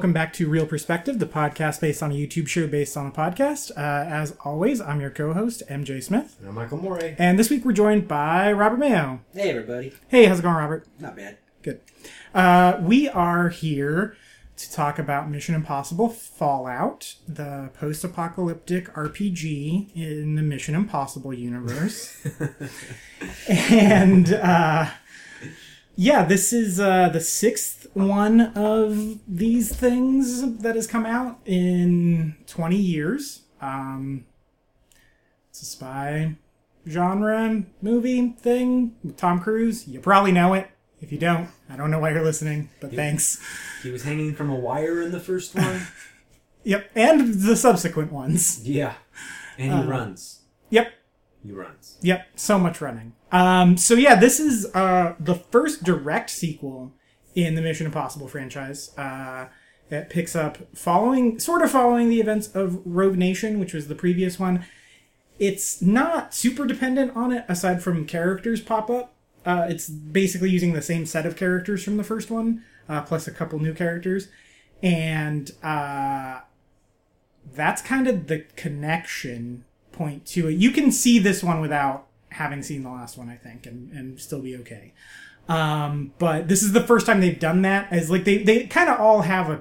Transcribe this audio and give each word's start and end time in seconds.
everyone. 0.00 0.14
Welcome 0.14 0.28
back 0.28 0.32
to 0.34 0.48
Real 0.48 0.66
Perspective, 0.66 1.18
the 1.18 1.26
podcast 1.26 1.82
based 1.82 2.02
on 2.02 2.10
a 2.10 2.14
YouTube 2.14 2.48
show 2.48 2.66
based 2.66 2.96
on 2.96 3.06
a 3.06 3.10
podcast. 3.10 3.70
Uh, 3.76 4.08
as 4.08 4.34
always, 4.46 4.80
I'm 4.80 4.98
your 4.98 5.10
co 5.10 5.34
host, 5.34 5.62
MJ 5.68 6.02
Smith. 6.02 6.38
I'm 6.42 6.54
Michael 6.54 6.78
Morey. 6.78 7.16
And 7.18 7.38
this 7.38 7.50
week 7.50 7.66
we're 7.66 7.72
joined 7.72 8.08
by 8.08 8.50
Robert 8.50 8.78
Mayo. 8.78 9.20
Hey, 9.34 9.50
everybody. 9.50 9.92
Hey, 10.08 10.24
how's 10.24 10.38
it 10.38 10.42
going, 10.42 10.54
Robert? 10.54 10.86
Not 10.98 11.16
bad. 11.16 11.36
Good. 11.60 11.82
Uh, 12.34 12.78
we 12.80 13.10
are 13.10 13.50
here 13.50 14.16
to 14.56 14.72
talk 14.72 14.98
about 14.98 15.30
Mission 15.30 15.54
Impossible 15.54 16.08
Fallout, 16.08 17.16
the 17.28 17.68
post 17.74 18.02
apocalyptic 18.02 18.90
RPG 18.94 19.94
in 19.94 20.34
the 20.34 20.42
Mission 20.42 20.74
Impossible 20.74 21.34
universe. 21.34 22.26
and 23.48 24.32
uh, 24.32 24.88
yeah, 25.94 26.24
this 26.24 26.54
is 26.54 26.80
uh, 26.80 27.10
the 27.10 27.20
sixth 27.20 27.79
one 27.94 28.40
of 28.56 29.18
these 29.26 29.74
things 29.74 30.58
that 30.58 30.74
has 30.76 30.86
come 30.86 31.04
out 31.06 31.38
in 31.44 32.36
20 32.46 32.76
years. 32.76 33.42
Um, 33.60 34.26
it's 35.50 35.62
a 35.62 35.64
spy 35.66 36.36
genre 36.88 37.64
movie 37.82 38.30
thing 38.38 38.94
with 39.02 39.16
Tom 39.16 39.40
Cruise. 39.40 39.86
You 39.88 40.00
probably 40.00 40.32
know 40.32 40.54
it. 40.54 40.70
If 41.00 41.10
you 41.12 41.18
don't, 41.18 41.48
I 41.68 41.76
don't 41.76 41.90
know 41.90 41.98
why 41.98 42.10
you're 42.10 42.22
listening, 42.22 42.68
but 42.80 42.92
thanks. 42.94 43.40
He 43.82 43.90
was 43.90 44.02
hanging 44.04 44.34
from 44.34 44.50
a 44.50 44.54
wire 44.54 45.00
in 45.02 45.12
the 45.12 45.20
first 45.20 45.54
one. 45.54 45.82
Yep, 46.62 46.90
and 46.94 47.32
the 47.40 47.56
subsequent 47.56 48.12
ones. 48.12 48.60
yeah. 48.68 48.92
And 49.56 49.72
he 49.72 49.78
Uh, 49.78 49.86
runs. 49.86 50.40
Yep, 50.68 50.92
He 51.42 51.52
runs. 51.52 51.96
Yep, 52.02 52.26
so 52.34 52.58
much 52.58 52.82
running. 52.82 53.14
Um, 53.32 53.78
so 53.78 53.94
yeah, 53.94 54.14
this 54.16 54.38
is 54.38 54.66
uh, 54.74 55.14
the 55.18 55.36
first 55.36 55.84
direct 55.84 56.28
sequel 56.28 56.92
in 57.34 57.54
the 57.54 57.62
Mission 57.62 57.86
Impossible 57.86 58.28
franchise. 58.28 58.96
Uh, 58.96 59.46
that 59.90 60.08
picks 60.08 60.34
up 60.34 60.58
following, 60.74 61.38
sort 61.38 61.62
of 61.62 61.70
following 61.70 62.08
the 62.08 62.20
events 62.20 62.48
of 62.54 62.80
Rogue 62.86 63.18
Nation, 63.18 63.58
which 63.58 63.74
was 63.74 63.88
the 63.88 63.94
previous 63.94 64.38
one. 64.38 64.64
It's 65.38 65.82
not 65.82 66.32
super 66.32 66.64
dependent 66.64 67.16
on 67.16 67.32
it, 67.32 67.44
aside 67.48 67.82
from 67.82 68.06
characters 68.06 68.60
pop 68.60 68.88
up. 68.88 69.14
Uh, 69.44 69.66
it's 69.68 69.88
basically 69.88 70.50
using 70.50 70.72
the 70.74 70.82
same 70.82 71.06
set 71.06 71.26
of 71.26 71.36
characters 71.36 71.82
from 71.82 71.96
the 71.96 72.04
first 72.04 72.30
one, 72.30 72.62
uh, 72.88 73.02
plus 73.02 73.26
a 73.26 73.32
couple 73.32 73.58
new 73.58 73.74
characters, 73.74 74.28
and 74.82 75.50
uh, 75.62 76.40
that's 77.52 77.82
kind 77.82 78.06
of 78.06 78.28
the 78.28 78.40
connection 78.56 79.64
point 79.92 80.24
to 80.26 80.48
it. 80.48 80.52
You 80.52 80.70
can 80.70 80.92
see 80.92 81.18
this 81.18 81.42
one 81.42 81.60
without 81.60 82.06
having 82.30 82.62
seen 82.62 82.82
the 82.82 82.90
last 82.90 83.18
one, 83.18 83.28
I 83.28 83.36
think, 83.36 83.66
and, 83.66 83.90
and 83.92 84.20
still 84.20 84.40
be 84.40 84.56
okay. 84.58 84.92
Um, 85.50 86.12
but 86.18 86.46
this 86.46 86.62
is 86.62 86.72
the 86.72 86.80
first 86.80 87.06
time 87.06 87.20
they've 87.20 87.38
done 87.38 87.62
that. 87.62 87.92
As 87.92 88.08
like 88.08 88.24
they 88.24 88.38
they 88.38 88.66
kind 88.66 88.88
of 88.88 89.00
all 89.00 89.22
have 89.22 89.50
a 89.50 89.60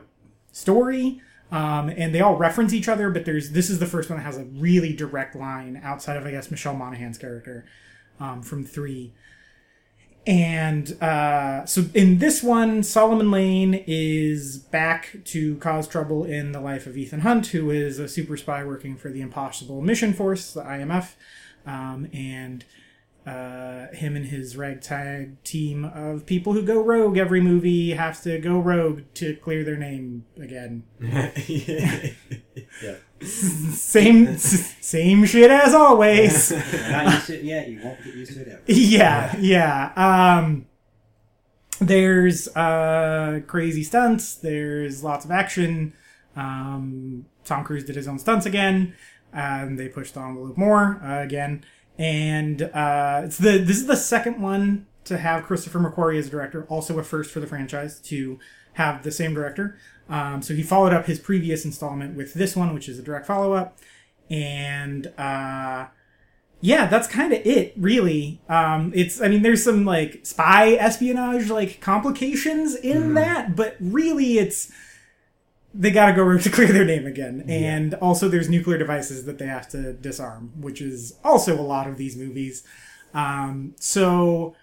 story, 0.51 1.19
um, 1.51 1.89
and 1.89 2.13
they 2.13 2.21
all 2.21 2.35
reference 2.35 2.73
each 2.73 2.87
other. 2.87 3.09
But 3.09 3.25
there's 3.25 3.51
this 3.51 3.71
is 3.71 3.79
the 3.79 3.87
first 3.87 4.07
one 4.07 4.19
that 4.19 4.23
has 4.23 4.37
a 4.37 4.45
really 4.45 4.93
direct 4.93 5.35
line 5.35 5.81
outside 5.83 6.15
of 6.15 6.25
I 6.27 6.31
guess 6.31 6.51
Michelle 6.51 6.75
Monaghan's 6.75 7.17
character 7.17 7.65
um, 8.19 8.43
from 8.43 8.63
three. 8.63 9.13
And 10.27 11.01
uh, 11.01 11.65
so 11.65 11.85
in 11.95 12.19
this 12.19 12.43
one, 12.43 12.83
Solomon 12.83 13.31
Lane 13.31 13.83
is 13.87 14.59
back 14.59 15.17
to 15.25 15.55
cause 15.57 15.87
trouble 15.87 16.23
in 16.23 16.51
the 16.51 16.61
life 16.61 16.85
of 16.85 16.97
Ethan 16.97 17.21
Hunt, 17.21 17.47
who 17.47 17.71
is 17.71 17.97
a 17.97 18.07
super 18.07 18.37
spy 18.37 18.63
working 18.63 18.95
for 18.95 19.09
the 19.09 19.21
Impossible 19.21 19.81
Mission 19.81 20.13
Force, 20.13 20.53
the 20.53 20.61
IMF. 20.61 21.13
Um, 21.65 22.09
and 22.13 22.63
uh, 23.25 23.87
him 23.93 24.15
and 24.15 24.27
his 24.27 24.55
ragtag 24.55 25.41
team 25.43 25.85
of 25.85 26.25
people 26.25 26.53
who 26.53 26.63
go 26.63 26.81
rogue 26.81 27.17
every 27.17 27.41
movie 27.41 27.91
have 27.91 28.21
to 28.23 28.39
go 28.39 28.59
rogue 28.59 29.01
to 29.15 29.35
clear 29.35 29.63
their 29.63 29.77
name 29.77 30.25
again. 30.37 30.83
yeah. 30.99 32.09
Same, 33.21 34.37
same 34.37 35.25
shit 35.25 35.51
as 35.51 35.73
always. 35.73 36.51
You're 36.51 36.59
not 36.91 37.13
used 37.13 37.27
to 37.27 37.39
it 37.39 37.43
yet. 37.43 37.67
You 37.67 37.81
won't 37.83 38.03
get 38.03 38.15
used 38.15 38.33
to 38.33 38.41
it 38.41 38.47
ever. 38.47 38.61
yeah, 38.67 39.35
yeah. 39.37 39.91
Um, 39.95 40.65
there's 41.79 42.47
uh, 42.55 43.41
crazy 43.47 43.83
stunts. 43.83 44.35
There's 44.35 45.03
lots 45.03 45.25
of 45.25 45.31
action. 45.31 45.93
Um, 46.35 47.25
Tom 47.43 47.63
Cruise 47.63 47.83
did 47.83 47.95
his 47.95 48.07
own 48.07 48.19
stunts 48.19 48.45
again, 48.45 48.95
and 49.33 49.77
they 49.77 49.89
pushed 49.89 50.15
on 50.15 50.35
the 50.35 50.41
envelope 50.41 50.57
more 50.57 51.01
uh, 51.03 51.21
again. 51.21 51.63
And 51.99 52.61
uh, 52.61 53.23
it's 53.25 53.37
the 53.37 53.57
this 53.57 53.77
is 53.77 53.85
the 53.85 53.97
second 53.97 54.41
one 54.41 54.87
to 55.03 55.17
have 55.17 55.43
Christopher 55.43 55.79
McQuarrie 55.79 56.17
as 56.17 56.27
a 56.27 56.29
director. 56.31 56.65
Also 56.69 56.97
a 56.97 57.03
first 57.03 57.29
for 57.29 57.41
the 57.41 57.47
franchise 57.47 57.99
to 58.01 58.39
have 58.73 59.03
the 59.03 59.11
same 59.11 59.33
director. 59.33 59.77
Um, 60.07 60.41
so 60.41 60.55
he 60.55 60.63
followed 60.63 60.93
up 60.93 61.05
his 61.05 61.19
previous 61.19 61.65
installment 61.65 62.15
with 62.15 62.33
this 62.33 62.55
one, 62.55 62.73
which 62.73 62.87
is 62.87 62.97
a 62.97 63.03
direct 63.03 63.27
follow 63.27 63.53
up. 63.53 63.77
And 64.29 65.07
uh, 65.17 65.87
yeah, 66.61 66.87
that's 66.87 67.07
kind 67.07 67.33
of 67.33 67.45
it, 67.45 67.73
really. 67.77 68.41
Um, 68.47 68.91
it's, 68.95 69.21
I 69.21 69.27
mean, 69.27 69.41
there's 69.41 69.63
some 69.63 69.85
like 69.85 70.25
spy 70.25 70.73
espionage 70.73 71.49
like 71.49 71.81
complications 71.81 72.75
in 72.75 73.13
that, 73.15 73.55
but 73.55 73.75
really, 73.79 74.37
it's 74.39 74.71
they 75.73 75.91
got 75.91 76.07
to 76.07 76.13
go 76.13 76.37
to 76.37 76.49
clear 76.49 76.67
their 76.67 76.85
name 76.85 77.05
again, 77.05 77.45
and 77.47 77.93
also 77.95 78.27
there's 78.27 78.49
nuclear 78.49 78.77
devices 78.77 79.25
that 79.25 79.37
they 79.37 79.47
have 79.47 79.67
to 79.69 79.93
disarm, 79.93 80.51
which 80.59 80.81
is 80.81 81.15
also 81.23 81.59
a 81.59 81.61
lot 81.61 81.87
of 81.87 81.97
these 81.97 82.15
movies. 82.15 82.63
Um, 83.13 83.75
so, 83.79 84.55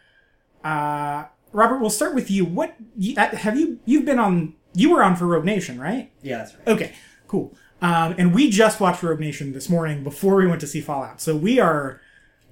uh, 0.65 1.25
Robert, 1.53 1.79
we'll 1.79 1.91
start 1.91 2.15
with 2.15 2.31
you. 2.31 2.45
What 2.45 2.75
uh, 3.17 3.37
have 3.37 3.59
you 3.59 3.81
you've 3.85 4.05
been 4.05 4.19
on? 4.19 4.55
You 4.75 4.91
were 4.91 5.03
on 5.03 5.17
for 5.17 5.27
Rogue 5.27 5.45
Nation, 5.45 5.81
right? 5.81 6.11
Yeah, 6.23 6.39
that's 6.39 6.55
right. 6.55 6.69
Okay, 6.69 6.93
cool. 7.29 7.55
Um, 7.83 8.15
and 8.19 8.35
we 8.35 8.51
just 8.51 8.81
watched 8.81 9.03
Rogue 9.03 9.21
Nation 9.21 9.53
this 9.53 9.69
morning 9.69 10.03
before 10.03 10.37
we 10.37 10.47
went 10.47 10.61
to 10.63 10.67
see 10.67 10.81
Fallout. 10.81 11.21
So 11.21 11.37
we 11.37 11.61
are 11.61 12.01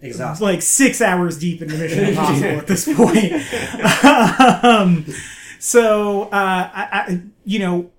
Exhausted. 0.02 0.44
like 0.44 0.62
six 0.62 1.00
hours 1.00 1.38
deep 1.38 1.62
into 1.62 1.76
Mission 1.76 2.04
Impossible 2.08 2.58
at 2.58 2.66
this 2.66 2.84
point. 2.94 3.32
um, 4.64 5.06
so, 5.58 6.24
uh, 6.24 6.30
I, 6.32 6.88
I, 6.92 7.22
you 7.44 7.58
know, 7.58 7.90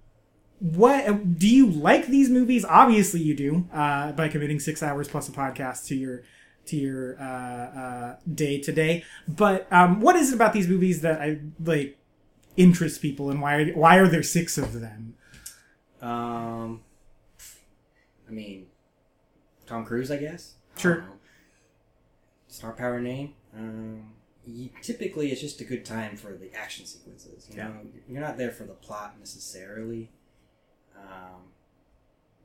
what 0.60 1.38
do 1.38 1.48
you 1.50 1.68
like 1.70 2.08
these 2.08 2.30
movies? 2.30 2.64
Obviously, 2.66 3.22
you 3.22 3.36
do 3.36 3.68
uh, 3.74 4.12
by 4.14 4.28
committing 4.30 4.60
six 4.60 4.82
hours 4.82 5.08
plus 5.08 5.28
a 5.30 5.32
podcast 5.32 5.86
to 5.88 5.96
your 5.96 6.24
to 6.68 6.76
your 6.78 7.20
uh, 7.22 7.24
uh, 7.26 8.16
day 8.34 8.60
today. 8.60 9.04
But 9.28 9.72
um, 9.72 10.00
what 10.02 10.16
is 10.16 10.32
it 10.32 10.36
about 10.36 10.54
these 10.54 10.68
movies 10.68 11.02
that 11.02 11.22
I 11.22 11.40
like 11.64 11.98
interests 12.58 12.98
people, 12.98 13.30
and 13.30 13.42
why 13.42 13.66
why 13.72 13.98
are 13.98 14.08
there 14.08 14.24
six 14.24 14.58
of 14.58 14.80
them? 14.80 15.16
Um, 16.02 16.82
I 18.28 18.32
mean, 18.32 18.68
Tom 19.68 19.86
Cruise, 19.86 20.10
I 20.12 20.18
guess. 20.18 20.56
Sure. 20.78 21.02
I. 21.02 21.12
Star 22.48 22.72
power 22.74 23.02
name. 23.02 23.34
Um, 23.56 24.14
you, 24.48 24.70
typically, 24.82 25.32
it's 25.32 25.42
just 25.42 25.60
a 25.62 25.66
good 25.66 25.84
time 25.84 26.16
for 26.16 26.34
the 26.34 26.54
action 26.56 26.86
sequences. 26.86 27.48
You 27.50 27.58
Yeah. 27.58 27.68
know, 27.68 27.74
you're 28.08 28.22
not 28.22 28.38
there 28.38 28.52
for 28.52 28.64
the 28.64 28.74
plot 28.74 29.16
necessarily. 29.20 30.10
Um, 30.98 31.42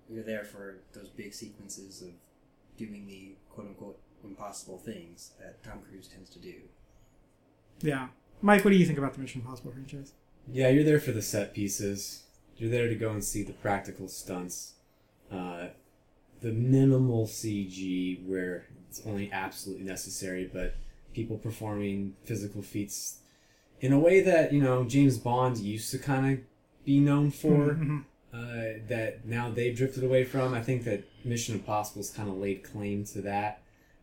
you're 0.09 0.25
there 0.25 0.45
for 0.45 0.79
those 0.93 1.09
big 1.09 1.33
sequences 1.33 2.03
of 2.03 2.11
doing 2.77 3.07
the 3.07 3.33
quote 3.51 3.69
unquote 3.69 3.99
impossible 4.25 4.79
things 4.79 5.33
that 5.41 5.63
Tom 5.63 5.81
Cruise 5.89 6.09
tends 6.09 6.31
to 6.31 6.39
do. 6.39 6.55
Yeah, 7.81 8.09
Mike, 8.43 8.65
what 8.65 8.71
do 8.71 8.77
you 8.77 8.87
think 8.87 8.99
about 8.99 9.15
the 9.15 9.21
Mission 9.21 9.41
Impossible 9.41 9.73
franchise? 9.73 10.13
Yeah, 10.51 10.69
you're 10.69 10.85
there 10.85 11.01
for 11.01 11.13
the 11.13 11.23
set 11.23 11.55
pieces. 11.55 12.25
You're 12.57 12.71
there 12.71 12.89
to 12.89 12.95
go 12.95 13.11
and 13.11 13.25
see 13.25 13.43
the 13.43 13.53
practical 13.53 14.09
stunts. 14.09 14.75
Uh, 15.31 15.69
the 16.41 16.53
minimal 16.53 17.27
CG 17.27 18.27
where 18.27 18.67
it's 18.89 19.03
only 19.07 19.31
absolutely 19.33 19.85
necessary, 19.85 20.51
but 20.53 20.75
people 21.15 21.39
performing 21.39 22.15
physical 22.25 22.63
feats 22.63 23.19
in 23.81 23.93
a 23.93 23.99
way 23.99 24.21
that, 24.21 24.53
you 24.53 24.61
know, 24.61 24.85
James 24.85 25.19
Bond 25.19 25.59
used 25.59 25.91
to 25.93 25.99
kind 25.99 26.33
of 26.33 26.41
be 26.85 26.99
known 27.01 27.31
for. 27.31 27.79
Uh, 28.33 28.79
that 28.87 29.25
now 29.25 29.51
they've 29.51 29.77
drifted 29.77 30.05
away 30.05 30.23
from. 30.25 30.55
I 30.55 30.63
think 30.63 30.85
that 30.85 31.03
Mission 31.25 31.57
Impossible's 31.57 32.11
kind 32.11 32.29
of 32.29 32.37
laid 32.37 32.63
claim 32.63 33.05
to 33.07 33.23
that. 33.23 33.63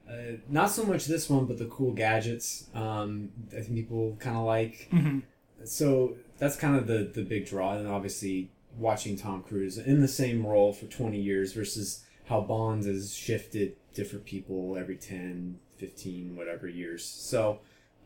Uh, 0.09 0.38
not 0.50 0.69
so 0.69 0.83
much 0.83 1.06
this 1.06 1.29
one, 1.29 1.45
but 1.45 1.57
the 1.57 1.65
cool 1.65 1.94
gadgets. 1.94 2.68
Um, 2.75 3.29
I 3.51 3.62
think 3.62 3.75
people 3.75 4.18
kind 4.19 4.35
of 4.35 4.44
like. 4.44 4.89
Mhm. 4.91 5.24
So 5.63 6.18
that's 6.38 6.56
kind 6.57 6.75
of 6.75 6.88
the 6.88 7.09
the 7.13 7.24
big 7.24 7.45
draw, 7.45 7.77
and 7.77 7.88
obviously 7.88 8.51
watching 8.77 9.15
Tom 9.18 9.44
Cruise 9.44 9.77
in 9.77 10.01
the 10.01 10.07
same 10.07 10.45
role 10.45 10.71
for 10.74 10.85
20 10.85 11.19
years 11.19 11.53
versus 11.53 12.03
how 12.25 12.41
Bond 12.41 12.83
has 12.83 13.15
shifted 13.15 13.75
different 13.94 14.25
people 14.25 14.77
every 14.77 14.97
10, 14.97 15.57
15, 15.77 16.35
whatever 16.35 16.68
years. 16.68 17.03
So 17.03 17.59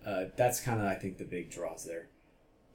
uh, 0.06 0.26
that's 0.38 0.62
kind 0.62 0.80
of 0.80 0.86
I 0.88 0.96
think 0.96 1.18
the 1.18 1.26
big 1.26 1.50
draws 1.50 1.84
there. 1.84 2.08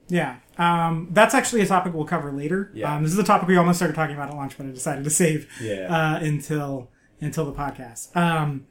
Yeah, 0.09 0.37
um, 0.59 1.09
that's 1.11 1.35
actually 1.35 1.63
a 1.63 1.67
topic 1.67 1.93
we'll 1.95 2.05
cover 2.05 2.31
later. 2.33 2.71
Yeah. 2.75 2.95
Um, 2.95 3.03
this 3.03 3.13
is 3.13 3.19
a 3.19 3.25
topic 3.25 3.49
we 3.49 3.57
almost 3.57 3.79
started 3.79 3.95
talking 3.95 4.15
about 4.15 4.31
at 4.31 4.37
lunch, 4.37 4.57
but 4.57 4.67
I 4.67 4.71
decided 4.71 5.05
to 5.05 5.11
save 5.11 5.49
Yeah. 5.61 5.87
uh, 5.95 6.19
until 6.25 6.91
until 7.21 7.45
the 7.45 7.53
podcast. 7.53 8.15
Um, 8.17 8.67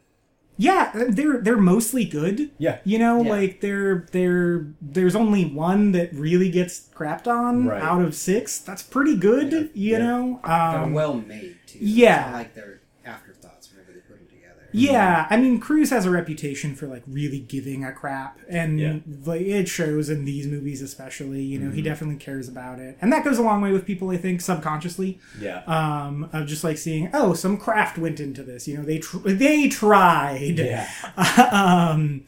yeah, 0.57 0.91
they're 1.09 1.41
they're 1.41 1.57
mostly 1.57 2.05
good. 2.05 2.51
Yeah. 2.57 2.79
You 2.85 2.99
know, 2.99 3.21
Yeah. 3.21 3.29
like 3.29 3.59
they're 3.61 4.05
they're 4.13 4.67
there's 4.81 5.15
only 5.15 5.43
one 5.43 5.91
that 5.91 6.13
really 6.13 6.49
gets 6.49 6.87
crapped 6.95 7.27
on 7.27 7.65
Right. 7.67 7.81
out 7.81 8.01
of 8.01 8.15
six. 8.15 8.59
That's 8.59 8.81
pretty 8.81 9.17
good. 9.17 9.51
Yeah. 9.51 9.59
You 9.59 9.91
Yeah. 9.91 9.97
know. 9.97 10.39
They're 10.45 10.53
Um, 10.83 10.93
well 10.93 11.15
made 11.15 11.57
too. 11.67 11.79
yeah. 11.81 12.17
It's 12.19 12.25
not 12.31 12.37
like 12.37 12.55
they're 12.55 12.79
afterthoughts 13.05 13.69
whenever 13.73 13.91
they 13.91 13.99
put 13.99 14.17
them 14.19 14.27
together. 14.27 14.64
Yeah, 14.75 15.27
I 15.29 15.37
mean, 15.37 15.59
Cruise 15.59 15.89
has 15.89 16.05
a 16.05 16.09
reputation 16.11 16.75
for 16.75 16.87
like 16.87 17.03
really 17.07 17.39
giving 17.39 17.83
a 17.83 17.91
crap, 17.91 18.39
and 18.49 18.79
Yeah. 18.79 18.97
like 19.25 19.41
it 19.41 19.67
shows 19.67 20.09
in 20.09 20.25
these 20.25 20.47
movies, 20.47 20.81
especially. 20.81 21.41
You 21.43 21.59
know, 21.59 21.71
he 21.71 21.77
Mm-hmm. 21.81 21.85
definitely 21.85 22.15
cares 22.17 22.47
about 22.49 22.79
it, 22.79 22.97
and 23.01 23.11
that 23.13 23.23
goes 23.23 23.37
a 23.37 23.41
long 23.43 23.61
way 23.61 23.71
with 23.71 23.85
people. 23.85 24.09
I 24.11 24.17
think 24.17 24.41
subconsciously, 24.41 25.19
Yeah. 25.39 25.63
um, 25.65 26.29
of 26.33 26.47
just 26.47 26.63
like 26.63 26.77
seeing, 26.77 27.09
oh, 27.13 27.33
some 27.33 27.57
craft 27.57 27.97
went 27.97 28.19
into 28.19 28.43
this. 28.43 28.67
You 28.67 28.77
know, 28.77 28.83
they 28.83 28.99
tr- 28.99 29.17
they 29.29 29.67
tried. 29.69 30.59
yeah. 30.59 30.87
um, 31.51 32.23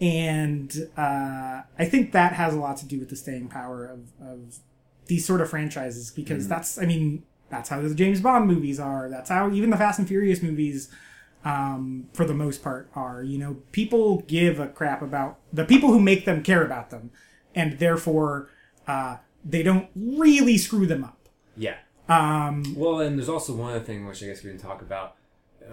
and 0.00 0.88
uh, 0.96 1.62
I 1.78 1.84
think 1.84 2.12
that 2.12 2.32
has 2.34 2.54
a 2.54 2.58
lot 2.58 2.76
to 2.78 2.86
do 2.86 2.98
with 2.98 3.08
the 3.10 3.16
staying 3.16 3.48
power 3.48 3.84
of, 3.86 4.00
of 4.20 4.56
these 5.06 5.24
sort 5.24 5.40
of 5.40 5.50
franchises 5.50 6.10
because 6.10 6.48
that's, 6.48 6.78
I 6.78 6.86
mean, 6.86 7.22
that's 7.50 7.68
how 7.68 7.80
the 7.82 7.94
James 7.94 8.20
Bond 8.20 8.46
movies 8.46 8.80
are. 8.80 9.08
That's 9.08 9.28
how 9.30 9.50
even 9.52 9.70
the 9.70 9.76
Fast 9.76 9.98
and 9.98 10.08
Furious 10.08 10.42
movies, 10.42 10.88
um, 11.44 12.08
for 12.14 12.24
the 12.24 12.34
most 12.34 12.62
part, 12.62 12.90
are. 12.94 13.22
You 13.22 13.38
know, 13.38 13.56
people 13.72 14.20
give 14.22 14.58
a 14.60 14.68
crap 14.68 15.02
about 15.02 15.38
the 15.52 15.64
people 15.64 15.90
who 15.92 16.00
make 16.00 16.24
them 16.24 16.42
care 16.42 16.64
about 16.64 16.90
them, 16.90 17.10
and 17.54 17.78
therefore 17.78 18.48
uh, 18.86 19.16
they 19.44 19.62
don't 19.62 19.88
really 19.94 20.56
screw 20.58 20.86
them 20.86 21.04
up. 21.04 21.28
Yeah. 21.56 21.76
Um, 22.08 22.62
Well, 22.76 23.00
and 23.00 23.18
there's 23.18 23.28
also 23.28 23.54
one 23.54 23.70
other 23.70 23.84
thing 23.84 24.06
which 24.06 24.22
I 24.22 24.26
guess 24.26 24.42
we 24.42 24.50
didn't 24.50 24.62
talk 24.62 24.82
about. 24.82 25.16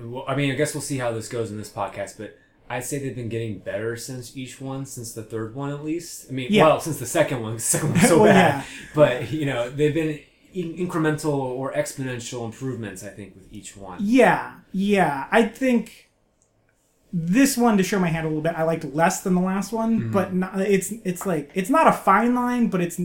Well, 0.01 0.23
I 0.27 0.35
mean, 0.35 0.51
I 0.51 0.55
guess 0.55 0.73
we'll 0.73 0.81
see 0.81 0.97
how 0.97 1.11
this 1.11 1.27
goes 1.27 1.51
in 1.51 1.57
this 1.57 1.69
podcast, 1.71 2.17
but 2.17 2.37
I'd 2.69 2.85
say 2.85 2.99
they've 2.99 3.15
been 3.15 3.29
getting 3.29 3.57
better 3.59 3.95
since 3.97 4.37
each 4.37 4.61
one, 4.61 4.85
since 4.85 5.13
the 5.13 5.23
third 5.23 5.55
one 5.55 5.71
at 5.71 5.83
least. 5.83 6.27
I 6.29 6.33
mean, 6.33 6.47
Yeah. 6.51 6.65
well, 6.67 6.79
since 6.79 6.99
the 6.99 7.07
second 7.07 7.41
one, 7.41 7.55
the 7.55 7.59
second 7.59 7.89
one 7.89 7.99
was 7.99 8.07
so 8.09 8.17
Well, 8.21 8.31
bad. 8.31 8.59
yeah. 8.59 8.63
But 8.93 9.31
you 9.31 9.45
know, 9.47 9.69
they've 9.69 9.93
been 9.93 10.19
in- 10.61 10.87
incremental 10.87 11.33
or 11.33 11.71
exponential 11.73 12.45
improvements. 12.45 13.03
I 13.03 13.09
think 13.09 13.35
with 13.35 13.47
each 13.51 13.75
one. 13.77 13.99
Yeah, 14.01 14.53
yeah. 14.71 15.27
I 15.31 15.43
think 15.43 16.09
this 17.11 17.57
one, 17.57 17.77
to 17.77 17.83
show 17.83 17.99
my 17.99 18.07
hand 18.09 18.25
a 18.25 18.29
little 18.29 18.43
bit, 18.43 18.53
I 18.55 18.63
liked 18.63 18.85
less 18.85 19.21
than 19.23 19.33
the 19.35 19.41
last 19.41 19.71
one, 19.71 19.99
Mm-hmm. 19.99 20.11
but 20.11 20.33
not, 20.33 20.59
it's 20.61 20.91
it's 21.03 21.25
like 21.25 21.49
it's 21.55 21.69
not 21.69 21.87
a 21.87 21.91
fine 21.91 22.35
line, 22.35 22.67
but 22.69 22.81
it's 22.81 22.99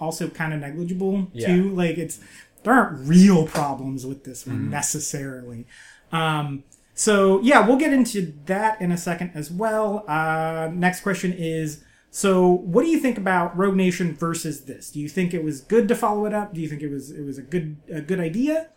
also 0.00 0.28
kind 0.28 0.52
of 0.54 0.60
negligible 0.60 1.28
Yeah. 1.32 1.48
too. 1.48 1.70
Like 1.70 1.98
it's 1.98 2.18
there 2.62 2.72
aren't 2.74 3.06
real 3.08 3.46
problems 3.46 4.06
with 4.06 4.24
this 4.24 4.44
Mm-hmm. 4.44 4.50
one 4.52 4.70
necessarily. 4.70 5.66
Um, 6.12 6.64
so 6.94 7.40
yeah, 7.42 7.66
we'll 7.66 7.78
get 7.78 7.92
into 7.92 8.32
that 8.46 8.80
in 8.80 8.92
a 8.92 8.96
second 8.96 9.32
as 9.34 9.50
well. 9.50 10.04
Uh, 10.08 10.70
next 10.72 11.00
question 11.02 11.32
is. 11.32 11.84
So, 12.14 12.46
what 12.50 12.82
do 12.84 12.90
you 12.90 12.98
think 13.00 13.16
about 13.16 13.56
Rogue 13.56 13.74
Nation 13.74 14.14
versus 14.14 14.64
this? 14.66 14.90
Do 14.90 15.00
you 15.00 15.08
think 15.08 15.32
it 15.32 15.42
was 15.42 15.62
good 15.62 15.88
to 15.88 15.94
follow 15.94 16.26
it 16.26 16.34
up? 16.34 16.52
Do 16.52 16.60
you 16.60 16.68
think 16.68 16.82
it 16.82 16.90
was 16.90 17.10
it 17.10 17.22
was 17.24 17.38
a 17.38 17.42
good 17.42 17.78
a 17.90 18.02
good 18.02 18.20
idea? 18.20 18.68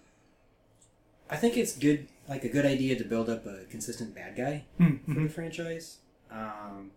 I 1.29 1.35
think 1.35 1.57
it's 1.57 1.75
good, 1.77 2.07
like 2.29 2.45
a 2.45 2.49
good 2.49 2.65
idea 2.65 2.95
to 2.97 3.03
build 3.03 3.29
up 3.29 3.45
a 3.45 3.65
consistent 3.69 4.15
bad 4.15 4.37
guy 4.37 4.63
Mm-hmm. 4.79 5.13
for 5.13 5.19
the 5.19 5.27
franchise. 5.29 5.97
Um, 6.31 6.91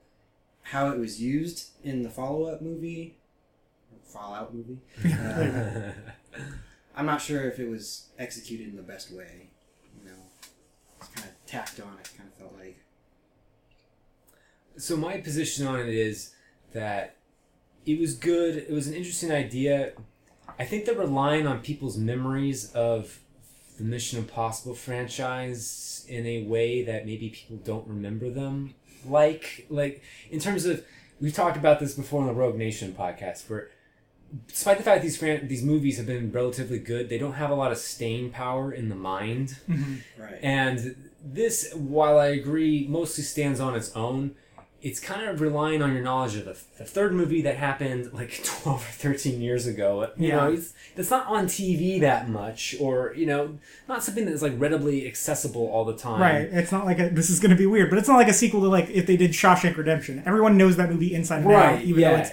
how 0.62 0.90
it 0.90 0.98
was 0.98 1.20
used 1.20 1.70
in 1.82 2.02
the 2.02 2.10
follow-up 2.10 2.62
movie, 2.62 3.16
Fallout 4.04 4.54
movie. 4.54 4.78
Uh, 5.04 5.92
I'm 6.96 7.06
not 7.06 7.20
sure 7.20 7.48
if 7.48 7.58
it 7.60 7.68
was 7.68 8.08
executed 8.18 8.68
in 8.68 8.76
the 8.76 8.82
best 8.82 9.10
way. 9.12 9.50
You 9.98 10.10
know, 10.10 10.16
it's 10.98 11.08
kind 11.08 11.28
of 11.28 11.34
tacked 11.46 11.80
on. 11.80 11.96
It 12.00 12.10
kind 12.16 12.28
of 12.28 12.34
felt 12.34 12.54
like. 12.58 12.77
So 14.78 14.96
my 14.96 15.18
position 15.18 15.66
on 15.66 15.80
it 15.80 15.88
is 15.88 16.34
that 16.72 17.16
it 17.84 17.98
was 17.98 18.14
good. 18.14 18.56
It 18.56 18.70
was 18.70 18.86
an 18.86 18.94
interesting 18.94 19.32
idea. 19.32 19.92
I 20.58 20.64
think 20.64 20.84
they're 20.84 20.94
relying 20.94 21.46
on 21.46 21.60
people's 21.60 21.96
memories 21.96 22.72
of 22.72 23.20
the 23.76 23.84
Mission 23.84 24.18
Impossible 24.18 24.74
franchise 24.74 26.04
in 26.08 26.26
a 26.26 26.44
way 26.44 26.82
that 26.82 27.06
maybe 27.06 27.28
people 27.28 27.56
don't 27.56 27.86
remember 27.86 28.30
them. 28.30 28.74
Like, 29.06 29.66
like 29.68 30.02
in 30.30 30.40
terms 30.40 30.66
of, 30.66 30.84
we've 31.20 31.34
talked 31.34 31.56
about 31.56 31.80
this 31.80 31.94
before 31.94 32.22
on 32.22 32.26
the 32.26 32.32
Rogue 32.32 32.56
Nation 32.56 32.94
podcast, 32.98 33.48
where 33.48 33.70
despite 34.48 34.78
the 34.78 34.84
fact 34.84 35.02
these 35.02 35.16
fran- 35.16 35.48
these 35.48 35.62
movies 35.62 35.96
have 35.96 36.06
been 36.06 36.30
relatively 36.32 36.78
good, 36.78 37.08
they 37.08 37.18
don't 37.18 37.34
have 37.34 37.50
a 37.50 37.54
lot 37.54 37.72
of 37.72 37.78
staying 37.78 38.30
power 38.30 38.72
in 38.72 38.88
the 38.88 38.94
mind. 38.94 39.56
Mm-hmm. 39.68 40.22
Right. 40.22 40.38
And 40.42 41.10
this, 41.24 41.72
while 41.74 42.18
I 42.18 42.26
agree, 42.26 42.86
mostly 42.88 43.24
stands 43.24 43.60
on 43.60 43.74
its 43.74 43.94
own. 43.94 44.34
It's 44.80 45.00
kind 45.00 45.28
of 45.28 45.40
relying 45.40 45.82
on 45.82 45.92
your 45.92 46.02
knowledge 46.02 46.36
of 46.36 46.44
the, 46.44 46.56
the 46.78 46.84
third 46.84 47.12
movie 47.12 47.42
that 47.42 47.56
happened 47.56 48.12
like 48.12 48.40
12 48.44 48.80
or 48.80 48.92
13 48.92 49.40
years 49.40 49.66
ago. 49.66 50.08
You 50.16 50.30
know, 50.32 50.52
it's, 50.52 50.72
it's 50.96 51.10
not 51.10 51.26
on 51.26 51.46
TV 51.46 52.00
that 52.00 52.28
much, 52.28 52.76
or, 52.80 53.12
you 53.16 53.26
know, 53.26 53.58
not 53.88 54.04
something 54.04 54.24
that's 54.24 54.40
like 54.42 54.54
readily 54.56 55.06
accessible 55.06 55.66
all 55.68 55.84
the 55.84 55.96
time. 55.96 56.20
Right. 56.20 56.42
It's 56.42 56.70
not 56.70 56.86
like 56.86 57.00
a, 57.00 57.08
this 57.08 57.28
is 57.28 57.40
going 57.40 57.50
to 57.50 57.56
be 57.56 57.66
weird, 57.66 57.90
but 57.90 57.98
it's 57.98 58.08
not 58.08 58.16
like 58.16 58.28
a 58.28 58.32
sequel 58.32 58.60
to 58.60 58.68
like 58.68 58.88
if 58.90 59.06
they 59.06 59.16
did 59.16 59.32
Shawshank 59.32 59.76
Redemption. 59.76 60.22
Everyone 60.24 60.56
knows 60.56 60.76
that 60.76 60.90
movie 60.90 61.12
inside 61.12 61.42
and 61.42 61.50
out, 61.50 61.54
Right, 61.74 61.84
even 61.84 62.00
yeah. 62.02 62.10
though 62.12 62.18
it's 62.20 62.30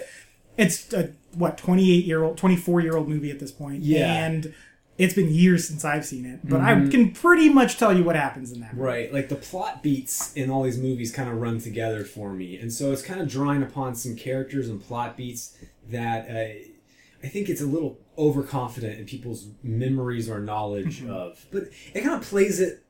it's 0.58 0.94
a 0.94 1.12
what 1.34 1.58
twenty 1.58 1.92
eight 1.98 2.06
year 2.06 2.24
old, 2.24 2.38
twenty 2.38 2.56
four 2.56 2.80
year 2.80 2.96
old 2.96 3.10
movie 3.10 3.32
at 3.32 3.40
this 3.40 3.52
point. 3.52 3.82
Yeah. 3.82 4.26
and 4.26 4.54
it's 4.98 5.14
been 5.14 5.30
years 5.34 5.68
since 5.68 5.84
I've 5.84 6.06
seen 6.06 6.26
it, 6.26 6.40
but 6.48 6.62
Mm-hmm. 6.62 6.88
I 6.88 6.90
can 6.90 7.12
pretty 7.12 7.50
much 7.50 7.78
tell 7.78 7.96
you 7.96 8.04
what 8.04 8.16
happens 8.16 8.52
in 8.52 8.62
that. 8.62 8.74
movie. 8.74 8.86
Right, 8.86 9.14
like 9.14 9.30
the 9.30 9.36
plot 9.36 9.84
beats 9.84 10.34
in 10.36 10.50
all 10.50 10.64
these 10.64 10.78
movies 10.78 11.12
kind 11.12 11.30
of 11.30 11.36
run 11.42 11.60
together 11.60 12.04
for 12.06 12.32
me, 12.34 12.58
and 12.58 12.72
so 12.72 12.92
it's 12.94 13.02
kind 13.02 13.20
of 13.22 13.28
drawing 13.28 13.62
upon 13.64 13.96
some 13.96 14.16
characters 14.16 14.70
and 14.70 14.82
plot 14.82 15.18
beats 15.18 15.58
that 15.90 16.30
uh, 16.30 17.26
I 17.26 17.28
think 17.28 17.50
it's 17.50 17.62
a 17.62 17.66
little 17.66 18.00
overconfident 18.18 19.00
in 19.00 19.06
people's 19.06 19.48
memories 19.64 20.30
or 20.30 20.40
knowledge 20.40 21.04
of. 21.06 21.46
But 21.52 21.64
it 21.94 22.02
kind 22.02 22.16
of 22.16 22.22
plays 22.22 22.60
it 22.60 22.84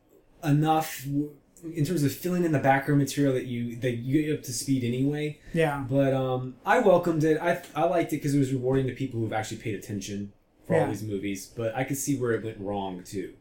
enough 0.44 1.04
w- 1.06 1.32
in 1.74 1.84
terms 1.86 2.04
of 2.04 2.12
filling 2.14 2.44
in 2.46 2.52
the 2.52 2.60
background 2.60 3.00
material 3.02 3.34
that 3.34 3.46
you 3.46 3.76
that 3.78 3.96
you 3.98 4.22
get 4.22 4.38
up 4.38 4.44
to 4.44 4.54
speed 4.54 4.84
anyway. 4.84 5.40
Yeah. 5.54 5.84
But 5.90 6.14
um, 6.14 6.56
I 6.66 6.80
welcomed 6.80 7.24
it. 7.24 7.40
I 7.42 7.62
I 7.76 7.86
liked 7.86 8.14
it 8.14 8.18
because 8.18 8.36
it 8.36 8.40
was 8.40 8.52
rewarding 8.54 8.86
to 8.88 8.94
people 8.94 9.20
who've 9.20 9.34
actually 9.34 9.58
paid 9.58 9.74
attention 9.76 10.32
for 10.68 10.74
Yeah. 10.76 10.82
all 10.84 10.88
these 10.90 11.04
movies. 11.04 11.46
But 11.46 11.76
I 11.76 11.84
could 11.84 11.98
see 11.98 12.18
where 12.18 12.32
it 12.32 12.44
went 12.44 12.60
wrong 12.60 13.04
too. 13.04 13.34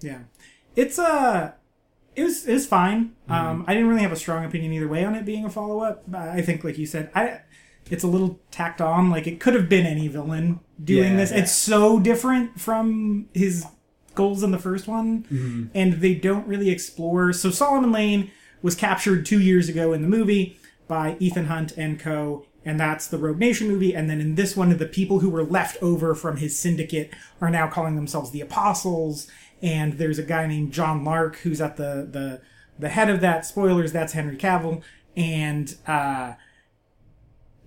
Yeah, 0.00 0.20
it's 0.76 0.98
uh 0.98 1.52
it 2.16 2.24
was 2.24 2.46
it 2.46 2.52
was 2.54 2.66
fine. 2.66 3.10
Mm-hmm. 3.28 3.32
Um, 3.32 3.64
I 3.68 3.74
didn't 3.74 3.88
really 3.88 4.02
have 4.02 4.12
a 4.12 4.16
strong 4.16 4.44
opinion 4.44 4.72
either 4.72 4.88
way 4.88 5.04
on 5.04 5.14
it 5.14 5.24
being 5.24 5.44
a 5.44 5.50
follow 5.50 5.80
up. 5.80 6.02
I 6.14 6.40
think, 6.42 6.64
like 6.64 6.78
you 6.78 6.86
said, 6.86 7.10
I 7.14 7.40
it's 7.90 8.04
a 8.04 8.08
little 8.08 8.40
tacked 8.50 8.80
on. 8.80 9.10
Like 9.10 9.26
it 9.26 9.40
could 9.40 9.54
have 9.54 9.68
been 9.68 9.86
any 9.86 10.08
villain 10.08 10.60
doing 10.82 11.12
Yeah, 11.12 11.16
this. 11.16 11.30
yeah. 11.32 11.38
It's 11.38 11.52
so 11.52 11.98
different 11.98 12.60
from 12.60 13.28
his 13.34 13.66
goals 14.14 14.42
in 14.42 14.50
the 14.50 14.58
first 14.58 14.88
one, 14.88 15.24
Mm-hmm. 15.24 15.64
and 15.74 15.94
they 15.94 16.14
don't 16.14 16.46
really 16.46 16.70
explore. 16.70 17.32
So 17.32 17.50
Solomon 17.50 17.92
Lane 17.92 18.30
was 18.62 18.74
captured 18.74 19.24
two 19.26 19.40
years 19.40 19.68
ago 19.68 19.92
in 19.92 20.02
the 20.02 20.08
movie 20.08 20.58
by 20.88 21.16
Ethan 21.20 21.46
Hunt 21.46 21.72
and 21.76 21.98
co. 22.00 22.44
And 22.64 22.78
that's 22.78 23.06
the 23.06 23.18
Rogue 23.18 23.38
Nation 23.38 23.68
movie. 23.68 23.94
And 23.94 24.10
then 24.10 24.20
in 24.20 24.34
this 24.34 24.56
one, 24.56 24.76
the 24.76 24.86
people 24.86 25.20
who 25.20 25.30
were 25.30 25.44
left 25.44 25.82
over 25.82 26.14
from 26.14 26.36
his 26.36 26.58
syndicate 26.58 27.10
are 27.40 27.50
now 27.50 27.68
calling 27.68 27.96
themselves 27.96 28.30
the 28.30 28.42
Apostles. 28.42 29.28
And 29.62 29.94
there's 29.94 30.18
a 30.18 30.22
guy 30.22 30.46
named 30.46 30.72
John 30.72 31.04
Lark 31.04 31.36
who's 31.38 31.60
at 31.60 31.76
the 31.76 32.06
the 32.10 32.40
the 32.78 32.88
head 32.88 33.10
of 33.10 33.20
that. 33.20 33.46
Spoilers, 33.46 33.92
that's 33.92 34.12
Henry 34.12 34.36
Cavill. 34.36 34.82
And 35.16 35.74
uh, 35.86 36.34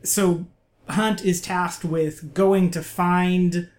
so 0.04 0.46
Hunt 0.90 1.24
is 1.24 1.42
tasked 1.42 1.86
with 1.86 2.34
going 2.34 2.72
to 2.72 2.82
find 2.82 3.70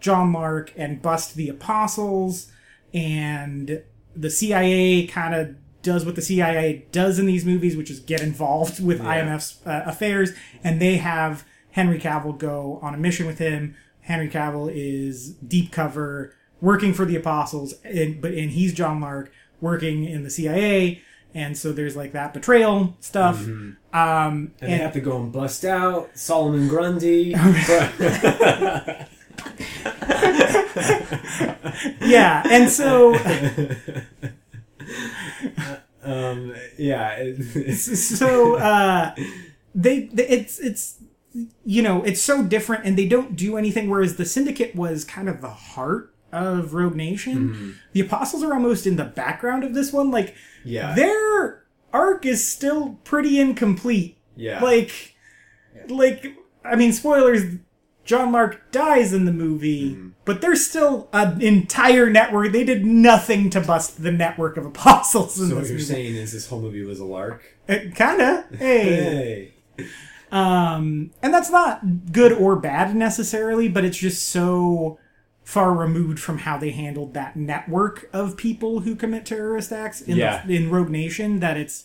John 0.00 0.32
Lark 0.32 0.72
and 0.76 1.00
bust 1.00 1.34
the 1.34 1.48
apostles, 1.48 2.50
and 2.92 3.82
the 4.14 4.30
CIA 4.30 5.06
kind 5.06 5.34
of 5.34 5.56
does 5.84 6.04
what 6.04 6.16
the 6.16 6.22
CIA 6.22 6.86
does 6.90 7.20
in 7.20 7.26
these 7.26 7.44
movies, 7.44 7.76
which 7.76 7.90
is 7.90 8.00
get 8.00 8.20
involved 8.20 8.82
with 8.82 9.00
IMF's 9.00 9.64
uh, 9.64 9.82
affairs, 9.86 10.32
and 10.64 10.80
they 10.80 10.96
have 10.96 11.44
Henry 11.72 12.00
Cavill 12.00 12.36
go 12.36 12.80
on 12.82 12.94
a 12.94 12.96
mission 12.96 13.26
with 13.26 13.38
him. 13.38 13.76
Henry 14.00 14.28
Cavill 14.28 14.72
is 14.74 15.34
deep 15.34 15.70
cover, 15.70 16.34
working 16.60 16.92
for 16.92 17.04
the 17.04 17.14
apostles, 17.14 17.74
and, 17.84 18.20
but 18.20 18.32
and 18.32 18.50
he's 18.50 18.74
John 18.74 19.00
Lark 19.00 19.30
working 19.60 20.04
in 20.04 20.24
the 20.24 20.30
CIA. 20.30 21.00
And 21.36 21.58
so 21.58 21.72
there's 21.72 21.96
like 21.96 22.12
that 22.12 22.32
betrayal 22.32 22.96
stuff. 23.00 23.44
Um, 23.44 23.76
And, 23.92 24.52
they 24.60 24.78
have 24.78 24.92
to 24.92 25.00
go 25.00 25.20
and 25.20 25.32
bust 25.32 25.64
out 25.64 26.10
Solomon 26.14 26.68
Grundy. 26.68 27.30
yeah, 32.00 32.44
and 32.48 32.70
so 32.70 33.14
um, 36.02 36.54
yeah, 36.78 37.14
it's, 37.18 38.18
so 38.18 38.56
uh, 38.56 39.14
they, 39.74 40.06
they 40.06 40.26
it's 40.28 40.58
it's 40.58 40.96
you 41.64 41.82
know 41.82 42.02
it's 42.04 42.20
so 42.20 42.42
different, 42.42 42.84
and 42.84 42.96
they 42.98 43.06
don't 43.08 43.36
do 43.36 43.56
anything. 43.56 43.88
Whereas 43.88 44.16
the 44.16 44.24
syndicate 44.24 44.74
was 44.74 45.04
kind 45.04 45.28
of 45.28 45.40
the 45.40 45.50
heart 45.50 46.14
of 46.32 46.74
Rogue 46.74 46.96
Nation, 46.96 47.48
Mm-hmm. 47.50 47.70
the 47.92 48.00
Apostles 48.00 48.42
are 48.42 48.52
almost 48.54 48.86
in 48.86 48.96
the 48.96 49.04
background 49.04 49.62
of 49.64 49.72
this 49.74 49.92
one. 49.92 50.10
Like 50.10 50.34
Yeah. 50.64 50.94
their 50.94 51.64
arc 51.92 52.26
is 52.26 52.46
still 52.46 52.98
pretty 53.04 53.38
incomplete. 53.38 54.18
yeah. 54.36 54.60
Like, 54.62 55.14
like 55.88 56.36
I 56.64 56.74
mean, 56.76 56.92
spoilers. 56.92 57.42
John 58.04 58.30
Mark 58.32 58.70
dies 58.70 59.12
in 59.12 59.24
the 59.24 59.32
movie, 59.32 59.92
Mm-hmm. 59.92 60.08
but 60.24 60.40
there's 60.40 60.66
still 60.66 61.08
an 61.12 61.40
entire 61.40 62.10
network. 62.10 62.52
They 62.52 62.64
did 62.64 62.84
nothing 62.84 63.48
to 63.50 63.60
bust 63.60 64.02
the 64.02 64.12
network 64.12 64.56
of 64.56 64.66
apostles 64.66 65.40
in 65.40 65.48
so 65.48 65.54
what 65.56 65.64
you're 65.64 65.72
movie. 65.74 65.84
saying 65.84 66.14
is 66.16 66.32
this 66.32 66.48
whole 66.48 66.60
movie 66.60 66.82
was 66.82 67.00
a 67.00 67.04
lark? 67.04 67.42
Kinda. 67.68 68.44
Hey. 68.58 69.52
Hey. 69.76 69.88
Um, 70.30 71.10
and 71.22 71.32
that's 71.32 71.50
not 71.50 72.12
good 72.12 72.32
or 72.32 72.56
bad 72.56 72.94
necessarily, 72.96 73.68
but 73.68 73.84
it's 73.84 73.96
just 73.98 74.28
so 74.28 74.98
far 75.44 75.72
removed 75.72 76.18
from 76.18 76.38
how 76.38 76.56
they 76.58 76.70
handled 76.70 77.14
that 77.14 77.36
network 77.36 78.08
of 78.12 78.36
people 78.36 78.80
who 78.80 78.96
commit 78.96 79.26
terrorist 79.26 79.70
acts 79.72 80.00
in, 80.00 80.16
Yeah. 80.16 80.44
the, 80.46 80.56
in 80.56 80.70
Rogue 80.70 80.90
Nation 80.90 81.40
that 81.40 81.56
it's 81.56 81.84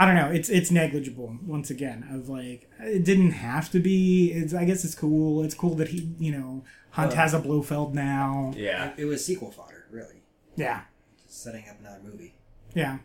I 0.00 0.06
don't 0.06 0.14
know, 0.14 0.30
it's 0.30 0.48
it's 0.48 0.70
negligible 0.70 1.36
once 1.44 1.70
again 1.70 2.06
of 2.12 2.28
like 2.28 2.70
it 2.80 3.04
didn't 3.04 3.32
have 3.32 3.68
to 3.72 3.80
be 3.80 4.30
it's 4.32 4.54
I 4.54 4.64
guess 4.64 4.84
it's 4.84 4.94
cool. 4.94 5.42
It's 5.42 5.54
cool 5.54 5.74
that 5.76 5.88
he, 5.88 6.08
you 6.20 6.30
know, 6.32 6.64
Hunt 6.90 7.12
Uh, 7.12 7.16
has 7.16 7.34
a 7.34 7.40
Blofeld 7.40 7.94
now. 7.94 8.52
Yeah. 8.56 8.92
It 8.96 9.04
was 9.06 9.24
sequel 9.24 9.50
fodder, 9.50 9.86
really. 9.90 10.22
Yeah. 10.56 10.82
Just 11.26 11.42
setting 11.42 11.64
up 11.68 11.80
another 11.80 12.00
movie. 12.04 12.34
Yeah. 12.74 12.98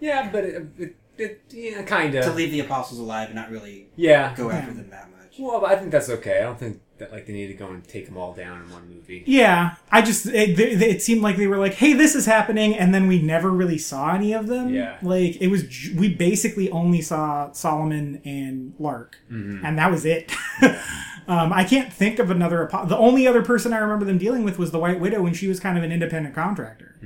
Yeah, 0.00 0.30
but 0.30 0.44
it, 0.44 0.66
it, 0.78 0.96
it 1.16 1.42
yeah, 1.50 1.82
kind 1.82 2.14
of. 2.14 2.24
To 2.26 2.32
leave 2.32 2.50
the 2.50 2.60
apostles 2.60 3.00
alive 3.00 3.28
and 3.28 3.34
not 3.36 3.50
really 3.50 3.88
Yeah. 3.96 4.34
go 4.36 4.50
after 4.50 4.70
Yeah. 4.72 4.76
them 4.76 4.90
that 4.90 5.10
much. 5.10 5.15
Well, 5.38 5.66
I 5.66 5.76
think 5.76 5.90
that's 5.90 6.08
okay. 6.08 6.38
I 6.38 6.42
don't 6.42 6.58
think 6.58 6.80
that 6.98 7.12
like 7.12 7.26
they 7.26 7.32
need 7.32 7.48
to 7.48 7.54
go 7.54 7.68
and 7.68 7.86
take 7.86 8.06
them 8.06 8.16
all 8.16 8.32
down 8.32 8.62
in 8.62 8.70
one 8.70 8.88
movie. 8.88 9.22
Yeah, 9.26 9.74
I 9.90 10.02
just 10.02 10.26
it, 10.26 10.58
it, 10.58 10.80
it 10.80 11.02
seemed 11.02 11.22
like 11.22 11.36
they 11.36 11.46
were 11.46 11.58
like, 11.58 11.74
"Hey, 11.74 11.92
this 11.92 12.14
is 12.14 12.26
happening," 12.26 12.74
and 12.74 12.94
then 12.94 13.06
we 13.06 13.20
never 13.20 13.50
really 13.50 13.78
saw 13.78 14.14
any 14.14 14.32
of 14.32 14.46
them. 14.46 14.72
Yeah. 14.74 14.98
like 15.02 15.40
it 15.40 15.48
was 15.48 15.64
we 15.96 16.14
basically 16.14 16.70
only 16.70 17.02
saw 17.02 17.52
Solomon 17.52 18.22
and 18.24 18.74
Lark, 18.78 19.18
and 19.64 19.78
that 19.78 19.90
was 19.90 20.04
it. 20.04 20.32
um, 21.28 21.52
I 21.52 21.64
can't 21.64 21.92
think 21.92 22.18
of 22.18 22.30
another. 22.30 22.68
The 22.86 22.96
only 22.96 23.26
other 23.26 23.42
person 23.42 23.72
I 23.72 23.78
remember 23.78 24.04
them 24.04 24.18
dealing 24.18 24.44
with 24.44 24.58
was 24.58 24.70
the 24.70 24.78
White 24.78 25.00
Widow 25.00 25.22
when 25.22 25.34
she 25.34 25.48
was 25.48 25.60
kind 25.60 25.76
of 25.76 25.84
an 25.84 25.92
independent 25.92 26.34
contractor. 26.34 26.98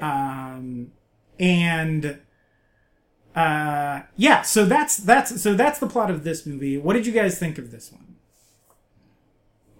Um, 0.00 0.92
and 1.38 2.18
uh, 3.34 4.02
yeah, 4.16 4.42
so 4.42 4.64
that's 4.64 4.96
that's 4.98 5.40
so 5.42 5.54
that's 5.54 5.78
the 5.78 5.86
plot 5.88 6.10
of 6.10 6.24
this 6.24 6.46
movie. 6.46 6.78
What 6.78 6.92
did 6.94 7.06
you 7.06 7.12
guys 7.12 7.38
think 7.38 7.58
of 7.58 7.70
this 7.70 7.90
one? 7.92 8.16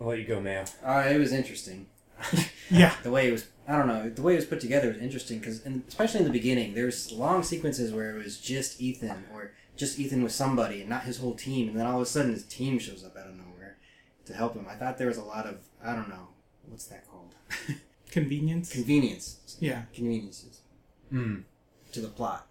I'll 0.00 0.08
let 0.08 0.18
you 0.18 0.25
go, 0.26 0.40
Mayo. 0.40 0.64
Uh, 0.84 1.04
it 1.08 1.18
was 1.18 1.32
interesting. 1.32 1.87
Yeah, 2.70 2.94
the 3.02 3.11
way 3.11 3.28
it 3.28 3.32
was 3.32 3.46
i 3.68 3.76
don't 3.76 3.87
know 3.87 4.08
the 4.08 4.23
way 4.23 4.32
it 4.32 4.37
was 4.37 4.46
put 4.46 4.58
together 4.58 4.88
was 4.88 4.96
interesting 4.96 5.38
because 5.38 5.61
especially 5.87 6.20
in 6.20 6.25
the 6.26 6.32
beginning 6.32 6.73
there's 6.75 7.12
long 7.12 7.42
sequences 7.42 7.92
where 7.92 8.11
it 8.16 8.25
was 8.25 8.38
just 8.40 8.80
ethan 8.80 9.25
or 9.34 9.52
just 9.76 9.99
ethan 9.99 10.23
with 10.23 10.32
somebody 10.32 10.80
and 10.80 10.88
not 10.88 11.02
his 11.04 11.18
whole 11.18 11.34
team 11.34 11.68
and 11.68 11.78
then 11.78 11.84
all 11.87 11.96
of 11.96 12.02
a 12.02 12.06
sudden 12.06 12.32
his 12.32 12.44
team 12.44 12.78
shows 12.78 13.04
up 13.04 13.14
out 13.18 13.26
of 13.26 13.37
nowhere 13.37 13.76
to 14.25 14.32
help 14.32 14.54
him 14.54 14.66
i 14.68 14.75
thought 14.75 14.96
there 14.96 15.08
was 15.08 15.18
a 15.18 15.23
lot 15.23 15.44
of 15.46 15.58
i 15.84 15.94
don't 15.94 16.08
know 16.08 16.28
what's 16.68 16.87
that 16.87 17.06
called 17.06 17.34
convenience. 18.11 18.73
convenience 18.73 19.56
Yeah. 19.61 19.82
conveniences 19.94 20.61
Hmm. 21.11 21.40
to 21.92 22.00
the 22.00 22.08
plot 22.08 22.46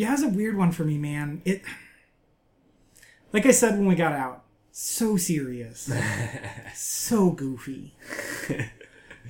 Yeah, 0.00 0.14
it's 0.14 0.22
a 0.22 0.30
weird 0.30 0.56
one 0.56 0.72
for 0.72 0.82
me, 0.82 0.96
man. 0.96 1.42
It, 1.44 1.60
like 3.34 3.44
I 3.44 3.50
said 3.50 3.76
when 3.76 3.84
we 3.86 3.94
got 3.94 4.14
out, 4.14 4.44
so 4.72 5.18
serious, 5.18 5.92
so 6.74 7.32
goofy, 7.32 7.94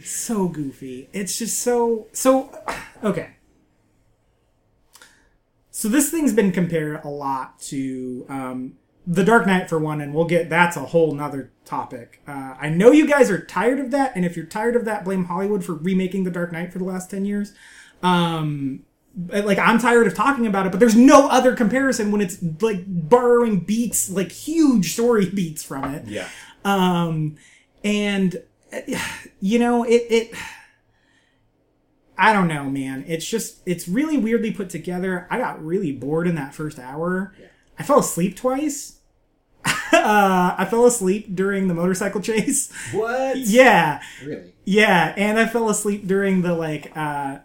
so 0.00 0.46
goofy. 0.46 1.08
It's 1.12 1.36
just 1.36 1.58
so 1.58 2.06
so. 2.12 2.56
Okay. 3.02 3.30
So 5.72 5.88
this 5.88 6.08
thing's 6.08 6.32
been 6.32 6.52
compared 6.52 7.04
a 7.04 7.08
lot 7.08 7.58
to 7.62 8.24
um, 8.28 8.74
the 9.04 9.24
Dark 9.24 9.48
Knight 9.48 9.68
for 9.68 9.80
one, 9.80 10.00
and 10.00 10.14
we'll 10.14 10.26
get 10.26 10.50
that's 10.50 10.76
a 10.76 10.84
whole 10.84 11.12
nother 11.12 11.50
topic. 11.64 12.22
Uh, 12.28 12.54
I 12.60 12.68
know 12.68 12.92
you 12.92 13.08
guys 13.08 13.28
are 13.28 13.44
tired 13.44 13.80
of 13.80 13.90
that, 13.90 14.12
and 14.14 14.24
if 14.24 14.36
you're 14.36 14.46
tired 14.46 14.76
of 14.76 14.84
that, 14.84 15.04
blame 15.04 15.24
Hollywood 15.24 15.64
for 15.64 15.74
remaking 15.74 16.22
the 16.22 16.30
Dark 16.30 16.52
Knight 16.52 16.72
for 16.72 16.78
the 16.78 16.84
last 16.84 17.10
ten 17.10 17.24
years. 17.24 17.54
Um, 18.04 18.84
like 19.16 19.58
I'm 19.58 19.78
tired 19.78 20.06
of 20.06 20.14
talking 20.14 20.46
about 20.46 20.66
it, 20.66 20.70
but 20.70 20.78
there's 20.78 20.96
no 20.96 21.28
other 21.28 21.54
comparison 21.54 22.12
when 22.12 22.20
it's 22.20 22.38
like 22.60 22.84
borrowing 22.86 23.60
beats, 23.60 24.10
like 24.10 24.30
huge 24.32 24.92
story 24.92 25.28
beats 25.34 25.62
from 25.62 25.94
it. 25.94 26.06
Yeah. 26.06 26.28
Um, 26.64 27.36
and 27.82 28.42
you 29.40 29.58
know, 29.58 29.84
it 29.84 30.06
it. 30.10 30.34
I 32.16 32.34
don't 32.34 32.48
know, 32.48 32.64
man. 32.64 33.04
It's 33.08 33.26
just 33.26 33.60
it's 33.66 33.88
really 33.88 34.18
weirdly 34.18 34.52
put 34.52 34.68
together. 34.70 35.26
I 35.30 35.38
got 35.38 35.64
really 35.64 35.92
bored 35.92 36.26
in 36.26 36.34
that 36.34 36.54
first 36.54 36.78
hour. 36.78 37.34
Yeah. 37.40 37.46
I 37.78 37.82
fell 37.82 37.98
asleep 37.98 38.36
twice. 38.36 38.98
uh, 39.66 40.54
I 40.56 40.66
fell 40.70 40.86
asleep 40.86 41.34
during 41.34 41.68
the 41.68 41.74
motorcycle 41.74 42.20
chase. 42.22 42.72
What? 42.92 43.38
Yeah, 43.38 44.02
really 44.24 44.52
yeah, 44.64 45.14
and 45.16 45.38
I 45.38 45.46
fell 45.46 45.68
asleep 45.68 46.06
during 46.06 46.42
the 46.42 46.54
like 46.54 46.96
uh 46.96 47.38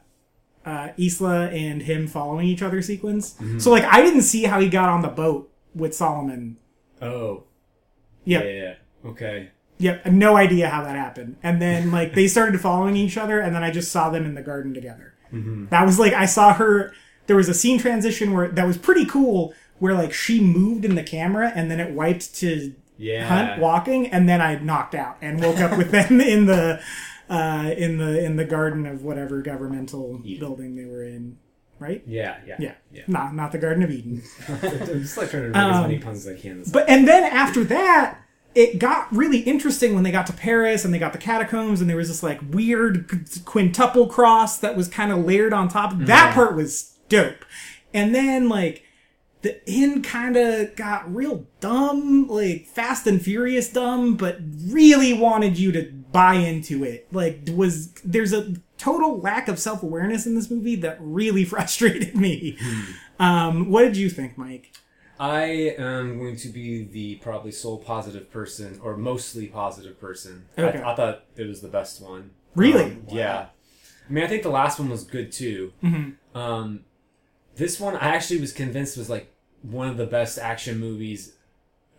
uh 0.65 0.89
Ilsa 0.97 1.53
and 1.53 1.81
him 1.83 2.07
following 2.07 2.47
each 2.47 2.61
other 2.61 2.81
sequence. 2.81 3.35
So 3.59 3.71
like 3.71 3.83
I 3.85 4.01
didn't 4.01 4.23
see 4.23 4.43
how 4.43 4.59
he 4.59 4.67
got 4.69 4.89
on 4.89 5.01
the 5.01 5.07
boat 5.09 5.51
with 5.75 5.93
Solomon. 5.95 6.57
Oh. 7.01 7.43
Yep. 8.25 8.43
Yeah. 8.43 8.49
yeah. 8.49 9.09
Okay. 9.09 9.49
Yep, 9.77 10.05
no 10.07 10.37
idea 10.37 10.69
how 10.69 10.83
that 10.83 10.95
happened. 10.95 11.35
And 11.43 11.61
then 11.61 11.91
like 11.99 12.13
they 12.15 12.27
started 12.27 12.59
following 12.61 12.95
each 12.95 13.17
other 13.17 13.39
and 13.39 13.53
then 13.53 13.63
I 13.63 13.71
just 13.71 13.91
saw 13.91 14.09
them 14.09 14.25
in 14.25 14.33
the 14.35 14.41
garden 14.41 14.73
together. 14.73 15.13
That 15.69 15.85
was 15.85 15.99
like 15.99 16.13
I 16.13 16.25
saw 16.25 16.53
her 16.53 16.93
there 17.27 17.35
was 17.35 17.49
a 17.49 17.53
scene 17.53 17.77
transition 17.77 18.31
where 18.33 18.47
that 18.47 18.65
was 18.65 18.77
pretty 18.77 19.05
cool 19.05 19.53
where 19.79 19.93
like 19.93 20.13
she 20.13 20.39
moved 20.39 20.85
in 20.85 20.95
the 20.95 21.03
camera 21.03 21.51
and 21.53 21.69
then 21.69 21.79
it 21.81 21.91
wiped 21.93 22.33
to 22.35 22.73
Yeah. 22.97 23.27
Hunt 23.27 23.59
walking, 23.61 24.07
and 24.07 24.29
then 24.29 24.39
I 24.39 24.55
knocked 24.59 24.95
out 24.95 25.17
and 25.21 25.41
woke 25.43 25.57
up 25.59 25.77
with 25.77 25.91
them 25.91 26.21
in 26.35 26.45
the 26.45 26.79
uh, 27.29 27.73
in 27.77 27.97
the 27.97 28.23
in 28.23 28.35
the 28.35 28.45
garden 28.45 28.85
of 28.85 29.03
whatever 29.03 29.41
governmental 29.41 30.21
Eden. 30.23 30.39
building 30.39 30.75
they 30.75 30.85
were 30.85 31.03
in. 31.03 31.37
Right? 31.77 32.03
Yeah. 32.07 32.37
Yeah. 32.47 32.55
Yeah. 32.57 32.73
Yeah. 32.91 33.03
Not 33.07 33.35
not 33.35 33.51
the 33.51 33.57
Garden 33.57 33.83
of 33.83 33.91
Eden. 33.91 34.23
I'm 34.47 35.01
just 35.01 35.17
like 35.17 35.29
trying 35.29 35.43
to 35.43 35.49
make 35.49 35.57
as 35.57 35.81
many 35.81 35.99
puns 35.99 36.25
as 36.25 36.37
I 36.37 36.39
can. 36.39 36.59
This 36.59 36.69
But 36.69 36.89
and 36.89 37.05
then 37.05 37.23
after 37.23 37.65
that, 37.65 38.21
it 38.55 38.79
got 38.79 39.13
really 39.13 39.39
interesting 39.39 39.93
when 39.93 40.03
they 40.03 40.11
got 40.11 40.25
to 40.27 40.33
Paris 40.33 40.85
and 40.85 40.93
they 40.93 40.99
got 40.99 41.11
the 41.11 41.19
catacombs 41.19 41.81
and 41.81 41.89
there 41.89 41.97
was 41.97 42.07
this 42.07 42.23
like 42.23 42.39
weird 42.49 43.11
quintuple 43.43 44.07
cross 44.07 44.57
that 44.59 44.77
was 44.77 44.87
kind 44.87 45.11
of 45.11 45.25
layered 45.25 45.51
on 45.51 45.67
top. 45.67 45.93
That 45.97 46.33
part 46.33 46.55
was 46.55 46.95
dope. 47.09 47.43
And 47.93 48.15
then 48.15 48.47
like 48.47 48.83
the 49.41 49.61
end 49.69 50.03
kind 50.03 50.37
of 50.37 50.75
got 50.75 51.13
real 51.13 51.45
dumb, 51.59 52.27
like 52.27 52.65
Fast 52.65 53.05
and 53.05 53.21
Furious 53.21 53.69
dumb, 53.69 54.15
but 54.15 54.39
really 54.67 55.13
wanted 55.13 55.59
you 55.59 55.71
to 55.73 55.91
buy 56.15 56.35
into 56.35 56.85
it. 56.85 57.07
Like 57.11 57.41
was 57.53 57.91
there's 58.05 58.31
a 58.31 58.53
total 58.77 59.19
lack 59.19 59.49
of 59.49 59.59
self-awareness 59.59 60.25
in 60.25 60.33
this 60.33 60.49
movie 60.49 60.77
that 60.77 60.97
really 61.01 61.43
frustrated 61.53 62.15
me. 62.15 62.57
Um, 63.19 63.69
what 63.69 63.83
did 63.83 63.97
you 63.97 64.09
think, 64.09 64.37
Mike? 64.37 64.71
I 65.19 65.75
am 65.77 66.17
going 66.17 66.37
to 66.37 66.47
be 66.47 66.83
the 66.85 67.15
probably 67.15 67.51
sole 67.51 67.77
positive 67.77 68.31
person, 68.31 68.79
or 68.81 68.97
mostly 68.97 69.47
positive 69.47 69.99
person. 69.99 70.45
Okay. 70.57 70.81
I, 70.81 70.91
I 70.91 70.95
thought 70.95 71.23
it 71.35 71.47
was 71.47 71.61
the 71.61 71.69
best 71.69 72.01
one. 72.01 72.31
Really? 72.55 72.83
Um, 72.83 73.05
Yeah. 73.09 73.47
I 74.07 74.13
mean, 74.13 74.23
I 74.23 74.27
think 74.27 74.43
the 74.43 74.49
last 74.49 74.77
one 74.77 74.89
was 74.89 75.03
good 75.03 75.31
too. 75.31 75.73
Mm-hmm. 75.83 76.37
Um, 76.37 76.81
this 77.55 77.79
one, 77.79 77.95
I 77.95 78.09
actually 78.15 78.39
was 78.39 78.53
convinced 78.53 78.97
was 78.97 79.09
like 79.09 79.33
one 79.63 79.87
of 79.87 79.97
the 79.97 80.05
best 80.05 80.37
action 80.37 80.79
movies, 80.79 81.33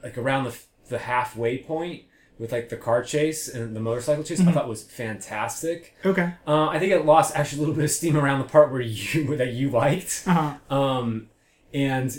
like 0.02 0.16
around 0.16 0.44
the 0.44 0.58
the 0.88 0.98
halfway 0.98 1.58
point 1.58 2.04
with 2.38 2.52
like 2.52 2.68
the 2.68 2.76
car 2.76 3.02
chase 3.02 3.48
and 3.48 3.74
the 3.74 3.80
motorcycle 3.80 4.22
chase. 4.22 4.40
Mm-hmm. 4.40 4.50
I 4.50 4.52
thought 4.52 4.68
was 4.68 4.82
fantastic. 4.82 5.94
Okay. 6.04 6.34
Uh, 6.46 6.68
I 6.68 6.78
think 6.78 6.92
it 6.92 7.04
lost 7.04 7.34
actually 7.34 7.58
a 7.58 7.60
little 7.60 7.74
bit 7.74 7.84
of 7.84 7.90
steam 7.90 8.16
around 8.16 8.40
the 8.40 8.48
part 8.48 8.70
where 8.70 8.80
you 8.80 9.36
that 9.36 9.52
you 9.52 9.70
liked. 9.70 10.24
Uh-huh. 10.26 10.74
Um, 10.74 11.28
and 11.72 12.16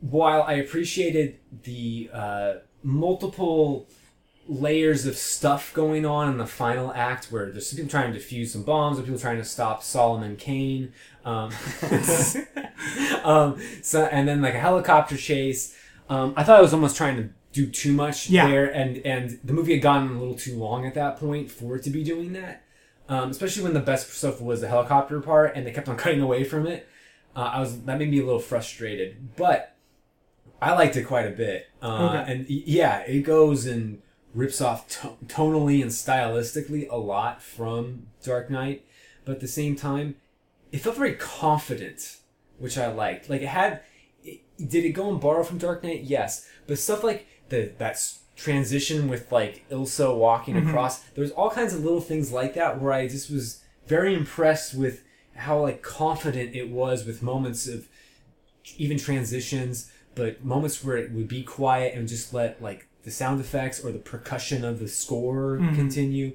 while 0.00 0.42
I 0.42 0.54
appreciated 0.54 1.38
the 1.62 2.10
uh, 2.12 2.52
multiple 2.82 3.88
layers 4.48 5.06
of 5.06 5.16
stuff 5.16 5.72
going 5.72 6.04
on 6.04 6.28
in 6.28 6.38
the 6.38 6.46
final 6.46 6.92
act, 6.94 7.26
where 7.30 7.50
there's 7.50 7.72
people 7.72 7.88
trying 7.88 8.12
to 8.12 8.18
defuse 8.18 8.48
some 8.48 8.62
bombs, 8.62 8.98
or 8.98 9.02
people 9.02 9.18
trying 9.18 9.38
to 9.38 9.44
stop 9.44 9.82
Solomon 9.82 10.36
Kane, 10.36 10.92
um, 11.24 11.52
um, 13.24 13.60
so 13.82 14.04
and 14.06 14.26
then 14.26 14.42
like 14.42 14.54
a 14.54 14.60
helicopter 14.60 15.16
chase. 15.16 15.76
Um, 16.08 16.34
I 16.36 16.42
thought 16.42 16.58
I 16.58 16.62
was 16.62 16.74
almost 16.74 16.96
trying 16.96 17.16
to 17.16 17.30
do 17.52 17.66
too 17.66 17.92
much 17.92 18.28
Yeah. 18.30 18.48
there, 18.48 18.66
and 18.66 18.98
and 18.98 19.38
the 19.44 19.52
movie 19.52 19.72
had 19.74 19.82
gotten 19.82 20.08
a 20.16 20.18
little 20.18 20.34
too 20.34 20.56
long 20.58 20.86
at 20.86 20.94
that 20.94 21.18
point 21.18 21.50
for 21.50 21.76
it 21.76 21.82
to 21.84 21.90
be 21.90 22.02
doing 22.02 22.32
that. 22.34 22.64
Um, 23.08 23.30
especially 23.30 23.62
when 23.64 23.74
the 23.74 23.80
best 23.80 24.10
stuff 24.12 24.40
was 24.40 24.60
the 24.62 24.68
helicopter 24.68 25.20
part, 25.20 25.52
and 25.54 25.66
they 25.66 25.70
kept 25.72 25.88
on 25.88 25.96
cutting 26.04 26.20
away 26.20 26.44
from 26.44 26.66
it. 26.66 26.88
Uh, 27.36 27.40
I 27.54 27.60
was 27.60 27.82
that 27.82 27.98
made 27.98 28.10
me 28.10 28.20
a 28.20 28.24
little 28.24 28.40
frustrated, 28.40 29.36
but 29.36 29.74
I 30.60 30.72
liked 30.74 30.96
it 30.96 31.04
quite 31.04 31.26
a 31.26 31.30
bit. 31.30 31.66
Uh, 31.82 32.08
Okay. 32.22 32.32
And 32.32 32.48
yeah, 32.48 33.00
it 33.00 33.22
goes 33.22 33.66
and 33.66 34.00
rips 34.34 34.60
off 34.60 34.88
to- 34.88 35.16
tonally 35.26 35.82
and 35.82 35.90
stylistically 35.90 36.88
a 36.90 36.96
lot 36.96 37.42
from 37.42 38.06
Dark 38.22 38.48
Knight, 38.50 38.84
but 39.24 39.32
at 39.32 39.40
the 39.40 39.48
same 39.48 39.76
time, 39.76 40.14
it 40.70 40.78
felt 40.78 40.96
very 40.96 41.14
confident, 41.14 42.16
which 42.58 42.78
I 42.78 42.86
liked. 42.90 43.28
Like 43.28 43.42
it 43.42 43.48
had, 43.48 43.82
it, 44.24 44.40
did 44.56 44.84
it 44.86 44.90
go 44.92 45.10
and 45.10 45.20
borrow 45.20 45.42
from 45.42 45.58
Dark 45.58 45.82
Knight? 45.82 46.04
Yes, 46.04 46.48
but 46.66 46.78
stuff 46.78 47.02
like 47.04 47.26
the 47.52 47.72
that's 47.78 48.20
transition 48.34 49.08
with 49.08 49.30
like 49.30 49.64
Ilsa 49.70 50.16
walking 50.16 50.56
across. 50.56 50.98
There 51.14 51.22
was 51.22 51.30
all 51.32 51.50
kinds 51.50 51.72
of 51.74 51.84
little 51.84 52.00
things 52.00 52.32
like 52.32 52.54
that 52.54 52.80
where 52.80 52.92
I 52.92 53.06
just 53.06 53.30
was 53.30 53.62
very 53.86 54.14
impressed 54.14 54.74
with 54.74 55.04
how 55.36 55.60
like 55.60 55.82
confident 55.82 56.54
it 56.56 56.68
was 56.70 57.04
with 57.04 57.22
moments 57.22 57.68
of 57.68 57.88
even 58.76 58.98
transitions, 58.98 59.90
but 60.14 60.44
moments 60.44 60.82
where 60.82 60.96
it 60.96 61.12
would 61.12 61.28
be 61.28 61.42
quiet 61.42 61.94
and 61.94 62.08
just 62.08 62.34
let 62.34 62.60
like 62.62 62.88
the 63.04 63.10
sound 63.10 63.40
effects 63.40 63.84
or 63.84 63.92
the 63.92 63.98
percussion 63.98 64.64
of 64.64 64.78
the 64.80 64.88
score 64.88 65.58
continue. 65.74 66.32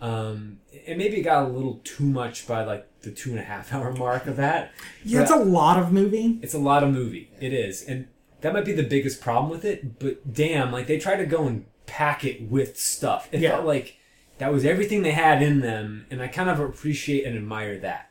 Um, 0.00 0.60
and 0.86 0.96
maybe 0.98 1.16
it 1.18 1.22
got 1.22 1.44
a 1.44 1.48
little 1.48 1.80
too 1.82 2.04
much 2.04 2.46
by 2.46 2.64
like 2.64 2.86
the 3.00 3.10
two 3.10 3.30
and 3.30 3.38
a 3.38 3.42
half 3.42 3.72
hour 3.72 3.92
mark 3.92 4.26
of 4.26 4.36
that. 4.36 4.72
Yeah, 5.04 5.22
it's 5.22 5.30
a 5.30 5.36
lot 5.36 5.78
of 5.78 5.92
movie. 5.92 6.38
it's 6.42 6.54
a 6.54 6.58
lot 6.58 6.82
of 6.84 6.92
movie. 6.92 7.30
It 7.40 7.52
is, 7.52 7.82
and 7.82 8.06
that 8.40 8.52
might 8.52 8.64
be 8.64 8.72
the 8.72 8.82
biggest 8.82 9.20
problem 9.20 9.50
with 9.50 9.64
it. 9.64 9.98
But 9.98 10.32
damn, 10.32 10.72
like 10.72 10.86
they 10.86 10.98
tried 10.98 11.16
to 11.16 11.26
go 11.26 11.46
and 11.46 11.66
pack 11.86 12.24
it 12.24 12.42
with 12.42 12.78
stuff. 12.78 13.28
It 13.32 13.40
Yeah. 13.40 13.50
felt 13.52 13.66
like 13.66 13.96
that 14.38 14.52
was 14.52 14.64
everything 14.64 15.02
they 15.02 15.12
had 15.12 15.42
in 15.42 15.60
them, 15.60 16.06
and 16.10 16.22
I 16.22 16.28
kind 16.28 16.48
of 16.48 16.60
appreciate 16.60 17.24
and 17.26 17.36
admire 17.36 17.78
that. 17.78 18.10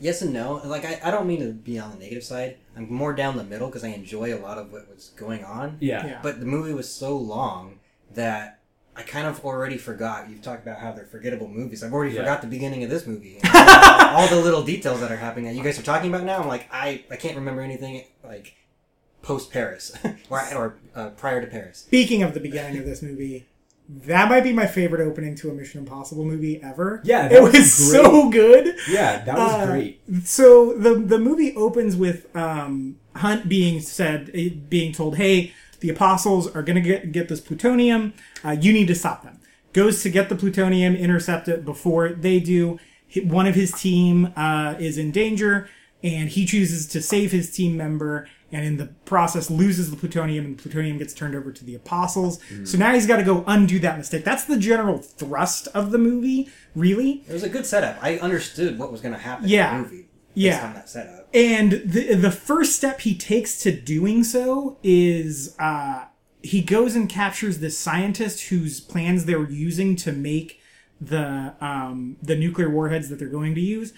Yes 0.00 0.22
and 0.22 0.32
no. 0.32 0.60
Like 0.64 0.84
I, 0.84 1.00
I 1.04 1.10
don't 1.10 1.26
mean 1.26 1.40
to 1.40 1.52
be 1.52 1.78
on 1.78 1.90
the 1.90 1.96
negative 1.98 2.22
side. 2.24 2.56
I'm 2.76 2.92
more 2.92 3.12
down 3.12 3.36
the 3.36 3.44
middle 3.44 3.66
because 3.68 3.82
I 3.84 3.88
enjoy 3.88 4.32
a 4.34 4.38
lot 4.40 4.56
of 4.58 4.70
what 4.72 4.88
was 4.88 5.08
going 5.16 5.44
on. 5.44 5.76
Yeah. 5.80 6.06
Yeah. 6.06 6.20
But 6.22 6.38
the 6.40 6.46
movie 6.46 6.72
was 6.72 6.92
so 6.92 7.16
long 7.16 7.80
that 8.14 8.60
I 8.96 9.02
kind 9.02 9.26
of 9.26 9.44
already 9.44 9.76
forgot. 9.76 10.30
You've 10.30 10.42
talked 10.42 10.62
about 10.62 10.78
how 10.78 10.92
they're 10.92 11.04
forgettable 11.04 11.48
movies. 11.48 11.82
I've 11.82 11.92
already 11.92 12.14
Yeah. 12.14 12.20
forgot 12.20 12.42
the 12.42 12.46
beginning 12.48 12.84
of 12.84 12.90
this 12.90 13.06
movie. 13.06 13.40
All 13.54 14.28
the 14.28 14.40
little 14.40 14.62
details 14.62 15.00
that 15.00 15.10
are 15.10 15.16
happening 15.16 15.46
that 15.46 15.54
you 15.56 15.62
guys 15.64 15.78
are 15.78 15.82
talking 15.82 16.10
about 16.14 16.24
now. 16.24 16.40
I'm 16.42 16.48
like, 16.48 16.68
I, 16.72 17.04
I 17.10 17.16
can't 17.16 17.36
remember 17.36 17.62
anything 17.62 18.04
like 18.24 18.54
post 19.28 19.52
Paris 19.52 19.92
or, 20.30 20.40
or 20.54 20.74
uh, 20.94 21.10
prior 21.10 21.40
to 21.40 21.46
Paris. 21.46 21.78
Speaking 21.78 22.22
of 22.22 22.32
the 22.34 22.40
beginning 22.40 22.78
of 22.78 22.86
this 22.86 23.02
movie, 23.02 23.46
that 23.88 24.28
might 24.28 24.42
be 24.42 24.52
my 24.52 24.66
favorite 24.66 25.06
opening 25.06 25.34
to 25.36 25.50
a 25.50 25.54
Mission 25.54 25.80
Impossible 25.80 26.24
movie 26.24 26.60
ever. 26.62 27.00
Yeah, 27.04 27.28
it 27.30 27.42
was, 27.42 27.52
was 27.52 27.92
so 27.92 28.30
good. 28.30 28.74
Yeah, 28.88 29.22
that 29.24 29.36
was 29.36 29.52
Uh, 29.52 29.66
great. 29.66 30.00
So 30.24 30.72
the 30.72 30.94
the 30.94 31.18
movie 31.18 31.54
opens 31.56 31.94
with 31.94 32.34
um, 32.34 32.96
Hunt 33.16 33.48
being 33.48 33.80
said, 33.80 34.30
eh, 34.34 34.48
being 34.68 34.92
told, 34.92 35.16
"Hey, 35.16 35.52
the 35.80 35.90
Apostles 35.90 36.48
are 36.54 36.62
going 36.62 36.76
to 36.82 36.82
get 36.82 37.12
get 37.12 37.28
this 37.28 37.40
plutonium. 37.40 38.14
Uh, 38.44 38.56
you 38.58 38.72
need 38.72 38.88
to 38.88 38.94
stop 38.94 39.22
them." 39.22 39.40
Goes 39.74 40.02
to 40.02 40.10
get 40.10 40.28
the 40.30 40.36
plutonium, 40.36 40.96
intercept 40.96 41.48
it 41.48 41.64
before 41.64 42.08
they 42.08 42.40
do. 42.40 42.78
One 43.24 43.46
of 43.46 43.54
his 43.54 43.72
team 43.72 44.32
uh, 44.36 44.74
is 44.78 44.96
in 44.98 45.12
danger, 45.12 45.68
and 46.02 46.28
he 46.28 46.44
chooses 46.46 46.86
to 46.88 47.00
save 47.02 47.32
his 47.32 47.50
team 47.50 47.76
member. 47.76 48.26
And 48.50 48.64
in 48.64 48.76
the 48.78 48.86
process, 49.04 49.50
loses 49.50 49.90
the 49.90 49.96
plutonium, 49.96 50.46
and 50.46 50.58
the 50.58 50.62
plutonium 50.62 50.96
gets 50.96 51.12
turned 51.12 51.34
over 51.34 51.52
to 51.52 51.64
the 51.64 51.74
Apostles. 51.74 52.38
So 52.64 52.78
now 52.78 52.94
he's 52.94 53.06
got 53.06 53.18
to 53.18 53.22
go 53.22 53.44
undo 53.46 53.78
that 53.80 53.98
mistake. 53.98 54.24
That's 54.24 54.44
the 54.44 54.56
general 54.58 54.96
thrust 54.98 55.68
of 55.74 55.90
the 55.90 55.98
movie, 55.98 56.48
really. 56.74 57.24
It 57.28 57.32
was 57.34 57.42
a 57.42 57.50
good 57.50 57.66
setup. 57.66 57.98
I 58.02 58.16
understood 58.18 58.78
what 58.78 58.90
was 58.90 59.02
going 59.02 59.12
to 59.12 59.20
happen 59.20 59.48
Yeah. 59.48 59.70
in 59.76 59.76
the 59.76 59.82
movie. 59.88 59.96
based 60.02 60.08
Yeah. 60.34 60.66
on 60.66 60.74
that 60.74 60.88
setup. 60.88 61.28
And 61.34 61.72
the 61.84 62.14
the 62.14 62.30
first 62.30 62.74
step 62.76 63.00
he 63.02 63.14
takes 63.14 63.58
to 63.64 63.70
doing 63.70 64.24
so 64.24 64.78
is 64.82 65.54
uh, 65.58 66.04
he 66.42 66.62
goes 66.62 66.96
and 66.96 67.06
captures 67.06 67.58
this 67.58 67.76
scientist 67.78 68.44
whose 68.46 68.80
plans 68.80 69.26
they 69.26 69.34
were 69.34 69.50
using 69.50 69.94
to 69.96 70.12
make 70.12 70.58
the 71.00 71.52
um, 71.60 72.16
the 72.22 72.34
nuclear 72.34 72.70
warheads 72.70 73.10
that 73.10 73.18
they're 73.18 73.28
going 73.28 73.54
to 73.56 73.60
use, 73.60 73.92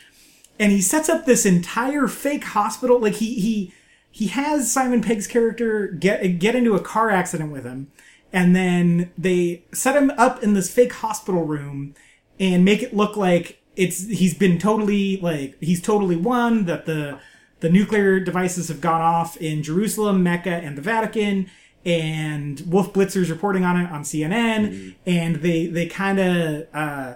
and 0.58 0.72
he 0.72 0.80
sets 0.82 1.08
up 1.08 1.24
this 1.24 1.46
entire 1.46 2.08
fake 2.08 2.44
hospital. 2.44 2.98
Like 2.98 3.14
he 3.14 3.34
he 3.34 3.72
he 4.10 4.28
has 4.28 4.70
Simon 4.70 5.02
Pegg's 5.02 5.26
character 5.26 5.88
get 5.88 6.38
get 6.38 6.54
into 6.54 6.74
a 6.74 6.80
car 6.80 7.10
accident 7.10 7.52
with 7.52 7.64
him, 7.64 7.90
and 8.32 8.54
then 8.54 9.10
they 9.16 9.64
set 9.72 9.96
him 9.96 10.10
up 10.16 10.42
in 10.42 10.54
this 10.54 10.72
fake 10.72 10.92
hospital 10.94 11.44
room 11.44 11.94
and 12.38 12.64
make 12.64 12.82
it 12.82 12.94
look 12.94 13.16
like 13.16 13.60
it's 13.76 14.08
he's 14.08 14.34
been 14.34 14.58
totally 14.58 15.18
like 15.18 15.56
he's 15.60 15.80
totally 15.80 16.16
won 16.16 16.64
that 16.64 16.86
the 16.86 17.18
the 17.60 17.70
nuclear 17.70 18.18
devices 18.18 18.68
have 18.68 18.80
gone 18.80 19.02
off 19.02 19.36
in 19.36 19.62
Jerusalem, 19.62 20.22
Mecca, 20.22 20.50
and 20.50 20.76
the 20.76 20.82
Vatican. 20.82 21.50
And 21.82 22.60
Wolf 22.66 22.92
Blitzer's 22.92 23.30
reporting 23.30 23.64
on 23.64 23.80
it 23.80 23.90
on 23.90 24.02
CNN, 24.02 24.96
and 25.06 25.36
they 25.36 25.66
they 25.66 25.86
kind 25.86 26.18
of 26.18 26.66
uh, 26.74 27.14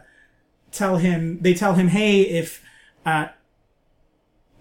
tell 0.73 0.97
him 0.97 1.39
they 1.43 1.53
tell 1.53 1.75
him, 1.75 1.89
hey, 1.89 2.23
if 2.23 2.65
uh, 3.05 3.29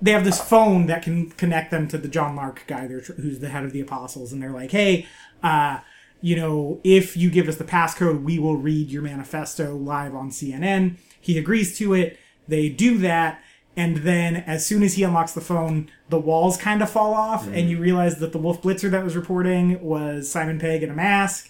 they 0.04 0.12
have 0.12 0.26
this 0.26 0.42
phone 0.42 0.88
that 0.88 1.02
can 1.02 1.30
connect 1.32 1.72
them 1.72 1.88
to 1.88 1.98
the 1.98 2.10
John 2.10 2.36
Mark 2.36 2.66
guy, 2.68 2.88
who's 2.88 3.39
the 3.39 3.48
head 3.48 3.63
of 3.63 3.72
the 3.72 3.80
apostles, 3.80 4.34
and 4.34 4.44
they're 4.44 4.52
like, 4.52 4.72
hey, 4.72 5.08
uh, 5.42 5.80
you 6.20 6.36
know, 6.36 6.82
if 6.84 7.16
you 7.16 7.32
give 7.32 7.48
us 7.48 7.56
the 7.56 7.63
passcode, 7.63 8.22
we 8.22 8.38
will 8.38 8.58
read 8.58 8.89
your 8.89 9.02
manifesto 9.02 9.78
live 9.78 10.13
on 10.13 10.30
CNN. 10.30 10.98
He 11.22 11.38
agrees 11.38 11.78
to 11.78 11.94
it. 11.94 12.20
They 12.50 12.68
do 12.68 12.98
that. 12.98 13.42
And 13.78 13.98
then 13.98 14.36
as 14.36 14.66
soon 14.68 14.84
as 14.84 14.96
he 14.96 15.04
unlocks 15.04 15.32
the 15.32 15.42
phone, 15.42 15.89
the 16.10 16.20
walls 16.20 16.58
kind 16.58 16.84
of 16.84 16.89
fall 16.89 17.13
off, 17.13 17.48
and 17.48 17.70
you 17.70 17.80
realize 17.80 18.20
that 18.20 18.34
the 18.34 18.38
Wolf 18.38 18.62
Blitzer 18.62 18.92
that 18.92 19.06
was 19.06 19.16
reporting 19.16 19.82
was 19.82 20.30
Simon 20.30 20.60
Pegg 20.60 20.84
in 20.84 20.89
a 20.89 20.94
mask. 20.94 21.50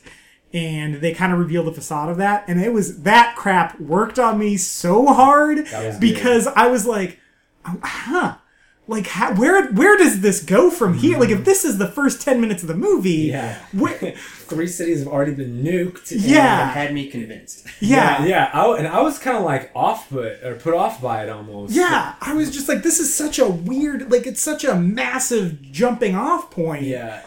And 0.54 0.96
they 1.02 1.12
kind 1.12 1.34
of 1.34 1.40
reveal 1.40 1.64
the 1.64 1.74
facade 1.74 2.10
of 2.10 2.18
that. 2.18 2.46
And 2.48 2.62
it 2.62 2.72
was 2.72 3.02
that 3.02 3.36
crap 3.36 3.80
worked 3.80 4.20
on 4.20 4.38
me 4.38 4.58
so 4.58 5.08
hard 5.08 5.66
because 6.00 6.46
I 6.46 6.68
was 6.68 6.86
like, 6.86 7.20
oh, 7.66 7.80
huh. 7.82 8.36
Like 8.86 9.08
how, 9.08 9.34
where 9.36 9.72
where 9.72 9.98
does 9.98 10.20
this 10.20 10.44
go 10.44 10.70
from 10.70 10.96
here? 10.98 11.18
Like 11.18 11.30
if 11.30 11.46
this 11.46 11.64
is 11.64 11.78
the 11.78 11.88
first 11.88 12.22
ten 12.22 12.42
minutes 12.42 12.64
of 12.64 12.68
the 12.68 12.76
movie, 12.76 13.32
Yeah. 13.32 13.56
Three 14.46 14.68
cities 14.68 15.00
have 15.00 15.08
already 15.08 15.34
been 15.34 15.64
nuked. 15.64 16.12
Yeah. 16.14 16.70
Had 16.72 16.94
me 16.94 17.08
convinced. 17.10 17.66
yeah, 17.80 18.24
yeah, 18.24 18.26
yeah. 18.26 18.52
I, 18.54 18.78
and 18.78 18.86
I 18.88 19.02
was 19.02 19.20
kind 19.20 19.38
of 19.38 19.44
like 19.44 19.72
off 19.74 20.10
put 20.10 20.44
or 20.44 20.56
put 20.56 20.74
off 20.74 21.02
by 21.02 21.24
it 21.24 21.30
almost. 21.30 21.74
Yeah, 21.74 22.16
I 22.20 22.34
was 22.34 22.52
just 22.52 22.68
like, 22.68 22.84
this 22.84 23.00
is 23.00 23.14
such 23.16 23.40
a 23.40 23.48
weird, 23.48 24.12
like, 24.12 24.28
it's 24.28 24.42
such 24.42 24.64
a 24.66 24.76
massive 24.76 25.62
jumping 25.62 26.16
off 26.16 26.52
point. 26.52 26.84
yeah. 26.84 27.26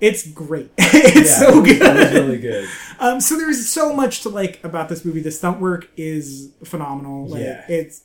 It's 0.00 0.26
great. 0.26 0.70
it's 0.78 1.16
Yeah, 1.30 1.38
so 1.38 1.58
it 1.58 1.60
was- 1.62 1.70
It 1.70 1.80
was 1.80 1.88
good. 2.10 2.12
really 2.14 2.38
good. 2.38 2.68
Um, 2.98 3.20
so 3.20 3.36
there's 3.36 3.68
so 3.68 3.92
much 3.94 4.22
to 4.22 4.28
like 4.30 4.62
about 4.64 4.88
this 4.88 5.04
movie. 5.04 5.20
The 5.20 5.30
stunt 5.30 5.60
work 5.60 5.88
is 5.96 6.50
phenomenal. 6.64 7.28
Like, 7.28 7.42
Yeah. 7.42 7.64
it's. 7.68 8.02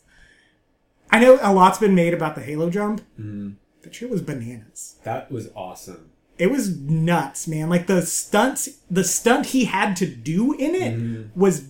I 1.12 1.20
know 1.20 1.40
a 1.42 1.54
lot's 1.54 1.80
been 1.80 1.96
made 1.96 2.14
about 2.14 2.36
the 2.36 2.42
Halo 2.42 2.70
jump. 2.70 3.02
Mm-hmm. 3.20 3.52
That 3.84 3.96
shit 3.96 4.10
was 4.10 4.22
bananas. 4.22 4.96
That 5.04 5.32
was 5.32 5.50
awesome. 5.56 6.12
It 6.38 6.52
was 6.52 6.78
nuts, 6.78 7.48
man. 7.48 7.70
Like 7.70 7.88
the 7.88 8.02
stunts, 8.06 8.70
the 8.92 9.04
stunt 9.04 9.48
he 9.48 9.66
had 9.66 9.96
to 9.98 10.06
do 10.06 10.54
in 10.54 10.76
it 10.76 10.94
Mm-hmm. 10.98 11.40
was. 11.40 11.70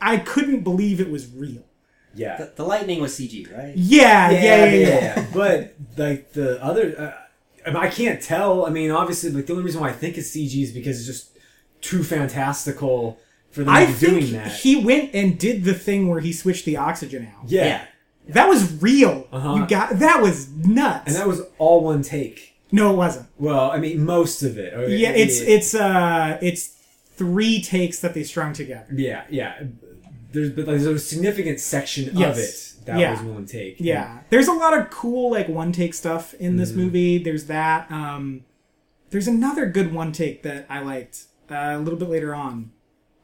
I 0.00 0.16
couldn't 0.18 0.60
believe 0.60 0.98
it 1.00 1.10
was 1.10 1.30
real. 1.30 1.62
Yeah. 2.14 2.36
The, 2.38 2.52
the 2.56 2.64
lightning 2.64 3.00
was 3.02 3.18
CG, 3.18 3.52
right? 3.54 3.74
Yeah, 3.76 4.30
yeah, 4.30 4.64
yeah, 4.64 4.74
yeah. 4.88 5.26
but 5.34 5.74
like 5.96 6.32
the 6.32 6.62
other, 6.64 6.94
uh, 7.66 7.70
I 7.70 7.86
I 7.86 7.88
can't 7.90 8.20
tell. 8.22 8.64
I 8.66 8.70
mean, 8.70 8.90
obviously, 8.90 9.30
like 9.30 9.46
the 9.46 9.52
only 9.52 9.64
reason 9.64 9.80
why 9.82 9.88
I 9.90 9.92
think 9.92 10.16
it's 10.16 10.30
CG 10.34 10.62
is 10.62 10.72
because 10.72 10.98
it's 10.98 11.06
just 11.06 11.36
too 11.82 12.02
fantastical 12.02 13.18
for 13.50 13.60
them 13.64 13.74
I 13.74 13.84
to 13.86 13.92
be 13.92 13.98
think 13.98 14.20
doing 14.20 14.32
that. 14.32 14.52
he 14.52 14.76
went 14.84 15.14
and 15.14 15.38
did 15.38 15.64
the 15.64 15.74
thing 15.74 16.08
where 16.08 16.20
he 16.20 16.32
switched 16.32 16.64
the 16.64 16.76
oxygen 16.76 17.30
out. 17.36 17.48
yeah. 17.50 17.64
Yeah. 17.64 17.84
That 18.28 18.48
was 18.48 18.80
real. 18.82 19.28
Uh-huh. 19.32 19.54
You 19.56 19.66
got 19.66 19.98
that 19.98 20.22
was 20.22 20.48
nuts. 20.50 21.06
and 21.08 21.16
that 21.16 21.26
was 21.28 21.42
all 21.58 21.84
one 21.84 22.02
take. 22.02 22.54
no, 22.72 22.92
it 22.92 22.96
wasn't. 22.96 23.26
Well, 23.38 23.70
I 23.70 23.78
mean, 23.78 24.04
most 24.04 24.42
of 24.42 24.56
it. 24.58 24.72
Or 24.74 24.88
Yeah, 24.88 25.10
it's 25.10 25.40
it's 25.40 25.74
uh 25.74 26.38
it's 26.42 26.68
three 27.16 27.60
takes 27.62 28.00
that 28.00 28.14
they 28.14 28.24
strung 28.24 28.52
together. 28.52 28.86
yeah, 28.94 29.24
yeah. 29.30 29.62
There's 30.32 30.50
but 30.50 30.66
there's 30.66 30.86
a 30.86 30.98
significant 30.98 31.60
section 31.60 32.08
of 32.20 32.38
it 32.38 32.72
that 32.86 32.98
Yeah. 32.98 33.12
was 33.12 33.20
one 33.22 33.46
take. 33.46 33.76
Yeah, 33.78 34.20
there's 34.30 34.48
a 34.48 34.52
lot 34.52 34.76
of 34.76 34.90
cool 34.90 35.30
like 35.30 35.48
one 35.48 35.70
take 35.72 35.94
stuff 35.94 36.34
in 36.34 36.56
this 36.56 36.72
movie. 36.72 37.18
There's 37.18 37.44
that. 37.46 37.90
Um, 37.90 38.44
there's 39.10 39.28
another 39.28 39.66
good 39.66 39.92
one 39.94 40.10
take 40.12 40.42
that 40.42 40.66
I 40.68 40.80
liked 40.80 41.24
uh, 41.50 41.54
a 41.54 41.78
little 41.78 41.98
bit 41.98 42.08
later 42.08 42.34
on. 42.34 42.72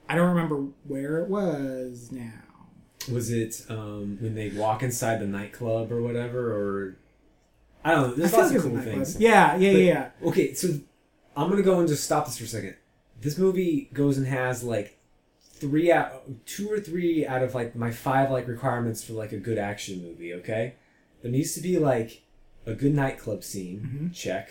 I 0.08 0.14
don't 0.14 0.28
remember 0.28 0.66
where 0.86 1.18
it 1.22 1.28
was 1.28 2.10
now. 2.12 2.32
Was 3.10 3.30
it 3.30 3.64
um, 3.68 4.18
when 4.20 4.34
they 4.34 4.50
walk 4.50 4.82
inside 4.82 5.20
the 5.20 5.26
nightclub 5.26 5.90
or 5.90 6.02
whatever, 6.02 6.52
or 6.52 6.96
I 7.84 7.92
don't 7.92 8.08
know. 8.10 8.14
There's 8.14 8.34
I 8.34 8.42
lots 8.42 8.54
of 8.54 8.62
cool 8.62 8.78
things. 8.80 9.18
Yeah, 9.18 9.56
yeah, 9.56 9.72
But- 9.72 9.78
yeah, 9.78 10.10
yeah. 10.22 10.28
Okay, 10.28 10.54
so 10.54 10.68
I'm 11.36 11.48
gonna 11.48 11.62
go 11.62 11.78
and 11.78 11.88
just 11.88 12.04
stop 12.04 12.26
this 12.26 12.36
for 12.38 12.44
a 12.44 12.48
second. 12.48 12.76
This 13.20 13.38
movie 13.38 13.88
goes 13.92 14.18
and 14.18 14.26
has 14.26 14.62
like 14.62 14.98
three 15.54 15.90
out, 15.92 16.22
two 16.46 16.70
or 16.70 16.80
three 16.80 17.26
out 17.26 17.42
of 17.42 17.54
like 17.54 17.74
my 17.74 17.90
five 17.90 18.30
like 18.30 18.46
requirements 18.48 19.02
for 19.02 19.14
like 19.14 19.32
a 19.32 19.38
good 19.38 19.58
action 19.58 20.02
movie. 20.02 20.34
Okay, 20.34 20.74
there 21.22 21.30
needs 21.30 21.54
to 21.54 21.60
be 21.60 21.78
like 21.78 22.22
a 22.66 22.74
good 22.74 22.94
nightclub 22.94 23.42
scene. 23.44 23.80
Mm-hmm. 23.80 24.10
Check. 24.12 24.50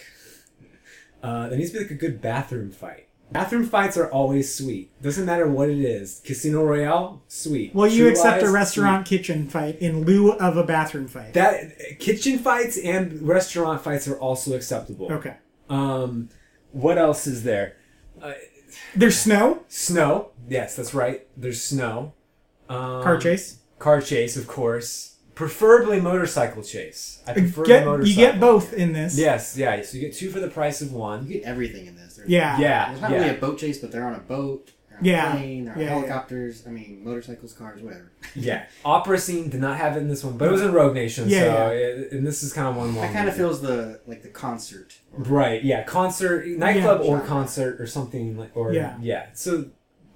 Uh, 1.21 1.49
there 1.49 1.57
needs 1.57 1.71
to 1.71 1.77
be 1.77 1.83
like 1.83 1.91
a 1.91 1.95
good 1.95 2.21
bathroom 2.21 2.71
fight. 2.71 3.08
Bathroom 3.31 3.65
fights 3.65 3.95
are 3.95 4.09
always 4.11 4.53
sweet. 4.53 4.91
Doesn't 5.03 5.25
matter 5.25 5.47
what 5.47 5.69
it 5.69 5.77
is. 5.79 6.21
Casino 6.25 6.63
Royale, 6.63 7.21
sweet. 7.27 7.75
Will 7.75 7.87
you 7.87 8.03
True 8.05 8.11
accept 8.11 8.41
a 8.41 8.45
Lies, 8.45 8.53
restaurant 8.53 9.05
kitchen 9.05 9.47
fight 9.47 9.77
in 9.79 10.03
lieu 10.03 10.31
of 10.33 10.57
a 10.57 10.63
bathroom 10.63 11.07
fight. 11.07 11.33
That 11.33 11.99
kitchen 11.99 12.39
fights 12.39 12.77
and 12.77 13.21
restaurant 13.21 13.83
fights 13.83 14.07
are 14.07 14.19
also 14.19 14.55
acceptable. 14.55 15.11
okay. 15.11 15.35
Um, 15.69 16.29
what 16.71 16.97
else 16.97 17.27
is 17.27 17.43
there? 17.43 17.77
Uh, 18.21 18.33
There's 18.95 19.19
snow, 19.19 19.63
snow. 19.67 20.31
Yes, 20.47 20.75
that's 20.75 20.95
right. 20.95 21.27
There's 21.37 21.61
snow. 21.61 22.13
Um, 22.67 23.03
car 23.03 23.17
chase. 23.19 23.59
Car 23.77 24.01
chase, 24.01 24.35
of 24.37 24.47
course. 24.47 25.17
Preferably 25.35 26.01
motorcycle 26.01 26.63
chase. 26.63 27.21
I 27.27 27.33
prefer 27.33 27.61
the 27.61 27.67
Get, 27.67 27.85
motorcycle. 27.85 28.09
you 28.09 28.15
get 28.15 28.39
both 28.39 28.73
in 28.73 28.91
this. 28.93 29.17
Yes, 29.17 29.55
yeah. 29.55 29.81
So 29.83 29.97
you 29.97 30.01
get 30.01 30.15
two 30.15 30.29
for 30.31 30.39
the 30.39 30.49
price 30.49 30.81
of 30.81 30.91
one. 30.91 31.27
You 31.27 31.35
get 31.35 31.43
everything 31.43 31.85
in 31.85 31.95
this. 31.95 32.08
There's, 32.19 32.29
Yeah. 32.29 32.59
Yeah, 32.59 32.89
There's 32.89 33.01
not 33.01 33.11
yeah. 33.11 33.17
really 33.17 33.29
a 33.37 33.39
boat 33.39 33.57
chase, 33.59 33.79
but 33.79 33.91
they're 33.91 34.05
on 34.07 34.15
a 34.15 34.19
boat. 34.19 34.71
They're 34.89 34.97
on 34.99 35.05
Yeah. 35.05 35.33
A 35.33 35.37
plane, 35.37 35.65
they're 35.65 35.73
on 35.75 35.79
Yeah, 35.79 35.85
yeah. 35.87 35.93
helicopters. 35.95 36.67
I 36.67 36.69
mean, 36.71 37.01
motorcycles, 37.03 37.53
cars, 37.53 37.81
whatever. 37.81 38.11
Yeah, 38.35 38.65
opera 38.85 39.17
scene 39.17 39.49
did 39.49 39.59
not 39.61 39.77
have 39.77 39.95
it 39.97 40.01
in 40.01 40.07
this 40.09 40.23
one, 40.23 40.37
but 40.37 40.47
it 40.49 40.51
was 40.51 40.61
in 40.61 40.71
Rogue 40.73 40.93
Nation. 40.93 41.27
Yeah, 41.27 41.39
so 41.39 41.45
yeah. 41.45 41.69
It, 41.71 42.11
and 42.11 42.27
this 42.27 42.43
is 42.43 42.53
kind 42.53 42.67
of 42.67 42.75
one. 42.75 42.93
long 42.95 43.05
That 43.05 43.13
kind 43.13 43.27
of 43.29 43.35
feels 43.35 43.61
the 43.61 44.01
like 44.05 44.21
the 44.23 44.29
concert. 44.29 44.99
or- 45.13 45.23
right. 45.23 45.63
Yeah, 45.63 45.83
concert, 45.83 46.45
nightclub, 46.47 47.01
or 47.01 47.17
genre. 47.17 47.27
concert, 47.27 47.81
or 47.81 47.87
something 47.87 48.37
like, 48.37 48.51
or 48.55 48.73
Yeah. 48.73 48.97
yeah. 49.01 49.27
So 49.33 49.65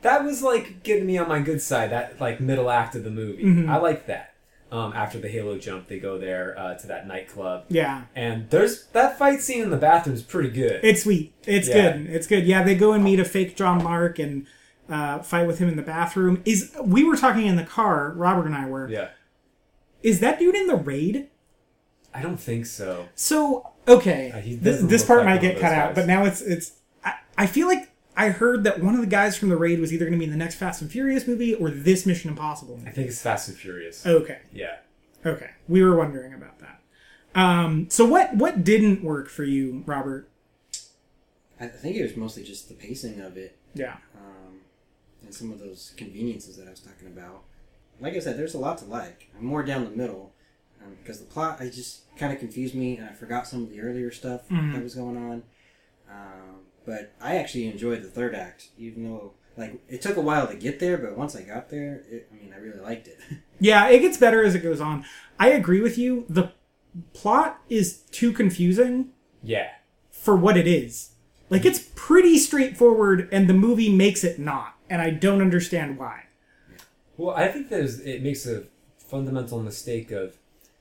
that 0.01 0.23
was 0.25 0.43
like 0.43 0.83
getting 0.83 1.05
me 1.07 1.17
on 1.17 1.27
my 1.29 1.39
good 1.39 1.61
side. 1.61 1.91
That 1.91 2.19
like 2.21 2.39
middle 2.41 2.69
act 2.69 2.93
of 2.95 3.03
the 3.03 3.09
movie, 3.09 3.43
Mhm. 3.45 3.69
I 3.69 3.77
like 3.77 4.05
that. 4.07 4.32
Um, 4.73 4.91
after 4.93 5.19
the 5.19 5.27
Halo 5.29 5.57
jump, 5.59 5.87
they 5.87 5.99
go 5.99 6.17
there 6.17 6.57
uh, 6.57 6.73
to 6.73 6.87
that 6.87 7.05
nightclub, 7.07 7.65
Yeah. 7.69 8.05
and 8.15 8.49
there's 8.49 8.85
that 8.87 9.19
fight 9.19 9.39
scene 9.41 9.61
in 9.61 9.69
the 9.69 9.77
bathroom 9.77 10.15
is 10.15 10.23
pretty 10.23 10.49
good. 10.49 10.79
It's 10.83 11.03
sweet. 11.03 11.31
It's 11.45 11.67
Yeah. 11.67 11.91
good. 11.91 12.07
It's 12.09 12.25
good. 12.25 12.45
Yeah, 12.45 12.63
they 12.63 12.73
go 12.73 12.91
and 12.93 13.03
meet 13.03 13.19
a 13.19 13.25
fake 13.25 13.55
John 13.55 13.83
Mark 13.83 14.17
and 14.17 14.47
uh, 14.89 15.19
fight 15.19 15.45
with 15.45 15.59
him 15.59 15.69
in 15.69 15.75
the 15.75 15.83
bathroom. 15.83 16.41
Is 16.43 16.75
we 16.83 17.03
were 17.03 17.15
talking 17.15 17.45
in 17.45 17.55
the 17.55 17.63
car, 17.63 18.13
Robert 18.15 18.47
and 18.47 18.55
I 18.55 18.65
were. 18.67 18.89
yeah, 18.89 19.09
Is 20.01 20.19
that 20.21 20.39
dude 20.39 20.55
in 20.55 20.65
the 20.65 20.75
raid? 20.75 21.27
I 22.11 22.23
don't 22.23 22.39
think 22.39 22.65
so. 22.65 23.09
So 23.13 23.69
okay, 23.87 24.31
Uh, 24.33 24.41
this, 24.59 24.81
this 24.81 25.05
part 25.05 25.19
like 25.19 25.27
might 25.27 25.41
get 25.41 25.53
cut 25.59 25.69
those 25.69 25.77
out, 25.77 25.93
but 25.95 26.07
now 26.07 26.25
it's 26.25 26.41
it's. 26.41 26.71
I, 27.05 27.13
I 27.37 27.45
feel 27.45 27.67
like 27.67 27.91
I 28.15 28.29
heard 28.29 28.63
that 28.65 28.81
one 28.81 28.93
of 28.95 29.01
the 29.01 29.07
guys 29.07 29.35
from 29.37 29.49
the 29.49 29.57
raid 29.57 29.79
was 29.79 29.91
either 29.91 30.05
going 30.05 30.13
to 30.13 30.19
be 30.19 30.25
in 30.25 30.31
the 30.31 30.37
next 30.37 30.55
Fast 30.55 30.81
and 30.81 30.91
Furious 30.91 31.27
movie 31.27 31.53
or 31.55 31.69
this 31.71 32.05
Mission 32.05 32.29
Impossible. 32.29 32.79
I 32.85 32.91
think 32.91 33.07
it's 33.07 33.21
Fast 33.21 33.49
and 33.49 33.57
Furious. 33.57 34.05
Okay, 34.05 34.39
Yeah. 34.51 34.75
okay, 35.25 35.49
we 35.67 35.81
were 35.83 35.95
wondering 35.95 36.33
about 36.33 36.59
that. 36.59 36.79
Um, 37.35 37.89
so 37.89 38.05
what 38.05 38.35
what 38.35 38.63
didn't 38.63 39.03
work 39.03 39.27
for 39.29 39.43
you, 39.43 39.83
Robert? 39.87 40.29
I 41.59 41.67
think 41.67 41.95
it 41.95 42.03
was 42.03 42.15
mostly 42.15 42.43
just 42.43 42.67
the 42.67 42.75
pacing 42.75 43.19
of 43.21 43.37
it 43.37 43.57
Yeah, 43.73 43.95
um, 44.15 44.59
and 45.23 45.33
some 45.33 45.51
of 45.51 45.59
those 45.59 45.93
conveniences 45.97 46.57
that 46.57 46.67
I 46.67 46.71
was 46.71 46.79
talking 46.81 47.07
about. 47.07 47.43
Like 47.99 48.13
I 48.15 48.19
said, 48.19 48.37
there's 48.37 48.53
a 48.53 48.59
lot 48.59 48.77
to 48.79 48.85
like. 48.85 49.29
I'm 49.37 49.45
more 49.45 49.63
down 49.63 49.83
the 49.85 49.89
middle 49.91 50.33
um, 50.83 50.95
because 51.01 51.19
the 51.19 51.25
plot 51.25 51.57
I 51.59 51.69
just 51.69 52.01
kind 52.17 52.31
of 52.33 52.37
confused 52.39 52.75
me, 52.75 52.97
and 52.97 53.09
I 53.09 53.13
forgot 53.13 53.47
some 53.47 53.63
of 53.63 53.69
the 53.71 53.81
earlier 53.81 54.11
stuff 54.11 54.47
Mhm. 54.49 54.73
that 54.73 54.83
was 54.83 54.93
going 54.93 55.17
on. 55.17 55.43
Um, 56.11 56.52
but 56.85 57.13
I 57.21 57.35
actually 57.37 57.67
enjoyed 57.67 58.01
the 58.03 58.09
third 58.09 58.35
act, 58.35 58.69
even 58.77 59.03
though 59.03 59.33
like 59.57 59.81
it 59.87 60.01
took 60.01 60.17
a 60.17 60.21
while 60.21 60.47
to 60.47 60.55
get 60.55 60.79
there. 60.79 60.97
But 60.97 61.17
once 61.17 61.35
I 61.35 61.41
got 61.43 61.69
there, 61.69 62.03
it, 62.09 62.29
I 62.31 62.35
mean, 62.43 62.53
I 62.53 62.57
really 62.59 62.79
liked 62.79 63.07
it. 63.07 63.19
yeah, 63.59 63.87
it 63.89 63.99
gets 63.99 64.17
better 64.17 64.43
as 64.43 64.55
it 64.55 64.59
goes 64.63 64.81
on. 64.81 65.05
I 65.39 65.49
agree 65.49 65.81
with 65.81 65.97
you. 65.97 66.25
The 66.29 66.51
plot 67.13 67.59
is 67.69 67.97
too 68.11 68.31
confusing 68.33 69.09
Yeah. 69.43 69.69
for 70.11 70.35
what 70.35 70.57
it 70.57 70.67
is. 70.67 71.11
Like 71.49 71.65
it's 71.65 71.89
pretty 71.95 72.37
straightforward, 72.39 73.29
and 73.31 73.47
the 73.47 73.53
movie 73.53 73.95
makes 73.95 74.23
it 74.23 74.39
not, 74.39 74.75
and 74.89 75.01
I 75.01 75.09
don't 75.11 75.41
understand 75.41 75.97
why. 75.97 76.23
Well, 77.17 77.35
I 77.35 77.47
think 77.47 77.69
there's 77.69 77.99
it 77.99 78.23
makes 78.23 78.45
a 78.47 78.63
fundamental 78.97 79.61
mistake 79.61 80.09
of 80.11 80.37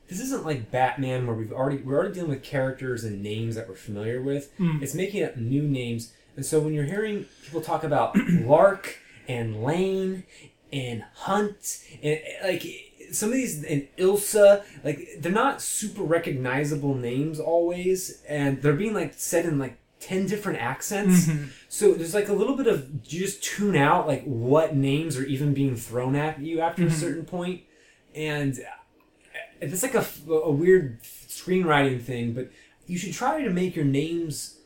this 0.09 0.21
isn't 0.21 0.45
like 0.45 0.71
Batman 0.71 1.27
where 1.27 1.35
we've 1.37 1.53
already 1.53 1.79
we're 1.79 1.97
already 1.99 2.15
dealing 2.15 2.31
with 2.31 2.43
characters 2.43 3.05
and 3.05 3.23
names 3.23 3.55
that 3.55 3.69
we're 3.69 3.75
familiar 3.75 4.21
with. 4.21 4.57
Mm. 4.59 4.83
It's 4.83 4.95
making 4.95 5.23
up 5.25 5.37
new 5.37 5.63
names, 5.63 6.13
and 6.37 6.45
so 6.45 6.61
when 6.61 6.75
you're 6.75 6.85
hearing 6.85 7.27
people 7.45 7.61
talk 7.61 7.85
about 7.85 8.17
Lark 8.31 8.99
and 9.29 9.63
Lane 9.63 10.25
and 10.73 11.05
Hunt 11.15 11.85
and 12.03 12.19
like 12.45 12.65
some 13.13 13.29
of 13.31 13.35
these 13.35 13.63
and 13.65 13.87
Ilsa, 13.99 14.65
like 14.85 15.07
they're 15.19 15.33
not 15.33 15.61
super 15.63 16.03
recognizable 16.03 16.95
names 16.95 17.39
always, 17.41 18.23
and 18.29 18.61
they're 18.63 18.73
being 18.75 18.95
like 18.95 19.15
said 19.15 19.45
in 19.47 19.59
like 19.59 19.79
ten 20.01 20.27
different 20.27 20.59
accents. 20.61 21.27
Mhm. 21.29 21.49
So 21.69 21.93
there's 21.95 22.15
like 22.15 22.29
a 22.29 22.33
little 22.33 22.57
bit 22.57 22.67
of 22.67 22.89
you 23.13 23.21
just 23.21 23.43
tune 23.43 23.77
out 23.77 24.07
like 24.09 24.25
what 24.25 24.75
names 24.75 25.17
are 25.17 25.25
even 25.25 25.55
being 25.55 25.77
thrown 25.77 26.17
at 26.17 26.41
you 26.41 26.61
after 26.61 26.83
Mhm. 26.83 26.87
a 26.89 26.91
certain 26.91 27.25
point, 27.25 27.63
and 28.15 28.59
it's 29.71 29.83
like 29.83 29.95
a, 29.95 30.05
a 30.29 30.51
weird 30.51 31.03
screenwriting 31.03 32.01
thing. 32.03 32.33
But 32.33 32.51
you 32.87 32.99
should 32.99 33.13
try 33.13 33.43
to 33.43 33.51
make 33.51 33.77
your 33.77 33.85
names 33.85 34.59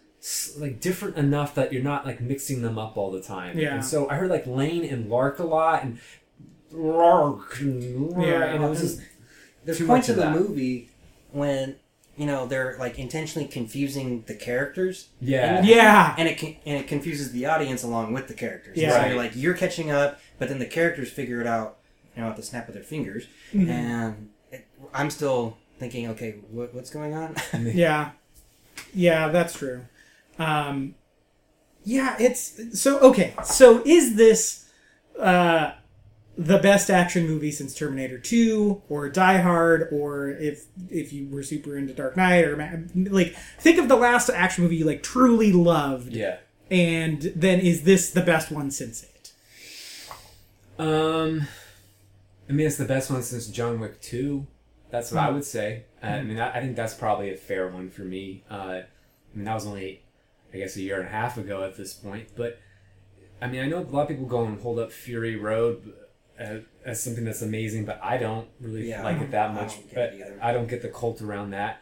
like 0.58 0.80
different 0.80 1.16
enough 1.16 1.54
that 1.54 1.72
you're 1.72 1.82
not 1.82 2.04
like 2.06 2.20
mixing 2.20 2.62
them 2.62 2.78
up 2.78 2.96
all 2.96 3.10
the 3.12 3.20
time. 3.22 3.58
Yeah. 3.58 3.74
And 3.74 3.84
so 3.84 4.08
I 4.08 4.16
heard 4.16 4.30
like 4.30 4.46
Lane 4.46 4.84
and 4.84 5.08
Lark 5.08 5.38
a 5.38 5.44
lot, 5.44 5.84
and 5.84 5.98
Lark 6.72 7.60
and, 7.60 8.10
Yeah. 8.22 8.44
and 8.54 8.64
it 8.64 8.68
was 8.68 8.80
just 8.80 9.00
There's 9.64 9.78
Too 9.78 9.86
points 9.86 10.08
much 10.08 10.16
in 10.16 10.22
of 10.24 10.32
the 10.34 10.38
that. 10.38 10.48
movie 10.48 10.90
when 11.32 11.76
you 12.16 12.24
know 12.26 12.46
they're 12.46 12.76
like 12.78 12.98
intentionally 12.98 13.46
confusing 13.48 14.24
the 14.26 14.34
characters. 14.34 15.08
yeah. 15.20 15.62
Yeah, 15.62 16.14
and 16.18 16.28
it 16.28 16.38
can, 16.38 16.56
and 16.64 16.78
it 16.80 16.88
confuses 16.88 17.32
the 17.32 17.46
audience 17.46 17.82
along 17.82 18.12
with 18.12 18.26
the 18.28 18.34
characters. 18.34 18.76
Yeah. 18.76 18.90
so 18.90 18.96
Right. 18.96 19.08
you're 19.08 19.16
like 19.16 19.32
you're 19.36 19.54
catching 19.54 19.90
up, 19.90 20.20
but 20.38 20.48
then 20.48 20.58
the 20.58 20.66
characters 20.66 21.10
figure 21.10 21.40
it 21.40 21.46
out, 21.46 21.78
you 22.16 22.22
know, 22.22 22.28
at 22.30 22.36
the 22.36 22.42
snap 22.42 22.68
of 22.68 22.74
their 22.74 22.82
fingers, 22.82 23.26
Mhm. 23.52 23.68
and 23.68 24.28
it, 24.52 24.66
I'm 24.94 25.10
still 25.10 25.56
thinking, 25.78 26.08
okay, 26.08 26.36
what, 26.50 26.74
what's 26.74 26.90
going 26.90 27.14
on? 27.14 27.36
yeah, 27.74 28.10
yeah. 28.94 29.28
That's 29.28 29.56
true. 29.58 29.82
Um, 30.38 30.94
yeah, 31.84 32.16
it's 32.18 32.80
so 32.80 32.98
okay. 33.00 33.34
So 33.44 33.82
is 33.84 34.16
this 34.16 34.68
uh, 35.18 35.72
the 36.36 36.58
best 36.58 36.90
action 36.90 37.26
movie 37.26 37.50
since 37.52 37.74
Terminator 37.74 38.18
Two 38.18 38.82
or 38.88 39.08
Die 39.08 39.38
Hard, 39.38 39.88
or 39.92 40.28
if 40.30 40.64
if 40.90 41.12
you 41.12 41.28
were 41.28 41.42
super 41.42 41.76
into 41.76 41.94
Dark 41.94 42.16
Knight, 42.16 42.44
or 42.44 42.56
like 42.94 43.34
think 43.60 43.78
of 43.78 43.88
the 43.88 43.96
last 43.96 44.28
action 44.28 44.64
movie 44.64 44.76
you 44.76 44.84
like 44.84 45.02
truly 45.02 45.52
loved, 45.52 46.12
Yeah. 46.12 46.38
and 46.70 47.22
then 47.36 47.60
is 47.60 47.82
this 47.84 48.10
the 48.10 48.20
best 48.22 48.50
one 48.50 48.70
since 48.70 49.02
it? 49.04 49.32
Um, 50.78 51.46
I 52.48 52.52
mean, 52.52 52.66
it's 52.66 52.76
the 52.76 52.84
best 52.84 53.10
one 53.10 53.22
since 53.22 53.48
John 53.48 53.80
Wick 53.80 54.00
Two. 54.00 54.46
That's 54.90 55.10
what 55.10 55.22
I 55.24 55.30
would 55.30 55.44
say. 55.44 55.84
Uh, 56.02 56.06
I 56.06 56.22
mean, 56.22 56.38
I, 56.38 56.56
I 56.56 56.60
think 56.60 56.76
that's 56.76 56.94
probably 56.94 57.32
a 57.32 57.36
fair 57.36 57.68
one 57.68 57.90
for 57.90 58.02
me. 58.02 58.44
Uh, 58.50 58.54
I 58.54 58.84
mean, 59.34 59.44
that 59.44 59.54
was 59.54 59.66
only, 59.66 60.02
I 60.54 60.58
guess, 60.58 60.76
a 60.76 60.80
year 60.80 61.00
and 61.00 61.08
a 61.08 61.10
half 61.10 61.36
ago 61.36 61.64
at 61.64 61.76
this 61.76 61.92
point. 61.92 62.28
But 62.36 62.60
I 63.42 63.48
mean, 63.48 63.62
I 63.62 63.66
know 63.66 63.78
a 63.78 63.80
lot 63.80 64.02
of 64.02 64.08
people 64.08 64.26
go 64.26 64.44
and 64.44 64.60
hold 64.60 64.78
up 64.78 64.92
Fury 64.92 65.34
Road 65.36 65.92
uh, 66.40 66.58
as 66.84 67.02
something 67.02 67.24
that's 67.24 67.42
amazing, 67.42 67.84
but 67.84 68.00
I 68.02 68.16
don't 68.16 68.48
really 68.60 68.88
Yeah, 68.90 69.02
like 69.02 69.20
it 69.20 69.30
that 69.32 69.50
I 69.50 69.52
much. 69.54 69.74
don't 69.76 69.94
But. 69.94 70.14
I 70.40 70.52
don't 70.52 70.68
get 70.68 70.82
the 70.82 70.88
cult 70.88 71.20
around 71.20 71.50
that. 71.50 71.80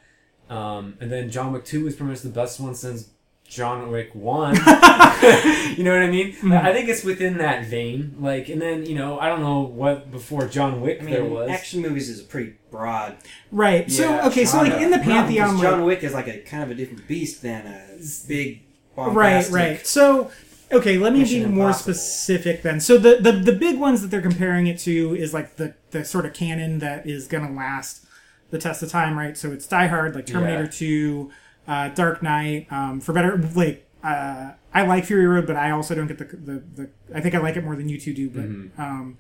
Um, 0.48 0.96
and 1.00 1.11
then 1.12 1.31
John 1.31 1.53
Wick 1.53 1.64
Two 1.64 1.85
was 1.85 1.94
pretty 1.96 2.11
much 2.11 2.20
the 2.20 2.29
best 2.31 2.59
one 2.59 2.74
since 2.74 3.11
John 3.55 3.90
Wick 3.90 4.14
One. 4.14 4.55
you 5.77 5.85
know 5.85 5.93
what 5.93 6.03
I 6.03 6.11
mean? 6.11 6.33
Mm-hmm. 6.33 6.53
I 6.53 6.71
I 6.71 6.73
think 6.73 6.88
it's 6.88 7.05
within 7.05 7.38
that 7.38 7.67
vein. 7.67 8.17
Like, 8.19 8.49
and 8.49 8.61
then 8.61 8.85
you 8.85 8.95
know, 8.95 9.19
I 9.19 9.29
don't 9.29 9.40
know 9.40 9.61
what 9.61 10.11
before 10.11 10.47
John 10.49 10.81
Wick 10.81 11.01
I 11.03 11.05
there 11.05 11.25
was. 11.25 11.49
action 11.49 11.81
movies 11.83 12.09
is 12.09 12.21
a 12.21 12.25
pretty 12.25 12.55
broad. 12.71 13.17
Right. 13.53 13.90
So 13.90 14.03
Yeah, 14.11 14.27
okay. 14.29 14.45
So 14.45 14.59
like 14.59 14.73
in 14.73 14.90
the 14.90 14.99
pantheon, 14.99 15.49
because 15.49 15.55
like, 15.55 15.62
John 15.62 15.85
Wick 15.85 16.03
is 16.03 16.12
like 16.14 16.29
a 16.29 16.38
kind 16.40 16.62
of 16.62 16.71
a 16.71 16.75
different 16.75 17.07
beast 17.07 17.43
than 17.43 17.67
a 17.67 17.85
big, 18.29 18.62
right 18.97 19.49
right 19.51 19.87
so 19.87 20.31
okay 20.73 20.97
let 20.99 21.12
me 21.12 21.21
Mission 21.21 21.43
be 21.43 21.49
more 21.49 21.67
Impossible. 21.67 21.95
specific 21.95 22.62
then 22.62 22.79
so 22.81 22.97
the, 22.97 23.17
the 23.21 23.33
the 23.33 23.53
big 23.53 23.79
ones 23.79 24.03
that 24.03 24.09
they're 24.09 24.23
comparing 24.23 24.67
it 24.69 24.79
to 24.81 25.14
is 25.17 25.35
like 25.35 25.57
the 25.57 25.75
the 25.90 26.05
sort 26.05 26.25
of 26.27 26.33
canon 26.33 26.79
that 26.79 27.07
is 27.07 27.27
gonna 27.27 27.51
last 27.53 28.05
the 28.51 28.59
test 28.59 28.83
of 28.85 28.90
time 28.90 29.19
right 29.19 29.37
so 29.37 29.51
it's 29.53 29.67
die 29.67 29.88
hard 29.88 30.14
like 30.14 30.27
terminator 30.27 30.64
Yeah. 30.64 30.71
2 30.71 31.31
uh, 31.68 31.88
dark 31.90 32.22
knight 32.22 32.66
um, 32.70 33.00
for 33.00 33.12
better 33.12 33.37
like 33.55 33.88
uh, 34.03 34.53
i 34.74 34.83
like 34.83 35.05
fury 35.05 35.27
road 35.27 35.46
but 35.46 35.57
i 35.57 35.70
also 35.70 35.94
don't 35.94 36.07
get 36.07 36.18
the, 36.18 36.24
the 36.24 36.62
the 36.74 36.90
i 37.14 37.20
think 37.20 37.35
i 37.35 37.38
like 37.38 37.57
it 37.57 37.64
more 37.64 37.74
than 37.77 37.88
you 37.88 37.98
two 37.98 38.12
do 38.14 38.29
but 38.31 38.42
Mm-hmm. 38.44 38.81
um 38.81 39.18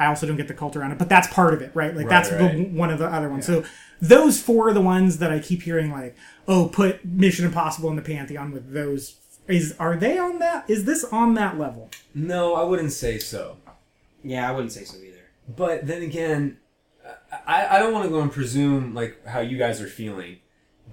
I 0.00 0.06
also 0.06 0.28
don't 0.28 0.36
get 0.36 0.46
the 0.46 0.54
cult 0.54 0.76
around 0.76 0.92
it, 0.92 0.98
but 0.98 1.08
that's 1.08 1.26
part 1.26 1.52
of 1.54 1.60
it, 1.60 1.72
right? 1.74 1.88
Like 1.92 2.06
Right, 2.06 2.08
that's 2.08 2.30
right. 2.30 2.56
The, 2.56 2.64
one 2.66 2.90
of 2.90 3.00
the 3.00 3.06
other 3.06 3.28
ones. 3.28 3.44
So 3.44 3.64
those 4.00 4.40
four 4.40 4.68
are 4.68 4.72
the 4.72 4.80
ones 4.80 5.18
that 5.18 5.32
I 5.32 5.40
keep 5.40 5.62
hearing 5.62 5.90
like, 5.90 6.14
oh, 6.46 6.68
put 6.68 7.04
Mission 7.04 7.44
Impossible 7.44 7.90
in 7.90 7.96
the 7.96 8.02
pantheon 8.02 8.52
with 8.52 8.72
those. 8.72 9.16
Is 9.48 9.74
are 9.80 9.96
they 9.96 10.16
on 10.16 10.38
that? 10.38 10.70
Is 10.70 10.84
this 10.84 11.02
on 11.02 11.34
that 11.34 11.58
level? 11.58 11.90
no, 12.14 12.54
I 12.54 12.62
wouldn't 12.62 12.92
say 12.92 13.18
so. 13.18 13.56
Yeah, 14.22 14.48
I 14.48 14.52
wouldn't 14.52 14.70
say 14.70 14.84
so 14.84 14.98
either. 14.98 15.18
But 15.48 15.88
then 15.88 16.02
again, 16.02 16.58
I, 17.44 17.66
I 17.66 17.78
don't 17.80 17.92
want 17.92 18.04
to 18.04 18.10
go 18.10 18.20
and 18.20 18.30
presume 18.30 18.94
like 18.94 19.26
how 19.26 19.40
you 19.40 19.58
guys 19.58 19.80
are 19.80 19.88
feeling. 19.88 20.36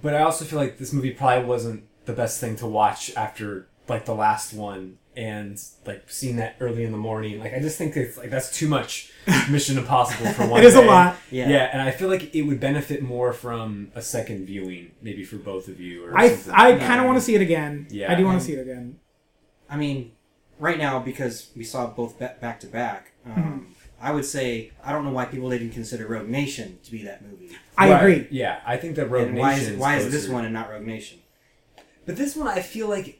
But 0.05 0.13
I 0.13 0.21
also 0.21 0.45
feel 0.45 0.59
like 0.59 0.77
this 0.77 0.93
movie 0.93 1.09
probably 1.09 1.45
wasn't 1.45 1.85
the 2.05 2.13
best 2.13 2.39
thing 2.39 2.55
to 2.57 2.67
watch 2.67 3.11
after 3.15 3.67
like 3.87 4.05
the 4.05 4.13
last 4.13 4.53
one 4.53 4.99
and 5.17 5.59
like 5.87 6.03
seeing 6.11 6.35
that 6.35 6.57
early 6.59 6.83
in 6.83 6.91
the 6.91 6.97
morning. 6.99 7.39
Like 7.39 7.55
I 7.55 7.59
just 7.59 7.75
think 7.79 7.97
it's 7.97 8.15
like 8.15 8.29
that's 8.29 8.55
too 8.55 8.67
much 8.67 9.11
Mission 9.49 9.79
Impossible 9.79 10.31
for 10.33 10.45
one. 10.45 10.61
It 10.61 10.67
is 10.67 10.75
a 10.75 10.81
lot. 10.83 11.15
Yeah. 11.31 11.49
Yeah. 11.49 11.69
and 11.73 11.81
I 11.81 11.89
feel 11.89 12.07
like 12.07 12.35
it 12.35 12.43
would 12.43 12.59
benefit 12.59 13.01
more 13.01 13.33
from 13.33 13.91
a 13.95 14.01
second 14.03 14.45
viewing, 14.45 14.91
maybe 15.01 15.23
for 15.23 15.37
both 15.37 15.67
of 15.67 15.79
you. 15.79 16.05
Or 16.05 16.15
I 16.15 16.35
something. 16.35 16.53
I 16.53 16.77
kind 16.77 16.99
of 16.99 17.07
want 17.07 17.17
to 17.17 17.21
see 17.21 17.33
it 17.33 17.41
again. 17.41 17.87
Yeah. 17.89 18.11
I 18.11 18.13
do 18.13 18.25
want 18.25 18.39
to 18.39 18.45
see 18.45 18.53
it 18.53 18.61
again. 18.61 18.99
I 19.67 19.75
mean, 19.75 20.11
right 20.59 20.77
now 20.77 20.99
because 20.99 21.49
we 21.55 21.63
saw 21.63 21.87
both 21.87 22.19
back 22.19 22.59
to 22.59 22.67
back. 22.67 23.13
Mm-hmm. 23.27 23.41
Um, 23.41 23.74
I 24.01 24.11
would 24.11 24.25
say 24.25 24.71
I 24.83 24.91
don't 24.91 25.03
know 25.05 25.11
why 25.11 25.25
people 25.25 25.49
didn't 25.49 25.71
consider 25.71 26.07
Rogue 26.07 26.27
Nation 26.29 26.79
to 26.83 26.91
be 26.91 27.03
that 27.03 27.23
movie. 27.23 27.55
I 27.77 27.89
Right. 27.89 27.97
agree. 27.99 28.27
Yeah, 28.31 28.59
I 28.65 28.77
think 28.77 28.95
that 28.97 29.07
Rogue 29.09 29.29
and 29.29 29.37
why 29.37 29.53
is 29.53 29.59
Nation 29.61 29.73
it, 29.75 29.79
why 29.79 29.95
is 29.97 30.11
this 30.11 30.27
one 30.27 30.45
and 30.45 30.53
not 30.53 30.69
Rogue 30.69 30.85
Nation? 30.85 31.19
But 32.05 32.17
this 32.17 32.35
one, 32.35 32.47
I 32.47 32.61
feel 32.61 32.87
like, 32.87 33.19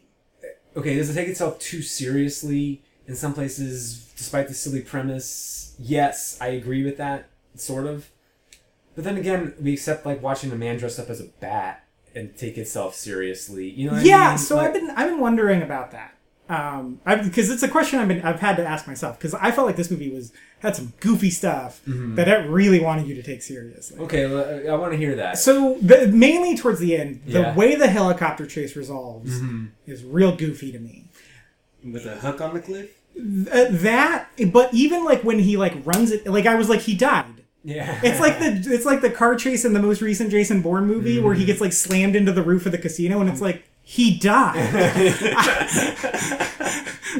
okay, 0.78 0.96
does 0.96 1.10
it 1.10 1.14
take 1.16 1.28
itself 1.28 1.60
too 1.60 1.82
seriously 1.82 2.84
in 3.08 3.16
some 3.16 3.34
places, 3.34 4.12
despite 4.16 4.48
the 4.48 4.54
silly 4.54 4.82
premise? 4.82 5.76
Yes, 5.80 6.38
I 6.40 6.48
agree 6.50 6.84
with 6.84 6.98
that, 6.98 7.30
sort 7.56 7.88
of. 7.88 8.10
But 8.96 9.04
then 9.04 9.18
again, 9.18 9.54
we 9.60 9.74
accept 9.74 10.06
like 10.06 10.22
watching 10.22 10.52
a 10.52 10.56
man 10.56 10.78
dressed 10.78 11.00
up 11.00 11.10
as 11.10 11.20
a 11.20 11.26
bat 11.40 11.84
and 12.14 12.36
take 12.38 12.58
itself 12.58 12.96
seriously. 12.96 13.70
You 13.70 13.88
know? 13.88 13.94
What 13.98 14.06
yeah, 14.06 14.28
I 14.28 14.30
mean? 14.30 14.38
so 14.38 14.56
Like- 14.56 14.68
I've 14.68 14.74
been 14.74 14.90
I've 14.92 15.10
been 15.10 15.20
wondering 15.20 15.62
about 15.62 15.92
that. 15.92 16.12
Um, 16.48 17.02
because 17.06 17.50
it's 17.50 17.64
a 17.64 17.68
question 17.68 17.98
I've 18.00 18.08
been 18.08 18.22
I've 18.22 18.40
had 18.40 18.56
to 18.58 18.66
ask 18.66 18.86
myself 18.88 19.18
because 19.18 19.34
I 19.34 19.50
felt 19.52 19.66
like 19.66 19.76
this 19.78 19.90
movie 19.90 20.12
was 20.12 20.32
had 20.66 20.76
some 20.76 20.94
goofy 21.00 21.30
stuff 21.30 21.82
Mm-hmm. 21.88 22.16
that 22.16 22.28
I 22.30 22.36
really 22.46 22.80
wanted 22.80 23.08
you 23.08 23.16
to 23.16 23.24
take 23.24 23.42
seriously. 23.42 24.00
Okay, 24.00 24.26
well, 24.28 24.70
I 24.70 24.76
want 24.76 24.92
to 24.94 24.98
hear 24.98 25.16
that. 25.16 25.38
So 25.38 25.78
the, 25.82 26.08
mainly 26.08 26.58
towards 26.58 26.80
the 26.80 26.96
end, 26.98 27.22
the 27.26 27.40
Yeah. 27.42 27.56
way 27.56 27.76
the 27.76 27.88
helicopter 27.88 28.46
chase 28.46 28.76
resolves 28.76 29.40
Mm-hmm. 29.40 29.66
is 29.88 30.04
real 30.04 30.36
goofy 30.36 30.72
to 30.72 30.80
me. 30.80 31.06
With 31.84 32.06
a 32.06 32.16
hook 32.16 32.42
on 32.42 32.54
the 32.56 32.60
cliff? 32.62 32.90
Th- 33.16 33.70
that, 33.70 34.28
but 34.52 34.74
even 34.74 35.06
like 35.06 35.22
when 35.24 35.40
he 35.40 35.56
like 35.58 35.74
runs 35.86 36.12
it, 36.12 36.26
like 36.28 36.46
I 36.46 36.56
was 36.56 36.68
like 36.68 36.82
he 36.82 36.96
died. 36.96 37.44
Yeah, 37.64 38.00
It's 38.04 38.20
like 38.20 38.38
the 38.40 38.62
it's 38.74 38.86
like 38.86 39.02
the 39.02 39.10
car 39.10 39.36
chase 39.36 39.66
in 39.66 39.74
the 39.74 39.82
most 39.82 40.02
recent 40.02 40.30
Jason 40.30 40.62
Bourne 40.62 40.86
movie 40.86 41.20
where 41.20 41.34
Mm-hmm. 41.34 41.40
he 41.40 41.46
gets 41.46 41.62
like 41.62 41.74
slammed 41.74 42.16
into 42.16 42.32
the 42.32 42.44
roof 42.44 42.66
of 42.66 42.72
the 42.72 42.78
casino 42.78 43.22
and 43.22 43.30
it's 43.30 43.42
like 43.42 43.64
he 43.88 44.18
died. 44.18 44.56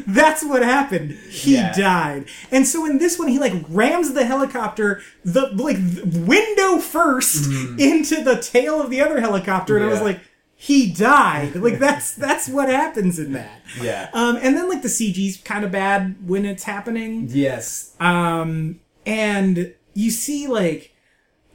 That's 0.08 0.44
what 0.44 0.62
happened. 0.64 1.12
He 1.30 1.54
Yeah. 1.56 1.72
died. 1.76 2.26
And 2.52 2.68
so 2.68 2.86
in 2.86 2.98
this 2.98 3.18
one 3.20 3.28
he 3.28 3.40
like 3.40 3.54
rams 3.70 4.14
the 4.14 4.26
helicopter 4.26 5.02
the 5.24 5.48
like 5.54 5.78
window 5.78 6.78
1st 6.82 7.80
into 7.80 8.24
the 8.24 8.38
tail 8.42 8.82
of 8.82 8.90
the 8.90 9.00
other 9.02 9.20
helicopter 9.22 9.78
and 9.78 9.86
I 9.86 9.90
was. 9.90 10.02
Like 10.02 10.20
he 10.56 10.92
died. 10.92 11.56
Like 11.56 11.80
that's 11.80 12.14
that's 12.16 12.48
what 12.50 12.68
happens 12.70 13.20
in 13.20 13.34
that. 13.34 13.62
yeah, 13.82 14.10
Um 14.14 14.38
and 14.42 14.58
then 14.58 14.68
like 14.68 14.82
the 14.82 14.88
CG's 14.90 15.38
kind 15.38 15.64
of 15.64 15.72
bad 15.72 16.16
when 16.28 16.46
it's 16.46 16.64
happening. 16.64 17.28
yes, 17.30 17.92
Um, 18.00 18.80
and 19.06 19.74
you 19.94 20.10
see 20.12 20.48
like 20.48 20.95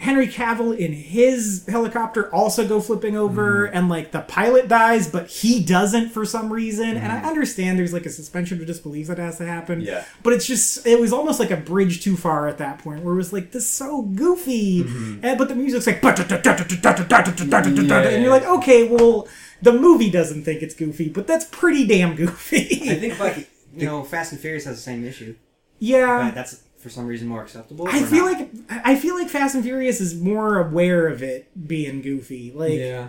Henry 0.00 0.26
Cavill 0.26 0.76
in 0.76 0.92
his 0.92 1.66
helicopter 1.68 2.32
also 2.34 2.66
go 2.66 2.80
flipping 2.80 3.16
over, 3.16 3.66
Mm-hmm. 3.66 3.76
and 3.76 3.88
like 3.88 4.10
the 4.12 4.20
pilot 4.22 4.68
dies, 4.68 5.08
but 5.10 5.28
he 5.28 5.62
doesn't 5.62 6.10
for 6.10 6.24
some 6.24 6.52
reason. 6.52 6.96
And 6.96 7.12
Mm-hmm. 7.12 7.26
I 7.26 7.28
understand 7.28 7.78
there's 7.78 7.92
like 7.92 8.06
a 8.06 8.10
suspension 8.10 8.60
of 8.60 8.66
disbelief 8.66 9.06
that 9.08 9.18
has 9.18 9.38
to 9.38 9.46
happen. 9.46 9.80
Yeah. 9.82 10.04
But 10.22 10.32
it's 10.32 10.46
just 10.46 10.86
it 10.86 10.98
was 10.98 11.12
almost 11.12 11.38
like 11.38 11.50
a 11.50 11.56
bridge 11.56 12.02
too 12.02 12.16
far 12.16 12.48
at 12.48 12.58
that 12.58 12.78
point, 12.80 13.02
where 13.04 13.14
it 13.14 13.18
was 13.18 13.32
like 13.32 13.52
this 13.52 13.64
is 13.64 13.70
so 13.70 14.02
goofy, 14.02 14.82
Mm-hmm. 14.84 15.24
and, 15.24 15.38
but 15.38 15.48
the 15.48 15.54
music's 15.54 15.86
like, 15.86 16.02
and 16.02 18.22
you're 18.22 18.30
like, 18.32 18.46
okay, 18.46 18.88
well. 18.88 19.28
The 19.62 19.74
movie 19.74 20.10
doesn't 20.10 20.44
think 20.44 20.62
it's 20.62 20.74
goofy, 20.74 21.10
but 21.10 21.26
that's 21.26 21.44
pretty 21.44 21.86
damn 21.86 22.16
goofy. 22.16 22.90
I 22.90 22.94
think 22.94 23.20
like 23.20 23.46
You 23.76 23.84
know, 23.84 24.02
Fast 24.04 24.32
and 24.32 24.40
Furious 24.40 24.64
has 24.64 24.76
the 24.76 24.82
same 24.82 25.04
issue, 25.04 25.34
yeah, 25.78 26.24
but 26.28 26.34
that's 26.34 26.62
for 26.80 26.88
some 26.90 27.06
reason 27.06 27.28
more 27.28 27.42
acceptable. 27.42 27.86
I 27.88 28.02
feel 28.02 28.26
not? 28.26 28.38
like 28.40 28.50
I 28.70 28.96
feel 28.96 29.14
like 29.14 29.28
Fast 29.28 29.54
and 29.54 29.62
Furious 29.62 30.00
is 30.00 30.20
more 30.20 30.58
aware 30.58 31.06
of 31.08 31.22
it 31.22 31.50
being 31.68 32.00
goofy. 32.02 32.52
Like 32.52 32.72
yeah. 32.78 33.08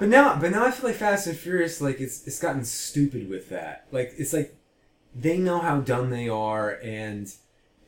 But 0.00 0.08
now, 0.08 0.36
but 0.40 0.50
now 0.50 0.66
I 0.66 0.72
feel 0.72 0.90
like 0.90 0.98
Fast 0.98 1.28
and 1.28 1.36
Furious, 1.36 1.80
like 1.80 2.00
it's 2.00 2.26
it's 2.26 2.40
gotten 2.40 2.64
stupid 2.64 3.30
with 3.30 3.50
that. 3.50 3.86
Like 3.92 4.14
it's 4.18 4.32
like 4.32 4.56
they 5.14 5.38
know 5.38 5.60
how 5.60 5.78
dumb 5.80 6.10
they 6.10 6.28
are, 6.28 6.70
and 6.82 7.32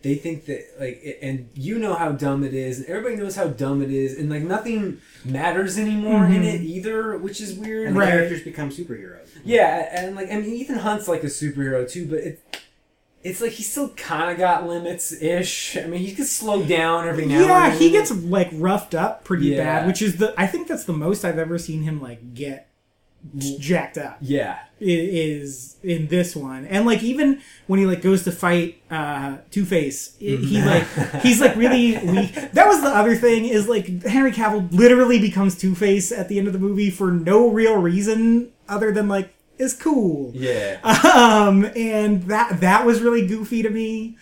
they 0.03 0.15
think 0.15 0.47
that 0.47 0.65
like, 0.79 1.01
it- 1.03 1.19
and 1.23 1.49
you 1.55 1.77
know 1.79 1.95
how 1.95 2.13
dumb 2.13 2.45
it 2.45 2.55
is, 2.55 2.79
and 2.79 2.87
everybody 2.87 3.17
knows 3.17 3.35
how 3.35 3.49
dumb 3.49 3.83
it 3.83 3.91
is, 3.91 4.17
and 4.17 4.31
like 4.31 4.43
nothing 4.43 5.01
matters 5.25 5.77
anymore 5.77 6.25
in 6.27 6.35
mm-hmm. 6.35 6.45
it 6.45 6.61
either, 6.61 7.19
which 7.19 7.41
is 7.41 7.55
weird. 7.55 7.89
and 7.89 7.97
the 7.97 8.01
Right. 8.01 8.11
characters 8.11 8.43
become 8.45 8.71
superheroes. 8.71 9.31
Yeah, 9.45 9.89
and 9.91 10.15
like 10.15 10.31
I 10.31 10.37
mean, 10.37 10.55
Ethan 10.55 10.79
Hunt's 10.79 11.09
like 11.09 11.25
a 11.25 11.29
superhero 11.29 11.91
too, 11.91 12.07
but 12.07 12.19
it. 12.21 12.45
It's 13.25 13.41
like 13.41 13.53
he's 13.53 13.71
still 13.71 13.89
kind 13.91 14.31
of 14.31 14.39
got 14.39 14.67
limits 14.67 15.13
ish. 15.13 15.77
I 15.77 15.87
mean, 15.87 16.01
he 16.01 16.15
can 16.15 16.25
slow 16.25 16.63
down 16.65 17.07
every 17.09 17.27
now. 17.27 17.41
yeah, 17.41 17.65
and 17.65 17.73
then. 17.75 17.81
he 17.81 17.91
gets 17.91 18.11
like 18.13 18.49
roughed 18.53 18.95
up 18.95 19.25
pretty 19.25 19.47
Yeah. 19.49 19.57
bad, 19.81 19.87
which 19.87 20.01
is 20.03 20.17
the 20.19 20.35
I 20.39 20.47
think 20.47 20.69
that's 20.69 20.85
the 20.85 20.93
most 20.93 21.25
I've 21.25 21.39
ever 21.39 21.59
seen 21.59 21.83
him 21.83 22.01
like 22.01 22.35
get 22.35 22.69
jacked 23.59 23.99
up. 23.99 24.17
Yeah, 24.21 24.59
Is 24.81 25.77
in 25.83 26.07
this 26.07 26.37
one, 26.37 26.65
and 26.67 26.87
like 26.87 27.03
even 27.03 27.41
when 27.67 27.81
he 27.81 27.87
like 27.87 28.01
goes 28.01 28.23
to 28.25 28.33
fight 28.33 28.81
uh 28.91 29.39
Two 29.51 29.65
Face, 29.65 30.15
he 30.21 30.63
like 30.63 30.85
he's 31.23 31.41
like 31.41 31.57
really 31.57 31.99
weak. 32.05 32.33
That 32.53 32.69
was 32.69 32.81
the 32.83 32.89
other 32.89 33.17
thing 33.17 33.47
is 33.47 33.69
like 33.69 34.05
Henry 34.05 34.31
Cavill 34.31 34.73
literally 34.73 35.19
becomes 35.21 35.57
Two 35.59 35.75
Face 35.75 36.13
at 36.13 36.29
the 36.29 36.39
end 36.39 36.47
of 36.47 36.53
the 36.53 36.59
movie 36.61 36.91
for 36.91 37.11
no 37.11 37.51
real 37.51 37.77
reason 37.77 38.51
other 38.69 38.93
than 38.93 39.09
like 39.09 39.35
it's 39.59 39.75
cool. 39.75 40.31
yeah. 40.35 40.79
um 41.15 41.65
and 41.77 42.23
that 42.25 42.61
that 42.61 42.85
was 42.87 43.01
really 43.01 43.27
goofy 43.27 43.63
to 43.63 43.71
me 43.71 44.17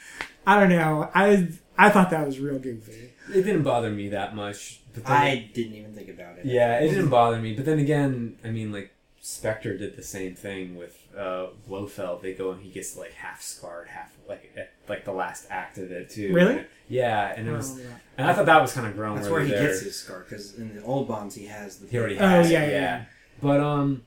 i 0.47 0.59
don't 0.59 0.69
know 0.71 1.11
i 1.15 1.49
i 1.79 1.89
thought 1.91 2.11
that 2.11 2.27
was 2.27 2.39
real 2.41 2.59
goofy 2.59 3.11
It 3.35 3.43
didn't 3.43 3.63
bother 3.65 3.91
me 3.91 4.09
that 4.11 4.35
much. 4.37 4.81
But 4.95 5.05
then 5.05 5.17
I 5.17 5.51
didn't 5.53 5.75
even 5.75 5.93
think 5.93 6.09
about 6.09 6.39
it. 6.39 6.47
Yeah, 6.47 6.79
it 6.79 6.89
didn't 6.89 7.11
bother 7.11 7.39
me. 7.39 7.55
But 7.55 7.67
then 7.67 7.79
again, 7.81 8.39
I 8.43 8.49
mean, 8.51 8.73
like 8.73 8.93
Spectre 9.21 9.77
did 9.77 9.95
the 9.97 10.03
same 10.03 10.35
thing 10.37 10.75
with 10.77 10.97
uh, 11.19 11.49
Blofeld. 11.69 12.23
They 12.23 12.33
go 12.33 12.53
and 12.53 12.63
he 12.63 12.71
gets 12.71 12.97
like 12.97 13.13
half 13.13 13.43
scarred, 13.43 13.89
half 13.89 14.11
like 14.27 14.57
like 14.89 15.05
the 15.05 15.13
last 15.13 15.49
act 15.51 15.77
of 15.77 15.91
it 15.93 16.09
too. 16.09 16.33
Really? 16.33 16.65
Yeah, 16.89 17.35
and 17.37 17.47
it 17.49 17.53
was, 17.53 17.77
Oh, 17.77 17.83
yeah. 17.83 17.97
and 18.17 18.31
I 18.31 18.33
thought 18.33 18.47
that 18.47 18.63
was 18.63 18.73
kind 18.73 18.87
of 18.87 18.95
grown. 18.97 19.17
That's 19.17 19.29
where 19.29 19.43
he 19.43 19.51
there. 19.51 19.67
gets 19.67 19.81
his 19.81 19.97
scar 19.99 20.21
because 20.21 20.55
in 20.57 20.75
the 20.77 20.83
old 20.85 21.09
bonds 21.09 21.35
he 21.35 21.45
has 21.47 21.77
the. 21.79 21.89
He 21.89 21.99
already 21.99 22.17
Oh, 22.19 22.27
has. 22.27 22.51
yeah, 22.51 22.63
it, 22.63 22.71
yeah, 22.73 22.81
yeah. 22.81 23.05
But 23.43 23.61
um, 23.61 24.03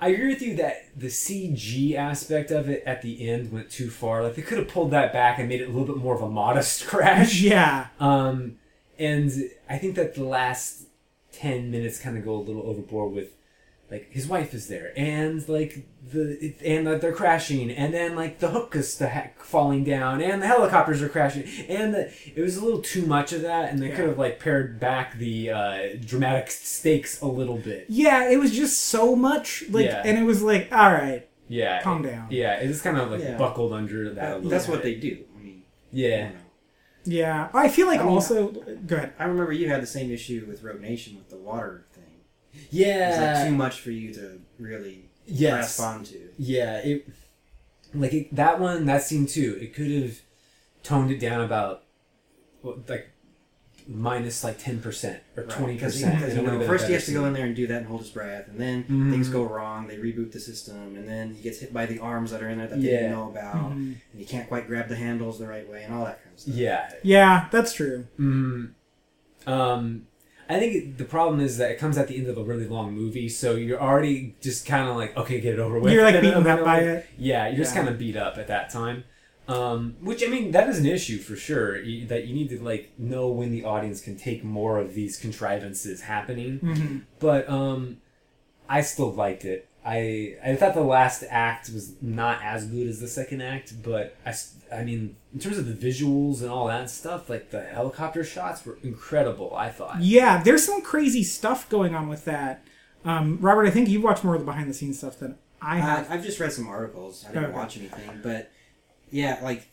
I 0.00 0.08
agree 0.08 0.28
with 0.28 0.42
you 0.42 0.54
that 0.56 0.86
the 0.96 1.08
CG 1.08 1.94
aspect 1.94 2.50
of 2.50 2.68
it 2.68 2.82
at 2.86 3.02
the 3.02 3.28
end 3.28 3.50
went 3.52 3.70
too 3.70 3.90
far. 3.90 4.22
Like 4.22 4.34
they 4.36 4.42
could 4.42 4.58
have 4.58 4.68
pulled 4.68 4.90
that 4.92 5.12
back 5.12 5.38
and 5.38 5.48
made 5.48 5.60
it 5.60 5.68
a 5.68 5.72
little 5.72 5.86
bit 5.86 5.96
more 5.96 6.14
of 6.14 6.22
a 6.22 6.28
modest 6.28 6.86
crash. 6.88 7.40
yeah 7.40 7.88
Um, 7.98 8.58
and 8.98 9.30
I 9.68 9.78
think 9.78 9.94
that 9.96 10.14
the 10.14 10.24
last 10.24 10.84
ten 11.32 11.70
minutes 11.70 11.98
kind 12.00 12.16
of 12.16 12.24
go 12.24 12.34
a 12.34 12.42
little 12.42 12.62
overboard 12.62 13.12
with, 13.12 13.28
like 13.90 14.08
his 14.10 14.26
wife 14.26 14.52
is 14.54 14.68
there, 14.68 14.92
and 14.96 15.46
like 15.48 15.86
the 16.12 16.54
and 16.64 16.86
that 16.86 17.00
they're 17.00 17.12
crashing, 17.14 17.70
and 17.70 17.92
then 17.94 18.14
like 18.16 18.38
the 18.38 18.48
hook 18.48 18.74
is 18.76 18.98
the 18.98 19.08
heck 19.08 19.42
falling 19.42 19.82
down, 19.84 20.20
and 20.20 20.42
the 20.42 20.46
helicopters 20.46 21.00
are 21.02 21.08
crashing, 21.08 21.44
and 21.68 21.94
the, 21.94 22.12
it 22.36 22.40
was 22.40 22.56
a 22.58 22.64
little 22.64 22.80
too 22.82 23.06
much 23.06 23.32
of 23.32 23.42
that, 23.42 23.70
and 23.72 23.80
they 23.80 23.88
Yeah. 23.88 23.96
could 23.96 24.08
have 24.08 24.18
like 24.18 24.40
pared 24.40 24.78
back 24.78 25.16
the 25.16 25.50
uh, 25.50 25.78
dramatic 26.04 26.50
stakes 26.50 27.20
a 27.22 27.26
little 27.26 27.56
bit. 27.56 27.86
yeah 27.88 28.28
it 28.30 28.38
was 28.38 28.54
just 28.54 28.80
so 28.86 29.16
much 29.16 29.64
like 29.70 29.86
Yeah. 29.86 30.02
and 30.04 30.18
it 30.18 30.22
was 30.24 30.42
like 30.42 30.68
all 30.72 30.92
right 30.92 31.26
Yeah, 31.48 31.80
Calm 31.82 32.04
it- 32.04 32.10
down. 32.10 32.26
Yeah, 32.30 32.56
it 32.56 32.66
just 32.68 32.84
kind 32.84 32.98
of 32.98 33.10
like 33.10 33.22
Yeah. 33.22 33.38
buckled 33.38 33.72
under 33.72 34.12
that. 34.12 34.12
a 34.12 34.14
That- 34.14 34.34
little 34.36 34.50
that's 34.50 34.68
what 34.68 34.82
they 34.82 34.94
do. 34.96 35.24
I 35.34 35.42
mean, 35.42 35.62
I 35.64 35.86
Yeah, 35.92 36.20
don't 36.24 36.34
know. 36.34 36.40
yeah 37.04 37.48
i 37.54 37.68
feel 37.68 37.86
like 37.86 38.00
I 38.00 38.04
mean- 38.04 38.12
also 38.12 38.48
go 38.86 38.96
ahead 38.96 39.12
I 39.18 39.24
remember 39.24 39.52
you 39.52 39.68
had 39.70 39.80
the 39.82 39.86
same 39.86 40.10
issue 40.10 40.44
with 40.46 40.62
Rogue 40.62 40.82
Nation 40.82 41.16
with 41.16 41.30
the 41.30 41.36
water 41.38 41.86
thing. 42.58 42.66
It's 42.66 42.72
yeah. 43.18 43.34
like 43.40 43.48
too 43.48 43.54
much 43.54 43.80
for 43.80 43.90
you 43.90 44.12
to 44.14 44.40
really 44.58 45.04
Yes. 45.26 45.76
grasp 45.76 45.80
onto. 45.80 46.28
Yeah, 46.38 46.78
it 46.78 47.08
like 47.94 48.12
it, 48.14 48.34
that 48.34 48.60
one, 48.60 48.84
that 48.86 49.02
scene 49.02 49.26
too. 49.26 49.58
It 49.60 49.74
could 49.74 49.90
have 49.90 50.18
toned 50.82 51.10
it 51.10 51.20
down 51.20 51.40
about 51.42 51.84
like 52.88 53.10
minus 53.90 54.44
like 54.44 54.58
ten 54.58 54.80
percent 54.80 55.22
or 55.36 55.44
twenty 55.44 55.74
Because 55.74 55.94
percent. 55.94 56.34
you 56.36 56.42
know, 56.42 56.60
first 56.66 56.86
he 56.86 56.92
has 56.92 57.06
to 57.06 57.12
go 57.12 57.24
in 57.24 57.32
there 57.32 57.46
and 57.46 57.56
do 57.56 57.66
that 57.66 57.78
and 57.78 57.86
hold 57.86 58.00
his 58.00 58.10
breath, 58.10 58.46
and 58.48 58.60
then 58.60 58.84
Mhm. 58.84 59.10
things 59.10 59.28
go 59.30 59.42
wrong. 59.44 59.86
They 59.86 59.96
reboot 59.96 60.32
the 60.32 60.40
system, 60.40 60.96
and 60.96 61.08
then 61.08 61.32
he 61.34 61.42
gets 61.42 61.58
hit 61.60 61.72
by 61.72 61.86
the 61.86 61.98
arms 61.98 62.30
that 62.32 62.42
are 62.42 62.48
in 62.50 62.58
there 62.58 62.66
that 62.66 62.76
they 62.80 62.86
didn't 62.88 63.12
know 63.12 63.28
about, 63.30 63.70
Mhm. 63.72 63.72
and 64.12 64.18
he 64.20 64.24
can't 64.26 64.46
quite 64.48 64.66
grab 64.66 64.88
the 64.88 64.96
handles 64.96 65.38
the 65.38 65.46
right 65.46 65.66
way, 65.70 65.84
and 65.84 65.94
all 65.94 66.04
that 66.04 66.22
kind 66.22 66.34
of 66.34 66.40
stuff. 66.40 66.54
Yeah. 66.54 66.92
yeah 67.02 67.48
that's 67.50 67.72
true 67.72 68.06
Mm, 68.18 68.72
um, 69.46 70.06
I 70.48 70.58
think 70.58 70.96
the 70.96 71.04
problem 71.04 71.40
is 71.40 71.58
that 71.58 71.70
it 71.70 71.78
comes 71.78 71.98
at 71.98 72.08
the 72.08 72.16
end 72.16 72.26
of 72.28 72.38
a 72.38 72.42
really 72.42 72.66
long 72.66 72.94
movie, 72.94 73.28
so 73.28 73.54
you're 73.54 73.80
already 73.80 74.34
just 74.40 74.64
kind 74.66 74.88
of 74.88 74.96
like, 74.96 75.16
okay, 75.16 75.40
get 75.40 75.54
it 75.54 75.60
over 75.60 75.78
with. 75.78 75.92
you're 75.92 76.04
like 76.04 76.20
beaten 76.20 76.46
up 76.46 76.64
by 76.64 76.80
it 76.80 77.06
Yeah, 77.18 77.48
you're 77.48 77.58
just 77.58 77.74
kind 77.74 77.88
of 77.88 77.98
beat 77.98 78.16
up 78.16 78.38
at 78.38 78.46
that 78.48 78.70
time. 78.70 79.04
Um, 79.46 79.96
which 80.02 80.22
I 80.22 80.26
mean, 80.26 80.50
that 80.52 80.68
is 80.68 80.78
an 80.78 80.86
issue 80.86 81.18
for 81.18 81.34
sure. 81.34 81.80
You, 81.80 82.06
that 82.08 82.26
you 82.26 82.34
need 82.34 82.50
to 82.50 82.62
like 82.62 82.92
know 82.98 83.28
when 83.28 83.50
the 83.50 83.64
audience 83.64 84.00
can 84.00 84.16
take 84.16 84.44
more 84.44 84.78
of 84.78 84.94
these 84.94 85.16
contrivances 85.16 86.02
happening. 86.02 86.60
Mhm. 86.60 87.02
But 87.18 87.48
um, 87.48 87.98
I 88.68 88.82
still 88.82 89.10
liked 89.12 89.44
it. 89.46 89.66
I 89.86 90.36
I 90.44 90.54
thought 90.56 90.74
the 90.74 90.82
last 90.82 91.24
act 91.30 91.70
was 91.70 91.94
not 92.02 92.42
as 92.42 92.66
good 92.66 92.88
as 92.88 93.00
the 93.00 93.08
second 93.08 93.40
act, 93.40 93.82
but 93.82 94.16
I, 94.26 94.34
I 94.72 94.84
mean 94.84 95.16
in 95.32 95.40
terms 95.40 95.58
of 95.58 95.66
the 95.66 95.72
visuals 95.88 96.40
and 96.42 96.50
all 96.50 96.66
that 96.68 96.90
stuff, 96.90 97.28
like 97.30 97.50
the 97.50 97.62
helicopter 97.62 98.24
shots 98.24 98.64
were 98.66 98.78
incredible. 98.82 99.54
I 99.56 99.68
thought. 99.70 100.00
Yeah, 100.00 100.42
there's 100.42 100.64
some 100.64 100.82
crazy 100.82 101.22
stuff 101.22 101.68
going 101.68 101.94
on 101.94 102.08
with 102.08 102.24
that. 102.26 102.64
Um, 103.04 103.38
Robert, 103.40 103.66
I 103.66 103.70
think 103.70 103.88
you've 103.88 104.02
watched 104.02 104.24
more 104.24 104.34
of 104.34 104.40
the 104.40 104.44
behind 104.46 104.68
the 104.68 104.74
scenes 104.74 104.98
stuff 104.98 105.18
than 105.18 105.36
I 105.62 105.78
Uh, 105.78 105.82
have. 105.82 106.10
I've 106.10 106.24
just 106.24 106.38
read 106.40 106.52
some 106.52 106.66
articles. 106.66 107.24
I 107.24 107.32
didn't 107.32 107.44
Okay. 107.46 107.54
watch 107.54 107.76
anything, 107.78 108.20
but 108.22 108.50
yeah, 109.10 109.38
like 109.42 109.68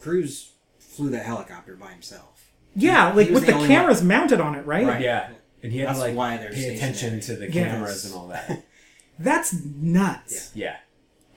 Cruise 0.00 0.52
flew 0.78 1.08
that 1.10 1.24
helicopter 1.26 1.74
by 1.76 1.88
himself. 1.92 2.52
yeah, 2.74 3.10
he 3.12 3.16
like 3.16 3.26
was 3.30 3.34
with 3.40 3.46
the 3.46 3.52
the 3.52 3.56
only 3.58 3.68
cameras 3.68 4.02
mounted 4.02 4.40
on 4.40 4.54
it, 4.54 4.64
right? 4.66 4.86
Right. 4.86 5.00
Yeah, 5.00 5.30
and 5.62 5.72
he 5.72 5.78
had 5.78 5.88
That's 5.88 5.98
to 6.00 6.04
like 6.06 6.14
why 6.16 6.36
pay 6.52 6.74
attention 6.76 7.20
to 7.20 7.36
the 7.36 7.46
Yes. 7.50 7.54
cameras 7.72 8.04
and 8.04 8.14
all 8.14 8.28
that. 8.28 8.64
That's 9.18 9.54
nuts. 9.64 10.50
yeah. 10.54 10.76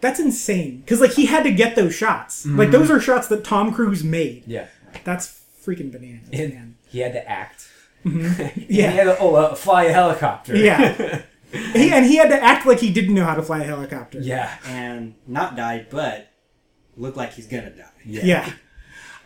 That's 0.01 0.19
insane. 0.19 0.79
Because 0.81 1.01
like 1.01 1.11
he 1.13 1.25
had 1.25 1.43
to 1.43 1.51
get 1.51 1.75
those 1.75 1.93
shots. 1.95 2.45
Like 2.45 2.71
those 2.71 2.89
are 2.89 2.99
shots 2.99 3.27
that 3.27 3.43
Tom 3.43 3.73
Cruise 3.73 4.03
made. 4.03 4.43
Yeah. 4.47 4.67
That's 5.03 5.41
freaking 5.63 5.91
bananas, 5.91 6.29
And 6.31 6.53
man. 6.53 6.75
he 6.87 6.99
had 6.99 7.13
to 7.13 7.29
act. 7.29 7.67
Yeah. 8.05 8.51
he 8.55 8.81
had 8.97 9.03
to 9.03 9.17
oh, 9.19 9.35
uh, 9.35 9.55
fly 9.55 9.83
a 9.85 9.93
helicopter. 9.93 10.55
Yeah. 10.55 11.21
He, 11.51 11.89
and 11.91 12.05
he 12.05 12.17
had 12.17 12.29
to 12.29 12.39
act 12.43 12.67
like 12.67 12.77
he 12.79 12.93
didn't 12.93 13.15
know 13.15 13.25
how 13.25 13.33
to 13.33 13.41
fly 13.41 13.61
a 13.61 13.63
helicopter. 13.63 14.19
yeah. 14.19 14.55
And 14.67 15.15
not 15.25 15.55
die, 15.55 15.87
but 15.89 16.29
look 16.95 17.15
like 17.15 17.33
he's 17.33 17.47
gonna 17.47 17.71
die. 17.71 17.89
Yeah. 18.05 18.23
Yeah. 18.23 18.53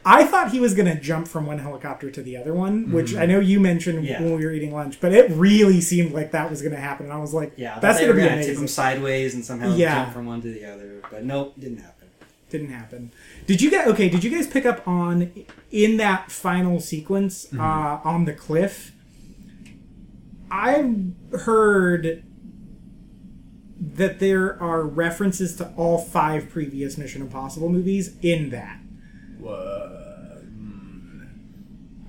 I 0.06 0.26
thought 0.26 0.52
he 0.52 0.60
was 0.60 0.74
going 0.74 0.94
to 0.94 1.00
jump 1.02 1.28
from 1.30 1.46
one 1.46 1.60
helicopter 1.60 2.12
to 2.12 2.22
the 2.22 2.36
other 2.36 2.54
one, 2.54 2.92
which 2.92 3.16
I 3.16 3.26
know 3.26 3.40
you 3.40 3.60
mentioned 3.60 4.04
Yeah. 4.06 4.22
when 4.22 4.36
we 4.36 4.46
were 4.46 4.52
eating 4.52 4.74
lunch, 4.74 5.00
but 5.00 5.14
it 5.14 5.32
really 5.32 5.80
seemed 5.80 6.12
like 6.12 6.32
that 6.32 6.50
was 6.50 6.62
going 6.62 6.74
to 6.76 6.80
happen. 6.82 7.06
And 7.06 7.14
I 7.14 7.20
was 7.20 7.34
like, 7.34 7.54
Yeah, 7.56 7.80
that's 7.80 8.00
going 8.00 8.10
to 8.10 8.14
be 8.16 8.22
gonna 8.22 8.32
tip 8.36 8.46
amazing. 8.48 8.62
him 8.64 8.68
sideways 8.68 9.34
and 9.34 9.46
somehow 9.46 9.74
Yeah. 9.76 10.04
jump 10.04 10.14
from 10.14 10.26
one 10.26 10.42
to 10.42 10.48
the 10.52 10.66
other, 10.66 11.02
but 11.10 11.24
nope, 11.24 11.54
didn't 11.60 11.78
happen. 11.78 12.08
Didn't 12.50 12.70
happen. 12.70 13.12
Did 13.48 13.62
you 13.62 13.70
get 13.72 13.88
okay? 13.88 14.10
Did 14.10 14.24
you 14.24 14.30
guys 14.30 14.46
pick 14.46 14.66
up 14.66 14.88
on 14.88 15.32
in 15.72 15.98
that 15.98 16.32
final 16.32 16.80
sequence 16.80 17.46
Mm-hmm. 17.46 17.60
uh, 17.60 18.00
on 18.10 18.26
the 18.26 18.34
cliff? 18.34 18.92
I've 20.52 21.14
heard 21.42 22.24
that 23.80 24.20
there 24.20 24.62
are 24.62 24.84
references 24.84 25.56
to 25.58 25.72
all 25.76 25.98
five 25.98 26.50
previous 26.50 26.98
Mission 26.98 27.22
Impossible 27.22 27.70
movies 27.70 28.16
in 28.22 28.50
that. 28.52 28.80
Wha- 29.44 30.38
mm, 30.46 31.28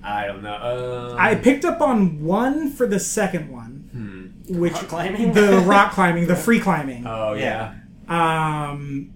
I 0.03 0.25
don't 0.27 0.41
know. 0.43 1.09
Um, 1.11 1.17
I 1.19 1.35
picked 1.35 1.65
up 1.65 1.81
on 1.81 2.23
one 2.23 2.71
for 2.71 2.87
the 2.87 2.99
second 2.99 3.51
one, 3.51 4.43
which 4.49 4.73
Rock 4.73 4.87
climbing? 4.87 5.33
the 5.33 5.57
rock 5.65 5.91
climbing, 5.93 6.27
the 6.27 6.35
free 6.35 6.59
climbing. 6.59 7.05
Oh 7.07 7.33
yeah. 7.33 7.75
Um, 8.07 9.11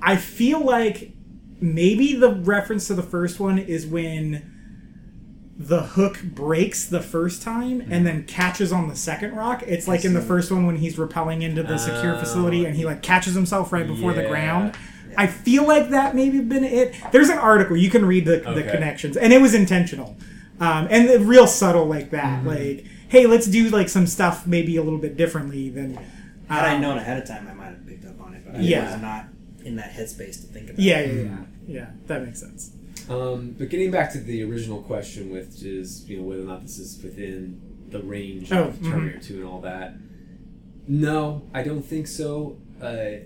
I 0.00 0.16
feel 0.16 0.60
like 0.64 1.12
maybe 1.60 2.14
the 2.14 2.30
reference 2.34 2.86
to 2.88 2.94
the 2.94 3.02
first 3.02 3.40
one 3.40 3.58
is 3.58 3.86
when 3.86 4.50
the 5.56 5.82
hook 5.82 6.20
breaks 6.22 6.84
the 6.86 7.00
first 7.00 7.40
time 7.42 7.80
and 7.80 8.04
then 8.06 8.24
catches 8.24 8.72
on 8.72 8.88
the 8.88 8.96
second 8.96 9.34
rock. 9.36 9.62
It's 9.66 9.86
like 9.88 10.04
in 10.04 10.12
the 10.12 10.20
first 10.20 10.50
one 10.50 10.66
when 10.66 10.76
he's 10.76 10.96
rappelling 10.96 11.42
into 11.42 11.62
the 11.62 11.78
secure 11.78 12.16
Oh. 12.16 12.18
facility 12.18 12.64
and 12.64 12.74
he 12.76 12.84
like 12.84 13.02
catches 13.02 13.34
himself 13.34 13.72
right 13.72 13.86
before 13.86 14.12
the 14.12 14.28
Yeah. 15.14 15.22
I 15.22 15.26
feel 15.26 15.66
like 15.66 15.88
that 15.90 16.14
maybe 16.14 16.40
been 16.40 16.64
it. 16.64 16.94
There's 17.12 17.28
an 17.30 17.38
article 17.38 17.76
you 17.76 17.90
can 17.90 18.04
read 18.04 18.24
the, 18.26 18.38
the 18.38 18.62
connections, 18.62 19.16
and 19.16 19.32
it 19.32 19.40
was 19.40 19.54
intentional, 19.54 20.16
um, 20.60 20.86
and 20.90 21.26
real 21.26 21.46
subtle 21.46 21.86
like 21.86 22.10
that. 22.10 22.40
Mm-hmm. 22.44 22.48
Like, 22.48 22.86
hey, 23.08 23.26
let's 23.26 23.46
do 23.46 23.68
like 23.70 23.88
some 23.88 24.06
stuff 24.06 24.46
maybe 24.46 24.76
a 24.76 24.82
little 24.82 24.98
bit 24.98 25.16
differently 25.16 25.70
than. 25.70 25.94
Had 26.48 26.64
I 26.66 26.74
um, 26.74 26.82
known 26.82 26.98
ahead 26.98 27.18
of 27.22 27.26
time, 27.26 27.48
I 27.50 27.54
might 27.54 27.66
have 27.66 27.86
picked 27.86 28.04
up 28.04 28.20
on 28.20 28.34
it, 28.34 28.42
but 28.44 28.56
I 28.56 28.58
Yeah. 28.60 28.92
was 28.92 29.00
not 29.02 29.26
in 29.64 29.76
that 29.76 29.92
headspace 29.92 30.40
to 30.42 30.46
think 30.48 30.68
about 30.68 30.78
Yeah, 30.78 30.98
it. 30.98 31.14
yeah, 31.16 31.22
yeah, 31.22 31.38
yeah. 31.66 31.86
That 32.06 32.22
makes 32.24 32.38
sense. 32.40 32.72
Um, 33.08 33.54
but 33.58 33.70
getting 33.70 33.90
back 33.90 34.12
to 34.12 34.18
the 34.18 34.42
original 34.44 34.82
question, 34.82 35.30
which 35.30 35.62
is 35.62 36.08
you 36.08 36.18
know 36.18 36.22
whether 36.24 36.42
or 36.42 36.46
not 36.46 36.62
this 36.62 36.78
is 36.78 37.02
within 37.02 37.60
the 37.88 38.02
range 38.02 38.50
Oh, 38.52 38.64
of 38.64 38.82
Terminator 38.82 39.20
Two 39.20 39.36
and 39.36 39.44
all 39.44 39.60
that. 39.62 39.94
No, 40.86 41.42
I 41.54 41.62
don't 41.62 41.82
think 41.84 42.06
so. 42.06 42.58
Uh, 42.80 43.24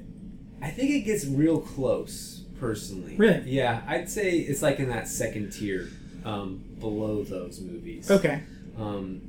I 0.63 0.71
think 0.71 0.91
it 0.91 1.01
gets 1.01 1.25
real 1.27 1.61
close, 1.61 2.45
personally. 2.59 3.17
Really? 3.17 3.43
Yeah, 3.51 3.83
I'd 3.87 4.09
say 4.11 4.33
it's 4.39 4.63
like 4.63 4.79
in 4.81 4.89
that 4.89 5.09
second 5.09 5.51
tier, 5.53 5.89
um, 6.25 6.65
below 6.81 7.23
those 7.23 7.61
movies. 7.61 8.11
Okay, 8.11 8.43
Um, 8.79 9.23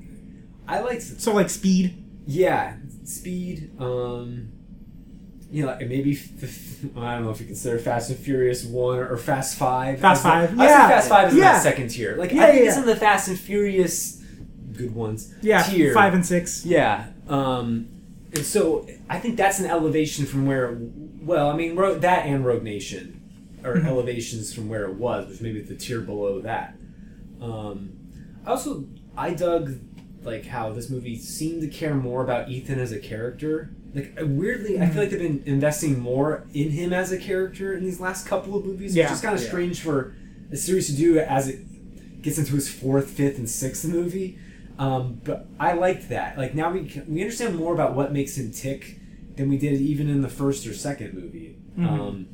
I 0.67 0.79
like 0.81 1.01
so 1.01 1.33
like 1.33 1.49
speed. 1.49 1.95
yeah, 2.27 2.75
speed. 3.03 3.71
Um, 3.79 4.49
you 5.51 5.65
know, 5.65 5.71
and 5.71 5.89
maybe 5.89 6.15
I 6.95 7.15
don't 7.15 7.23
know 7.25 7.31
if 7.31 7.39
you 7.39 7.47
consider 7.47 7.79
Fast 7.79 8.11
and 8.11 8.19
Furious 8.19 8.63
one 8.65 8.99
or 8.99 9.17
Fast 9.17 9.57
Five. 9.57 9.99
Fast 9.99 10.23
I 10.25 10.45
Five, 10.47 10.59
I 10.59 10.63
yeah. 10.65 10.87
say 10.87 10.93
Fast 10.95 11.09
Five 11.09 11.27
is 11.29 11.33
in 11.33 11.39
that 11.39 11.63
second 11.63 11.87
tier. 11.89 12.15
Like 12.17 12.31
Yeah, 12.31 12.43
I 12.43 12.45
think 12.51 12.61
yeah, 12.61 12.67
it's 12.67 12.75
yeah. 12.75 12.81
in 12.81 12.87
the 12.87 12.95
Fast 12.95 13.27
and 13.29 13.39
Furious 13.39 14.23
good 14.73 14.93
ones. 14.93 15.33
Yeah, 15.41 15.63
tier. 15.63 15.93
five 15.93 16.13
and 16.13 16.23
six. 16.25 16.65
Yeah. 16.65 17.07
Um, 17.27 17.87
and 18.33 18.45
so 18.45 18.87
I 19.09 19.19
think 19.19 19.37
that's 19.37 19.59
an 19.59 19.65
elevation 19.65 20.25
from 20.25 20.45
where. 20.45 20.77
Well, 21.21 21.49
I 21.49 21.55
mean, 21.55 21.75
Ro- 21.75 21.97
that 21.99 22.25
and 22.25 22.45
Rogue 22.45 22.63
Nation 22.63 23.21
are 23.63 23.75
Mhm. 23.75 23.85
elevations 23.85 24.53
from 24.53 24.69
where 24.69 24.85
it 24.85 24.95
was, 24.95 25.29
which 25.29 25.41
maybe 25.41 25.61
the 25.61 25.75
tier 25.75 26.01
below 26.01 26.41
that. 26.41 26.75
Um, 27.41 27.89
I 28.45 28.51
also 28.51 28.85
I 29.17 29.33
dug 29.33 29.79
like 30.23 30.45
how 30.45 30.71
this 30.73 30.89
movie 30.89 31.17
seemed 31.17 31.61
to 31.61 31.67
care 31.67 31.95
more 31.95 32.23
about 32.23 32.49
Ethan 32.49 32.79
as 32.79 32.91
a 32.91 32.99
character. 32.99 33.71
Like 33.95 34.17
weirdly, 34.21 34.79
I 34.79 34.87
feel 34.87 35.01
like 35.01 35.09
they've 35.09 35.19
been 35.19 35.41
investing 35.45 35.99
more 35.99 36.45
in 36.53 36.69
him 36.69 36.93
as 36.93 37.11
a 37.11 37.17
character 37.17 37.73
in 37.73 37.83
these 37.83 37.99
last 37.99 38.27
couple 38.27 38.55
of 38.57 38.65
movies, 38.65 38.95
Yeah. 38.95 39.05
which 39.05 39.13
is 39.13 39.21
kind 39.21 39.35
of 39.35 39.41
Yeah. 39.41 39.47
strange 39.47 39.79
for 39.81 40.13
a 40.51 40.57
series 40.57 40.87
to 40.87 40.93
do 40.95 41.19
as 41.19 41.47
it 41.47 42.21
gets 42.21 42.37
into 42.37 42.53
his 42.55 42.69
fourth, 42.69 43.09
fifth, 43.09 43.37
and 43.37 43.49
sixth 43.49 43.85
movie. 43.87 44.37
Um, 44.79 45.19
but 45.25 45.47
I 45.59 45.73
liked 45.73 46.07
that. 46.09 46.37
Like 46.37 46.55
now 46.55 46.71
we 46.71 47.01
we 47.07 47.21
understand 47.21 47.55
more 47.57 47.73
about 47.73 47.95
what 47.95 48.13
makes 48.13 48.37
him 48.37 48.51
tick 48.51 48.99
than 49.35 49.49
we 49.49 49.57
did 49.57 49.79
even 49.81 50.09
in 50.09 50.21
the 50.21 50.29
first 50.29 50.65
or 50.65 50.73
second 50.73 51.13
movie. 51.13 51.57
Mhm. 51.77 51.87
Um, 51.87 52.27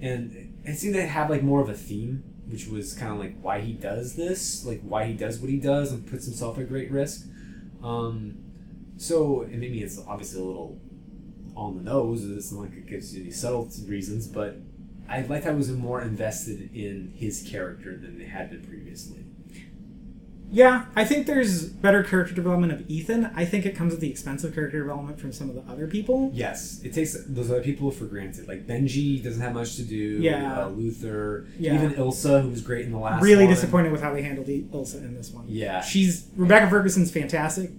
and 0.00 0.54
it 0.64 0.76
seemed 0.76 0.94
to 0.94 1.06
have 1.06 1.30
like 1.30 1.42
more 1.42 1.62
of 1.62 1.70
a 1.70 1.74
theme, 1.74 2.22
which 2.48 2.66
was 2.68 2.94
kind 2.94 3.12
of 3.12 3.18
like 3.18 3.40
why 3.40 3.60
he 3.60 3.72
does 3.72 4.14
this, 4.14 4.64
like 4.66 4.82
why 4.82 5.06
he 5.06 5.14
does 5.14 5.38
what 5.38 5.48
he 5.48 5.58
does 5.58 5.90
and 5.92 6.06
puts 6.06 6.26
himself 6.26 6.58
at 6.58 6.68
great 6.68 6.90
risk. 6.90 7.26
Um, 7.82 8.38
so 8.98 9.42
and 9.42 9.58
maybe 9.58 9.82
it's 9.82 9.98
obviously 10.06 10.40
a 10.40 10.44
little 10.44 10.78
on 11.56 11.76
the 11.76 11.82
nose. 11.82 12.24
It's 12.28 12.52
not 12.52 12.62
like 12.62 12.76
it 12.76 12.86
gives 12.86 13.14
you 13.14 13.22
any 13.22 13.30
subtle 13.30 13.70
reasons, 13.86 14.28
but 14.28 14.58
I 15.08 15.22
liked 15.22 15.46
I 15.46 15.52
was 15.52 15.70
more 15.70 16.02
invested 16.02 16.74
in 16.74 17.12
his 17.16 17.42
character 17.42 17.96
than 17.96 18.18
they 18.18 18.26
had 18.26 18.50
been 18.50 18.62
previously. 18.62 19.25
Yeah, 20.50 20.86
I 20.94 21.04
think 21.04 21.26
there's 21.26 21.64
better 21.64 22.04
character 22.04 22.32
development 22.34 22.72
of 22.72 22.88
Ethan. 22.88 23.30
I 23.34 23.44
think 23.44 23.66
it 23.66 23.74
comes 23.74 23.92
at 23.92 24.00
the 24.00 24.08
expense 24.08 24.44
of 24.44 24.54
character 24.54 24.78
development 24.80 25.18
from 25.18 25.32
some 25.32 25.48
of 25.50 25.56
the 25.56 25.62
other 25.70 25.86
people. 25.88 26.30
Yes, 26.32 26.80
it 26.84 26.92
takes 26.92 27.16
those 27.26 27.50
other 27.50 27.62
people 27.62 27.90
for 27.90 28.04
granted. 28.04 28.46
Like 28.46 28.66
Benji 28.66 29.22
doesn't 29.22 29.40
have 29.42 29.54
much 29.54 29.74
to 29.76 29.82
do. 29.82 29.96
Yeah. 29.96 30.64
uh, 30.64 30.68
Luther, 30.68 31.46
Yeah. 31.58 31.74
even 31.74 31.94
Ilsa, 31.94 32.42
who 32.42 32.50
was 32.50 32.60
great 32.62 32.86
in 32.86 32.92
the 32.92 32.98
last. 32.98 33.14
One. 33.20 33.22
Really 33.24 33.44
one. 33.46 33.54
disappointed 33.54 33.90
with 33.92 34.02
how 34.02 34.14
they 34.14 34.22
handled 34.22 34.46
Ilsa 34.46 34.96
in 35.04 35.14
this 35.14 35.30
one. 35.32 35.46
Yeah. 35.48 35.80
she's 35.82 36.28
Rebecca 36.36 36.70
Ferguson's 36.70 37.10
fantastic. 37.10 37.70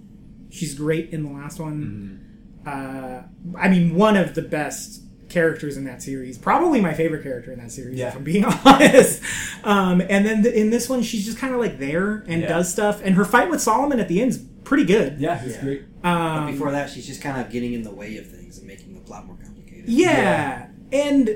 She's 0.50 0.74
great 0.74 1.10
in 1.10 1.24
the 1.24 1.30
last 1.30 1.58
one. 1.60 2.20
Mhm. 2.64 2.66
Uh, 2.66 3.22
I 3.58 3.68
mean, 3.68 3.94
one 3.94 4.16
of 4.16 4.34
the 4.34 4.42
best 4.42 5.02
characters 5.28 5.76
in 5.76 5.84
that 5.84 6.02
series. 6.02 6.38
Probably 6.38 6.80
my 6.80 6.94
favorite 6.94 7.22
character 7.22 7.52
in 7.52 7.58
that 7.58 7.70
series, 7.70 7.98
Yeah. 7.98 8.08
if 8.08 8.16
I'm 8.16 8.24
being 8.24 8.44
honest. 8.64 9.22
Um, 9.64 10.00
and 10.00 10.24
then 10.24 10.42
th- 10.42 10.54
in 10.54 10.70
this 10.70 10.88
one, 10.88 11.02
she's 11.02 11.24
just 11.24 11.38
kind 11.38 11.52
of 11.54 11.60
like 11.60 11.78
there 11.78 12.24
and 12.26 12.42
Yeah. 12.42 12.48
does 12.48 12.70
stuff. 12.72 13.00
And 13.04 13.14
her 13.16 13.24
fight 13.24 13.50
with 13.50 13.60
Solomon 13.60 14.00
at 14.00 14.08
the 14.08 14.20
end 14.22 14.30
is 14.30 14.38
pretty 14.64 14.84
good. 14.84 15.18
Yeah, 15.18 15.40
it's 15.44 15.56
Yeah. 15.56 15.62
great. 15.62 15.82
But 16.02 16.08
Um, 16.08 16.52
before 16.52 16.70
that, 16.72 16.90
she's 16.90 17.06
just 17.06 17.20
kind 17.20 17.40
of 17.40 17.50
getting 17.52 17.72
in 17.74 17.82
the 17.82 17.90
way 17.90 18.16
of 18.16 18.26
things 18.26 18.58
and 18.58 18.66
making 18.66 18.94
the 18.94 19.00
plot 19.00 19.26
more 19.26 19.36
complicated. 19.36 19.88
Yeah, 19.88 20.68
and 20.92 21.30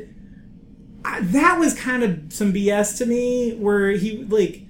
I, 1.05 1.21
that 1.21 1.59
was 1.59 1.75
kind 1.75 2.03
of 2.03 2.19
some 2.33 2.53
BS 2.53 2.97
to 2.99 3.07
me. 3.07 3.55
Where 3.57 3.91
he 3.91 4.25
like, 4.25 4.63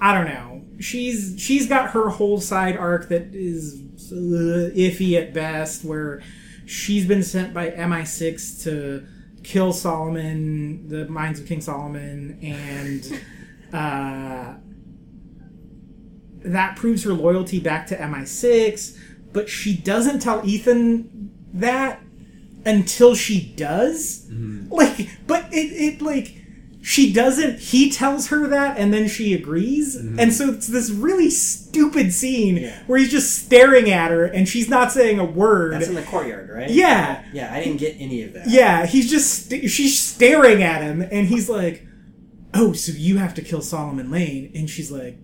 I 0.00 0.14
don't 0.14 0.26
know. 0.26 0.62
She's 0.80 1.34
she's 1.38 1.68
got 1.68 1.90
her 1.90 2.08
whole 2.08 2.40
side 2.40 2.76
arc 2.76 3.08
that 3.10 3.34
is 3.34 3.80
uh, 4.10 4.70
iffy 4.74 5.14
at 5.20 5.32
best. 5.34 5.84
Where 5.84 6.22
she's 6.72 7.06
been 7.06 7.22
sent 7.22 7.52
by 7.52 7.70
MI6 7.70 8.64
to 8.64 9.06
kill 9.42 9.72
Solomon, 9.72 10.88
the 10.88 11.06
minds 11.06 11.38
of 11.38 11.46
King 11.46 11.60
Solomon, 11.60 12.38
and 12.42 13.20
uh, 13.72 14.54
that 16.44 16.76
proves 16.76 17.04
her 17.04 17.12
loyalty 17.12 17.60
back 17.60 17.86
to 17.88 17.96
MI6. 17.96 18.98
But 19.32 19.48
she 19.48 19.76
doesn't 19.76 20.20
tell 20.20 20.46
Ethan 20.46 21.30
that 21.54 22.02
until 22.64 23.14
she 23.14 23.52
does. 23.54 24.26
Like, 24.70 25.10
but 25.26 25.52
it, 25.52 25.56
it 25.56 26.02
like 26.02 26.41
she 26.84 27.12
doesn't 27.12 27.60
he 27.60 27.88
tells 27.88 28.26
her 28.28 28.48
that 28.48 28.76
and 28.76 28.92
then 28.92 29.06
she 29.08 29.32
agrees 29.34 29.96
mm-hmm. 29.96 30.18
and 30.18 30.34
so 30.34 30.50
it's 30.50 30.66
this 30.66 30.90
really 30.90 31.30
stupid 31.30 32.12
scene 32.12 32.56
Yeah. 32.56 32.82
where 32.88 32.98
he's 32.98 33.10
just 33.12 33.44
staring 33.44 33.88
at 33.90 34.10
her 34.10 34.24
and 34.24 34.48
she's 34.48 34.68
not 34.68 34.90
saying 34.90 35.20
a 35.20 35.24
word 35.24 35.74
That's 35.74 35.86
in 35.86 35.94
the 35.94 36.02
courtyard, 36.02 36.50
right? 36.50 36.68
Yeah. 36.68 37.24
Yeah, 37.32 37.54
I 37.54 37.62
didn't 37.62 37.78
get 37.78 37.96
any 38.00 38.22
of 38.24 38.32
that. 38.32 38.48
yeah 38.50 38.84
he's 38.86 39.08
just 39.08 39.46
st- 39.46 39.70
she's 39.70 39.98
staring 39.98 40.62
at 40.64 40.82
him 40.82 41.02
and 41.02 41.28
he's 41.28 41.48
like 41.48 41.86
oh 42.52 42.72
so 42.72 42.90
you 42.92 43.18
have 43.18 43.32
to 43.34 43.42
kill 43.42 43.62
solomon 43.62 44.10
lane 44.10 44.50
and 44.54 44.68
she's 44.68 44.90
like 44.90 45.16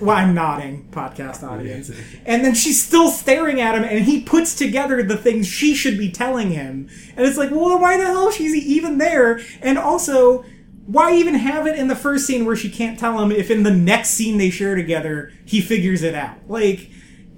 well 0.00 0.16
i'm 0.16 0.34
nodding 0.34 0.88
podcast 0.90 1.42
audience 1.42 1.90
and 2.24 2.44
then 2.44 2.54
she's 2.54 2.82
still 2.82 3.10
staring 3.10 3.60
at 3.60 3.74
him 3.74 3.84
and 3.84 4.04
he 4.04 4.20
puts 4.22 4.54
together 4.54 5.02
the 5.02 5.16
things 5.16 5.46
she 5.46 5.74
should 5.74 5.98
be 5.98 6.10
telling 6.10 6.50
him 6.50 6.88
and 7.16 7.26
it's 7.26 7.36
like 7.36 7.50
well 7.50 7.78
why 7.78 7.96
the 7.96 8.04
hell 8.06 8.28
is 8.28 8.34
she 8.36 8.44
even 8.44 8.98
there 8.98 9.40
and 9.60 9.76
also 9.78 10.44
why 10.86 11.12
even 11.14 11.34
have 11.34 11.66
it 11.66 11.78
in 11.78 11.86
the 11.88 11.94
first 11.96 12.26
scene 12.26 12.44
where 12.44 12.56
she 12.56 12.68
can't 12.70 12.98
tell 12.98 13.20
him 13.22 13.30
if 13.30 13.50
in 13.50 13.62
the 13.62 13.70
next 13.70 14.10
scene 14.10 14.38
they 14.38 14.50
share 14.50 14.74
together 14.74 15.30
he 15.44 15.60
figures 15.60 16.02
it 16.02 16.14
out 16.14 16.36
like 16.48 16.90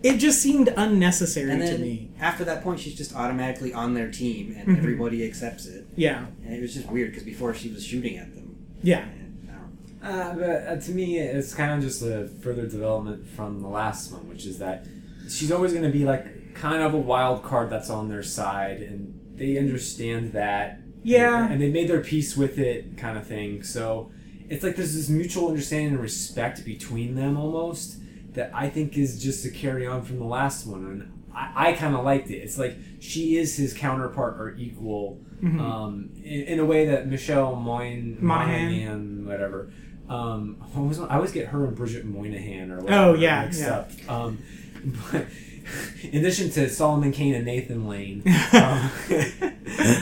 it 0.02 0.18
just 0.18 0.40
seemed 0.42 0.68
unnecessary 0.76 1.50
And 1.50 1.62
to 1.62 1.78
me 1.78 2.10
after 2.20 2.44
that 2.44 2.62
point, 2.62 2.78
she's 2.80 2.94
just 2.94 3.14
automatically 3.16 3.72
on 3.72 3.94
their 3.94 4.10
team, 4.10 4.54
and 4.56 4.68
Mhm. 4.68 4.78
everybody 4.78 5.24
accepts 5.24 5.64
it. 5.66 5.86
yeah 5.96 6.26
And 6.44 6.54
it 6.54 6.60
was 6.60 6.74
just 6.74 6.90
weird 6.90 7.10
because 7.10 7.22
before 7.24 7.54
she 7.54 7.70
was 7.70 7.84
shooting 7.84 8.18
at 8.18 8.34
them. 8.34 8.54
yeah 8.82 8.98
And, 9.00 9.08
I 9.08 9.12
don't 9.12 9.18
know. 9.18 9.23
Uh, 10.04 10.34
but 10.34 10.44
uh, 10.68 10.76
to 10.76 10.90
me, 10.92 11.18
it's 11.18 11.54
kind 11.54 11.72
of 11.72 11.80
just 11.80 12.02
a 12.02 12.28
further 12.42 12.66
development 12.66 13.26
from 13.26 13.60
the 13.60 13.68
last 13.68 14.12
one, 14.12 14.28
which 14.28 14.44
is 14.44 14.58
that 14.58 14.86
she's 15.28 15.50
always 15.50 15.72
going 15.72 15.84
to 15.84 15.90
be 15.90 16.04
like 16.04 16.54
kind 16.54 16.82
of 16.82 16.94
a 16.94 16.98
wild 16.98 17.42
card 17.42 17.70
that's 17.70 17.90
on 17.90 18.08
their 18.08 18.22
side, 18.22 18.82
and 18.82 19.18
they 19.34 19.56
understand 19.58 20.32
that. 20.32 20.80
Yeah. 21.02 21.48
And 21.50 21.60
they 21.60 21.70
made 21.70 21.88
their 21.88 22.00
peace 22.00 22.36
with 22.36 22.58
it, 22.58 22.96
kind 22.96 23.18
of 23.18 23.26
thing. 23.26 23.62
So 23.62 24.10
it's 24.48 24.62
like 24.62 24.76
there's 24.76 24.94
this 24.94 25.08
mutual 25.08 25.48
understanding 25.48 25.88
and 25.94 26.00
respect 26.00 26.64
between 26.64 27.14
them 27.14 27.36
almost 27.36 27.98
that 28.34 28.50
I 28.54 28.68
think 28.70 28.96
is 28.98 29.22
just 29.22 29.42
to 29.44 29.50
carry 29.50 29.86
on 29.86 30.02
from 30.02 30.18
the 30.18 30.24
last 30.24 30.66
one. 30.66 30.84
And 30.86 31.24
I, 31.34 31.70
I 31.70 31.72
kind 31.74 31.94
of 31.94 32.04
liked 32.04 32.30
it. 32.30 32.36
It's 32.36 32.58
like 32.58 32.76
she 33.00 33.36
is 33.36 33.56
his 33.56 33.72
counterpart 33.74 34.40
or 34.40 34.54
equal 34.56 35.20
Mhm. 35.42 35.60
um, 35.60 36.10
in, 36.24 36.42
in 36.42 36.58
a 36.58 36.64
way 36.64 36.86
that 36.86 37.06
Michelle 37.08 37.54
Moyne, 37.56 38.16
Monaghan. 38.20 38.64
Monaghan, 38.70 39.26
whatever. 39.26 39.70
Um, 40.08 40.56
I 40.74 40.78
always, 40.78 41.00
I 41.00 41.16
always 41.16 41.32
get 41.32 41.46
her 41.48 41.64
and 41.64 41.74
Bridget 41.76 42.06
Moynahan 42.06 42.70
or 42.70 42.80
whatever 42.80 43.02
Oh, 43.10 43.14
yeah, 43.14 43.44
mixed 43.44 43.60
yeah. 43.60 43.76
up. 43.76 43.90
Um, 44.08 44.38
but 45.12 45.26
in 46.02 46.18
addition 46.20 46.50
to 46.50 46.68
Solomon 46.68 47.10
Kane 47.12 47.34
and 47.34 47.46
Nathan 47.46 47.88
Lane, 47.88 48.22
um, 48.52 48.90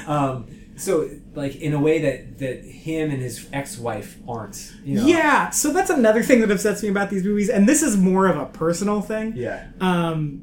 um, 0.07 0.46
so 0.76 1.09
like 1.34 1.57
in 1.57 1.72
a 1.74 1.78
way 1.80 2.00
that 2.03 2.38
that 2.40 2.64
him 2.64 3.11
and 3.11 3.22
his 3.22 3.48
ex-wife 3.53 4.18
aren't. 4.28 4.72
You 4.84 4.96
know? 4.96 5.07
yeah 5.07 5.50
so 5.50 5.72
that's 5.72 5.90
another 5.90 6.22
thing 6.22 6.40
that 6.40 6.50
upsets 6.50 6.82
me 6.82 6.88
about 6.88 7.11
these 7.11 7.22
movies 7.24 7.48
and 7.48 7.68
this 7.68 7.82
is 7.82 7.96
more 7.96 8.26
of 8.26 8.36
a 8.36 8.46
personal 8.46 9.00
thing 9.00 9.34
Yeah. 9.36 9.68
Um, 9.80 10.42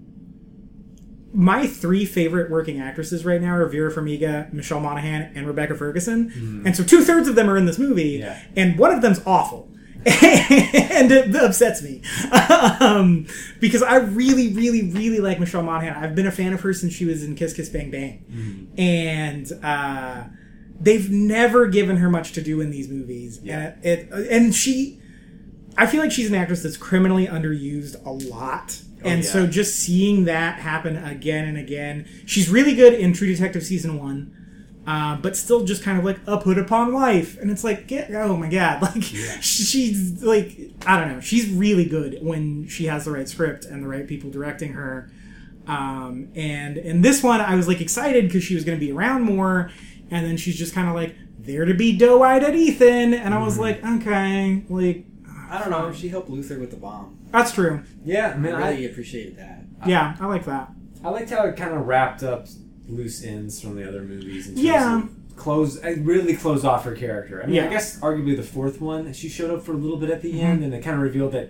my 1.33 1.67
three 1.67 2.05
favorite 2.05 2.49
working 2.49 2.79
actresses 2.79 3.23
right 3.25 3.41
now 3.41 3.53
are 3.55 3.65
Vera 3.67 3.91
Farmiga, 3.91 4.51
Michelle 4.53 4.79
Monaghan, 4.79 5.31
and 5.35 5.45
Rebecca 5.47 5.75
Ferguson. 5.75 6.63
And 6.65 6.75
so 6.75 6.83
two 6.83 7.03
thirds 7.03 7.27
of 7.27 7.35
them 7.35 7.49
are 7.49 7.57
in 7.57 7.65
this 7.65 7.77
movie, 7.79 8.19
Yeah. 8.19 8.41
and 8.55 8.77
one 8.79 8.91
of 8.93 9.01
them's 9.01 9.21
awful. 9.25 9.69
and 10.05 11.11
it 11.11 11.35
upsets 11.35 11.81
me 11.83 12.01
um, 12.79 13.27
because 13.59 13.83
I 13.83 13.97
really, 13.97 14.53
really, 14.53 14.89
really 14.91 15.19
like 15.19 15.39
Michelle 15.41 15.61
Monaghan. 15.61 16.01
I've 16.01 16.15
been 16.15 16.25
a 16.25 16.31
fan 16.31 16.53
of 16.53 16.61
her 16.61 16.73
since 16.73 16.93
she 16.93 17.03
was 17.05 17.21
in 17.23 17.35
Kiss 17.35 17.53
Kiss 17.53 17.67
Bang 17.69 17.91
Bang, 17.91 18.71
and 18.77 19.51
uh, 19.61 20.23
they've 20.79 21.09
never 21.11 21.67
given 21.67 21.97
her 21.97 22.09
much 22.09 22.31
to 22.33 22.41
do 22.41 22.61
in 22.61 22.71
these 22.71 22.87
movies. 22.87 23.41
Yeah. 23.43 23.73
And 23.75 23.85
it, 23.85 24.09
and 24.31 24.55
she, 24.55 25.01
I 25.77 25.85
feel 25.85 25.99
like 26.01 26.11
she's 26.11 26.29
an 26.29 26.35
actress 26.35 26.63
that's 26.63 26.77
criminally 26.77 27.27
underused 27.27 28.03
a 28.05 28.11
lot. 28.11 28.81
And 29.03 29.23
yeah. 29.23 29.29
so 29.29 29.47
just 29.47 29.77
seeing 29.77 30.25
that 30.25 30.59
happen 30.59 30.97
again 30.97 31.47
and 31.47 31.57
again, 31.57 32.07
she's 32.25 32.49
really 32.49 32.75
good 32.75 32.93
in 32.93 33.13
True 33.13 33.27
Detective 33.27 33.63
season 33.63 33.97
one, 33.97 34.81
uh, 34.85 35.15
but 35.15 35.37
still 35.37 35.63
just 35.63 35.83
kind 35.83 35.97
of 35.97 36.03
like 36.03 36.19
a 36.27 36.37
put 36.37 36.57
upon 36.57 36.93
wife. 36.93 37.37
And 37.39 37.49
it's 37.49 37.63
like, 37.63 37.87
get, 37.87 38.11
oh 38.11 38.35
my 38.35 38.49
god, 38.49 38.81
like 38.81 39.03
she's 39.03 40.21
like, 40.23 40.71
I 40.85 40.99
don't 40.99 41.13
know, 41.13 41.19
she's 41.21 41.49
really 41.49 41.85
good 41.85 42.19
when 42.21 42.67
she 42.67 42.85
has 42.85 43.05
the 43.05 43.11
right 43.11 43.27
script 43.27 43.65
and 43.65 43.83
the 43.83 43.87
right 43.87 44.07
people 44.07 44.29
directing 44.29 44.73
her. 44.73 45.09
Um, 45.67 46.29
and 46.35 46.77
in 46.77 47.01
this 47.01 47.21
one, 47.21 47.41
I 47.41 47.55
was 47.55 47.67
like 47.67 47.79
excited 47.79 48.25
because 48.25 48.43
she 48.43 48.55
was 48.55 48.63
going 48.63 48.77
to 48.77 48.85
be 48.85 48.91
around 48.91 49.23
more, 49.23 49.71
and 50.09 50.25
then 50.25 50.35
she's 50.35 50.57
just 50.57 50.73
kind 50.73 50.89
of 50.89 50.95
like 50.95 51.15
there 51.37 51.63
to 51.65 51.73
be 51.73 51.95
doe-eyed 51.95 52.43
at 52.43 52.55
Ethan, 52.55 53.13
and 53.13 53.33
I 53.33 53.41
was 53.41 53.57
like, 53.57 53.85
okay, 53.85 54.63
like 54.67 55.05
I 55.49 55.59
don't 55.59 55.69
know. 55.69 55.91
She 55.93 56.09
helped 56.09 56.29
Luther 56.29 56.59
with 56.59 56.71
the 56.71 56.77
bomb. 56.77 57.18
That's 57.31 57.51
true. 57.51 57.83
Yeah. 58.03 58.33
I 58.35 58.37
mean, 58.37 58.53
I 58.53 58.67
I, 58.67 58.69
really 58.71 58.85
appreciated 58.85 59.37
that. 59.37 59.63
Yeah, 59.85 60.15
I 60.19 60.25
like 60.25 60.45
that. 60.45 60.71
I 61.03 61.09
liked 61.09 61.29
how 61.29 61.45
it 61.45 61.55
kind 61.55 61.73
of 61.73 61.85
wrapped 61.87 62.23
up 62.23 62.47
loose 62.87 63.23
ends 63.23 63.61
from 63.61 63.75
the 63.75 63.87
other 63.87 64.01
movies. 64.01 64.47
In 64.47 64.55
terms 64.55 64.65
Yeah. 64.65 64.97
Of 65.03 65.09
close, 65.35 65.77
it 65.77 65.99
really 65.99 66.35
closed 66.35 66.65
off 66.65 66.83
her 66.83 66.95
character. 66.95 67.41
I 67.41 67.45
mean, 67.45 67.55
Yeah. 67.55 67.65
I 67.65 67.69
guess 67.69 67.99
arguably 68.01 68.35
the 68.35 68.43
fourth 68.43 68.81
one, 68.81 69.13
she 69.13 69.29
showed 69.29 69.51
up 69.51 69.63
for 69.63 69.71
a 69.71 69.77
little 69.77 69.97
bit 69.97 70.09
at 70.09 70.21
the 70.21 70.41
end, 70.41 70.63
and 70.63 70.73
it 70.73 70.83
kind 70.83 70.95
of 70.97 71.01
revealed 71.01 71.31
that 71.31 71.49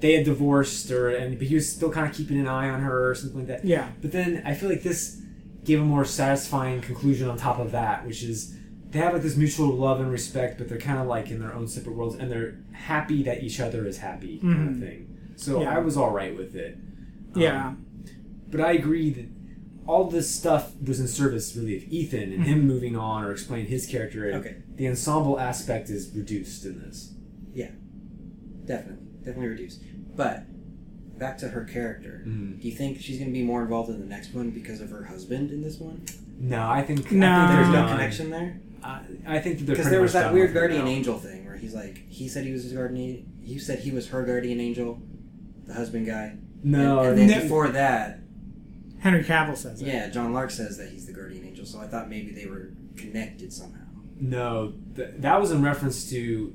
they 0.00 0.12
had 0.14 0.24
divorced, 0.24 0.90
or 0.90 1.08
and 1.08 1.38
but 1.38 1.46
he 1.46 1.54
was 1.54 1.70
still 1.70 1.90
kind 1.90 2.06
of 2.08 2.14
keeping 2.14 2.38
an 2.38 2.46
eye 2.48 2.68
on 2.68 2.80
her 2.80 3.10
or 3.10 3.14
something 3.14 3.38
like 3.38 3.48
that. 3.48 3.64
Yeah, 3.64 3.88
But 4.02 4.12
then 4.12 4.42
I 4.44 4.54
feel 4.54 4.68
like 4.68 4.82
this 4.82 5.20
gave 5.64 5.80
a 5.80 5.84
more 5.84 6.04
satisfying 6.06 6.80
conclusion 6.80 7.28
on 7.28 7.36
top 7.36 7.58
of 7.58 7.70
that, 7.72 8.06
which 8.06 8.22
is 8.22 8.56
they 8.90 8.98
have 8.98 9.12
like 9.12 9.22
this 9.22 9.36
mutual 9.36 9.68
love 9.68 10.00
and 10.00 10.10
respect, 10.10 10.58
but 10.58 10.68
they're 10.68 10.78
kind 10.78 10.98
of 10.98 11.06
like 11.06 11.30
in 11.30 11.38
their 11.38 11.54
own 11.54 11.68
separate 11.68 11.94
worlds, 11.96 12.16
and 12.16 12.30
they're 12.30 12.58
happy 12.72 13.22
that 13.22 13.42
each 13.42 13.60
other 13.60 13.86
is 13.86 13.98
happy, 13.98 14.38
kind 14.40 14.58
Mhm. 14.58 14.70
of 14.72 14.78
thing. 14.80 15.06
So 15.36 15.62
Yeah. 15.62 15.76
I 15.76 15.78
was 15.78 15.96
all 15.96 16.10
right 16.10 16.36
with 16.36 16.54
it. 16.54 16.78
Um, 17.34 17.40
yeah, 17.42 17.74
but 18.50 18.60
I 18.60 18.72
agree 18.72 19.10
that 19.10 19.26
all 19.86 20.08
this 20.10 20.30
stuff 20.30 20.72
was 20.84 21.00
in 21.00 21.08
service 21.08 21.56
really 21.56 21.76
of 21.76 21.84
Ethan 21.84 22.32
and 22.32 22.44
him 22.44 22.66
moving 22.66 22.96
on 22.96 23.24
or 23.24 23.32
explaining 23.32 23.66
his 23.66 23.86
character. 23.86 24.28
And 24.28 24.36
Okay. 24.44 24.56
The 24.76 24.88
ensemble 24.88 25.38
aspect 25.38 25.90
is 25.90 26.12
reduced 26.14 26.64
in 26.64 26.80
this. 26.80 27.14
Yeah, 27.54 27.70
definitely, 28.64 29.06
definitely 29.18 29.48
reduced. 29.48 29.82
But 30.16 30.44
back 31.18 31.38
to 31.38 31.48
her 31.48 31.64
character. 31.64 32.24
Mhm. 32.26 32.60
Do 32.60 32.68
you 32.68 32.74
think 32.74 32.98
she's 33.00 33.18
going 33.18 33.30
to 33.30 33.38
be 33.38 33.44
more 33.44 33.62
involved 33.62 33.90
in 33.90 34.00
the 34.00 34.06
next 34.06 34.34
one 34.34 34.50
because 34.50 34.80
of 34.80 34.90
her 34.90 35.04
husband 35.04 35.50
in 35.50 35.62
this 35.62 35.78
one? 35.78 36.02
No, 36.38 36.68
I 36.68 36.82
think 36.82 37.12
No. 37.12 37.30
I 37.30 37.46
think 37.46 37.60
There's 37.60 37.74
no 37.74 37.86
connection 37.88 38.30
there 38.30 38.60
I, 38.82 39.00
I 39.26 39.38
think 39.40 39.66
because 39.66 39.90
there 39.90 40.00
was 40.00 40.14
that 40.14 40.32
weird 40.32 40.54
guardian 40.54 40.86
angel 40.86 41.18
thing 41.18 41.44
where 41.44 41.56
he's 41.56 41.74
like, 41.74 42.08
he 42.08 42.28
said 42.28 42.46
he 42.46 42.52
was 42.52 42.62
his 42.64 42.72
guardian. 42.72 43.26
He 43.42 43.58
said 43.58 43.80
he 43.80 43.90
was 43.90 44.08
her 44.08 44.24
guardian 44.24 44.58
angel, 44.60 45.02
the 45.70 45.76
husband 45.78 46.06
guy. 46.06 46.36
No, 46.62 47.00
and, 47.00 47.08
and 47.10 47.18
then 47.30 47.38
no. 47.38 47.42
before 47.42 47.68
that, 47.68 48.20
Henry 48.98 49.24
Cavill 49.24 49.56
says 49.56 49.80
it. 49.80 49.86
yeah, 49.86 50.08
John 50.10 50.32
Lark 50.32 50.50
says 50.50 50.76
that 50.78 50.90
he's 50.90 51.06
the 51.06 51.12
guardian 51.12 51.46
angel. 51.46 51.64
So 51.64 51.80
I 51.80 51.86
thought 51.86 52.08
maybe 52.10 52.32
they 52.32 52.46
were 52.46 52.70
connected 52.96 53.52
somehow. 53.52 53.78
no, 54.20 54.74
th- 54.96 55.10
that 55.18 55.40
was 55.40 55.50
in 55.50 55.62
reference 55.62 56.10
to 56.10 56.54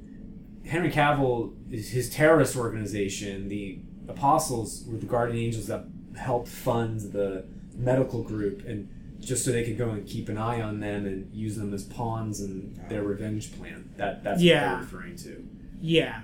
Henry 0.66 0.92
Cavill. 0.92 1.54
His 1.72 1.90
his 1.90 2.10
terrorist 2.10 2.56
organization, 2.56 3.48
the 3.50 3.80
Apostles, 4.08 4.84
were 4.88 4.98
the 4.98 5.06
guardian 5.08 5.44
angels 5.46 5.68
that 5.68 5.86
helped 6.18 6.48
fund 6.48 7.00
the 7.00 7.46
medical 7.76 8.22
group, 8.22 8.64
and 8.68 8.90
just 9.20 9.44
so 9.44 9.52
they 9.52 9.64
could 9.64 9.78
go 9.78 9.90
and 9.90 10.06
keep 10.06 10.30
an 10.30 10.38
eye 10.38 10.62
on 10.62 10.80
them 10.82 11.06
and 11.08 11.34
use 11.34 11.56
them 11.56 11.74
as 11.74 11.84
pawns 11.84 12.42
in 12.42 12.80
their 12.90 13.02
revenge 13.02 13.58
plan. 13.58 13.90
That 13.98 14.24
that's 14.24 14.42
Yeah. 14.42 14.56
what 14.56 14.70
they're 14.92 15.00
referring 15.00 15.16
to. 15.18 15.48
Yeah, 15.82 16.22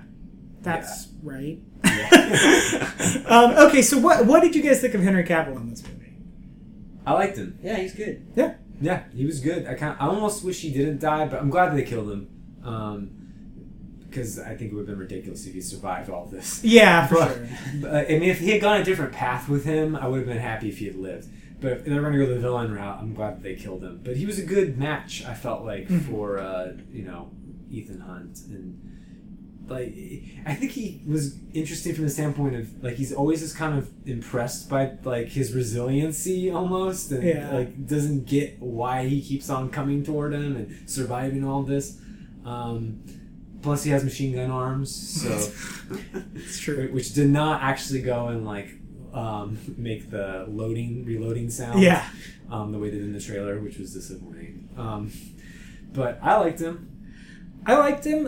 that's 0.62 1.08
right. 1.22 1.58
Yeah. 1.84 3.22
um, 3.26 3.50
okay, 3.68 3.82
so 3.82 3.98
what 3.98 4.26
what 4.26 4.40
did 4.42 4.54
you 4.54 4.62
guys 4.62 4.80
think 4.80 4.94
of 4.94 5.02
Henry 5.02 5.24
Cavill 5.24 5.56
in 5.56 5.70
this 5.70 5.82
movie? 5.82 6.14
I 7.06 7.12
liked 7.14 7.36
him. 7.36 7.58
Yeah, 7.62 7.76
he's 7.76 7.94
good. 7.94 8.26
Yeah, 8.36 8.54
yeah, 8.80 9.04
he 9.14 9.24
was 9.26 9.40
good. 9.40 9.66
I 9.66 9.74
kind 9.74 9.96
I 10.00 10.06
almost 10.06 10.44
wish 10.44 10.60
he 10.60 10.70
didn't 10.72 11.00
die, 11.00 11.26
but 11.26 11.40
I'm 11.40 11.50
glad 11.50 11.76
they 11.76 11.82
killed 11.82 12.10
him. 12.10 12.28
Um, 12.64 13.10
because 14.08 14.38
I 14.38 14.54
think 14.54 14.72
it 14.72 14.74
would 14.74 14.80
have 14.80 14.88
been 14.88 14.98
ridiculous 14.98 15.46
if 15.46 15.54
he 15.54 15.62
survived 15.62 16.10
all 16.10 16.26
this. 16.26 16.62
Yeah, 16.62 17.06
for 17.06 17.14
But, 17.14 17.28
sure. 17.34 17.48
but, 17.80 17.94
I 18.10 18.18
mean, 18.18 18.24
if 18.24 18.40
he 18.40 18.50
had 18.50 18.60
gone 18.60 18.78
a 18.78 18.84
different 18.84 19.12
path 19.14 19.48
with 19.48 19.64
him, 19.64 19.96
I 19.96 20.06
would 20.06 20.18
have 20.18 20.26
been 20.26 20.36
happy 20.36 20.68
if 20.68 20.76
he 20.78 20.84
had 20.84 20.96
lived. 20.96 21.28
But 21.62 21.72
if 21.72 21.84
they're 21.86 21.98
going 22.02 22.12
to 22.12 22.18
go 22.18 22.26
the 22.26 22.38
villain 22.38 22.74
route, 22.74 22.98
I'm 23.00 23.14
glad 23.14 23.36
that 23.36 23.42
they 23.42 23.54
killed 23.54 23.82
him. 23.82 24.00
But 24.04 24.16
he 24.16 24.26
was 24.26 24.38
a 24.38 24.44
good 24.44 24.76
match. 24.78 25.24
I 25.24 25.32
felt 25.32 25.64
like 25.64 25.88
Mhm. 25.88 26.02
for 26.10 26.38
uh, 26.38 26.72
you 26.92 27.04
know 27.04 27.30
Ethan 27.70 28.00
Hunt 28.00 28.38
and 28.50 28.91
like 29.76 29.92
I 30.46 30.54
think 30.58 30.70
he 30.72 30.86
was 31.06 31.22
interesting 31.54 31.94
from 31.94 32.04
the 32.04 32.10
standpoint 32.18 32.54
of 32.60 32.64
like 32.84 32.94
he's 33.00 33.12
always 33.20 33.40
just 33.40 33.56
kind 33.56 33.74
of 33.78 33.84
impressed 34.06 34.68
by 34.68 34.82
like 35.04 35.28
his 35.28 35.52
resiliency 35.60 36.50
almost 36.50 37.10
and 37.12 37.22
Yeah. 37.22 37.52
like 37.58 37.70
doesn't 37.94 38.26
get 38.26 38.48
why 38.60 38.96
he 39.12 39.18
keeps 39.28 39.48
on 39.50 39.70
coming 39.70 40.04
toward 40.04 40.32
him 40.34 40.56
and 40.56 40.66
surviving 40.88 41.42
all 41.44 41.62
this. 41.62 41.98
Um, 42.44 43.02
plus, 43.62 43.84
he 43.84 43.90
has 43.94 44.02
machine 44.04 44.32
gun 44.34 44.50
arms, 44.50 44.90
so 45.22 45.30
It's 46.34 46.58
true. 46.60 46.88
which 46.92 47.14
did 47.14 47.30
not 47.30 47.62
actually 47.62 48.02
go 48.02 48.28
and 48.28 48.44
like 48.44 48.68
um, 49.14 49.58
make 49.76 50.10
the 50.10 50.44
loading 50.48 51.04
reloading 51.04 51.48
sound. 51.50 51.80
Yeah, 51.80 52.04
um, 52.50 52.72
the 52.72 52.78
way 52.78 52.90
they 52.90 52.98
did 52.98 53.06
in 53.06 53.12
the 53.12 53.20
trailer, 53.20 53.60
which 53.60 53.78
was 53.78 53.92
disappointing. 53.94 54.68
Um, 54.76 55.12
but 55.92 56.18
I 56.22 56.36
liked 56.38 56.60
him. 56.60 56.76
I 57.64 57.76
liked 57.76 58.04
him. 58.04 58.22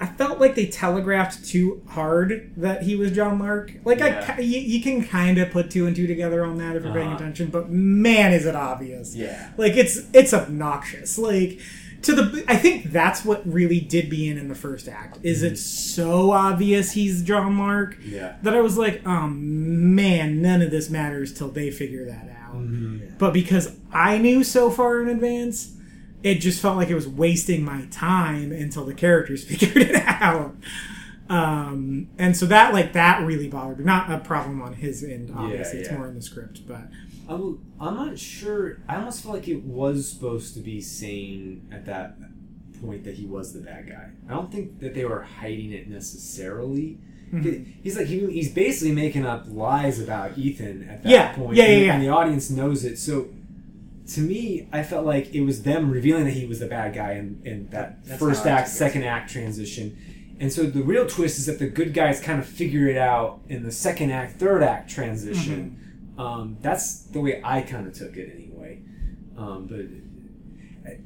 I 0.00 0.06
felt 0.06 0.38
like 0.38 0.54
they 0.54 0.66
telegraphed 0.66 1.44
too 1.44 1.82
hard 1.88 2.52
that 2.56 2.82
he 2.84 2.94
was 2.94 3.10
John 3.12 3.38
Lark. 3.38 3.72
Like 3.84 4.00
I, 4.00 4.08
Yeah. 4.08 4.36
ki- 4.36 4.42
you, 4.44 4.60
you 4.60 4.82
can 4.82 5.04
kind 5.04 5.38
of 5.38 5.50
put 5.50 5.70
two 5.70 5.86
and 5.86 5.96
two 5.96 6.06
together 6.06 6.44
on 6.44 6.58
that 6.58 6.76
if 6.76 6.84
you're 6.84 6.92
paying 6.94 7.08
Uh-huh. 7.08 7.16
attention, 7.16 7.48
but 7.50 7.68
man, 7.70 8.32
is 8.32 8.46
it 8.46 8.54
obvious. 8.54 9.14
Yeah. 9.16 9.50
Like 9.56 9.76
it's 9.76 10.02
it's 10.12 10.32
obnoxious. 10.32 11.18
Like 11.18 11.58
to 12.02 12.14
the 12.14 12.44
I 12.46 12.54
think 12.56 12.92
that's 12.92 13.24
what 13.24 13.42
really 13.44 13.80
did 13.80 14.08
me 14.08 14.28
in 14.28 14.38
in 14.38 14.46
the 14.48 14.54
first 14.54 14.86
act. 14.86 15.18
Is 15.24 15.42
it's 15.42 15.60
so 15.62 16.30
obvious 16.30 16.92
he's 16.92 17.22
John 17.24 17.58
Lark 17.58 17.96
Yeah. 18.04 18.36
that 18.44 18.54
I 18.54 18.60
was 18.60 18.78
like, 18.78 19.02
oh 19.04 19.26
man, 19.26 20.40
none 20.40 20.62
of 20.62 20.70
this 20.70 20.88
matters 20.90 21.32
till 21.32 21.48
they 21.48 21.70
figure 21.72 22.04
that 22.06 22.28
out. 22.44 22.54
Mm-hmm. 22.54 23.16
But 23.18 23.32
because 23.32 23.76
I 23.92 24.18
knew 24.18 24.44
so 24.44 24.70
far 24.70 25.02
in 25.02 25.08
advance, 25.08 25.74
it 26.22 26.36
just 26.36 26.60
felt 26.60 26.76
like 26.76 26.88
it 26.88 26.94
was 26.94 27.08
wasting 27.08 27.64
my 27.64 27.86
time 27.90 28.52
until 28.52 28.84
the 28.84 28.94
characters 28.94 29.44
figured 29.48 29.76
it 29.76 29.96
out. 30.06 30.56
Um, 31.28 32.08
and 32.18 32.36
so 32.36 32.46
that 32.46 32.72
like 32.72 32.94
that 32.94 33.24
really 33.26 33.48
bothered 33.48 33.78
me. 33.78 33.84
Not 33.84 34.10
a 34.10 34.18
problem 34.18 34.62
on 34.62 34.72
his 34.74 35.04
end, 35.04 35.32
obviously. 35.36 35.80
It's 35.80 35.90
yeah. 35.90 35.96
more 35.98 36.08
in 36.08 36.14
the 36.14 36.22
script, 36.22 36.66
but 36.66 36.82
I'm, 37.28 37.60
I'm 37.78 37.94
not 37.94 38.18
sure. 38.18 38.78
I 38.88 38.96
almost 38.96 39.22
feel 39.22 39.32
like 39.32 39.46
it 39.48 39.62
was 39.62 40.10
supposed 40.10 40.54
to 40.54 40.60
be 40.60 40.80
saying 40.80 41.68
at 41.70 41.84
that 41.86 42.16
point 42.80 43.04
that 43.04 43.16
he 43.16 43.26
was 43.26 43.52
the 43.52 43.60
bad 43.60 43.88
guy. 43.88 44.10
I 44.28 44.32
don't 44.32 44.50
think 44.50 44.80
that 44.80 44.94
they 44.94 45.04
were 45.04 45.22
hiding 45.22 45.72
it 45.72 45.88
necessarily. 45.88 46.98
Mm-hmm. 47.32 47.72
He's 47.82 47.98
like 47.98 48.06
he, 48.06 48.24
he's 48.30 48.52
basically 48.52 48.94
making 48.94 49.26
up 49.26 49.44
lies 49.48 50.00
about 50.00 50.38
Ethan 50.38 50.88
at 50.88 51.02
that 51.02 51.08
Yeah, 51.10 51.34
point. 51.34 51.56
yeah, 51.56 51.64
yeah, 51.64 51.70
and, 51.70 51.84
yeah. 51.86 51.94
and 51.94 52.02
the 52.02 52.08
audience 52.08 52.48
knows 52.48 52.84
it. 52.84 52.98
So 52.98 53.28
to 54.08 54.20
me, 54.20 54.68
I 54.72 54.82
felt 54.82 55.04
like 55.04 55.34
it 55.34 55.42
was 55.42 55.62
them 55.62 55.90
revealing 55.90 56.24
that 56.24 56.32
he 56.32 56.46
was 56.46 56.60
the 56.60 56.66
bad 56.66 56.94
guy 56.94 57.12
in, 57.12 57.42
in 57.44 57.68
that 57.70 58.04
That's 58.04 58.18
first 58.18 58.46
act, 58.46 58.68
second 58.68 59.04
act 59.04 59.30
transition. 59.30 60.36
And 60.40 60.52
so 60.52 60.64
the 60.64 60.82
real 60.82 61.06
twist 61.06 61.38
is 61.38 61.46
that 61.46 61.58
the 61.58 61.66
good 61.66 61.92
guys 61.92 62.20
kind 62.20 62.38
of 62.38 62.46
figure 62.46 62.88
it 62.88 62.96
out 62.96 63.40
in 63.48 63.64
the 63.64 63.72
second 63.72 64.10
act, 64.10 64.38
third 64.38 64.62
act 64.62 64.88
transition. 64.88 65.78
Mm-hmm. 66.14 66.20
Um, 66.20 66.56
that's 66.62 67.02
the 67.02 67.20
way 67.20 67.40
I 67.44 67.62
kind 67.62 67.86
of 67.86 67.92
took 67.92 68.16
it 68.16 68.32
anyway. 68.34 68.82
Um, 69.36 69.66
but 69.66 69.80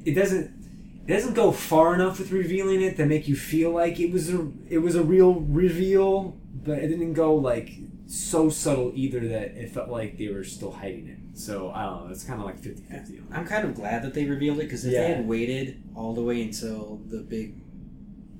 it 0.05 0.15
doesn't 0.15 0.63
it 1.07 1.13
doesn't 1.13 1.35
go 1.35 1.51
far 1.51 1.95
enough 1.95 2.19
with 2.21 2.31
revealing 2.31 2.81
it 2.81 2.97
to 2.97 3.07
make 3.07 3.27
you 3.27 3.35
feel 3.35 3.73
like 3.73 3.99
it 3.99 4.13
was 4.13 4.33
a 4.33 4.49
it 4.69 4.79
was 4.79 4.95
a 4.95 5.03
real 5.03 5.35
reveal, 5.35 6.37
but 6.55 6.79
it 6.79 6.89
didn't 6.89 7.15
go 7.15 7.35
like 7.35 7.73
so 8.07 8.49
subtle 8.49 8.93
either 8.95 9.21
that 9.29 9.57
it 9.57 9.71
felt 9.71 9.89
like 9.89 10.19
they 10.19 10.29
were 10.29 10.45
still 10.45 10.73
hiding 10.73 11.09
it. 11.09 11.19
So 11.35 11.71
I 11.71 11.85
don't 11.85 12.07
know. 12.07 12.13
It's 12.13 12.25
kind 12.25 12.41
of 12.41 12.47
like 12.47 12.61
50-50. 12.61 13.23
I'm 13.33 13.47
kind 13.47 13.65
of 13.67 13.75
glad 13.75 14.03
that 14.03 14.13
they 14.15 14.25
revealed 14.27 14.59
it 14.59 14.65
because 14.65 14.85
if 14.85 14.93
Yeah. 14.93 15.03
they 15.03 15.15
had 15.15 15.29
waited 15.29 15.83
all 15.95 16.15
the 16.15 16.23
way 16.23 16.43
until 16.43 17.01
the 17.09 17.19
big 17.21 17.55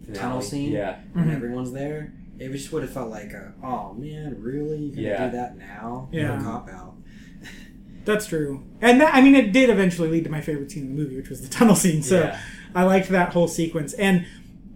Finale. 0.05 0.19
tunnel 0.19 0.43
scene 0.43 0.73
Yeah. 0.73 0.97
when 1.13 1.27
Mhm. 1.27 1.35
everyone's 1.37 1.73
there, 1.73 2.13
it 2.39 2.51
just 2.53 2.73
would 2.73 2.83
have 2.83 2.93
felt 2.93 3.11
like, 3.11 3.33
a, 3.33 3.53
oh 3.63 3.95
man, 3.95 4.37
really? 4.41 4.79
You 4.79 4.91
gonna 4.97 5.03
Yeah. 5.09 5.27
do 5.31 5.37
that 5.37 5.57
now? 5.59 6.09
Yeah. 6.13 6.31
What 6.33 6.41
a 6.41 6.45
cop 6.45 6.69
out. 6.69 6.95
that's 8.05 8.27
true. 8.27 8.63
And 8.81 9.01
that, 9.01 9.15
I 9.15 9.23
mean, 9.23 9.35
it 9.35 9.53
did 9.53 9.71
eventually 9.71 10.09
lead 10.09 10.25
to 10.25 10.31
my 10.31 10.41
favorite 10.41 10.71
scene 10.71 10.85
in 10.85 10.97
the 10.97 11.03
movie, 11.03 11.17
which 11.17 11.31
was 11.31 11.41
the 11.41 11.49
tunnel 11.49 11.75
scene. 11.77 12.03
So 12.03 12.21
Yeah. 12.21 12.39
I 12.75 12.83
liked 12.85 13.09
that 13.11 13.33
whole 13.33 13.49
sequence, 13.49 13.93
and 13.95 14.25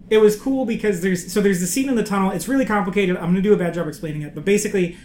it 0.09 0.19
was 0.19 0.35
cool 0.39 0.65
because 0.65 1.01
there's 1.01 1.31
so 1.31 1.41
there's 1.41 1.59
the 1.59 1.67
scene 1.67 1.89
in 1.89 1.95
the 1.95 2.03
tunnel. 2.03 2.31
It's 2.31 2.47
really 2.47 2.65
complicated. 2.65 3.15
I'm 3.17 3.23
going 3.23 3.35
to 3.35 3.41
do 3.41 3.53
a 3.53 3.57
bad 3.57 3.73
job 3.73 3.87
explaining 3.87 4.21
it, 4.21 4.33
but 4.33 4.45
basically, 4.45 4.95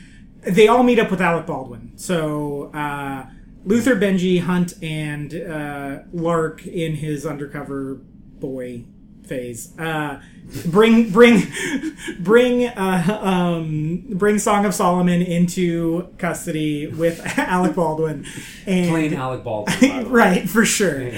they 0.42 0.68
all 0.68 0.82
meet 0.82 0.98
up 0.98 1.10
with 1.10 1.20
Alec 1.20 1.46
Baldwin. 1.46 1.92
So 1.96 2.70
uh, 2.74 3.26
Luther, 3.64 3.96
Benji, 3.96 4.40
Hunt, 4.40 4.74
and 4.82 5.34
uh, 5.34 5.98
Lark 6.12 6.66
in 6.66 6.96
his 6.96 7.24
undercover 7.24 7.94
boy 7.94 8.84
phase. 9.24 9.76
Uh, 9.78 10.20
bring 10.66 11.10
bring 11.10 11.42
bring 12.20 12.66
uh, 12.66 13.20
um, 13.22 14.04
bring 14.10 14.38
Song 14.40 14.66
of 14.66 14.74
Solomon 14.74 15.22
into 15.22 16.08
custody 16.18 16.88
with 16.88 17.20
Alec 17.38 17.76
Baldwin 17.76 18.26
and 18.66 18.90
Plain 18.90 19.14
Alec 19.14 19.44
Baldwin. 19.44 19.78
by 19.80 20.02
the 20.02 20.04
way. 20.08 20.10
right 20.10 20.48
for 20.50 20.64
sure 20.64 21.12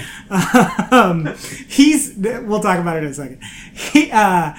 um, 0.91 1.33
he's 1.67 2.13
we'll 2.15 2.59
talk 2.61 2.77
about 2.79 2.97
it 2.97 3.03
in 3.03 3.09
a 3.09 3.13
second 3.15 3.41
he, 3.73 4.11
uh, 4.11 4.53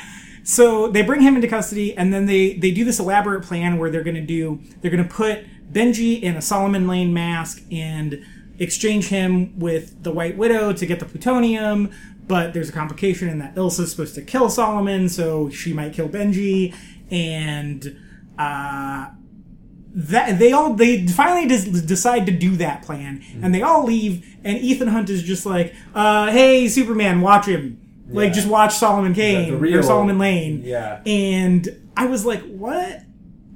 so 0.47 0.87
they 0.87 1.03
bring 1.03 1.21
him 1.23 1.35
into 1.35 1.49
custody 1.49 1.97
and 1.99 2.15
then 2.15 2.27
they 2.27 2.53
they 2.55 2.71
do 2.71 2.85
this 2.85 3.01
elaborate 3.01 3.43
plan 3.43 3.79
where 3.79 3.91
they're 3.91 4.05
going 4.05 4.15
to 4.15 4.21
do 4.21 4.61
they're 4.81 4.93
going 4.93 5.03
to 5.03 5.13
put 5.13 5.45
benji 5.73 6.23
in 6.23 6.37
a 6.37 6.41
solomon 6.41 6.87
lane 6.87 7.13
mask 7.13 7.63
and 7.73 8.25
exchange 8.61 9.09
him 9.09 9.59
with 9.59 10.01
the 10.05 10.13
white 10.13 10.37
widow 10.37 10.73
to 10.73 10.87
get 10.87 11.01
the 11.01 11.05
plutonium 11.05 11.91
but 12.29 12.55
there's 12.55 12.69
a 12.69 12.73
complication 12.73 13.29
in 13.29 13.41
that 13.41 13.57
ilsa's 13.57 13.91
supposed 13.91 14.15
to 14.15 14.23
kill 14.23 14.49
solomon 14.49 15.09
so 15.09 15.51
she 15.51 15.73
might 15.73 15.93
kill 15.93 16.09
benji 16.09 16.73
and 17.11 17.99
uh, 18.39 19.09
that 19.93 20.39
they 20.39 20.53
all 20.53 20.75
they 20.75 21.07
finally 21.09 21.49
des- 21.49 21.81
decide 21.81 22.25
to 22.25 22.33
do 22.33 22.55
that 22.55 22.83
plan 22.83 23.21
and 23.43 23.53
they 23.53 23.63
all 23.63 23.85
leave 23.85 24.37
and 24.45 24.59
ethan 24.59 24.89
hunt 24.89 25.11
is 25.11 25.25
just 25.25 25.45
like 25.45 25.75
uh 25.95 26.31
hey 26.31 26.69
superman 26.69 27.21
watch 27.21 27.47
him 27.47 27.81
like 28.09 28.33
just 28.33 28.49
watch 28.49 28.75
solomon 28.75 29.15
kane 29.15 29.53
The- 29.53 29.59
the 29.59 29.75
or 29.79 29.83
solomon 29.83 30.19
lane 30.19 30.63
Yeah. 30.65 31.03
and 31.07 31.69
i 31.97 32.07
was 32.07 32.25
like 32.25 32.43
what 32.47 33.03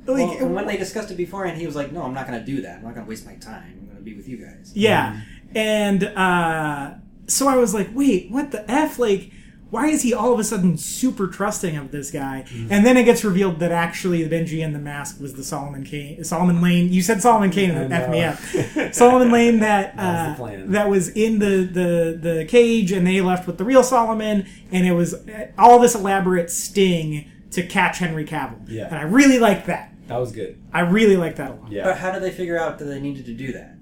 like 0.06 0.26
Well, 0.26 0.38
and 0.38 0.54
when 0.54 0.66
they 0.66 0.76
discussed 0.76 1.10
it 1.12 1.16
beforehand, 1.16 1.58
he 1.58 1.66
was 1.66 1.76
like, 1.76 1.92
no, 1.92 2.02
I'm 2.02 2.14
not 2.14 2.26
going 2.26 2.40
to 2.40 2.44
do 2.44 2.62
that. 2.62 2.78
I'm 2.78 2.82
not 2.84 2.94
going 2.94 3.04
to 3.06 3.08
waste 3.08 3.26
my 3.26 3.34
time. 3.36 3.76
I'm 3.80 3.84
going 3.86 3.98
to 3.98 4.02
be 4.02 4.14
with 4.14 4.26
you 4.28 4.38
guys. 4.38 4.72
yeah 4.74 5.20
and 5.54 6.02
uh 6.04 6.94
so 7.26 7.46
i 7.48 7.56
was 7.56 7.74
like 7.74 7.88
wait 7.92 8.30
what 8.30 8.50
the 8.50 8.68
f 8.70 8.98
like 8.98 9.30
why 9.70 9.86
is 9.88 10.02
he 10.02 10.12
all 10.12 10.32
of 10.32 10.38
a 10.40 10.44
sudden 10.44 10.76
super 10.76 11.26
trusting 11.28 11.76
of 11.76 11.90
this 11.92 12.10
guy? 12.10 12.44
Mm-hmm. 12.48 12.72
And 12.72 12.84
then 12.84 12.96
it 12.96 13.04
gets 13.04 13.24
revealed 13.24 13.60
that 13.60 13.72
actually 13.72 14.22
the 14.24 14.34
Benji 14.34 14.64
and 14.64 14.74
the 14.74 14.78
mask 14.78 15.20
was 15.20 15.34
the 15.34 15.44
Solomon 15.44 15.84
Kane, 15.84 16.22
Solomon 16.24 16.60
Lane. 16.60 16.92
You 16.92 17.02
said 17.02 17.22
Solomon 17.22 17.50
Kane, 17.50 17.70
and 17.70 17.92
I 17.94 17.96
F 17.98 18.10
me 18.10 18.22
up. 18.24 18.92
Solomon 18.94 19.30
Lane 19.30 19.60
that 19.60 19.96
That 19.96 20.38
was 20.38 20.50
uh, 20.50 20.62
that 20.68 20.88
was 20.88 21.08
in 21.10 21.38
the, 21.38 21.68
the 21.70 22.18
the 22.20 22.44
cage, 22.46 22.92
and 22.92 23.06
they 23.06 23.20
left 23.20 23.46
with 23.46 23.58
the 23.58 23.64
real 23.64 23.82
Solomon, 23.82 24.46
and 24.70 24.86
it 24.86 24.92
was 24.92 25.14
uh, 25.14 25.52
all 25.58 25.78
this 25.78 25.94
elaborate 25.94 26.50
sting 26.50 27.30
to 27.52 27.62
catch 27.66 27.98
Henry 27.98 28.24
Cavill. 28.24 28.60
Yeah. 28.68 28.86
and 28.86 28.96
I 28.96 29.02
really 29.02 29.38
liked 29.38 29.66
that. 29.66 29.92
That 30.06 30.18
was 30.18 30.32
good. 30.32 30.60
I 30.72 30.80
really 30.80 31.16
liked 31.16 31.36
that 31.36 31.50
a 31.50 31.54
lot. 31.54 31.62
But 31.64 31.72
Yeah. 31.72 31.94
how 31.94 32.10
did 32.12 32.22
they 32.22 32.30
figure 32.32 32.58
out 32.58 32.78
that 32.78 32.86
they 32.86 33.00
needed 33.00 33.26
to 33.26 33.34
do 33.34 33.52
that? 33.52 33.76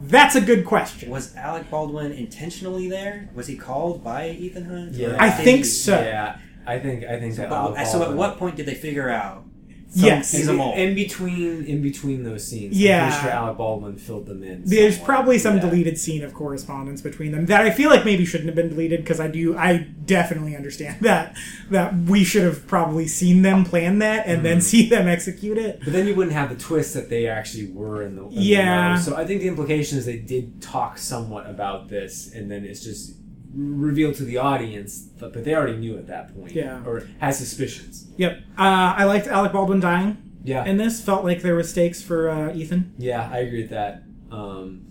That's 0.00 0.34
a 0.34 0.40
good 0.40 0.64
question. 0.64 1.10
Was 1.10 1.36
Alec 1.36 1.70
Baldwin 1.70 2.12
intentionally 2.12 2.88
there? 2.88 3.28
Was 3.34 3.46
he 3.46 3.56
called 3.56 4.02
by 4.02 4.30
Ethan 4.30 4.64
Hunt? 4.64 4.92
Yeah. 4.92 5.16
I 5.18 5.30
think 5.30 5.58
he- 5.58 5.64
so. 5.64 6.00
Yeah. 6.00 6.38
I 6.66 6.78
think 6.78 7.04
I 7.04 7.18
think 7.18 7.34
that. 7.36 7.48
But, 7.50 7.76
Alec 7.76 7.86
so 7.86 8.02
at 8.02 8.14
what 8.14 8.38
point 8.38 8.56
did 8.56 8.66
they 8.66 8.74
figure 8.74 9.08
out? 9.10 9.44
Yes, 9.92 10.32
he's 10.32 10.48
a 10.48 10.52
mole. 10.52 10.74
in 10.74 10.94
between 10.94 11.64
in 11.64 11.82
between 11.82 12.22
those 12.24 12.46
scenes. 12.46 12.78
Yeah. 12.78 13.06
I'm 13.14 13.22
sure 13.22 13.30
Alec 13.30 13.56
Baldwin 13.58 13.96
filled 13.96 14.26
them 14.26 14.42
in. 14.42 14.62
There's 14.64 14.96
somewhere. 14.96 15.06
probably 15.16 15.38
some 15.38 15.56
Yeah. 15.56 15.62
deleted 15.62 15.98
scene 15.98 16.22
of 16.22 16.32
correspondence 16.34 17.00
between 17.02 17.32
them 17.32 17.46
that 17.46 17.62
I 17.62 17.70
feel 17.70 17.90
like 17.90 18.04
maybe 18.04 18.24
shouldn't 18.24 18.46
have 18.48 18.54
been 18.56 18.68
deleted 18.70 19.00
because 19.00 19.20
I 19.20 19.28
do 19.28 19.56
I 19.56 19.86
definitely 20.04 20.56
understand 20.56 20.98
that 21.02 21.36
that 21.70 21.94
we 21.94 22.24
should 22.24 22.42
have 22.44 22.66
probably 22.66 23.06
seen 23.06 23.42
them 23.42 23.64
plan 23.64 23.98
that 24.00 24.26
and 24.26 24.36
Mm-hmm. 24.38 24.44
then 24.44 24.60
see 24.60 24.88
them 24.88 25.08
execute 25.08 25.58
it. 25.58 25.80
But 25.84 25.92
then 25.92 26.06
you 26.06 26.14
wouldn't 26.14 26.34
have 26.34 26.48
the 26.50 26.56
twist 26.56 26.94
that 26.94 27.10
they 27.10 27.26
actually 27.26 27.70
were 27.72 28.02
in 28.02 28.16
the 28.16 28.22
in 28.26 28.32
Yeah. 28.32 28.94
know. 28.94 29.00
So 29.00 29.16
I 29.16 29.24
think 29.26 29.40
the 29.42 29.48
implication 29.48 29.98
is 29.98 30.06
they 30.06 30.18
did 30.18 30.60
talk 30.62 30.98
somewhat 30.98 31.48
about 31.48 31.88
this, 31.88 32.32
and 32.34 32.50
then 32.50 32.64
it's 32.64 32.82
just 32.82 33.14
revealed 33.54 34.14
to 34.16 34.24
the 34.24 34.38
audience, 34.38 35.00
but, 35.18 35.32
but 35.32 35.44
they 35.44 35.54
already 35.54 35.76
knew 35.76 35.96
at 35.98 36.06
that 36.06 36.34
point. 36.34 36.52
Yeah. 36.52 36.82
Or 36.84 37.06
had 37.20 37.34
suspicions. 37.34 38.06
Yep. 38.16 38.38
Uh, 38.58 38.94
I 38.96 39.04
liked 39.04 39.26
Alec 39.26 39.52
Baldwin 39.52 39.80
dying 39.80 40.16
Yeah. 40.44 40.62
And 40.64 40.78
this. 40.78 41.02
Felt 41.04 41.24
like 41.24 41.42
there 41.42 41.54
was 41.54 41.70
stakes 41.70 42.02
for 42.02 42.28
uh, 42.28 42.54
Ethan. 42.54 42.94
yeah, 42.98 43.28
I 43.32 43.38
agree 43.38 43.62
with 43.62 43.70
that. 43.70 44.02
Um, 44.30 44.86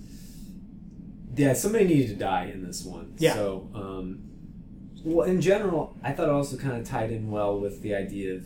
yeah, 1.35 1.53
somebody 1.53 1.85
needed 1.85 2.09
to 2.09 2.15
die 2.15 2.45
in 2.53 2.63
this 2.65 2.83
one. 2.83 3.13
Yeah. 3.17 3.33
So, 3.35 3.69
um, 3.73 4.23
well, 5.05 5.25
in 5.25 5.39
general, 5.39 5.95
I 6.03 6.11
thought 6.11 6.27
it 6.27 6.31
also 6.31 6.57
kind 6.57 6.75
of 6.75 6.85
tied 6.85 7.11
in 7.11 7.31
well 7.31 7.57
with 7.59 7.81
the 7.81 7.95
idea 7.95 8.35
of 8.35 8.45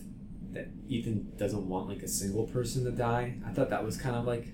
that 0.51 0.68
Ethan 0.88 1.32
doesn't 1.38 1.68
want 1.68 1.89
like 1.89 2.03
a 2.03 2.07
single 2.07 2.45
person 2.45 2.84
to 2.86 2.91
die. 2.91 3.38
I 3.47 3.51
thought 3.51 3.72
that 3.72 3.84
was 3.84 3.97
kind 3.97 4.16
of 4.16 4.26
like 4.26 4.45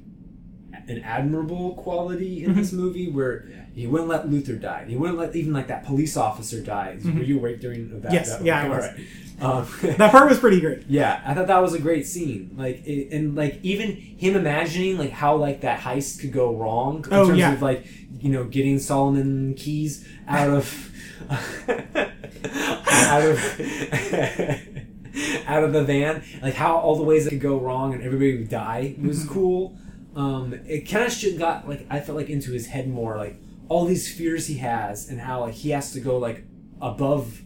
an 0.87 1.01
admirable 1.03 1.73
quality 1.75 2.43
in 2.43 2.55
this 2.55 2.71
movie 2.71 3.09
where 3.11 3.45
Yeah. 3.49 3.55
he 3.75 3.87
wouldn't 3.87 4.09
let 4.09 4.29
Luther 4.29 4.55
die. 4.55 4.85
He 4.87 4.95
wouldn't 4.95 5.17
let 5.19 5.35
even 5.35 5.53
like 5.53 5.67
that 5.67 5.85
police 5.85 6.15
officer 6.17 6.61
die. 6.61 6.97
Were 7.03 7.11
you 7.23 7.37
awake 7.39 7.59
during 7.61 7.99
that? 8.01 8.11
Yes, 8.13 8.37
that- 8.37 8.45
yeah, 8.45 8.63
I 8.63 8.69
was. 8.69 8.85
right. 8.85 8.99
Um, 9.41 9.65
That 9.97 10.11
part 10.11 10.27
was 10.29 10.37
pretty 10.37 10.59
great. 10.59 10.83
yeah, 10.89 11.21
I 11.25 11.33
thought 11.33 11.47
that 11.47 11.59
was 11.59 11.73
a 11.73 11.79
great 11.79 12.05
scene. 12.05 12.51
Like, 12.57 12.85
it, 12.85 13.11
and 13.15 13.35
like 13.35 13.59
even 13.63 13.95
him 13.95 14.35
imagining 14.35 14.97
like 14.97 15.11
how 15.11 15.35
like 15.37 15.61
that 15.61 15.79
heist 15.79 16.19
could 16.19 16.33
go 16.33 16.53
wrong 16.55 17.05
in 17.07 17.13
Oh, 17.13 17.27
terms 17.27 17.39
yeah. 17.39 17.53
of 17.53 17.61
like 17.61 17.85
you 18.19 18.29
know 18.31 18.43
getting 18.43 18.79
Solomon 18.79 19.53
keys 19.55 20.05
out 20.27 20.49
of 20.49 20.91
out 21.29 23.21
of 23.23 23.39
out 25.47 25.63
of 25.63 25.73
the 25.73 25.83
van, 25.83 26.23
like 26.41 26.53
how 26.53 26.77
all 26.77 26.95
the 26.95 27.03
ways 27.03 27.25
it 27.25 27.31
could 27.31 27.41
go 27.41 27.59
wrong 27.59 27.93
and 27.93 28.03
everybody 28.03 28.37
would 28.37 28.49
die 28.49 28.95
was 29.01 29.19
Mm-hmm. 29.23 29.33
cool. 29.33 29.77
Um, 30.19 30.53
it 30.67 30.81
kind 30.89 31.05
of 31.05 31.39
got 31.39 31.67
like 31.67 31.85
I 31.89 31.99
felt 31.99 32.17
like 32.17 32.29
into 32.29 32.51
his 32.51 32.67
head 32.67 32.87
more, 32.89 33.15
like 33.17 33.35
all 33.69 33.85
these 33.85 34.11
fears 34.13 34.47
he 34.47 34.57
has 34.57 35.07
and 35.09 35.19
how 35.19 35.41
like 35.41 35.53
he 35.53 35.69
has 35.69 35.91
to 35.93 35.99
go 35.99 36.17
like 36.17 36.43
above 36.81 37.41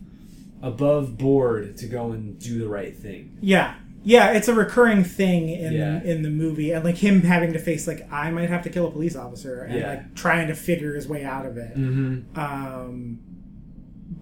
above 0.62 1.18
board 1.18 1.78
to 1.78 1.86
go 1.88 2.12
and 2.12 2.40
do 2.40 2.60
the 2.60 2.68
right 2.68 2.96
thing. 2.98 3.38
Yeah. 3.42 3.76
Yeah, 4.06 4.32
it's 4.34 4.48
a 4.50 4.54
recurring 4.54 5.04
thing 5.06 5.50
in 5.50 5.74
Yeah. 5.74 6.04
in 6.04 6.24
the 6.24 6.30
movie, 6.30 6.72
and 6.72 6.84
like 6.84 6.98
him 6.98 7.22
having 7.22 7.54
to 7.54 7.60
face 7.60 7.88
like 7.88 8.12
I 8.12 8.32
might 8.32 8.50
have 8.50 8.64
to 8.64 8.70
kill 8.70 8.88
a 8.88 8.92
police 8.92 9.16
officer, 9.16 9.62
and 9.62 9.80
Yeah. 9.80 9.90
like 9.90 10.16
trying 10.16 10.48
to 10.48 10.56
figure 10.56 10.94
his 10.96 11.08
way 11.08 11.24
out 11.24 11.46
of 11.46 11.58
it, 11.58 11.74
Mm-hmm. 11.78 12.38
um, 12.40 13.20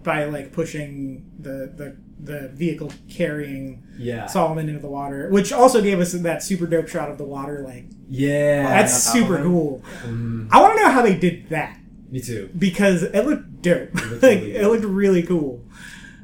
by 0.04 0.26
like 0.26 0.52
pushing 0.52 1.26
the 1.40 1.72
the 1.76 1.96
the 2.24 2.50
vehicle 2.54 2.92
carrying 3.10 3.84
Yeah. 3.98 4.28
Solomon 4.28 4.70
into 4.70 4.80
the 4.82 4.90
water, 4.90 5.30
which 5.30 5.52
also 5.52 5.82
gave 5.82 6.00
us 6.00 6.14
that 6.14 6.44
super 6.44 6.68
dope 6.68 6.88
shot 6.88 7.10
of 7.10 7.18
the 7.18 7.26
water. 7.26 7.62
Like 7.66 7.86
yeah. 8.10 8.64
that's 8.82 9.08
on 9.10 9.14
super 9.14 9.38
him. 9.38 9.44
cool. 9.46 9.84
Mhm. 10.06 10.48
I 10.52 10.62
want 10.62 10.78
to 10.78 10.84
know 10.84 10.92
how 10.92 11.02
they 11.02 11.18
did 11.18 11.50
that 11.50 11.78
Me 12.12 12.20
too. 12.20 12.50
because 12.58 13.04
it 13.04 13.26
looked 13.26 13.62
dope. 13.62 13.94
looked 13.94 14.12
like 14.24 14.40
really 14.42 14.56
it 14.56 14.68
looked 14.68 14.86
really 14.86 15.24
cool. 15.24 15.64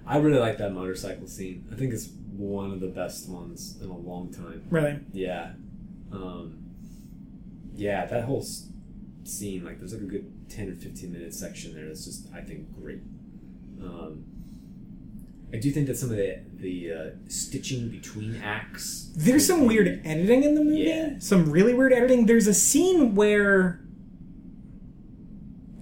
I 0.06 0.18
really 0.18 0.40
like 0.40 0.58
that 0.60 0.72
motorcycle 0.74 1.28
scene. 1.28 1.68
I 1.72 1.76
think 1.76 1.94
it's 1.94 2.10
one 2.32 2.72
of 2.72 2.80
the 2.80 2.88
best 2.88 3.28
ones 3.28 3.78
in 3.82 3.90
a 3.90 3.98
long 3.98 4.32
time. 4.32 4.64
Really. 4.70 5.00
Yeah. 5.12 5.54
Um, 6.12 6.60
yeah, 7.76 8.06
that 8.06 8.24
whole 8.24 8.40
s- 8.42 8.70
scene, 9.24 9.66
like, 9.66 9.80
there's 9.80 9.94
like 9.94 10.02
a 10.02 10.06
good 10.06 10.32
10 10.50 10.70
or 10.70 10.76
15 10.76 11.12
minute 11.12 11.34
section 11.34 11.74
there 11.74 11.86
that's 11.88 12.06
just, 12.06 12.28
I 12.34 12.42
think, 12.42 12.74
great. 12.80 13.02
Um, 13.82 14.24
I 15.54 15.58
do 15.58 15.72
think 15.72 15.88
that 15.88 15.98
some 15.98 16.10
of 16.12 16.18
the, 16.18 16.40
the 16.56 16.92
uh, 16.92 17.10
stitching 17.30 17.90
between 17.90 18.42
acts. 18.44 19.12
There's 19.16 19.48
some 19.48 19.66
weird 19.66 20.02
editing 20.06 20.44
in 20.44 20.56
the 20.56 20.64
movie. 20.64 20.80
Yeah. 20.82 21.20
Some 21.20 21.50
really 21.50 21.74
weird 21.74 21.94
editing. 21.94 22.26
There's 22.26 22.48
a 22.48 22.54
scene 22.54 23.16
where 23.16 23.80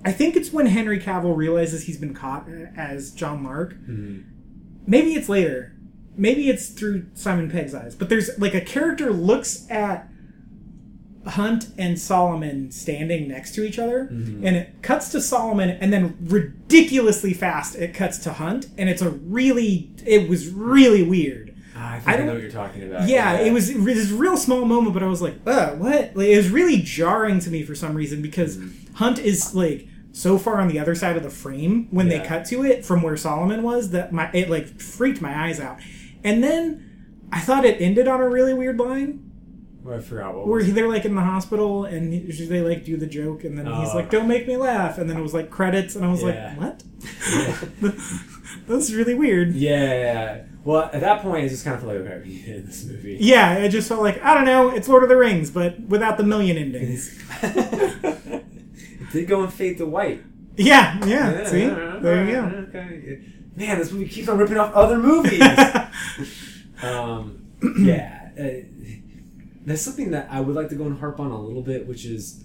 I 0.03 0.11
think 0.11 0.35
it's 0.35 0.53
when 0.53 0.67
Henry 0.67 0.99
Cavill 0.99 1.35
realizes 1.35 1.85
he's 1.85 1.97
been 1.97 2.13
caught 2.13 2.47
as 2.77 3.09
John 3.11 3.41
Mark. 3.41 3.73
Mhm. 3.89 4.25
Maybe 4.85 5.15
it's 5.15 5.27
later. 5.29 5.75
Maybe 6.15 6.47
it's 6.49 6.69
through 6.69 7.07
Simon 7.15 7.49
Pegg's 7.49 7.73
eyes. 7.73 7.95
But 7.95 8.09
there's 8.09 8.37
like 8.37 8.53
a 8.53 8.61
character 8.61 9.11
looks 9.11 9.65
at 9.71 10.07
Hunt 11.25 11.67
and 11.77 11.99
Solomon 11.99 12.69
standing 12.71 13.27
next 13.27 13.53
to 13.55 13.63
each 13.65 13.79
other, 13.79 14.09
Mhm. 14.11 14.41
and 14.45 14.55
it 14.55 14.75
cuts 14.81 15.09
to 15.09 15.21
Solomon, 15.21 15.69
and 15.81 15.91
then 15.91 16.13
ridiculously 16.27 17.33
fast 17.33 17.75
it 17.75 17.93
cuts 17.93 18.17
to 18.19 18.31
Hunt, 18.33 18.67
and 18.77 18.89
it's 18.89 19.01
a 19.01 19.09
really, 19.09 19.89
it 20.05 20.29
was 20.29 20.49
really 20.49 21.03
weird. 21.03 21.53
Ah, 21.77 21.95
I 21.95 21.99
think 21.99 22.07
I 22.09 22.17
don't- 22.17 22.27
know 22.27 22.33
what 22.33 22.41
you're 22.41 22.51
talking 22.51 22.83
about. 22.83 23.09
Yeah, 23.09 23.39
it 23.39 23.51
was 23.51 23.69
it 23.69 23.77
was 23.77 23.85
this 23.95 24.11
real 24.11 24.37
small 24.37 24.63
moment, 24.65 24.93
but 24.93 25.03
I 25.03 25.07
was 25.07 25.21
like, 25.21 25.35
uh, 25.45 25.71
what? 25.71 26.11
Like, 26.15 26.27
it 26.27 26.37
was 26.37 26.49
really 26.49 26.77
jarring 26.77 27.39
to 27.39 27.49
me 27.49 27.63
for 27.63 27.75
some 27.75 27.95
reason 27.95 28.21
because 28.21 28.57
Hunt 28.93 29.19
is 29.19 29.53
like 29.53 29.87
so 30.13 30.37
far 30.37 30.61
on 30.61 30.69
the 30.69 30.79
other 30.79 30.95
side 30.95 31.17
of 31.17 31.23
the 31.23 31.29
frame 31.29 31.87
when 31.91 32.07
they 32.07 32.19
cut 32.19 32.45
to 32.45 32.63
it 32.63 32.85
from 32.85 33.01
where 33.01 33.17
Solomon 33.17 33.61
was 33.63 33.89
that 33.89 34.13
my 34.13 34.29
it 34.31 34.49
like 34.49 34.79
freaked 34.79 35.21
my 35.21 35.47
eyes 35.47 35.59
out. 35.59 35.77
And 36.23 36.41
then 36.41 36.81
I 37.33 37.41
thought 37.41 37.65
it 37.65 37.81
ended 37.81 38.07
on 38.07 38.21
a 38.21 38.29
really 38.29 38.53
weird 38.53 38.79
line 38.79 39.19
I 39.89 39.99
forgot 39.99 40.33
what 40.35 40.47
where 40.47 40.57
was 40.57 40.73
they're 40.73 40.87
like 40.87 41.05
in 41.05 41.15
the 41.15 41.21
hospital 41.21 41.85
and 41.85 42.11
he, 42.13 42.19
they 42.45 42.61
like 42.61 42.83
do 42.85 42.97
the 42.97 43.05
joke 43.05 43.43
and 43.43 43.57
then 43.57 43.65
he's 43.67 43.89
Oh. 43.91 43.95
like, 43.95 44.09
"Don't 44.09 44.27
make 44.27 44.47
me 44.47 44.57
laugh," 44.57 44.97
and 44.97 45.09
then 45.09 45.17
it 45.17 45.21
was 45.21 45.33
like 45.33 45.49
credits 45.51 45.95
and 45.95 46.03
I 46.05 46.09
was 46.09 46.23
Yeah. 46.23 46.55
like, 46.57 46.79
"What?" 46.79 46.83
Yeah. 47.81 47.91
That's 48.67 48.91
really 48.91 49.13
weird. 49.13 49.53
yeah. 49.53 50.43
Well, 50.63 50.89
at 50.91 51.01
that 51.01 51.21
point, 51.21 51.45
it 51.45 51.49
just 51.49 51.63
kind 51.63 51.75
of 51.75 51.83
felt 51.83 51.93
like, 51.93 52.03
okay, 52.07 52.21
we 52.27 52.41
did 52.41 52.65
this 52.67 52.85
movie. 52.85 53.17
Yeah, 53.21 53.57
it 53.57 53.69
just 53.69 53.87
felt 53.87 54.01
like 54.01 54.23
I 54.23 54.33
don't 54.33 54.45
know. 54.45 54.69
It's 54.69 54.87
Lord 54.87 55.03
of 55.03 55.09
the 55.09 55.15
Rings, 55.17 55.51
but 55.51 55.79
without 55.81 56.17
the 56.17 56.23
million 56.23 56.57
endings. 56.57 57.21
it 57.43 59.11
did 59.11 59.27
go 59.27 59.43
and 59.43 59.53
fade 59.53 59.77
to 59.77 59.85
white. 59.85 60.23
Yeah, 60.57 60.99
yeah. 61.05 61.45
See, 61.45 61.67
there 61.67 62.25
you 62.25 62.31
go. 62.31 62.65
Okay. 62.69 63.21
Man, 63.55 63.77
this 63.77 63.91
movie 63.91 64.07
keeps 64.09 64.27
on 64.27 64.37
ripping 64.39 64.57
off 64.57 64.73
other 64.73 64.97
movies. 64.97 65.41
um, 66.81 67.45
yeah, 67.79 68.29
uh, 68.39 68.43
there's 69.65 69.81
something 69.81 70.11
that 70.11 70.27
I 70.31 70.39
would 70.41 70.55
like 70.55 70.69
to 70.69 70.75
go 70.75 70.85
and 70.85 70.99
harp 70.99 71.19
on 71.19 71.31
a 71.31 71.41
little 71.41 71.61
bit, 71.63 71.87
which 71.87 72.05
is 72.05 72.43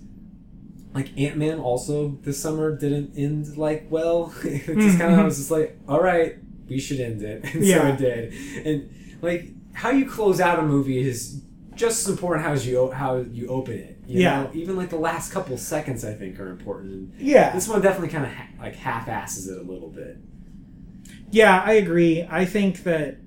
like 0.94 1.16
Ant 1.18 1.36
Man. 1.36 1.58
Also, 1.58 2.18
this 2.22 2.40
summer 2.40 2.76
didn't 2.76 3.16
end 3.16 3.56
like 3.56 3.86
well. 3.90 4.34
it 4.44 4.66
just 4.66 4.66
kind 4.66 4.78
of 4.78 4.88
I 5.00 5.04
mm-hmm. 5.16 5.24
was 5.24 5.36
just 5.36 5.50
like, 5.50 5.78
all 5.86 6.00
right, 6.00 6.36
we 6.68 6.80
should 6.80 7.00
end 7.00 7.22
it, 7.22 7.44
and 7.54 7.64
so 7.66 7.86
it 7.86 7.98
did. 7.98 8.66
And 8.66 9.18
like 9.22 9.50
how 9.72 9.90
you 9.90 10.08
close 10.08 10.40
out 10.40 10.58
a 10.58 10.62
movie 10.62 10.98
is 10.98 11.42
just 11.74 12.06
as 12.06 12.12
important 12.12 12.44
how 12.44 12.54
you 12.54 12.90
how 12.90 13.18
you 13.18 13.48
open 13.48 13.74
it. 13.74 13.98
You 14.06 14.22
Yeah. 14.22 14.42
know? 14.42 14.50
even 14.54 14.76
like 14.76 14.90
the 14.90 14.98
last 14.98 15.30
couple 15.30 15.56
seconds, 15.56 16.04
I 16.04 16.14
think, 16.14 16.40
are 16.40 16.48
important. 16.48 17.14
And 17.18 17.20
yeah, 17.20 17.52
this 17.52 17.68
one 17.68 17.80
definitely 17.80 18.08
kind 18.08 18.24
of 18.24 18.32
ha- 18.32 18.48
like 18.58 18.74
half 18.74 19.08
asses 19.08 19.46
it 19.48 19.58
a 19.58 19.62
little 19.62 19.88
bit. 19.88 20.16
yeah. 21.30 21.62
I 21.64 21.74
agree. 21.74 22.26
I 22.28 22.44
think 22.44 22.82
that 22.84 23.18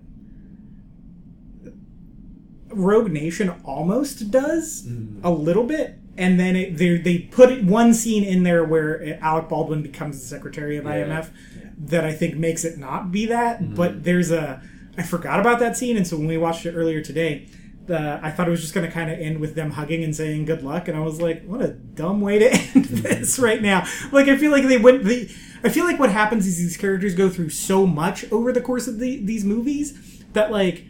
Rogue 2.75 3.11
Nation 3.11 3.53
almost 3.63 4.31
does 4.31 4.83
Mm. 4.87 5.19
a 5.23 5.31
little 5.31 5.63
bit, 5.63 5.95
and 6.17 6.39
then 6.39 6.55
it, 6.55 6.77
they 6.77 6.97
they 6.97 7.17
put 7.19 7.63
one 7.63 7.93
scene 7.93 8.23
in 8.23 8.43
there 8.43 8.63
where 8.63 9.17
Alec 9.21 9.49
Baldwin 9.49 9.81
becomes 9.81 10.19
the 10.19 10.25
secretary 10.25 10.77
of 10.77 10.85
Yeah. 10.85 10.91
IMF 10.91 11.29
Yeah. 11.55 11.69
that 11.87 12.05
I 12.05 12.11
think 12.13 12.35
makes 12.37 12.63
it 12.65 12.77
not 12.77 13.11
be 13.11 13.25
that. 13.27 13.61
Mm-hmm. 13.61 13.75
But 13.75 14.03
there's 14.03 14.31
a 14.31 14.61
I 14.97 15.01
forgot 15.03 15.39
about 15.39 15.59
that 15.59 15.75
scene, 15.77 15.97
and 15.97 16.05
so 16.05 16.17
when 16.17 16.27
we 16.27 16.37
watched 16.37 16.65
it 16.65 16.73
earlier 16.73 17.01
today. 17.01 17.47
The, 17.85 18.17
I 18.23 18.31
thought 18.31 18.47
it 18.47 18.51
was 18.51 18.61
just 18.61 18.73
going 18.73 18.87
to 18.87 18.91
kind 18.93 19.11
of 19.11 19.19
end 19.19 19.41
with 19.41 19.55
them 19.55 19.71
hugging 19.71 20.05
and 20.05 20.15
saying 20.15 20.45
good 20.45 20.63
luck, 20.63 20.87
and 20.87 20.95
I 20.95 21.01
was 21.01 21.19
like, 21.19 21.43
"What 21.43 21.61
a 21.61 21.67
dumb 21.73 22.21
way 22.21 22.39
to 22.39 22.49
end 22.75 22.85
this 22.85 23.37
right 23.37 23.61
now!" 23.61 23.85
Like, 24.13 24.29
I 24.29 24.37
feel 24.37 24.51
like 24.51 24.65
they 24.69 24.77
went. 24.77 25.03
The 25.03 25.29
I 25.65 25.67
feel 25.69 25.83
like 25.83 25.99
what 25.99 26.09
happens 26.09 26.47
is 26.47 26.57
these 26.57 26.77
characters 26.77 27.13
go 27.13 27.29
through 27.29 27.49
so 27.49 27.85
much 27.85 28.23
over 28.31 28.53
the 28.53 28.61
course 28.61 28.87
of 28.87 28.99
the, 28.99 29.17
these 29.25 29.43
movies 29.43 30.23
that 30.31 30.49
like 30.49 30.85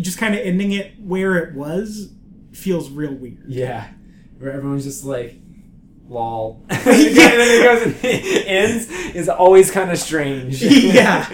just 0.00 0.18
kind 0.18 0.34
of 0.34 0.40
ending 0.40 0.72
it 0.72 0.92
where 1.00 1.36
it 1.36 1.54
was 1.54 2.12
feels 2.52 2.90
real 2.90 3.14
weird. 3.14 3.44
Yeah, 3.48 3.88
where 4.38 4.52
everyone's 4.52 4.84
just 4.84 5.04
like, 5.04 5.34
"lol," 6.08 6.64
and 6.70 6.78
then 6.80 7.14
it 7.16 7.62
goes 7.64 7.82
and 7.86 7.96
it 8.02 8.46
ends 8.46 8.90
is 9.14 9.28
always 9.28 9.70
kind 9.70 9.90
of 9.90 9.98
strange. 9.98 10.62
Yeah. 10.62 11.26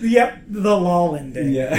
Yep, 0.00 0.44
the 0.48 0.74
lol 0.76 1.16
ending. 1.16 1.52
yeah, 1.52 1.74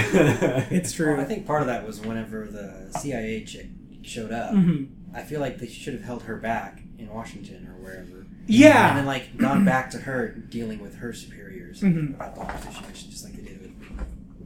It's 0.69 0.91
true. 0.91 1.13
Well, 1.13 1.21
I 1.21 1.23
think 1.25 1.47
part 1.47 1.61
of 1.61 1.67
that 1.67 1.87
was 1.87 1.99
whenever 2.01 2.45
the 2.45 2.91
CIA 2.99 3.43
chick 3.45 3.67
showed 4.03 4.31
up. 4.31 4.53
Mhm. 4.53 4.89
I 5.13 5.23
feel 5.23 5.39
like 5.39 5.57
they 5.57 5.67
should 5.67 5.93
have 5.95 6.03
held 6.03 6.23
her 6.23 6.35
back 6.35 6.81
in 6.99 7.07
Washington 7.09 7.67
or 7.67 7.81
wherever. 7.83 8.18
Yeah. 8.49 8.89
And 8.89 8.97
then 8.99 9.05
like 9.05 9.37
gone 9.37 9.63
back 9.65 9.89
to 9.91 9.97
her 9.99 10.29
dealing 10.49 10.79
with 10.79 10.95
her 10.95 11.13
superiors 11.13 11.81
Mhm. 11.81 12.15
about 12.15 12.35
the 12.35 12.41
whole 12.41 12.73
situation, 12.73 13.11
just 13.11 13.23
like 13.23 13.33
they 13.35 13.43
did 13.43 13.61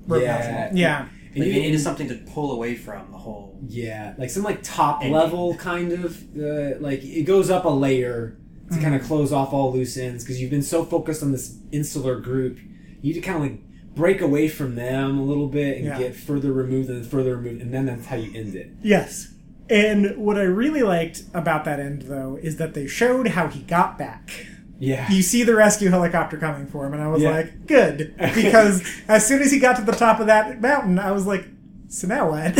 with. 0.07 0.21
yeah, 0.21 0.69
Yeah. 0.73 0.99
Like 0.99 1.09
And 1.35 1.43
they 1.55 1.61
needed 1.61 1.79
something 1.79 2.07
to 2.09 2.15
pull 2.31 2.51
away 2.51 2.75
from 2.75 3.09
the 3.11 3.17
whole. 3.17 3.59
Yeah, 3.67 4.13
like 4.19 4.29
some 4.29 4.43
like 4.43 4.61
top 4.61 4.99
Ending. 5.01 5.13
level 5.17 5.55
kind 5.55 5.91
of 5.91 6.21
uh, 6.37 6.77
like 6.79 7.03
it 7.03 7.23
goes 7.23 7.49
up 7.49 7.65
a 7.65 7.69
layer 7.69 8.37
to 8.71 8.79
kind 8.79 8.93
of 8.93 9.01
Mm-hmm. 9.01 9.07
close 9.07 9.31
off 9.31 9.51
all 9.53 9.71
loose 9.73 9.97
ends 9.97 10.23
because 10.23 10.39
you've 10.41 10.51
been 10.51 10.61
so 10.61 10.83
focused 10.85 11.23
on 11.23 11.31
this 11.31 11.57
insular 11.71 12.19
group. 12.19 12.59
You 13.01 13.13
need 13.13 13.13
to 13.13 13.21
kind 13.21 13.37
of 13.37 13.41
like 13.43 13.59
break 13.95 14.21
away 14.21 14.47
from 14.47 14.75
them 14.75 15.17
a 15.17 15.23
little 15.23 15.47
bit 15.47 15.77
and 15.77 15.85
Yeah. 15.85 15.97
get 15.99 16.15
further 16.15 16.51
removed 16.53 16.89
and 16.89 17.05
further 17.05 17.35
removed, 17.37 17.61
and 17.61 17.73
then 17.73 17.85
that's 17.87 18.05
how 18.07 18.15
you 18.15 18.31
end 18.35 18.53
it. 18.55 18.71
Yes. 18.83 19.33
And 19.73 20.17
what 20.17 20.37
I 20.37 20.43
really 20.43 20.83
liked 20.83 21.23
about 21.33 21.65
that 21.65 21.79
end, 21.79 22.03
though, 22.03 22.37
is 22.41 22.57
that 22.57 22.73
they 22.75 22.85
showed 22.87 23.29
how 23.29 23.47
he 23.47 23.61
got 23.61 23.97
back. 23.97 24.47
Yeah, 24.79 25.09
You 25.09 25.21
see 25.21 25.43
the 25.43 25.55
rescue 25.55 25.89
helicopter 25.89 26.37
coming 26.37 26.67
for 26.67 26.85
him, 26.85 26.93
and 26.93 27.01
I 27.01 27.07
was 27.07 27.21
Yeah. 27.21 27.31
like, 27.31 27.65
good. 27.67 28.13
Because 28.35 28.83
as 29.07 29.25
soon 29.25 29.41
as 29.41 29.51
he 29.51 29.59
got 29.59 29.77
to 29.77 29.81
the 29.83 29.93
top 29.93 30.19
of 30.19 30.27
that 30.27 30.61
mountain, 30.61 30.99
I 30.99 31.11
was 31.11 31.25
like, 31.25 31.45
so 31.87 32.07
now 32.07 32.29
what? 32.31 32.53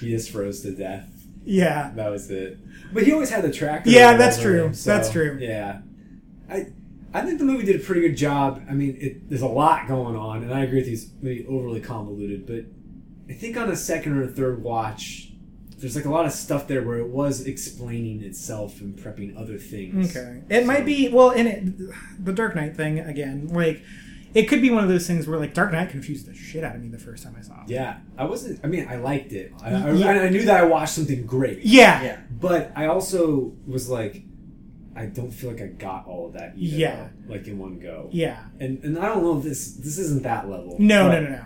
he 0.00 0.10
just 0.10 0.30
froze 0.30 0.62
to 0.62 0.72
death. 0.72 1.08
yeah. 1.44 1.92
That 1.94 2.08
was 2.10 2.30
it. 2.30 2.58
But 2.92 3.02
he 3.02 3.12
always 3.12 3.30
had 3.30 3.42
the 3.44 3.52
tractor. 3.52 3.90
Yeah, 3.90 4.16
that's 4.16 4.40
true. 4.40 4.64
him, 4.66 4.74
so, 4.74 4.90
That's 4.90 5.10
true. 5.10 5.36
Yeah, 5.40 5.80
I 6.48 6.66
I 7.12 7.22
think 7.22 7.38
the 7.38 7.44
movie 7.44 7.64
did 7.66 7.76
a 7.76 7.84
pretty 7.84 8.00
good 8.02 8.16
job. 8.16 8.62
I 8.68 8.72
mean, 8.72 8.96
it, 9.00 9.28
there's 9.28 9.42
a 9.42 9.46
lot 9.46 9.86
going 9.88 10.16
on, 10.16 10.42
and 10.42 10.52
I 10.54 10.60
agree 10.62 10.78
with 10.78 10.86
you. 10.88 10.94
It's 10.94 11.06
maybe 11.20 11.44
overly 11.46 11.80
convoluted, 11.80 12.46
but 12.46 12.64
I 13.28 13.32
think 13.34 13.56
on 13.56 13.70
a 13.70 13.76
second 13.76 14.18
or 14.18 14.26
third 14.26 14.62
watch, 14.62 15.30
there's 15.78 15.94
like 15.94 16.06
a 16.06 16.10
lot 16.10 16.26
of 16.26 16.32
stuff 16.32 16.66
there 16.66 16.82
where 16.82 16.98
it 16.98 17.08
was 17.08 17.46
explaining 17.46 18.22
itself 18.22 18.80
and 18.80 18.96
prepping 18.98 19.38
other 19.38 19.58
things. 19.58 20.16
Okay. 20.16 20.42
It 20.48 20.66
might 20.66 20.84
be, 20.84 21.08
well, 21.08 21.30
in 21.30 21.46
it, 21.46 22.24
the 22.24 22.32
Dark 22.32 22.56
Knight 22.56 22.76
thing, 22.76 22.98
again, 22.98 23.48
like, 23.48 23.82
it 24.34 24.44
could 24.44 24.60
be 24.60 24.70
one 24.70 24.82
of 24.82 24.90
those 24.90 25.06
things 25.06 25.26
where, 25.26 25.38
like, 25.38 25.54
Dark 25.54 25.72
Knight 25.72 25.90
confused 25.90 26.26
the 26.26 26.34
shit 26.34 26.64
out 26.64 26.74
of 26.76 26.82
me 26.82 26.88
the 26.88 26.98
first 26.98 27.22
time 27.22 27.34
I 27.38 27.42
saw 27.42 27.62
it. 27.62 27.68
Yeah, 27.70 27.98
I 28.16 28.24
wasn't. 28.24 28.60
I 28.64 28.66
mean, 28.66 28.86
I 28.88 28.96
liked 28.96 29.32
it. 29.32 29.52
I, 29.62 29.70
I, 29.72 29.92
Yeah. 29.92 30.08
I 30.08 30.28
knew 30.28 30.44
that 30.44 30.60
I 30.60 30.64
watched 30.64 30.94
something 30.94 31.24
great. 31.24 31.60
Yeah. 31.60 32.02
Yeah. 32.02 32.20
But 32.30 32.72
I 32.76 32.86
also 32.86 33.52
was 33.66 33.88
like, 33.88 34.22
I 34.96 35.06
don't 35.06 35.30
feel 35.30 35.52
like 35.52 35.62
I 35.62 35.66
got 35.68 36.06
all 36.08 36.26
of 36.26 36.32
that 36.32 36.54
either. 36.56 36.76
Yeah. 36.76 37.08
Like 37.28 37.46
in 37.46 37.56
one 37.58 37.78
go. 37.78 38.08
Yeah. 38.10 38.42
And 38.58 38.82
and 38.82 38.98
I 38.98 39.06
don't 39.06 39.22
know 39.22 39.38
if 39.38 39.44
this 39.44 39.74
this 39.74 39.96
isn't 39.96 40.24
that 40.24 40.50
level. 40.50 40.76
No, 40.80 41.08
but, 41.08 41.20
no, 41.20 41.28
no, 41.28 41.30
no. 41.36 41.44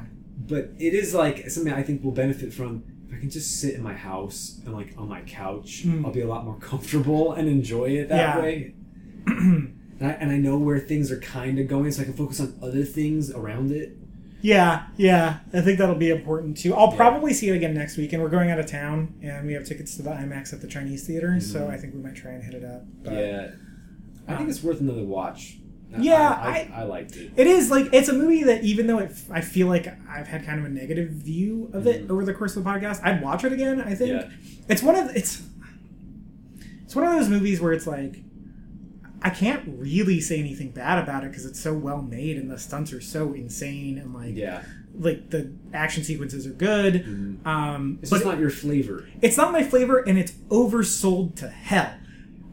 But 0.48 0.70
it 0.78 0.94
is 0.94 1.14
like 1.14 1.48
something 1.50 1.72
I 1.72 1.82
think 1.82 2.02
will 2.02 2.12
benefit 2.12 2.52
from 2.52 2.84
if 3.08 3.14
I 3.14 3.20
can 3.20 3.30
just 3.30 3.60
sit 3.60 3.74
in 3.74 3.82
my 3.82 3.94
house 3.94 4.60
and 4.64 4.74
like 4.74 4.94
on 4.96 5.08
my 5.08 5.20
couch, 5.22 5.82
Mm. 5.86 6.04
I'll 6.04 6.12
be 6.12 6.20
a 6.22 6.26
lot 6.28 6.44
more 6.44 6.56
comfortable 6.58 7.32
and 7.32 7.48
enjoy 7.48 7.90
it 7.90 8.08
that 8.08 8.36
Yeah. 8.38 8.42
way. 8.42 8.74
and, 9.26 9.76
I, 10.00 10.10
and 10.12 10.30
I 10.30 10.36
know 10.38 10.56
where 10.58 10.78
things 10.78 11.10
are 11.12 11.20
kind 11.20 11.58
of 11.58 11.68
going, 11.68 11.92
so 11.92 12.02
I 12.02 12.04
can 12.04 12.14
focus 12.14 12.40
on 12.40 12.54
other 12.62 12.84
things 12.84 13.30
around 13.30 13.70
it. 13.70 13.96
Yeah, 14.40 14.86
yeah. 14.96 15.38
I 15.52 15.60
think 15.60 15.78
that'll 15.78 15.94
be 15.94 16.10
important 16.10 16.56
too. 16.56 16.74
I'll 16.74 16.90
Yeah. 16.90 16.96
probably 16.96 17.32
see 17.32 17.48
it 17.50 17.54
again 17.54 17.74
next 17.74 17.96
week, 17.96 18.12
and 18.12 18.20
we're 18.22 18.28
going 18.28 18.50
out 18.50 18.58
of 18.58 18.66
town, 18.66 19.14
and 19.22 19.46
we 19.46 19.52
have 19.52 19.64
tickets 19.64 19.94
to 19.96 20.02
the 20.02 20.10
IMAX 20.10 20.52
at 20.52 20.60
the 20.60 20.66
Chinese 20.66 21.06
theater, 21.06 21.38
so 21.38 21.68
I 21.68 21.76
think 21.76 21.94
we 21.94 22.00
might 22.00 22.16
try 22.16 22.32
and 22.32 22.42
hit 22.42 22.54
it 22.54 22.64
up. 22.64 22.82
But 23.04 23.12
yeah, 23.12 23.50
I 24.26 24.30
think 24.32 24.40
um, 24.40 24.50
it's 24.50 24.62
worth 24.62 24.80
another 24.80 25.04
watch. 25.04 25.58
Yeah, 25.98 26.28
I, 26.30 26.70
I, 26.74 26.80
I 26.80 26.82
liked 26.84 27.16
it. 27.16 27.32
It 27.36 27.46
is 27.46 27.70
like 27.70 27.92
it's 27.92 28.08
a 28.08 28.12
movie 28.12 28.42
that 28.44 28.62
even 28.64 28.86
though 28.86 28.98
it, 28.98 29.12
I 29.30 29.40
feel 29.40 29.66
like 29.66 29.86
I've 30.08 30.26
had 30.28 30.44
kind 30.46 30.58
of 30.58 30.64
a 30.64 30.68
negative 30.68 31.10
view 31.10 31.70
of 31.72 31.86
it 31.86 32.06
Mhm. 32.06 32.10
over 32.10 32.24
the 32.24 32.32
course 32.34 32.56
of 32.56 32.64
the 32.64 32.70
podcast, 32.70 33.02
I'd 33.04 33.22
watch 33.22 33.44
it 33.44 33.52
again. 33.52 33.80
I 33.80 33.94
think 33.94 34.10
Yeah. 34.10 34.30
it's 34.68 34.82
one 34.82 34.94
of 34.96 35.14
it's 35.16 35.42
it's 36.84 36.94
one 36.94 37.04
of 37.06 37.12
those 37.12 37.28
movies 37.28 37.60
where 37.60 37.72
it's 37.72 37.86
like 37.86 38.16
I 39.24 39.30
can't 39.30 39.62
really 39.78 40.20
say 40.20 40.38
anything 40.40 40.70
bad 40.70 40.98
about 41.02 41.22
it 41.24 41.30
because 41.30 41.46
it's 41.46 41.60
so 41.60 41.72
well 41.74 42.02
made 42.02 42.36
and 42.38 42.50
the 42.50 42.58
stunts 42.58 42.92
are 42.92 43.00
so 43.00 43.32
insane 43.34 43.96
and 43.98 44.12
like 44.12 44.34
Yeah, 44.34 44.62
like 44.98 45.30
the 45.30 45.52
action 45.72 46.02
sequences 46.04 46.46
are 46.46 46.50
good. 46.52 47.04
Mhm. 47.06 47.46
Um, 47.46 47.98
it's 48.02 48.10
just 48.10 48.24
not 48.24 48.38
your 48.40 48.50
flavor. 48.50 49.06
it's 49.20 49.36
not 49.36 49.52
my 49.52 49.62
flavor 49.62 49.98
and 49.98 50.18
it's 50.18 50.32
oversold 50.48 51.36
to 51.36 51.48
hell. 51.48 51.94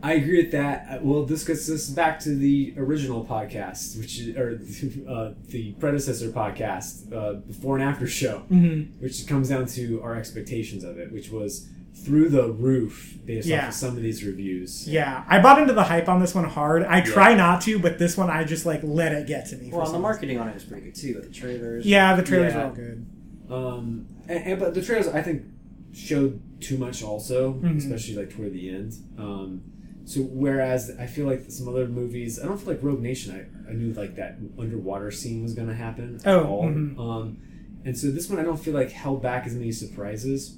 I 0.01 0.13
agree 0.13 0.41
with 0.43 0.51
that. 0.53 0.87
Uh, 0.89 0.99
Well, 1.01 1.25
this 1.25 1.43
gets 1.45 1.69
us 1.69 1.89
back 1.89 2.19
to 2.21 2.29
the 2.35 2.73
original 2.77 3.25
podcast, 3.25 3.97
which 3.99 4.19
is, 4.19 4.35
or 4.37 4.51
uh, 5.09 5.33
the 5.47 5.73
predecessor 5.73 6.29
podcast, 6.29 7.11
uh, 7.13 7.33
before 7.45 7.77
and 7.77 7.83
after 7.83 8.07
show, 8.07 8.43
Mm-hmm. 8.51 9.01
which 9.03 9.27
comes 9.27 9.49
down 9.49 9.65
to 9.67 10.01
our 10.01 10.15
expectations 10.15 10.83
of 10.83 10.97
it, 10.97 11.11
which 11.11 11.29
was 11.31 11.67
through 12.05 12.29
the 12.29 12.47
roof 12.53 13.17
based 13.25 13.45
Yeah. 13.47 13.63
off 13.63 13.67
of 13.69 13.73
some 13.73 13.97
of 13.97 14.01
these 14.01 14.23
reviews. 14.23 14.87
Yeah, 14.87 15.25
I 15.27 15.41
bought 15.41 15.59
into 15.61 15.73
the 15.73 15.83
hype 15.83 16.07
on 16.07 16.21
this 16.21 16.33
one 16.33 16.45
hard. 16.45 16.83
I 16.83 17.01
try 17.01 17.33
not 17.33 17.61
to, 17.63 17.77
but 17.77 17.99
this 17.99 18.15
one 18.15 18.29
I 18.29 18.45
just 18.45 18.65
like 18.65 18.79
let 18.83 19.11
it 19.11 19.27
get 19.27 19.47
to 19.47 19.57
me. 19.57 19.69
Well, 19.69 19.81
the 19.85 19.91
some 19.91 20.01
marketing 20.01 20.39
on 20.39 20.47
it 20.47 20.53
was 20.53 20.63
pretty 20.63 20.85
good 20.85 20.95
too. 20.95 21.15
With 21.15 21.25
the 21.25 21.33
trailers. 21.33 21.85
Yeah, 21.85 22.15
the 22.15 22.23
trailers 22.23 22.53
Yeah. 22.53 22.61
are 22.61 22.65
all 22.67 22.71
good. 22.71 23.05
Um, 23.49 24.05
and, 24.29 24.43
and- 24.45 24.59
but 24.59 24.73
the 24.75 24.81
trailers 24.81 25.09
I 25.09 25.21
think 25.21 25.43
showed 25.91 26.39
too 26.61 26.77
much 26.77 27.03
also, 27.03 27.53
Mhm. 27.55 27.77
especially 27.77 28.15
like 28.15 28.29
toward 28.29 28.53
the 28.53 28.69
end. 28.69 28.93
Um, 29.17 29.61
so 30.09 30.21
whereas 30.21 30.81
I 30.99 31.05
feel 31.05 31.25
like 31.27 31.41
some 31.51 31.67
other 31.67 31.87
movies, 31.87 32.39
I 32.41 32.45
don't 32.47 32.57
feel 32.57 32.73
like 32.73 32.81
Rogue 32.83 33.01
Nation. 33.01 33.29
I, 33.37 33.69
I 33.69 33.73
knew 33.73 33.93
like 33.93 34.15
that 34.15 34.37
underwater 34.57 35.11
scene 35.11 35.43
was 35.43 35.53
going 35.53 35.67
to 35.67 35.75
happen. 35.85 36.19
at 36.25 36.27
Oh, 36.35 36.43
all. 36.47 36.63
mhm. 36.65 36.97
Um, 36.99 37.37
and 37.85 37.95
so 37.97 38.07
this 38.09 38.27
one 38.29 38.39
I 38.39 38.43
don't 38.43 38.57
feel 38.65 38.73
like 38.73 38.91
held 38.91 39.21
back 39.21 39.45
as 39.45 39.53
many 39.53 39.71
surprises. 39.71 40.57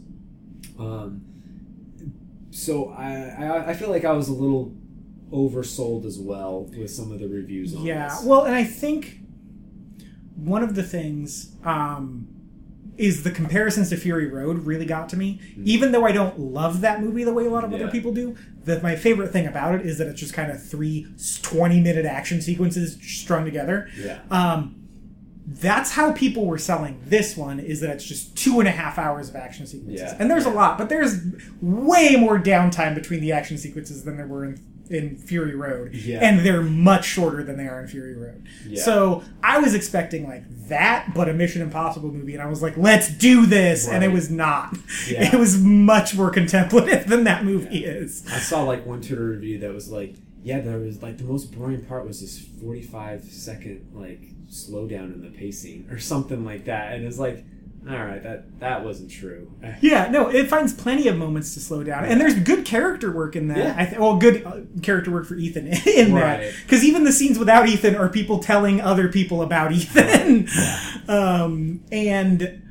Um, 0.80 1.22
so 2.50 2.90
I, 2.90 3.12
I 3.46 3.70
I 3.72 3.74
feel 3.74 3.90
like 3.90 4.06
I 4.06 4.14
was 4.14 4.28
a 4.30 4.34
little 4.34 4.74
oversold 5.32 6.06
as 6.06 6.18
well 6.20 6.64
with 6.78 6.90
some 6.92 7.12
of 7.12 7.20
the 7.20 7.28
reviews 7.28 7.76
on 7.76 7.84
Yeah, 7.84 8.10
this. 8.10 8.24
well, 8.26 8.44
and 8.46 8.56
I 8.56 8.64
think 8.64 9.20
one 10.36 10.64
of 10.64 10.76
the 10.76 10.84
things 10.84 11.56
um, 11.64 12.28
is 13.02 13.24
the 13.24 13.32
comparisons 13.32 13.90
to 13.90 13.98
Fury 13.98 14.28
Road 14.28 14.66
really 14.66 14.86
got 14.86 15.10
to 15.10 15.18
me. 15.18 15.40
Even 15.64 15.92
though 15.92 16.06
I 16.06 16.12
don't 16.12 16.40
love 16.40 16.82
that 16.82 17.02
movie 17.02 17.24
the 17.24 17.34
way 17.34 17.46
a 17.46 17.50
lot 17.50 17.64
of 17.64 17.74
other 17.74 17.88
Mm. 17.88 17.92
People 17.92 18.14
do, 18.14 18.36
that 18.66 18.84
my 18.84 18.96
favorite 18.96 19.32
thing 19.32 19.48
about 19.48 19.76
it 19.76 19.86
is 19.86 19.98
that 19.98 20.08
it's 20.08 20.20
just 20.20 20.34
kind 20.34 20.52
of 20.52 20.64
three 20.64 21.08
20 21.42 21.80
minute 21.82 22.06
action 22.06 22.42
sequences 22.42 22.98
strung 23.02 23.44
together. 23.46 23.90
yeah. 24.00 24.20
Um, 24.30 24.76
that's 25.48 25.92
how 25.94 26.12
people 26.14 26.46
were 26.46 26.60
selling 26.60 27.02
this 27.04 27.36
one 27.36 27.60
is 27.60 27.82
that 27.82 27.90
it's 27.90 28.06
just 28.06 28.38
two 28.38 28.60
and 28.60 28.70
a 28.70 28.72
half 28.72 28.98
hours 29.00 29.28
of 29.30 29.36
action 29.36 29.66
sequences 29.68 30.00
Yeah. 30.00 30.16
and 30.20 30.30
there's 30.30 30.46
a 30.46 30.50
lot 30.52 30.78
but 30.78 30.88
there's 30.88 31.20
way 31.62 32.16
more 32.16 32.40
downtime 32.40 32.94
between 32.96 33.20
the 33.22 33.32
action 33.34 33.58
sequences 33.58 34.04
than 34.04 34.16
there 34.18 34.28
were 34.28 34.46
in, 34.46 34.60
in 34.94 35.18
fury 35.18 35.56
road. 35.56 35.94
Yeah. 35.94 36.20
and 36.22 36.46
they're 36.46 36.62
much 36.62 37.06
shorter 37.06 37.44
than 37.44 37.58
they 37.58 37.68
are 37.68 37.82
in 37.82 37.88
fury 37.88 38.16
road. 38.16 38.48
Yeah. 38.68 38.84
so 38.84 39.24
i 39.44 39.58
was 39.60 39.74
expecting 39.74 40.28
like 40.28 40.44
that 40.68 41.14
but 41.14 41.28
a 41.28 41.34
mission 41.34 41.62
impossible 41.62 42.12
movie 42.12 42.34
and 42.34 42.42
i 42.42 42.46
was 42.46 42.62
like 42.62 42.78
let's 42.78 43.10
do 43.10 43.46
this! 43.46 43.88
And 43.88 44.04
it 44.04 44.12
was 44.12 44.30
not. 44.30 44.78
Yeah. 45.08 45.30
it 45.34 45.40
was 45.40 45.60
much 45.62 46.16
more 46.16 46.30
contemplative 46.32 47.08
than 47.08 47.24
that 47.26 47.44
movie 47.46 47.86
is. 47.86 48.26
I 48.32 48.40
saw 48.40 48.64
like 48.64 48.86
one 48.86 49.02
Twitter 49.02 49.26
review 49.26 49.60
that 49.60 49.74
was 49.74 49.90
like, 49.90 50.16
yeah, 50.44 50.60
there 50.60 50.78
was 50.80 51.02
like 51.02 51.18
the 51.18 51.24
most 51.24 51.56
boring 51.56 51.86
part 51.86 52.06
was 52.08 52.22
this 52.22 52.40
45 52.40 53.24
second 53.26 53.92
like 53.94 54.22
slowdown 54.50 55.14
in 55.14 55.22
the 55.22 55.30
pacing 55.30 55.88
or 55.92 56.00
something 56.00 56.44
like 56.44 56.66
that, 56.66 56.94
and 56.94 57.06
it's 57.06 57.20
like, 57.20 57.46
all 57.90 57.98
right, 57.98 58.22
that 58.22 58.60
that 58.60 58.84
wasn't 58.86 59.10
true. 59.10 59.52
Yeah, 59.82 60.10
no, 60.10 60.30
it 60.30 60.48
finds 60.48 60.74
plenty 60.74 61.08
of 61.08 61.18
moments 61.18 61.54
to 61.56 61.60
slow 61.60 61.84
down, 61.84 62.06
and 62.06 62.22
there's 62.22 62.36
good 62.36 62.66
character 62.66 63.12
work 63.12 63.36
in 63.36 63.48
that. 63.48 63.58
Yeah. 63.58 63.76
I 63.78 63.86
th- 63.86 63.98
well, 64.00 64.18
good 64.18 64.46
uh, 64.46 64.58
character 64.84 65.10
work 65.12 65.26
for 65.26 65.36
Ethan 65.36 65.68
in 65.88 66.14
that 66.14 66.54
because 66.64 66.84
even 66.84 67.04
the 67.04 67.12
scenes 67.12 67.40
without 67.40 67.68
Ethan 67.68 67.96
are 67.96 68.10
people 68.10 68.40
telling 68.40 68.80
other 68.82 69.08
people 69.08 69.42
about 69.42 69.72
Ethan, 69.74 70.48
yeah. 70.56 71.00
um, 71.08 71.84
and 71.92 72.62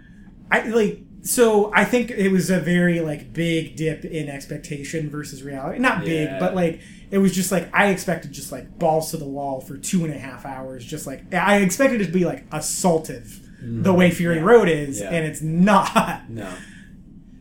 I 0.51 0.63
like. 0.69 1.01
So 1.23 1.71
I 1.75 1.85
think 1.85 2.11
it 2.11 2.31
was 2.31 2.49
a 2.49 2.61
very 2.61 3.01
like 3.01 3.33
big 3.35 3.77
dip 3.77 4.07
in 4.07 4.29
expectation 4.31 5.11
versus 5.11 5.43
reality. 5.43 5.79
Not 5.79 6.03
big, 6.05 6.29
Yeah. 6.29 6.39
but 6.39 6.55
like 6.55 6.81
it 7.11 7.19
was 7.19 7.35
just 7.35 7.53
like 7.53 7.69
I 7.75 7.89
expected 7.89 8.33
just 8.33 8.51
like 8.53 8.79
balls 8.79 9.11
to 9.11 9.19
the 9.19 9.27
wall 9.27 9.61
for 9.61 9.77
two 9.77 10.05
and 10.07 10.15
a 10.15 10.19
half 10.19 10.47
hours. 10.47 10.83
Just 10.85 11.07
like 11.07 11.35
I 11.35 11.59
expected 11.59 12.01
it 12.01 12.07
to 12.07 12.13
be 12.13 12.25
like 12.25 12.49
assaultive 12.51 13.40
the 13.63 13.93
way 13.95 14.11
Fury 14.11 14.37
Yeah. 14.37 14.43
Road 14.43 14.69
is, 14.69 15.01
Yeah. 15.01 15.11
and 15.11 15.27
it's 15.27 15.43
not. 15.43 16.29
No, 16.31 16.53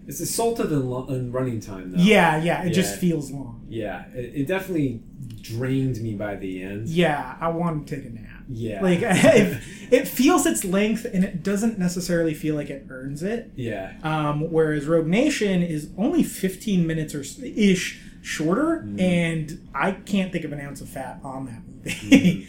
it's 0.07 0.21
assaultive 0.21 0.71
in, 0.71 0.89
lo- 0.89 1.07
in 1.07 1.31
running 1.31 1.59
time 1.59 1.91
though. 1.91 1.97
Yeah, 1.97 2.41
yeah, 2.43 2.63
it 2.63 2.71
just 2.71 2.97
feels 2.99 3.31
long. 3.31 3.65
yeah, 3.69 4.05
it, 4.13 4.31
it 4.41 4.47
definitely 4.47 5.01
drained 5.41 6.01
me 6.01 6.13
by 6.15 6.35
the 6.35 6.61
end. 6.63 6.87
Yeah, 6.89 7.35
I 7.39 7.49
want 7.49 7.87
to 7.87 7.95
take 7.95 8.05
a 8.05 8.09
nap. 8.09 8.25
Yeah, 8.51 8.81
Like 8.81 8.99
it, 9.03 9.61
it 9.91 10.07
feels 10.07 10.45
its 10.47 10.65
length, 10.65 11.05
and 11.05 11.23
it 11.23 11.43
doesn't 11.43 11.77
necessarily 11.77 12.33
feel 12.33 12.55
like 12.55 12.69
it 12.71 12.87
earns 12.89 13.21
it. 13.23 13.51
yeah, 13.55 13.93
Um, 14.03 14.51
whereas 14.51 14.87
Rogue 14.87 15.05
Nation 15.07 15.61
is 15.61 15.89
only 15.97 16.23
15 16.23 16.85
minutes 16.87 17.13
or 17.13 17.21
ish 17.43 18.01
shorter, 18.21 18.83
Mm. 18.85 18.99
and 18.99 19.69
I 19.73 19.91
can't 19.91 20.31
think 20.31 20.43
of 20.45 20.51
an 20.51 20.59
ounce 20.59 20.81
of 20.81 20.89
fat 20.89 21.19
on 21.23 21.45
that 21.45 21.61
movie. 22.09 22.47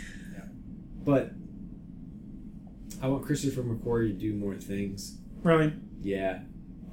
but 1.05 1.33
I 3.01 3.09
want 3.09 3.25
Christopher 3.25 3.63
McQuarrie 3.63 4.09
to 4.09 4.13
do 4.13 4.35
more 4.35 4.55
things. 4.57 5.19
really? 5.43 5.73
Yeah, 6.03 6.41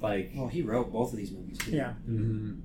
like 0.02 0.32
Well, 0.34 0.48
he 0.48 0.62
wrote 0.62 0.92
both 0.92 1.12
of 1.12 1.18
these 1.18 1.30
movies 1.32 1.58
too. 1.58 1.72
Yeah. 1.72 1.94
mhm. 2.08 2.60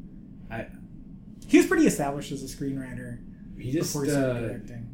He 1.47 1.57
was 1.57 1.67
pretty 1.67 1.85
established 1.87 2.31
as 2.31 2.41
a 2.43 2.47
screenwriter 2.47 3.19
he 3.59 3.71
just 3.71 3.91
before 3.93 4.05
he 4.05 4.11
started 4.11 4.35
uh, 4.35 4.47
directing. 4.47 4.89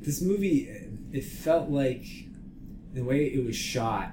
this 0.00 0.20
movie 0.20 0.68
it 1.12 1.24
felt 1.24 1.70
like 1.70 2.04
the 2.92 3.02
way 3.02 3.24
it 3.26 3.44
was 3.44 3.56
shot 3.56 4.12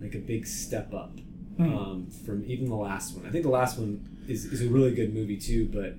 like 0.00 0.14
a 0.14 0.18
big 0.18 0.46
step 0.46 0.92
up 0.94 1.18
Hmm. 1.56 1.74
um, 1.74 2.06
from 2.26 2.44
even 2.44 2.68
the 2.68 2.74
last 2.76 3.16
one 3.16 3.24
i 3.26 3.30
think 3.30 3.42
the 3.44 3.50
last 3.50 3.78
one 3.78 4.06
is, 4.28 4.44
is 4.44 4.60
a 4.60 4.68
really 4.68 4.94
good 4.94 5.14
movie 5.14 5.38
too 5.38 5.66
but 5.72 5.94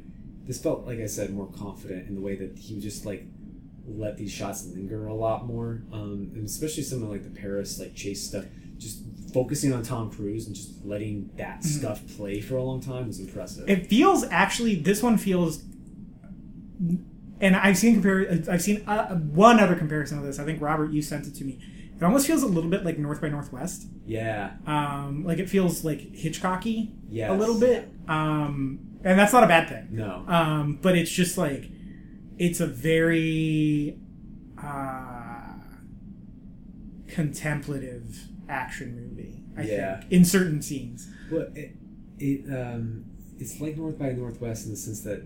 this 0.46 0.62
felt 0.62 0.86
like 0.86 1.00
i 1.00 1.08
said 1.08 1.32
more 1.34 1.48
confident 1.48 2.08
in 2.08 2.14
the 2.14 2.22
way 2.22 2.36
that 2.36 2.58
he 2.60 2.76
was 2.76 2.84
just 2.84 3.06
like 3.08 3.26
let 3.88 4.18
these 4.18 4.32
shots 4.32 4.66
linger 4.68 5.08
a 5.08 5.14
lot 5.14 5.46
more 5.48 5.82
um, 5.94 6.30
and 6.36 6.46
especially 6.46 6.84
some 6.84 7.02
of 7.04 7.10
like 7.10 7.24
the 7.24 7.30
paris 7.42 7.80
like 7.80 7.96
chase 7.96 8.22
stuff 8.28 8.44
just 8.78 9.00
focusing 9.34 9.74
on 9.74 9.82
tom 9.84 10.10
cruise 10.12 10.46
and 10.48 10.56
just 10.56 10.84
letting 10.86 11.30
that 11.38 11.64
stuff 11.64 12.02
play 12.16 12.40
for 12.42 12.58
a 12.58 12.64
long 12.64 12.80
time 12.82 13.08
was 13.08 13.20
impressive. 13.20 13.68
It 13.70 13.88
feels 13.88 14.24
actually 14.30 14.76
this 14.76 15.02
one 15.04 15.18
feels, 15.18 15.64
and 17.42 17.56
I've 17.56 17.78
seen 17.78 17.94
compare. 17.96 18.28
I've 18.50 18.62
seen 18.62 18.84
uh, 18.88 19.16
one 19.16 19.60
other 19.60 19.76
comparison 19.76 20.18
of 20.20 20.24
this. 20.26 20.40
I 20.40 20.46
think 20.46 20.62
Robert, 20.62 20.92
you 20.92 21.02
sent 21.02 21.28
it 21.28 21.36
to 21.36 21.44
me. 21.44 21.60
It 21.96 22.04
almost 22.04 22.28
feels 22.28 22.44
a 22.44 22.48
little 22.48 22.70
bit 22.70 22.86
like 22.86 22.98
North 23.00 23.20
by 23.22 23.30
Northwest. 23.30 23.88
yeah 24.06 24.52
Um, 24.68 25.24
like 25.26 25.40
it 25.40 25.50
feels 25.50 25.84
like 25.84 26.00
Hitchcocky 26.14 26.92
Yeah. 27.10 27.34
a 27.34 27.36
little 27.36 27.60
bit, 27.60 27.90
um, 28.08 28.80
and 29.04 29.18
that's 29.20 29.34
not 29.34 29.44
a 29.44 29.48
bad 29.48 29.68
thing. 29.70 29.88
no 29.92 30.24
Um, 30.28 30.78
but 30.82 30.96
it's 30.98 31.12
just 31.12 31.38
like 31.38 31.70
it's 32.38 32.60
a 32.60 32.68
very 32.68 33.98
uh, 34.62 35.54
contemplative 37.08 38.28
action 38.50 38.96
movie. 38.96 39.44
I 39.58 39.64
Yeah. 39.64 40.00
think 40.02 40.12
in 40.12 40.26
certain 40.26 40.62
scenes. 40.62 41.10
Well, 41.32 41.48
it, 41.56 41.76
it 42.20 42.46
um, 42.56 43.06
it's 43.40 43.60
like 43.60 43.78
North 43.78 43.98
by 43.98 44.12
Northwest 44.14 44.66
in 44.66 44.72
the 44.72 44.78
sense 44.78 45.02
that 45.02 45.24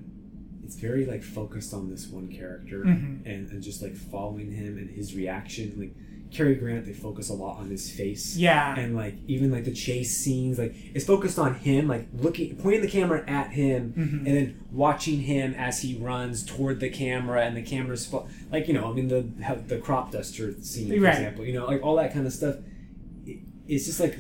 it's 0.64 0.76
very 0.76 1.06
like 1.06 1.24
focused 1.24 1.74
on 1.74 1.90
this 1.90 2.08
one 2.08 2.28
character 2.30 2.84
Mhm. 2.84 3.26
and, 3.26 3.50
and 3.50 3.62
just 3.64 3.82
like 3.82 3.96
following 3.96 4.52
him 4.52 4.78
and 4.78 4.90
his 4.90 5.16
reaction. 5.16 5.74
Like 5.78 5.96
Cary 6.32 6.56
Grant, 6.56 6.86
they 6.86 6.94
focus 6.94 7.30
a 7.30 7.34
lot 7.34 7.58
on 7.58 7.70
his 7.70 7.92
face. 7.92 8.38
Yeah. 8.38 8.74
And 8.80 8.96
like 8.96 9.16
even 9.28 9.52
like 9.52 9.66
the 9.66 9.74
chase 9.74 10.18
scenes, 10.18 10.58
like 10.58 10.74
it's 10.96 11.06
focused 11.06 11.38
on 11.38 11.56
him, 11.56 11.88
like 11.88 12.08
looking, 12.14 12.56
pointing 12.56 12.82
the 12.82 12.88
camera 12.88 13.24
at 13.28 13.52
him, 13.52 13.94
Mhm. 13.98 14.18
and 14.20 14.28
then 14.28 14.56
watching 14.72 15.22
him 15.22 15.54
as 15.56 15.82
he 15.82 15.98
runs 15.98 16.44
toward 16.44 16.80
the 16.80 16.90
camera, 16.90 17.46
and 17.46 17.56
the 17.58 17.62
camera's 17.62 18.06
fo- 18.06 18.28
like 18.52 18.68
you 18.68 18.74
know, 18.74 18.90
I 18.90 18.94
mean 18.94 19.10
the 19.10 19.26
the 19.68 19.78
crop 19.78 20.12
duster 20.12 20.54
scene, 20.62 20.90
for 20.94 21.00
Right. 21.02 21.14
example, 21.16 21.46
you 21.46 21.54
know, 21.54 21.66
like 21.66 21.84
all 21.84 21.96
that 21.98 22.14
kind 22.14 22.26
of 22.26 22.32
stuff. 22.34 22.56
It, 23.26 23.40
it's 23.68 23.86
just 23.86 24.00
like 24.00 24.18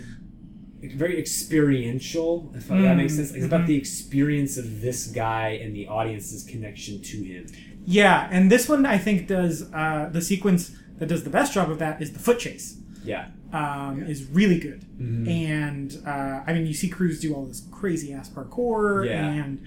very 0.84 1.18
experiential. 1.20 2.52
If 2.56 2.68
that 2.70 2.98
makes 2.98 3.16
sense, 3.16 3.32
it's 3.32 3.46
about 3.46 3.68
the 3.68 3.76
experience 3.76 4.58
of 4.58 4.82
this 4.82 5.08
guy 5.08 5.50
and 5.62 5.76
the 5.76 5.88
audience's 5.88 6.44
connection 6.44 7.02
to 7.02 7.18
him. 7.24 7.46
Yeah, 7.86 8.28
and 8.32 8.52
this 8.52 8.68
one 8.70 8.86
I 8.86 8.98
think 8.98 9.28
does 9.28 9.72
uh, 9.74 10.10
the 10.12 10.22
sequence 10.22 10.72
that 11.02 11.08
does 11.10 11.24
the 11.24 11.30
best 11.32 11.52
job 11.54 11.72
of 11.72 11.80
that 11.80 12.00
is 12.02 12.14
the 12.14 12.20
foot 12.20 12.38
chase. 12.40 12.78
Yeah, 13.04 13.30
Um, 13.52 14.04
Is 14.08 14.26
really 14.26 14.60
good, 14.60 14.86
and 15.00 15.92
uh, 16.06 16.44
I 16.46 16.54
mean 16.54 16.68
you 16.68 16.74
see 16.76 16.88
Cruise 16.88 17.20
do 17.20 17.34
all 17.34 17.46
this 17.48 17.64
crazy 17.72 18.14
ass 18.14 18.30
parkour, 18.30 19.08
Yeah. 19.08 19.28
and 19.28 19.64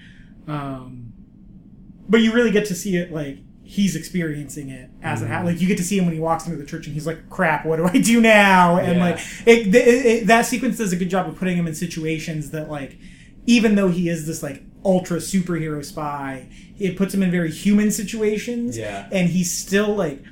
um, 0.47 1.11
but 2.07 2.21
you 2.21 2.31
really 2.33 2.51
get 2.51 2.65
to 2.67 2.75
see 2.75 2.95
it 2.95 3.11
like 3.11 3.39
he's 3.63 3.95
experiencing 3.95 4.69
it 4.69 4.89
as 5.01 5.21
it 5.21 5.27
happens. 5.27 5.51
Like 5.53 5.61
you 5.61 5.67
get 5.67 5.77
to 5.77 5.83
see 5.83 5.97
him 5.97 6.05
when 6.05 6.13
he 6.13 6.19
walks 6.21 6.45
into 6.45 6.57
the 6.57 6.65
church 6.65 6.85
and 6.85 6.93
he's 6.93 7.05
like, 7.07 7.29
"Crap, 7.29 7.65
what 7.65 7.75
do 7.77 7.85
I 7.85 7.97
do 7.99 8.21
now?" 8.21 8.77
And 8.77 8.97
Yeah. 8.99 9.03
like 9.05 9.19
it, 9.45 9.67
it, 9.75 10.05
it, 10.05 10.27
that 10.27 10.45
sequence 10.45 10.77
does 10.77 10.93
a 10.93 10.95
good 10.95 11.09
job 11.09 11.27
of 11.27 11.35
putting 11.35 11.57
him 11.57 11.67
in 11.67 11.75
situations 11.75 12.51
that 12.51 12.69
like 12.69 12.97
even 13.45 13.75
though 13.75 13.89
he 13.89 14.07
is 14.07 14.25
this 14.27 14.41
like 14.41 14.63
ultra 14.85 15.17
superhero 15.17 15.83
spy, 15.83 16.47
it 16.79 16.95
puts 16.95 17.13
him 17.13 17.21
in 17.21 17.31
very 17.31 17.51
human 17.51 17.91
situations. 17.91 18.77
Yeah. 18.77 19.09
and 19.11 19.29
he's 19.29 19.51
still 19.51 19.93
like 19.95 20.23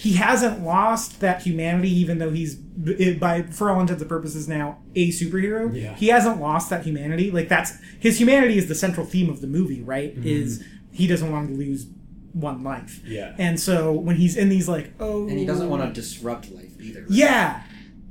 he 0.00 0.14
hasn't 0.14 0.64
lost 0.64 1.20
that 1.20 1.42
humanity, 1.42 1.90
even 1.90 2.16
though 2.16 2.30
he's 2.30 2.54
by 2.54 3.42
for 3.42 3.70
all 3.70 3.80
intents 3.82 4.00
and 4.00 4.08
purposes 4.08 4.48
now 4.48 4.78
a 4.94 5.10
superhero. 5.10 5.70
Yeah. 5.78 5.94
He 5.94 6.08
hasn't 6.08 6.40
lost 6.40 6.70
that 6.70 6.84
humanity. 6.84 7.30
Like 7.30 7.50
that's 7.50 7.72
his 7.98 8.18
humanity 8.18 8.56
is 8.56 8.66
the 8.66 8.74
central 8.74 9.04
theme 9.04 9.28
of 9.28 9.42
the 9.42 9.46
movie, 9.46 9.82
right? 9.82 10.16
Mm-hmm. 10.16 10.26
Is 10.26 10.64
he 10.90 11.06
doesn't 11.06 11.30
want 11.30 11.48
to 11.50 11.54
lose 11.54 11.86
one 12.32 12.64
life. 12.64 13.02
Yeah. 13.04 13.34
And 13.36 13.60
so 13.60 13.92
when 13.92 14.16
he's 14.16 14.38
in 14.38 14.48
these 14.48 14.70
like 14.70 14.94
oh 15.00 15.28
And 15.28 15.38
he 15.38 15.44
doesn't 15.44 15.68
want 15.68 15.82
to 15.82 15.92
disrupt 15.92 16.50
life 16.50 16.80
either. 16.80 17.04
yeah 17.10 17.62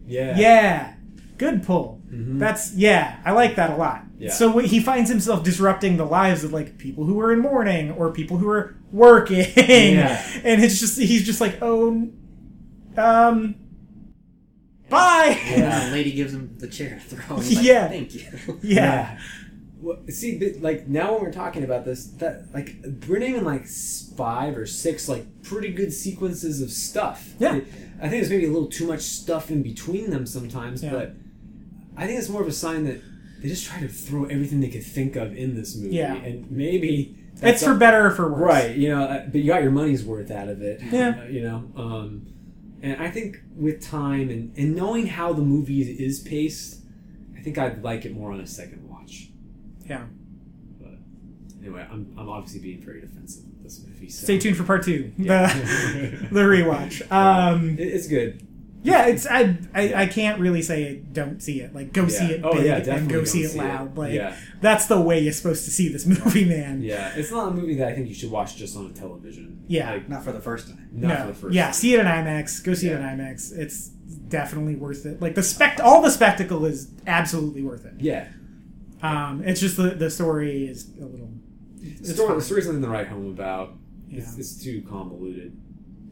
yeah, 0.06 0.38
yeah 0.38 0.94
good 1.40 1.64
pull. 1.64 2.02
That's 2.12 2.74
yeah 2.76 3.20
I 3.26 3.32
like 3.32 3.56
that 3.56 3.72
a 3.72 3.76
lot. 3.76 4.04
Yeah. 4.20 4.32
So 4.32 4.58
he 4.60 4.80
finds 4.80 5.10
himself 5.10 5.44
disrupting 5.44 5.98
the 5.98 6.06
lives 6.06 6.44
of 6.44 6.54
like 6.54 6.78
people 6.78 7.06
who 7.06 7.20
are 7.22 7.32
in 7.34 7.40
mourning 7.40 7.92
or 7.92 8.12
people 8.12 8.38
who 8.38 8.50
are 8.50 8.76
working, 8.92 9.46
Yeah. 9.56 10.22
and 10.44 10.64
it's 10.64 10.80
just 10.80 11.00
he's 11.00 11.26
just 11.26 11.42
like 11.42 11.58
oh 11.62 12.10
um 12.98 13.56
bye 14.90 15.40
And 15.46 15.64
then 15.64 15.86
the 15.92 15.96
lady 15.96 16.12
gives 16.12 16.34
him 16.34 16.56
the 16.58 16.68
chair 16.68 17.00
to 17.10 17.16
throw. 17.16 17.38
Like, 17.38 17.46
Yeah. 17.50 17.88
Thank 17.88 18.16
you. 18.16 18.60
yeah. 18.62 19.20
Well, 19.82 19.98
see, 20.10 20.38
like 20.60 20.90
now 20.90 21.14
when 21.14 21.22
we're 21.24 21.32
talking 21.32 21.64
about 21.64 21.86
this, 21.86 22.08
that 22.18 22.54
like 22.54 22.76
we're 23.08 23.20
naming 23.20 23.46
like 23.46 23.66
five 24.18 24.58
or 24.58 24.66
six 24.66 25.08
like 25.08 25.44
pretty 25.44 25.72
good 25.72 25.94
sequences 25.94 26.62
of 26.62 26.70
stuff. 26.72 27.34
Yeah. 27.40 27.62
I 28.02 28.10
think 28.10 28.12
there's 28.12 28.30
maybe 28.30 28.46
a 28.46 28.52
little 28.52 28.68
too 28.68 28.88
much 28.88 29.02
stuff 29.02 29.50
in 29.52 29.64
between 29.64 30.10
them 30.10 30.26
sometimes, 30.26 30.84
Yeah. 30.84 30.92
but 30.92 31.16
I 32.00 32.08
think 32.08 32.18
it's 32.20 32.30
more 32.30 32.42
of 32.42 32.48
a 32.48 32.52
sign 32.54 32.86
that 32.86 33.02
they 33.42 33.50
just 33.50 33.66
try 33.66 33.80
to 33.82 33.88
throw 33.88 34.26
everything 34.26 34.60
they 34.62 34.70
could 34.70 34.84
think 34.84 35.16
of 35.16 35.36
in 35.36 35.56
this 35.56 35.76
movie, 35.76 35.96
Yeah. 35.96 36.16
and 36.16 36.50
maybe 36.52 37.16
It's 37.42 37.64
for 37.64 37.74
better 37.76 38.08
or 38.08 38.12
for 38.12 38.30
worse. 38.32 38.42
Right, 38.42 38.76
you 38.76 38.90
know, 38.90 39.04
uh, 39.04 39.26
but 39.28 39.36
you 39.42 39.48
got 39.48 39.62
your 39.64 39.72
money's 39.72 40.04
worth 40.04 40.30
out 40.32 40.48
of 40.50 40.62
it. 40.62 40.82
Yeah. 40.92 41.22
uh, 41.24 41.28
you 41.28 41.42
know, 41.44 41.72
um, 41.76 42.26
and 42.82 43.02
I 43.02 43.10
think 43.10 43.38
with 43.56 43.82
time 43.82 44.30
and, 44.30 44.58
and 44.58 44.76
knowing 44.76 45.08
how 45.08 45.34
the 45.34 45.42
movie 45.42 45.82
is 45.82 46.20
paced, 46.20 46.82
I 47.38 47.42
think 47.42 47.58
I'd 47.58 47.84
like 47.84 48.06
it 48.06 48.14
more 48.14 48.32
on 48.32 48.40
a 48.42 48.48
second 48.48 48.90
watch. 48.90 49.30
Yeah. 49.86 50.04
But 50.82 50.98
anyway, 51.62 51.86
I'm, 51.90 52.14
I'm 52.18 52.28
obviously 52.30 52.60
being 52.62 52.82
very 52.82 53.00
defensive 53.02 53.44
of 53.46 53.64
this 53.64 53.82
movie. 53.86 54.10
So. 54.10 54.24
Stay 54.26 54.38
tuned 54.40 54.58
for 54.58 54.64
part 54.64 54.84
two. 54.84 55.12
Yeah. 55.18 55.48
The, 55.60 56.28
the 56.32 56.42
rewatch. 56.42 57.02
Um, 57.12 57.78
It- 57.80 57.88
it's 57.88 58.08
good. 58.08 58.46
Yeah, 58.84 59.08
it's 59.08 59.26
I, 59.28 59.58
I 59.74 59.94
I 60.04 60.06
can't 60.08 60.40
really 60.40 60.62
say 60.62 60.96
don't 61.12 61.42
see 61.42 61.60
it. 61.62 61.74
Like 61.76 61.92
go 61.94 62.08
see 62.08 62.26
it 62.26 62.42
Oh, 62.44 62.54
big 62.54 62.66
yeah, 62.66 62.96
and 62.96 63.10
go 63.10 63.20
go 63.20 63.24
see 63.26 63.42
it 63.44 63.50
see 63.50 63.60
it. 63.60 63.62
loud. 63.64 63.98
Like 63.98 64.14
Yeah. 64.14 64.36
that's 64.62 64.86
the 64.88 65.00
way 65.02 65.20
you're 65.20 65.34
supposed 65.34 65.66
to 65.66 65.72
see 65.72 65.90
this 65.90 66.06
movie, 66.24 66.46
man. 66.46 66.82
Yeah, 66.82 67.12
it's 67.16 67.32
not 67.32 67.50
a 67.50 67.52
movie 67.52 67.76
that 67.76 67.90
I 67.90 67.94
think 67.96 68.08
you 68.08 68.14
should 68.16 68.32
watch 68.32 68.56
just 68.56 68.76
on 68.78 68.94
television. 68.94 69.64
Yeah. 69.68 69.92
Like, 69.92 70.10
Not 70.10 70.24
for 70.24 70.32
the 70.32 70.40
first 70.42 70.68
time. 70.68 70.88
not 70.94 71.08
no, 71.10 71.22
for 71.22 71.28
the 71.28 71.34
first 71.34 71.54
yeah, 71.56 71.66
time. 71.66 71.74
see 71.74 71.94
it 71.94 72.00
in 72.00 72.06
IMAX. 72.06 72.64
Go 72.64 72.74
see 72.74 72.88
it 72.88 72.94
in 72.94 73.02
IMAX. 73.02 73.52
It's 73.58 73.90
definitely 73.90 74.76
worth 74.76 75.06
it. 75.06 75.22
Like 75.22 75.36
the 75.36 75.44
spect, 75.44 75.80
all 75.80 76.02
the 76.02 76.10
spectacle 76.12 76.66
is 76.66 76.92
absolutely 77.06 77.64
worth 77.64 77.86
it. 77.86 77.94
Yeah. 78.00 78.28
Um, 79.02 79.44
it's 79.46 79.60
just 79.62 79.78
the 79.78 79.92
the 79.92 80.10
story 80.10 80.66
is 80.68 80.90
a 81.02 81.06
little. 81.06 81.30
The 81.78 81.92
It's 81.92 82.14
story, 82.14 82.28
fine. 82.30 82.38
the 82.40 82.44
story's 82.44 82.66
nothing 82.68 82.82
to 82.82 82.90
write 82.90 83.08
home 83.08 83.28
about. 83.28 83.76
Yeah. 84.10 84.20
It's, 84.20 84.38
it's 84.38 84.64
too 84.64 84.82
convoluted. 84.90 85.56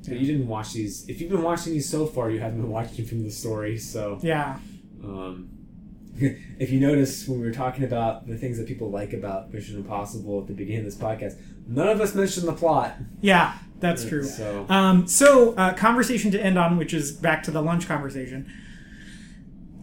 But 0.07 0.15
Yeah. 0.15 0.21
you 0.21 0.27
didn't 0.33 0.47
watch 0.47 0.73
these. 0.73 1.07
If 1.09 1.19
you've 1.21 1.29
been 1.31 1.43
watching 1.43 1.73
these 1.73 1.89
so 1.89 2.05
far, 2.05 2.29
you 2.31 2.39
haven't 2.39 2.61
been 2.61 2.69
watching 2.71 3.05
from 3.05 3.23
the 3.23 3.31
story. 3.31 3.77
So, 3.77 4.19
Yeah, 4.21 4.57
um, 5.03 5.49
if 6.19 6.71
you 6.71 6.79
notice 6.79 7.27
when 7.27 7.39
we 7.41 7.45
were 7.45 7.53
talking 7.53 7.83
about 7.83 8.27
the 8.27 8.37
things 8.37 8.57
that 8.57 8.67
people 8.67 8.89
like 8.89 9.13
about 9.13 9.53
Mission 9.53 9.77
Impossible 9.77 10.41
at 10.41 10.47
the 10.47 10.53
beginning 10.53 10.79
of 10.79 10.85
this 10.85 10.95
podcast, 10.95 11.35
none 11.67 11.87
of 11.89 12.01
us 12.01 12.15
mentioned 12.15 12.47
the 12.47 12.53
plot. 12.53 12.95
yeah, 13.21 13.53
that's 13.79 14.03
true. 14.05 14.23
So, 14.23 14.65
Um, 14.69 15.07
so, 15.07 15.53
uh, 15.53 15.73
conversation 15.73 16.31
to 16.31 16.43
end 16.43 16.57
on, 16.57 16.77
which 16.77 16.93
is 16.93 17.11
back 17.11 17.43
to 17.43 17.51
the 17.51 17.61
lunch 17.61 17.87
conversation. 17.87 18.47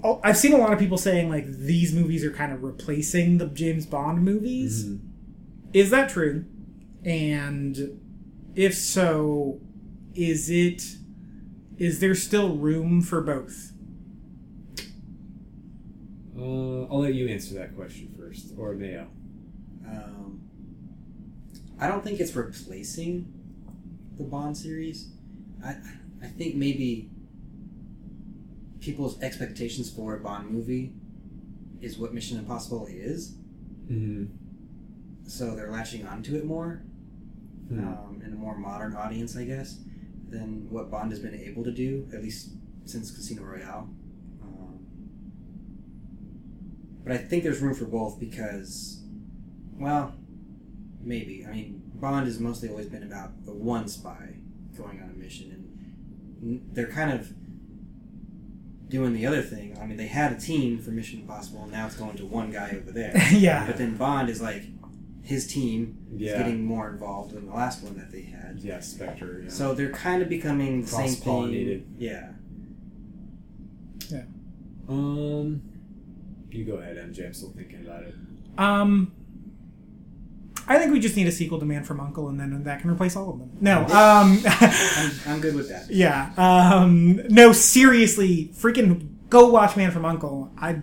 Oh, 0.03 0.21
I've 0.23 0.37
seen 0.37 0.53
a 0.53 0.59
lot 0.59 0.73
of 0.73 0.79
people 0.79 0.99
saying 0.99 1.29
like 1.31 1.47
these 1.47 1.95
movies 1.95 2.25
are 2.25 2.31
kind 2.31 2.53
of 2.53 2.63
replacing 2.63 3.39
the 3.39 3.47
James 3.47 3.87
Bond 3.87 4.23
movies. 4.25 4.85
mhm. 4.87 4.99
Is 5.73 5.91
that 5.91 6.09
true? 6.11 6.45
And 7.05 8.01
if 8.55 8.75
so, 8.75 9.61
is 10.15 10.49
it 10.51 10.83
is 11.79 11.99
there 12.01 12.15
still 12.15 12.57
room 12.57 13.01
for 13.03 13.21
both? 13.21 13.73
uh, 16.39 16.83
I'll 16.85 17.01
let 17.01 17.15
you 17.15 17.29
answer 17.29 17.55
that 17.55 17.75
question 17.77 18.13
first, 18.19 18.53
or 18.59 18.75
Mayo. 18.75 19.07
Um, 19.87 20.41
I 21.81 21.89
don't 21.89 22.03
think 22.05 22.21
it's 22.21 22.35
replacing 22.35 23.33
the 24.19 24.25
Bond 24.25 24.57
series. 24.57 25.09
I 25.65 25.77
I 26.23 26.27
think 26.27 26.55
maybe 26.55 27.11
people's 28.81 29.21
expectations 29.23 29.91
for 29.91 30.17
a 30.17 30.21
Bond 30.21 30.51
movie 30.51 30.93
is 31.81 31.99
what 31.99 32.15
Mission 32.15 32.39
Impossible 32.39 32.87
is, 32.91 33.35
Mm-hmm. 33.91 34.25
so 35.29 35.55
they're 35.55 35.71
latching 35.71 36.07
onto 36.07 36.37
it 36.37 36.45
more, 36.47 36.83
Hmm. 37.69 37.79
um, 37.89 38.23
in 38.25 38.33
a 38.33 38.37
more 38.37 38.57
modern 38.57 38.95
audience, 38.95 39.37
I 39.37 39.45
guess, 39.45 39.79
than 40.35 40.69
what 40.71 40.91
Bond 40.91 41.11
has 41.11 41.21
been 41.21 41.35
able 41.35 41.65
to 41.65 41.73
do, 41.73 42.09
at 42.13 42.23
least 42.23 42.51
since 42.85 43.11
Casino 43.11 43.43
Royale. 43.43 43.89
Um, 44.43 44.79
but 47.05 47.13
I 47.13 47.19
think 47.19 47.45
there's 47.45 47.61
room 47.61 47.75
for 47.75 47.87
both 47.87 48.21
because, 48.21 49.03
well, 49.79 50.15
maybe. 51.01 51.47
I 51.49 51.53
mean, 51.53 51.83
Bond 51.95 52.27
has 52.27 52.41
mostly 52.41 52.69
always 52.69 52.87
been 52.87 53.03
about 53.03 53.45
the 53.47 53.53
one 53.53 53.89
spy 53.89 54.35
going 54.77 55.01
on 55.01 55.11
a 55.11 55.19
mission, 55.19 55.51
and 56.43 56.69
they're 56.73 56.89
kind 56.91 57.13
of 57.13 57.33
doing 58.89 59.15
the 59.15 59.27
other 59.27 59.43
thing. 59.43 59.79
I 59.81 59.87
mean, 59.87 59.97
they 59.97 60.07
had 60.07 60.33
a 60.33 60.39
team 60.39 60.79
for 60.79 60.91
Mission 60.91 61.21
Impossible, 61.21 61.63
and 61.63 61.73
now 61.73 61.87
it's 61.87 61.97
going 61.97 62.17
to 62.17 62.27
one 62.27 62.51
guy 62.51 62.77
over 62.77 62.93
there. 62.93 63.13
yeah, 63.31 63.67
But 63.67 63.79
then 63.79 63.97
Bond 63.97 64.29
is 64.29 64.41
like 64.43 64.65
his 65.25 65.47
team 65.47 65.97
is 66.19 66.33
getting 66.33 66.65
more 66.65 66.91
involved 66.91 67.33
than 67.33 67.47
the 67.47 67.55
last 67.55 67.83
one 67.83 67.97
that 67.97 68.13
they 68.13 68.23
had. 68.23 68.59
Yeah, 68.61 68.81
Spectre. 68.81 69.41
Yeah. 69.45 69.51
So 69.51 69.75
they're 69.75 69.91
kind 69.91 70.23
of 70.23 70.29
becoming 70.29 70.83
the 70.83 70.89
same 70.89 71.09
thing. 71.09 71.97
Yeah. 71.99 72.33
Yeah. 74.11 74.25
Um, 74.87 75.63
you 76.51 76.65
go 76.65 76.75
ahead, 76.75 76.99
MJ. 76.99 77.27
I'm 77.27 77.33
still 77.35 77.51
thinking 77.51 77.87
about 77.87 78.03
it. 78.03 78.15
Um, 78.59 79.13
I 80.69 80.79
think 80.79 80.93
we 80.93 81.01
just 81.01 81.17
need 81.17 81.27
a 81.27 81.33
sequel 81.33 81.59
to 81.59 81.65
Man 81.65 81.85
from 81.85 82.01
Uncle, 82.01 82.29
and 82.29 82.39
then 82.39 82.63
that 82.65 82.81
can 82.81 82.91
replace 82.91 83.17
all 83.17 83.31
of 83.31 83.39
them. 83.39 83.51
No, 83.61 83.81
um, 83.87 84.41
I'm, 84.47 85.11
I'm 85.27 85.41
good 85.41 85.55
with 85.55 85.69
that. 85.71 85.91
yeah, 85.91 86.33
um, 86.37 87.17
no, 87.29 87.53
seriously, 87.53 88.51
freaking 88.55 89.09
go 89.31 89.49
watch 89.49 89.77
Man 89.77 89.91
from 89.91 90.05
Uncle. 90.05 90.53
I, 90.59 90.83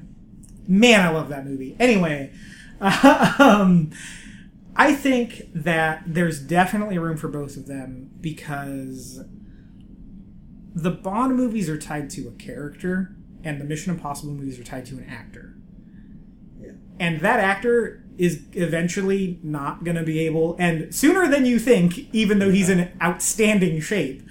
man, 0.68 1.02
I 1.02 1.10
love 1.10 1.30
that 1.30 1.46
movie. 1.46 1.76
Anyway, 1.80 2.32
um, 2.82 3.92
I 4.82 4.96
think 4.96 5.44
that 5.54 6.04
there's 6.08 6.40
definitely 6.40 6.98
room 6.98 7.18
for 7.18 7.28
both 7.28 7.56
of 7.58 7.68
them 7.68 8.10
because 8.20 9.24
the 10.74 10.92
Bond 10.92 11.36
movies 11.36 11.70
are 11.70 11.78
tied 11.78 12.10
to 12.12 12.28
a 12.28 12.32
character, 12.32 13.16
and 13.44 13.60
the 13.62 13.66
Mission 13.66 13.94
Impossible 13.94 14.34
movies 14.34 14.60
are 14.60 14.64
tied 14.64 14.86
to 14.88 14.96
an 14.98 15.06
actor. 15.10 15.56
Yeah. 16.60 16.72
And 17.00 17.20
that 17.22 17.40
actor 17.40 18.04
is 18.18 18.44
eventually 18.54 19.40
not 19.44 19.84
going 19.84 19.98
to 19.98 20.04
be 20.04 20.20
able, 20.20 20.56
and 20.58 20.94
sooner 20.94 21.28
than 21.28 21.46
you 21.46 21.60
think, 21.60 22.14
even 22.14 22.40
though 22.40 22.52
he's 22.52 22.70
in 22.70 22.92
outstanding 23.02 23.82
shape, 23.82 24.24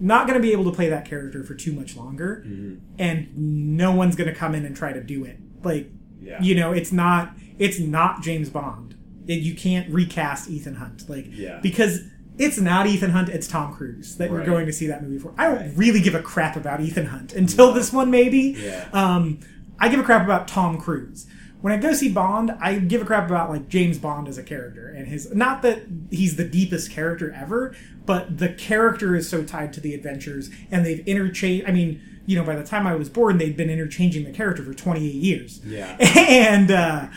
not 0.00 0.26
going 0.26 0.38
to 0.38 0.42
be 0.42 0.52
able 0.52 0.64
to 0.64 0.72
play 0.72 0.88
that 0.88 1.04
character 1.04 1.44
for 1.44 1.54
too 1.54 1.72
much 1.72 1.94
longer. 1.96 2.42
Mm-hmm. 2.46 2.76
And 2.98 3.28
no 3.76 3.92
one's 3.92 4.16
going 4.16 4.30
to 4.32 4.34
come 4.34 4.54
in 4.54 4.64
and 4.64 4.74
try 4.74 4.92
to 4.94 5.02
do 5.02 5.24
it. 5.24 5.38
Like, 5.62 5.90
Yeah. 6.20 6.40
you 6.40 6.54
know, 6.54 6.72
it's 6.72 6.90
not 6.90 7.34
it's 7.58 7.78
not 7.78 8.22
James 8.22 8.48
Bond. 8.48 8.89
You 9.34 9.54
can't 9.54 9.88
recast 9.92 10.48
Ethan 10.50 10.74
Hunt, 10.76 11.08
like, 11.08 11.26
Yeah. 11.30 11.60
because 11.62 12.02
it's 12.38 12.58
not 12.58 12.86
Ethan 12.86 13.10
Hunt, 13.10 13.28
it's 13.28 13.46
Tom 13.46 13.74
Cruise 13.74 14.16
that 14.16 14.30
you're 14.30 14.44
going 14.44 14.66
to 14.66 14.72
see 14.72 14.86
that 14.86 15.02
movie 15.02 15.18
for. 15.18 15.32
I 15.36 15.46
don't 15.48 15.56
Right. 15.56 15.72
really 15.76 16.00
give 16.00 16.14
a 16.14 16.22
crap 16.22 16.56
about 16.56 16.80
Ethan 16.80 17.06
Hunt 17.06 17.32
until 17.34 17.72
this 17.72 17.92
one, 17.92 18.10
maybe. 18.10 18.56
Yeah. 18.58 18.88
Um, 18.92 19.38
I 19.78 19.88
give 19.88 20.00
a 20.00 20.02
crap 20.02 20.24
about 20.24 20.48
Tom 20.48 20.78
Cruise. 20.78 21.26
When 21.60 21.72
I 21.74 21.76
go 21.76 21.92
see 21.92 22.08
Bond, 22.08 22.52
I 22.60 22.78
give 22.78 23.02
a 23.02 23.04
crap 23.04 23.26
about 23.28 23.50
like 23.50 23.68
James 23.68 23.98
Bond 23.98 24.28
as 24.28 24.38
a 24.38 24.42
character 24.42 24.88
and 24.88 25.06
his 25.06 25.34
not 25.34 25.60
that 25.60 25.82
he's 26.10 26.36
the 26.36 26.44
deepest 26.44 26.90
character 26.90 27.34
ever, 27.38 27.74
but 28.06 28.38
the 28.38 28.48
character 28.48 29.14
is 29.14 29.28
so 29.28 29.42
tied 29.44 29.74
to 29.74 29.80
the 29.80 29.92
adventures 29.94 30.48
and 30.70 30.86
they've 30.86 31.06
interchanged 31.06 31.66
I 31.68 31.72
mean, 31.72 32.00
you 32.24 32.36
know, 32.38 32.44
by 32.44 32.56
the 32.56 32.64
time 32.64 32.86
I 32.86 32.94
was 32.94 33.10
born, 33.10 33.36
they'd 33.36 33.58
been 33.58 33.68
interchanging 33.68 34.24
the 34.24 34.30
character 34.32 34.62
for 34.62 34.72
28 34.72 35.12
years. 35.12 35.60
Yeah. 35.66 35.96
and 36.16 36.70
uh, 36.70 37.08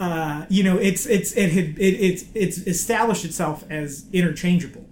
uh, 0.00 0.46
you 0.48 0.62
know, 0.64 0.78
it's 0.78 1.06
it's 1.06 1.32
it 1.32 1.52
had 1.52 1.78
it, 1.78 1.94
it's 2.00 2.24
it's 2.34 2.58
established 2.58 3.24
itself 3.24 3.64
as 3.70 4.06
interchangeable. 4.12 4.86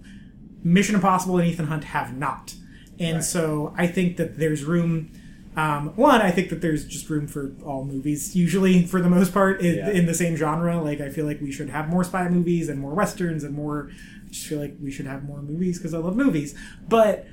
Mission 0.63 0.95
Impossible 0.95 1.37
and 1.39 1.47
Ethan 1.49 1.67
Hunt 1.67 1.83
have 1.85 2.15
not, 2.15 2.53
and 2.99 3.15
Right. 3.15 3.23
so 3.23 3.73
I 3.77 3.87
think 3.87 4.17
that 4.17 4.37
there's 4.37 4.63
room. 4.63 5.11
Um, 5.57 5.89
one, 5.97 6.21
I 6.21 6.31
think 6.31 6.49
that 6.49 6.61
there's 6.61 6.85
just 6.85 7.09
room 7.09 7.27
for 7.27 7.51
all 7.65 7.83
movies, 7.83 8.35
usually 8.35 8.85
for 8.85 9.01
the 9.01 9.09
most 9.09 9.33
part, 9.33 9.59
in, 9.61 9.75
Yeah. 9.75 9.89
in 9.89 10.05
the 10.05 10.13
same 10.13 10.35
genre. 10.37 10.81
Like 10.81 11.01
I 11.01 11.09
feel 11.09 11.25
like 11.25 11.41
we 11.41 11.51
should 11.51 11.69
have 11.69 11.89
more 11.89 12.03
spy 12.03 12.29
movies 12.29 12.69
and 12.69 12.79
more 12.79 12.93
westerns 12.93 13.43
and 13.43 13.53
more. 13.55 13.89
I 14.25 14.29
just 14.29 14.45
feel 14.45 14.59
like 14.59 14.75
we 14.81 14.91
should 14.91 15.07
have 15.07 15.23
more 15.23 15.41
movies 15.41 15.77
because 15.79 15.93
I 15.93 15.97
love 15.97 16.15
movies, 16.15 16.53
but 16.87 17.25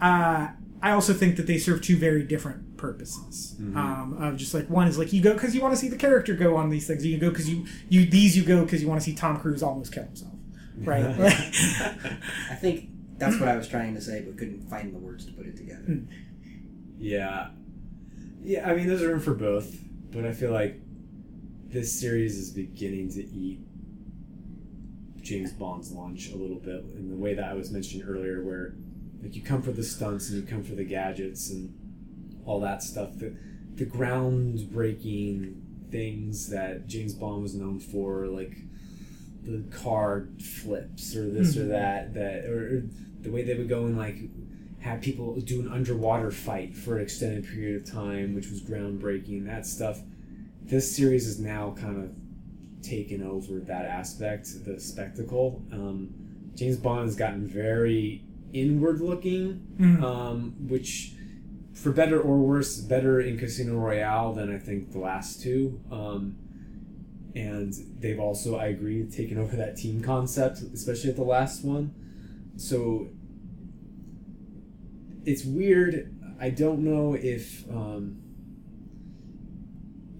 uh, 0.00 0.48
I 0.82 0.90
also 0.90 1.14
think 1.14 1.36
that 1.36 1.46
they 1.46 1.56
serve 1.58 1.80
two 1.80 1.96
very 1.96 2.22
different 2.22 2.73
purposes. 2.84 3.56
Um, 3.74 4.16
of 4.20 4.36
just 4.36 4.52
like 4.52 4.68
one 4.68 4.86
is 4.88 4.98
like 4.98 5.12
you 5.12 5.22
go 5.22 5.32
because 5.32 5.54
you 5.54 5.62
want 5.62 5.72
to 5.72 5.80
see 5.80 5.88
the 5.88 5.96
character 5.96 6.34
go 6.34 6.56
on 6.56 6.68
these 6.68 6.86
things. 6.86 7.04
You 7.04 7.16
go 7.18 7.30
because 7.30 7.48
you 7.48 7.66
you 7.88 8.04
these 8.04 8.36
you 8.36 8.44
go 8.44 8.62
because 8.62 8.82
you 8.82 8.88
want 8.88 9.00
to 9.00 9.04
see 9.04 9.14
Tom 9.14 9.40
Cruise 9.40 9.62
almost 9.62 9.92
kill 9.92 10.04
himself, 10.04 10.34
right? 10.78 11.02
I 12.50 12.56
think 12.60 12.90
that's 13.16 13.40
what 13.40 13.48
I 13.48 13.56
was 13.56 13.68
trying 13.68 13.94
to 13.94 14.02
say, 14.02 14.20
but 14.20 14.36
couldn't 14.36 14.68
find 14.68 14.94
the 14.94 14.98
words 14.98 15.24
to 15.24 15.32
put 15.32 15.46
it 15.46 15.56
together. 15.56 16.02
Yeah. 16.98 17.48
Yeah, 18.42 18.68
I 18.68 18.74
mean, 18.74 18.86
there's 18.86 19.02
room 19.02 19.20
for 19.20 19.32
both, 19.32 19.74
but 20.10 20.26
I 20.26 20.32
feel 20.32 20.52
like 20.52 20.78
this 21.68 21.98
series 21.98 22.36
is 22.36 22.50
beginning 22.50 23.10
to 23.12 23.24
eat 23.24 23.60
James 25.22 25.52
Bond's 25.52 25.90
lunch 25.90 26.30
a 26.30 26.36
little 26.36 26.58
bit 26.58 26.84
in 26.96 27.08
the 27.08 27.16
way 27.16 27.32
that 27.32 27.44
I 27.44 27.54
was 27.54 27.70
mentioning 27.70 28.06
earlier, 28.06 28.44
where 28.44 28.74
like 29.22 29.34
you 29.34 29.40
come 29.40 29.62
for 29.62 29.72
the 29.72 29.82
stunts 29.82 30.28
and 30.28 30.42
you 30.42 30.46
come 30.46 30.62
for 30.62 30.74
the 30.74 30.84
gadgets 30.84 31.48
and 31.48 31.72
all 32.46 32.60
that 32.60 32.82
stuff. 32.82 33.18
The 33.18 33.34
the 33.76 33.86
groundbreaking 33.86 35.54
things 35.90 36.48
that 36.50 36.86
James 36.86 37.14
Bond 37.14 37.42
was 37.42 37.54
known 37.54 37.80
for, 37.80 38.26
like 38.26 38.56
the 39.44 39.62
car 39.70 40.28
flips 40.40 41.14
or 41.16 41.28
this 41.30 41.56
or 41.56 41.64
Mhm. 41.64 41.68
that, 41.68 42.14
that 42.14 42.44
or, 42.46 42.88
the 43.20 43.30
way 43.30 43.42
they 43.42 43.54
would 43.56 43.68
go 43.68 43.86
and 43.86 43.96
like 43.96 44.16
have 44.80 45.00
people 45.00 45.34
do 45.40 45.60
an 45.60 45.68
underwater 45.68 46.30
fight 46.30 46.76
for 46.76 46.96
an 46.98 47.02
extended 47.02 47.44
period 47.44 47.76
of 47.82 47.90
time, 47.90 48.34
which 48.34 48.50
was 48.50 48.60
groundbreaking. 48.62 49.46
That 49.46 49.66
stuff. 49.66 50.02
This 50.62 50.94
series 50.94 51.26
is 51.26 51.40
now 51.40 51.74
kind 51.78 52.02
of 52.04 52.10
taken 52.82 53.22
over 53.22 53.60
that 53.60 53.86
aspect, 53.86 54.64
the 54.64 54.78
spectacle. 54.78 55.62
Um, 55.72 56.10
James 56.54 56.76
Bond 56.76 57.06
has 57.06 57.16
gotten 57.16 57.46
very 57.46 58.22
inward 58.52 59.00
looking, 59.00 59.60
Mhm. 59.78 60.02
um, 60.02 60.54
which, 60.68 61.13
for 61.74 61.90
better 61.90 62.20
or 62.20 62.38
worse, 62.38 62.78
better 62.78 63.20
in 63.20 63.36
Casino 63.36 63.74
Royale 63.74 64.32
than 64.32 64.54
I 64.54 64.58
think 64.58 64.92
the 64.92 65.00
last 65.00 65.42
two. 65.42 65.80
Um, 65.90 66.36
and 67.34 67.74
they've 67.98 68.20
also, 68.20 68.56
I 68.56 68.66
agree, 68.66 69.04
taken 69.10 69.38
over 69.38 69.56
that 69.56 69.76
team 69.76 70.00
concept, 70.00 70.60
especially 70.72 71.10
at 71.10 71.16
the 71.16 71.24
last 71.24 71.64
one. 71.64 71.92
So 72.56 73.08
it's 75.24 75.44
weird. 75.44 76.14
I 76.40 76.50
don't 76.50 76.80
know 76.80 77.14
if 77.14 77.68
um, 77.68 78.22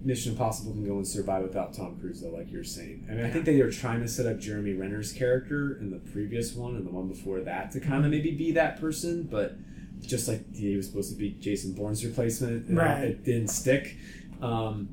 Mission 0.03 0.33
Impossible 0.33 0.73
can 0.73 0.85
go 0.85 0.97
and 0.97 1.07
survive 1.07 1.43
without 1.43 1.73
Tom 1.73 1.97
Cruise, 1.99 2.21
though, 2.21 2.29
like 2.29 2.51
you're 2.51 2.65
saying. 2.65 3.07
I 3.09 3.13
mean, 3.13 3.25
I 3.25 3.29
think 3.29 3.45
they 3.45 3.61
were 3.61 3.71
trying 3.71 4.01
to 4.01 4.09
set 4.09 4.25
up 4.25 4.39
Jeremy 4.39 4.73
Renner's 4.73 5.13
character 5.13 5.77
in 5.79 5.89
the 5.89 5.99
previous 6.11 6.53
one 6.53 6.75
and 6.75 6.85
the 6.85 6.91
one 6.91 7.07
before 7.07 7.39
that 7.41 7.71
to 7.71 7.79
kind 7.79 8.03
of 8.03 8.11
maybe 8.11 8.31
be 8.31 8.51
that 8.51 8.79
person, 8.79 9.23
but 9.23 9.55
just 10.01 10.27
like 10.27 10.53
he 10.53 10.75
was 10.75 10.87
supposed 10.87 11.11
to 11.11 11.17
be 11.17 11.31
Jason 11.31 11.73
Bourne's 11.73 12.05
replacement, 12.05 12.69
you 12.69 12.77
Right. 12.77 13.03
it 13.05 13.23
didn't 13.23 13.47
stick. 13.49 13.97
Um, 14.41 14.89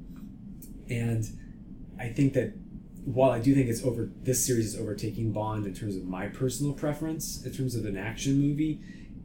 and 0.89 1.25
I 1.99 2.09
think 2.09 2.33
that 2.35 2.55
while 3.05 3.31
I 3.31 3.41
do 3.41 3.55
think 3.55 3.69
it's 3.69 3.85
over, 3.85 4.11
this 4.23 4.45
series 4.47 4.75
is 4.75 4.81
overtaking 4.81 5.33
Bond 5.33 5.67
in 5.67 5.75
terms 5.75 5.97
of 5.97 6.05
my 6.05 6.29
personal 6.29 6.73
preference, 6.73 7.45
in 7.45 7.53
terms 7.53 7.75
of 7.75 7.85
an 7.85 7.97
action 7.97 8.41
movie, 8.41 8.81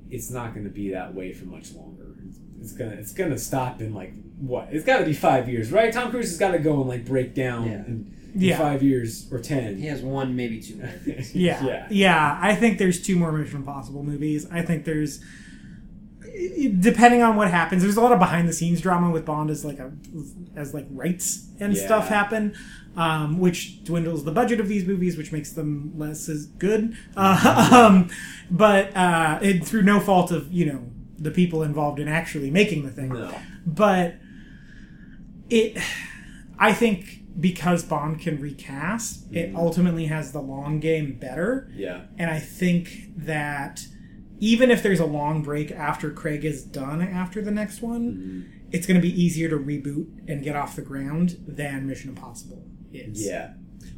it's 0.09 0.31
not 0.31 0.53
going 0.53 0.63
to 0.65 0.71
be 0.71 0.89
that 0.91 1.13
way 1.13 1.33
for 1.33 1.45
much 1.45 1.73
longer. 1.73 2.15
It's, 2.27 2.39
it's 2.59 2.71
gonna 2.73 2.91
it's 2.95 3.13
gonna 3.13 3.37
stop 3.37 3.81
in 3.81 3.93
like 3.93 4.13
what? 4.39 4.69
It's 4.71 4.85
got 4.85 4.99
to 4.99 5.05
be 5.05 5.13
five 5.13 5.47
years, 5.49 5.71
right? 5.71 5.93
Tom 5.93 6.09
Cruise 6.11 6.29
has 6.29 6.37
got 6.37 6.51
to 6.51 6.59
go 6.59 6.79
and 6.79 6.89
like 6.89 7.05
break 7.05 7.35
down 7.35 7.67
Yeah. 7.67 7.73
in, 7.85 8.15
in 8.33 8.41
Yeah. 8.41 8.57
five 8.57 8.81
years 8.81 9.27
or 9.31 9.39
ten. 9.39 9.77
He 9.77 9.85
has 9.87 10.01
one, 10.01 10.35
maybe 10.35 10.59
two 10.61 10.75
movies. 11.05 11.35
Yeah. 11.35 11.63
yeah. 11.63 11.87
yeah. 11.91 12.39
I 12.41 12.55
think 12.55 12.77
there's 12.79 13.01
two 13.05 13.15
more 13.15 13.31
Mission 13.31 13.57
Impossible 13.57 14.03
movies. 14.03 14.47
I 14.51 14.61
think 14.63 14.85
there's 14.85 15.19
depending 16.79 17.21
on 17.23 17.35
what 17.35 17.49
happens, 17.49 17.81
there's 17.83 17.97
a 17.97 18.01
lot 18.01 18.11
of 18.11 18.19
behind 18.19 18.47
the 18.47 18.53
scenes 18.53 18.81
drama 18.81 19.09
with 19.11 19.25
Bond 19.25 19.49
as 19.49 19.63
like 19.65 19.79
a 19.79 19.91
as 20.55 20.73
like 20.73 20.85
rights 20.91 21.47
and 21.59 21.73
Yeah. 21.75 21.85
stuff 21.85 22.07
happen, 22.09 22.53
um, 22.95 23.39
which 23.39 23.83
dwindles 23.83 24.23
the 24.23 24.31
budget 24.31 24.59
of 24.59 24.67
these 24.67 24.85
movies, 24.85 25.17
which 25.17 25.31
makes 25.31 25.51
them 25.51 25.93
less 25.97 26.29
as 26.29 26.45
good. 26.45 26.95
Uh, 27.15 27.69
um, 27.89 28.09
but 28.51 28.95
uh, 28.95 29.39
it, 29.41 29.65
through 29.65 29.83
no 29.83 29.99
fault 29.99 30.31
of 30.31 30.51
you 30.51 30.65
know 30.65 30.83
the 31.19 31.31
people 31.31 31.63
involved 31.63 31.99
in 31.99 32.07
actually 32.07 32.51
making 32.51 32.83
the 32.85 32.91
thing 32.91 33.09
No. 33.09 33.33
but 33.65 34.15
it 35.49 35.77
i 36.59 36.71
think 36.73 37.23
because 37.39 37.83
bond 37.83 38.19
can 38.19 38.39
recast 38.39 39.25
it 39.31 39.51
Mhm. 39.51 39.57
ultimately 39.57 40.05
has 40.05 40.31
the 40.31 40.41
long 40.41 40.79
game 40.79 41.17
better 41.19 41.71
Yeah. 41.75 42.01
and 42.19 42.29
i 42.29 42.37
think 42.39 43.09
that 43.17 43.87
even 44.39 44.69
if 44.71 44.83
there's 44.83 44.99
a 44.99 45.05
long 45.05 45.41
break 45.41 45.71
after 45.71 46.11
craig 46.11 46.45
is 46.45 46.63
done 46.63 47.01
after 47.01 47.41
the 47.41 47.51
next 47.51 47.81
one 47.81 48.13
Mhm. 48.13 48.43
it's 48.71 48.85
going 48.87 48.99
to 48.99 49.05
be 49.07 49.21
easier 49.21 49.49
to 49.49 49.57
reboot 49.57 50.07
and 50.27 50.43
get 50.43 50.55
off 50.55 50.75
the 50.75 50.81
ground 50.81 51.37
than 51.47 51.87
mission 51.87 52.09
impossible 52.09 52.65
is 52.93 53.25
Yeah. 53.25 53.53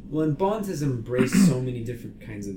Well, 0.08 0.24
and 0.26 0.36
Bond 0.36 0.66
has 0.66 0.82
embraced 0.82 1.34
so 1.46 1.60
many 1.60 1.84
different 1.84 2.20
kinds 2.20 2.46
of 2.48 2.56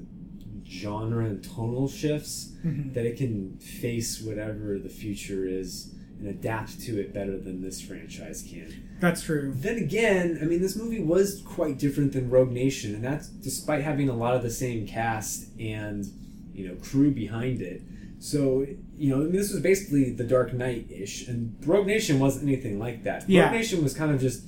genre 0.68 1.26
and 1.26 1.44
tonal 1.44 1.88
shifts 1.88 2.54
Mhm. 2.66 2.94
that 2.94 3.06
it 3.06 3.18
can 3.18 3.58
face 3.60 4.22
whatever 4.22 4.80
the 4.80 4.90
future 4.90 5.46
is 5.46 5.94
and 6.20 6.28
adapt 6.28 6.80
to 6.82 7.00
it 7.00 7.14
better 7.14 7.38
than 7.38 7.62
this 7.62 7.82
franchise 7.82 8.42
can. 8.48 8.68
that's 9.00 9.24
true 9.24 9.54
Then 9.56 9.78
again, 9.78 10.40
I 10.42 10.46
mean, 10.46 10.62
this 10.62 10.76
movie 10.78 11.02
was 11.02 11.42
quite 11.46 11.78
different 11.78 12.14
than 12.14 12.30
Rogue 12.30 12.52
Nation, 12.54 12.96
and 12.96 13.04
that's 13.04 13.28
despite 13.28 13.84
having 13.84 14.08
a 14.10 14.16
lot 14.16 14.36
of 14.36 14.42
the 14.44 14.50
same 14.50 14.88
cast 14.88 15.48
and 15.60 16.06
you 16.54 16.68
know 16.68 16.76
crew 16.76 17.12
behind 17.12 17.62
it. 17.62 17.82
So 18.20 18.66
you 18.96 19.10
know, 19.10 19.28
this 19.28 19.52
was 19.52 19.62
basically 19.62 20.12
the 20.12 20.24
Dark 20.24 20.54
Knight 20.54 20.88
ish, 20.90 21.28
and 21.28 21.56
Rogue 21.66 21.88
Nation 21.88 22.20
wasn't 22.20 22.48
anything 22.48 22.80
like 22.80 23.04
that. 23.04 23.30
Yeah. 23.30 23.44
Rogue 23.44 23.54
Nation 23.54 23.84
was 23.84 23.94
kind 23.94 24.12
of 24.12 24.22
just 24.22 24.46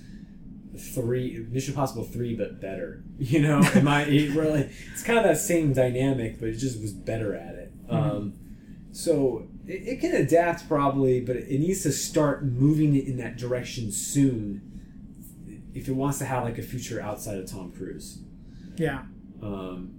three 0.93 1.45
Mission 1.49 1.73
Impossible 1.73 2.03
three, 2.03 2.35
but 2.35 2.61
better. 2.61 3.03
You 3.17 3.41
know, 3.41 3.61
my 3.81 4.03
it 4.03 4.35
really, 4.35 4.69
it's 4.91 5.01
kind 5.01 5.17
of 5.17 5.23
that 5.23 5.37
same 5.37 5.71
dynamic, 5.71 6.37
but 6.37 6.49
it 6.49 6.57
just 6.57 6.81
was 6.81 6.91
better 6.91 7.33
at 7.33 7.55
it. 7.55 7.71
Um, 7.89 8.33
so 8.91 9.47
it, 9.65 9.87
it 9.87 9.99
can 10.01 10.13
adapt 10.13 10.67
probably, 10.67 11.21
but 11.21 11.37
it 11.37 11.59
needs 11.59 11.83
to 11.83 11.91
start 11.93 12.43
moving 12.43 12.93
it 12.95 13.05
in 13.07 13.17
that 13.17 13.37
direction 13.37 13.89
soon 13.91 14.75
if 15.73 15.87
it 15.87 15.93
wants 15.93 16.17
to 16.19 16.25
have 16.25 16.43
like 16.43 16.57
a 16.57 16.61
future 16.61 17.01
outside 17.01 17.37
of 17.37 17.49
Tom 17.49 17.71
Cruise. 17.71 18.19
yeah 18.77 19.03
Um, 19.41 19.95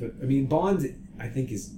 but 0.00 0.12
I 0.22 0.24
mean, 0.26 0.46
Bond, 0.46 0.94
I 1.18 1.28
think 1.28 1.50
is 1.52 1.74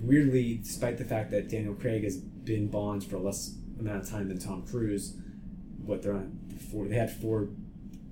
weirdly, 0.00 0.60
despite 0.62 0.98
the 0.98 1.04
fact 1.04 1.30
that 1.30 1.48
Daniel 1.48 1.74
Craig 1.74 2.04
has 2.04 2.16
been 2.16 2.68
Bond 2.68 3.04
for 3.04 3.18
less 3.18 3.54
amount 3.78 4.02
of 4.04 4.10
time 4.10 4.28
than 4.28 4.38
Tom 4.38 4.62
Cruise. 4.66 5.16
What 5.84 6.02
they're 6.02 6.14
on 6.14 6.38
four? 6.70 6.86
They 6.86 6.96
had 6.96 7.10
four 7.10 7.48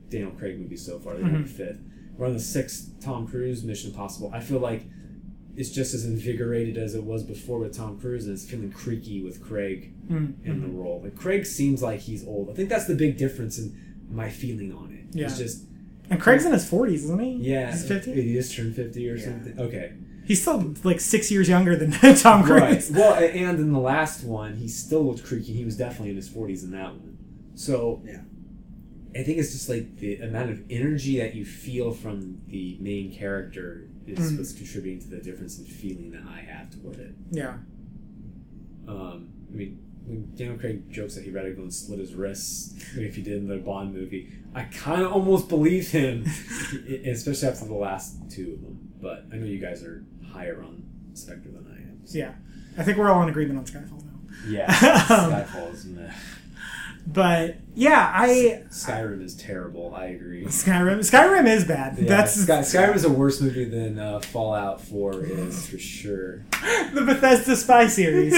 Daniel 0.08 0.30
Craig 0.32 0.58
movies 0.58 0.84
so 0.84 0.98
far. 0.98 1.14
They're 1.14 1.24
on 1.24 1.42
the 1.42 1.48
fifth. 1.48 1.80
We're 2.16 2.26
on 2.26 2.32
the 2.34 2.40
sixth 2.40 3.00
Tom 3.00 3.26
Cruise 3.26 3.62
Mission 3.64 3.90
Impossible. 3.90 4.30
I 4.34 4.40
feel 4.40 4.58
like 4.58 4.82
it's 5.56 5.70
just 5.70 5.94
as 5.94 6.04
invigorated 6.04 6.78
as 6.78 6.94
it 6.94 7.02
was 7.04 7.22
before 7.22 7.58
with 7.58 7.76
Tom 7.76 7.98
Cruise, 7.98 8.24
and 8.24 8.32
it's 8.34 8.44
feeling 8.44 8.70
creaky 8.70 9.22
with 9.22 9.42
Craig 9.42 9.94
Mm, 10.10 10.34
in 10.44 10.60
the 10.60 10.66
mhm. 10.66 10.76
role. 10.76 11.00
Like 11.04 11.14
Craig 11.14 11.46
seems 11.46 11.82
like 11.82 12.00
he's 12.00 12.26
old. 12.26 12.50
I 12.50 12.54
think 12.54 12.68
that's 12.68 12.86
the 12.86 12.96
big 12.96 13.16
difference 13.16 13.58
in 13.58 13.76
my 14.10 14.28
feeling 14.28 14.72
on 14.72 14.92
it. 14.92 15.14
Yeah. 15.16 15.26
It's 15.26 15.38
just 15.38 15.66
and 16.10 16.20
craig's 16.20 16.44
in 16.44 16.52
his 16.52 16.68
40s 16.70 16.94
isn't 16.94 17.18
he 17.20 17.32
yeah, 17.36 17.70
he's 17.70 17.86
50 17.86 18.12
He 18.12 18.34
just 18.34 18.54
turned 18.54 18.74
fifty 18.76 19.08
or 19.10 19.14
Yeah. 19.16 19.24
something. 19.24 19.58
Okay, 19.60 19.92
he's 20.24 20.42
still 20.42 20.74
like 20.84 21.00
six 21.00 21.30
years 21.30 21.48
younger 21.48 21.76
than 21.76 21.90
tom 22.16 22.42
cruise 22.44 22.60
right. 22.60 22.90
Well, 22.92 23.14
and 23.14 23.58
in 23.58 23.72
the 23.72 23.78
last 23.80 24.24
one, 24.24 24.56
he 24.56 24.68
still 24.68 25.04
looked 25.04 25.24
creaky. 25.24 25.52
He 25.54 25.64
was 25.64 25.76
definitely 25.76 26.10
in 26.10 26.16
his 26.16 26.28
forties 26.28 26.64
in 26.64 26.72
that 26.72 26.90
one. 26.94 27.16
So 27.54 28.02
Yeah. 28.04 28.20
I 29.12 29.24
think 29.24 29.38
it's 29.38 29.50
just 29.52 29.68
like 29.68 29.96
the 29.96 30.16
amount 30.18 30.50
of 30.50 30.62
energy 30.70 31.18
that 31.18 31.34
you 31.34 31.44
feel 31.44 31.90
from 31.92 32.40
the 32.46 32.76
main 32.80 33.12
character 33.12 33.88
is 34.06 34.18
Mm. 34.32 34.38
what's 34.38 34.52
contributing 34.52 35.00
to 35.00 35.08
the 35.08 35.18
difference 35.22 35.58
in 35.58 35.64
feeling 35.64 36.10
that 36.12 36.22
I 36.28 36.40
have 36.40 36.70
toward 36.70 36.98
it. 37.00 37.14
yeah 37.32 37.54
Um, 38.88 39.28
I 39.52 39.56
mean, 39.56 39.78
when 39.78 39.89
Daniel 40.34 40.58
Craig 40.58 40.90
jokes 40.90 41.14
that 41.14 41.24
he'd 41.24 41.34
rather 41.34 41.52
go 41.52 41.62
and 41.62 41.72
slit 41.72 41.98
his 42.00 42.14
wrists 42.14 42.74
if 42.96 43.14
he 43.16 43.22
did 43.22 43.34
in 43.38 43.48
the 43.48 43.56
Bond 43.58 43.94
movie, 43.94 44.32
I 44.54 44.64
kind 44.64 45.02
of 45.02 45.12
almost 45.12 45.48
believe 45.48 45.88
him, 45.90 46.24
especially 47.06 47.48
after 47.48 47.66
the 47.66 47.74
last 47.74 48.16
two 48.30 48.54
of 48.54 48.62
them. 48.62 48.92
But 49.00 49.24
I 49.32 49.36
know 49.36 49.46
you 49.46 49.58
guys 49.60 49.82
are 49.84 50.04
higher 50.32 50.62
on 50.62 50.82
Spectre 51.14 51.50
than 51.50 51.66
I 51.72 51.80
am. 51.82 52.00
so- 52.04 52.18
Yeah, 52.18 52.32
I 52.76 52.82
think 52.82 52.98
we're 52.98 53.10
all 53.10 53.22
in 53.22 53.28
agreement 53.28 53.58
on 53.58 53.64
Skyfall 53.66 54.04
now. 54.04 54.10
Yeah, 54.48 54.66
Skyfall 54.72 55.72
is 55.74 55.84
meh. 55.84 56.10
But 57.06 57.56
yeah, 57.74 58.12
I 58.14 58.64
Skyrim 58.68 59.22
is 59.24 59.34
terrible. 59.34 59.94
I 59.94 60.06
agree. 60.06 60.44
Skyrim. 60.44 60.98
Skyrim 60.98 61.46
is 61.48 61.64
bad. 61.64 61.96
Yeah, 61.98 62.06
That's 62.08 62.34
Sky, 62.34 62.60
Skyrim 62.60 62.94
is 62.94 63.04
a 63.04 63.10
worse 63.10 63.40
movie 63.40 63.64
than 63.64 63.98
uh, 63.98 64.20
Fallout 64.20 64.80
4 64.82 65.24
is 65.24 65.66
for 65.66 65.78
sure. 65.78 66.44
the 66.92 67.02
Bethesda 67.06 67.56
spy 67.56 67.86
series. 67.86 68.34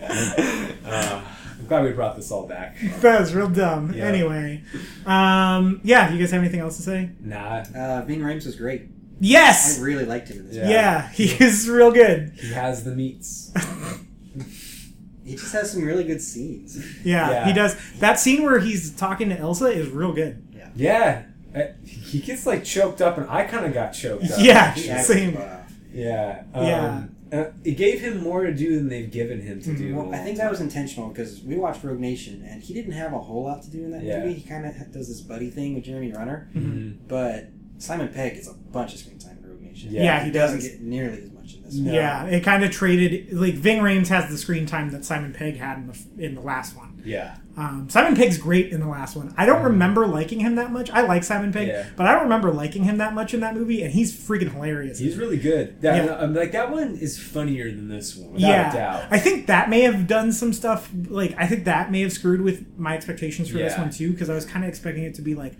Uh, 0.00 1.22
I'm 1.60 1.66
glad 1.66 1.84
we 1.84 1.92
brought 1.92 2.16
this 2.16 2.30
all 2.30 2.46
back. 2.46 2.76
that 3.00 3.20
was 3.20 3.34
real 3.34 3.48
dumb. 3.48 3.92
Yeah. 3.92 4.04
Anyway, 4.04 4.62
um, 5.06 5.80
yeah. 5.84 6.10
You 6.12 6.18
guys 6.18 6.30
have 6.30 6.40
anything 6.40 6.60
else 6.60 6.76
to 6.76 6.82
say? 6.82 7.10
Nah, 7.20 7.64
Uh, 7.74 8.02
Ving 8.06 8.20
Rhames 8.20 8.46
was 8.46 8.56
great. 8.56 8.88
Yes. 9.20 9.78
I 9.78 9.82
really 9.82 10.04
liked 10.04 10.28
him 10.28 10.38
in 10.38 10.46
this. 10.48 10.56
Yeah. 10.56 10.68
Yeah, 10.68 11.08
he 11.10 11.24
is 11.44 11.68
real 11.68 11.90
good. 11.90 12.32
he 12.40 12.52
has 12.52 12.84
the 12.84 12.94
meats. 12.94 13.52
He 15.24 15.34
just 15.34 15.52
has 15.52 15.72
some 15.72 15.84
really 15.84 16.04
good 16.04 16.22
scenes. 16.22 16.78
Yeah, 17.04 17.30
Yeah. 17.30 17.44
he 17.46 17.52
does. 17.52 17.76
That 17.98 18.18
scene 18.18 18.44
where 18.44 18.60
he's 18.60 18.94
talking 18.96 19.28
to 19.28 19.36
Ilsa 19.36 19.70
is 19.74 19.90
real 19.90 20.14
good. 20.14 20.42
Yeah, 20.74 21.24
uh, 21.54 21.60
he 21.84 22.20
gets 22.20 22.46
like 22.46 22.64
choked 22.64 23.02
up, 23.02 23.18
and 23.18 23.28
I 23.28 23.44
kind 23.44 23.66
of 23.66 23.74
got 23.74 23.90
choked 23.90 24.24
up. 24.24 24.38
Yeah, 24.40 24.72
same. 24.74 25.36
yeah, 25.92 26.44
um, 26.54 26.66
Yeah. 26.66 27.02
Uh, 27.32 27.50
it 27.64 27.76
gave 27.76 28.00
him 28.00 28.22
more 28.22 28.44
to 28.44 28.54
do 28.54 28.76
than 28.76 28.88
they've 28.88 29.10
given 29.10 29.40
him 29.40 29.60
to 29.62 29.74
do. 29.76 29.84
Mhm. 29.84 29.88
in 29.90 29.96
Well, 29.96 30.06
I 30.06 30.16
long 30.16 30.24
think 30.24 30.36
that 30.38 30.50
was 30.50 30.60
intentional 30.60 31.08
because 31.10 31.42
we 31.42 31.56
watched 31.56 31.84
Rogue 31.84 32.00
Nation 32.00 32.44
and 32.48 32.62
he 32.62 32.72
didn't 32.74 32.92
have 32.92 33.12
a 33.12 33.18
whole 33.18 33.44
lot 33.44 33.62
to 33.62 33.70
do 33.70 33.84
in 33.84 33.90
that 33.92 34.02
Yeah. 34.02 34.20
movie. 34.20 34.34
He 34.34 34.48
kind 34.48 34.64
of 34.66 34.74
does 34.92 35.08
this 35.08 35.20
buddy 35.20 35.50
thing 35.50 35.74
with 35.74 35.84
Jeremy 35.84 36.12
Renner, 36.12 36.48
Mhm. 36.54 36.96
but 37.06 37.50
Simon 37.78 38.08
Pegg 38.08 38.34
gets 38.34 38.48
a 38.48 38.54
bunch 38.54 38.92
of 38.94 38.98
screen 39.00 39.18
time 39.18 39.38
in 39.42 39.48
Rogue 39.50 39.62
Nation. 39.62 39.92
Yeah. 39.92 40.02
Yeah, 40.02 40.24
he 40.24 40.30
doesn't 40.30 40.58
does. 40.60 40.68
get 40.68 40.82
nearly 40.82 41.22
as 41.22 41.30
much 41.32 41.54
in 41.56 41.62
this. 41.64 41.74
No. 41.76 41.92
Yeah, 41.92 42.24
it 42.26 42.42
kind 42.42 42.64
of 42.64 42.70
traded. 42.70 43.32
Like 43.32 43.54
Ving 43.54 43.80
Rhames 43.82 44.08
has 44.08 44.30
the 44.30 44.38
screen 44.38 44.66
time 44.66 44.90
that 44.90 45.04
Simon 45.04 45.32
Pegg 45.32 45.56
had 45.58 45.78
in 45.78 45.86
the 45.86 46.26
in 46.26 46.34
the 46.34 46.40
last 46.40 46.76
one. 46.76 46.87
Yeah, 47.04 47.36
Um, 47.56 47.86
Simon 47.90 48.14
Pegg's 48.16 48.38
great 48.38 48.70
in 48.72 48.80
the 48.80 48.86
last 48.86 49.16
one. 49.16 49.34
I 49.36 49.44
don't 49.46 49.62
remember 49.64 50.06
liking 50.06 50.40
him 50.40 50.54
that 50.56 50.70
much. 50.70 50.90
I 50.90 51.00
like 51.02 51.24
Simon 51.24 51.52
Pegg, 51.52 51.68
Yeah. 51.68 51.86
but 51.96 52.06
I 52.06 52.12
don't 52.12 52.24
remember 52.24 52.52
liking 52.52 52.84
him 52.84 52.98
that 52.98 53.14
much 53.14 53.34
in 53.34 53.40
that 53.40 53.54
movie, 53.54 53.82
and 53.82 53.92
he's 53.92 54.12
freaking 54.16 54.52
hilarious. 54.52 54.98
he's 54.98 55.16
really 55.16 55.38
good. 55.38 55.80
That, 55.80 56.04
Yeah. 56.04 56.12
um, 56.12 56.34
like 56.34 56.52
that 56.52 56.70
one 56.70 56.96
is 57.00 57.18
funnier 57.18 57.70
than 57.70 57.88
this 57.88 58.16
one, 58.16 58.34
without 58.34 58.48
yeah, 58.48 58.70
a 58.70 58.74
doubt. 58.74 59.02
I 59.10 59.18
think 59.18 59.46
that 59.48 59.68
may 59.70 59.80
have 59.80 60.06
done 60.06 60.32
some 60.32 60.52
stuff. 60.52 60.90
Like 61.08 61.34
I 61.38 61.46
think 61.46 61.64
that 61.64 61.90
may 61.90 62.00
have 62.02 62.12
screwed 62.12 62.40
with 62.42 62.64
my 62.78 62.94
expectations 62.94 63.48
for 63.48 63.58
this 63.58 63.76
one 63.76 63.90
too, 63.90 64.12
because 64.12 64.30
I 64.30 64.34
was 64.34 64.44
kind 64.44 64.64
of 64.64 64.68
expecting 64.68 65.04
it 65.04 65.14
to 65.14 65.22
be 65.22 65.34
like 65.34 65.54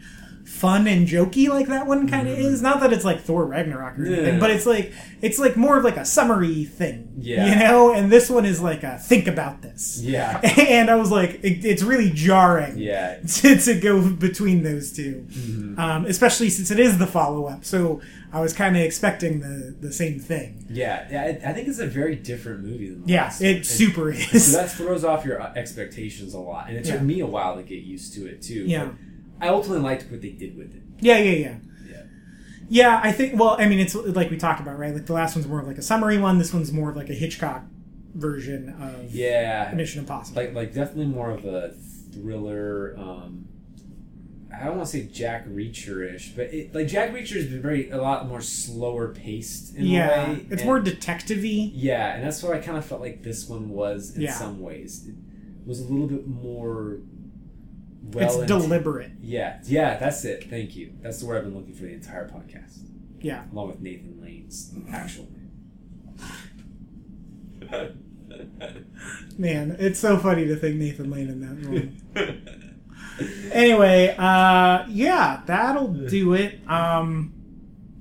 fun 0.48 0.86
and 0.88 1.06
jokey, 1.06 1.48
like 1.48 1.68
that 1.68 1.86
one 1.86 2.08
kind 2.08 2.26
of 2.28 2.38
is. 2.38 2.60
Not 2.62 2.80
that 2.80 2.92
it's 2.92 3.04
like 3.04 3.20
Thor 3.20 3.44
Ragnarok 3.46 3.98
or 3.98 4.02
Mm-hmm. 4.02 4.10
Yeah. 4.12 4.16
anything, 4.18 4.40
but 4.40 4.50
it's 4.50 4.66
like 4.66 4.92
it's 5.20 5.38
like 5.38 5.56
more 5.56 5.76
of 5.78 5.84
like 5.84 5.96
a 5.96 6.04
summary 6.04 6.64
thing. 6.64 7.12
Yeah. 7.20 7.46
you 7.48 7.54
know. 7.58 7.92
And 7.92 8.10
this 8.10 8.28
one 8.30 8.44
is 8.44 8.60
like 8.60 8.82
a 8.82 8.98
think 8.98 9.26
about 9.28 9.62
this. 9.62 10.00
Yeah, 10.02 10.40
And 10.58 10.90
I 10.90 10.94
was 10.96 11.10
like, 11.10 11.40
it, 11.44 11.64
it's 11.64 11.82
really 11.82 12.10
jarring. 12.10 12.78
yeah, 12.78 13.18
to, 13.26 13.56
to 13.58 13.80
go 13.80 14.08
between 14.10 14.62
those 14.62 14.92
2 14.92 15.26
Mhm. 15.28 15.78
um, 15.78 16.06
especially 16.06 16.48
since 16.50 16.70
it 16.70 16.78
is 16.80 16.98
the 16.98 17.06
follow 17.06 17.46
up. 17.46 17.64
So 17.64 18.00
I 18.32 18.40
was 18.40 18.52
kind 18.52 18.76
of 18.76 18.82
expecting 18.82 19.40
the 19.40 19.76
the 19.80 19.92
same 19.92 20.18
thing. 20.18 20.66
yeah. 20.70 21.06
yeah 21.10 21.22
I, 21.22 21.50
I 21.50 21.52
think 21.52 21.68
it's 21.68 21.78
a 21.78 21.86
very 21.86 22.16
different 22.16 22.64
movie 22.64 22.88
than 22.90 23.04
the 23.04 23.12
Yeah, 23.12 23.32
it 23.40 23.56
And- 23.56 23.66
super 23.66 24.10
is. 24.10 24.52
So 24.52 24.58
that 24.58 24.70
throws 24.70 25.04
off 25.04 25.24
your 25.24 25.40
uh, 25.40 25.52
expectations 25.54 26.34
a 26.34 26.40
lot, 26.40 26.68
and 26.68 26.76
it 26.78 26.84
took 26.84 26.94
Yeah. 26.96 27.02
me 27.02 27.20
a 27.20 27.26
while 27.26 27.56
to 27.56 27.62
get 27.62 27.82
used 27.82 28.14
to 28.14 28.26
it 28.26 28.42
too. 28.42 28.64
Yeah. 28.64 28.86
but 28.86 28.94
I 29.40 29.48
ultimately 29.48 29.82
liked 29.84 30.10
what 30.10 30.20
they 30.22 30.30
did 30.30 30.56
with 30.56 30.74
it. 30.74 30.82
yeah, 31.00 31.18
yeah, 31.18 31.30
yeah. 31.32 31.56
Yeah. 31.88 32.02
Yeah, 32.68 33.00
I 33.02 33.12
think. 33.12 33.38
Well, 33.38 33.56
I 33.58 33.66
mean, 33.68 33.78
it's 33.78 33.94
like 33.94 34.30
we 34.30 34.36
talked 34.36 34.60
about, 34.60 34.78
right? 34.78 34.92
Like 34.94 35.06
the 35.06 35.12
last 35.14 35.34
one's 35.36 35.46
more 35.48 35.60
of 35.60 35.66
like 35.66 35.78
a 35.78 35.82
summary 35.82 36.18
one. 36.18 36.38
This 36.38 36.52
one's 36.52 36.72
more 36.72 36.90
of 36.90 36.96
like 36.96 37.08
a 37.10 37.14
Hitchcock 37.14 37.62
version 38.14 38.70
of 38.80 39.14
Yeah, 39.14 39.72
Mission 39.74 40.00
Impossible. 40.00 40.42
like 40.42 40.54
like 40.54 40.74
definitely 40.74 41.06
more 41.06 41.30
of 41.30 41.44
a 41.44 41.72
thriller. 42.12 42.94
Um, 42.98 43.44
I 44.52 44.64
don't 44.64 44.76
want 44.78 44.88
to 44.88 44.92
say 44.92 45.06
Jack 45.06 45.46
Reacher 45.46 46.12
ish, 46.14 46.30
but 46.30 46.46
it, 46.52 46.74
like 46.74 46.88
Jack 46.88 47.12
Reacher 47.12 47.36
has 47.36 47.46
been 47.46 47.62
very 47.62 47.90
a 47.90 47.98
lot 48.02 48.26
more 48.26 48.40
slower 48.40 49.08
paced 49.14 49.76
in 49.76 49.84
yeah, 49.86 50.08
a 50.26 50.32
way. 50.32 50.46
it's 50.50 50.62
and- 50.62 50.64
more 50.64 50.80
detective-y. 50.80 51.70
Yeah, 51.74 52.14
and 52.14 52.24
that's 52.24 52.42
what 52.42 52.54
I 52.54 52.58
kind 52.58 52.76
of 52.76 52.84
felt 52.84 53.00
like 53.00 53.22
this 53.22 53.48
one 53.48 53.68
was 53.68 54.16
in 54.16 54.22
Yeah. 54.22 54.32
some 54.32 54.60
ways. 54.60 55.06
It 55.06 55.14
was 55.66 55.80
a 55.80 55.84
little 55.84 56.08
bit 56.08 56.26
more. 56.26 56.98
Well 58.12 58.24
it's 58.24 58.36
int- 58.36 58.48
deliberate. 58.48 59.12
Yeah, 59.20 59.60
yeah, 59.64 59.98
that's 59.98 60.24
it. 60.24 60.48
Thank 60.48 60.76
you. 60.76 60.92
That's 61.00 61.20
the 61.20 61.26
word 61.26 61.38
I've 61.38 61.44
been 61.44 61.54
looking 61.54 61.74
for 61.74 61.82
the 61.82 61.92
entire 61.92 62.28
podcast, 62.28 62.78
Yeah, 63.20 63.44
along 63.52 63.68
with 63.68 63.80
Nathan 63.80 64.20
Lane's 64.22 64.74
actual 64.90 65.26
name. 65.32 65.34
man, 69.38 69.76
it's 69.78 69.98
so 69.98 70.16
funny 70.18 70.46
to 70.46 70.56
think 70.56 70.76
Nathan 70.76 71.10
Lane 71.10 71.28
in 71.28 71.40
that 71.40 71.66
role. 71.66 72.28
anyway, 73.52 74.14
uh, 74.18 74.84
yeah, 74.88 75.42
that'll 75.46 75.88
do 75.88 76.34
it. 76.34 76.60
Um, 76.68 77.32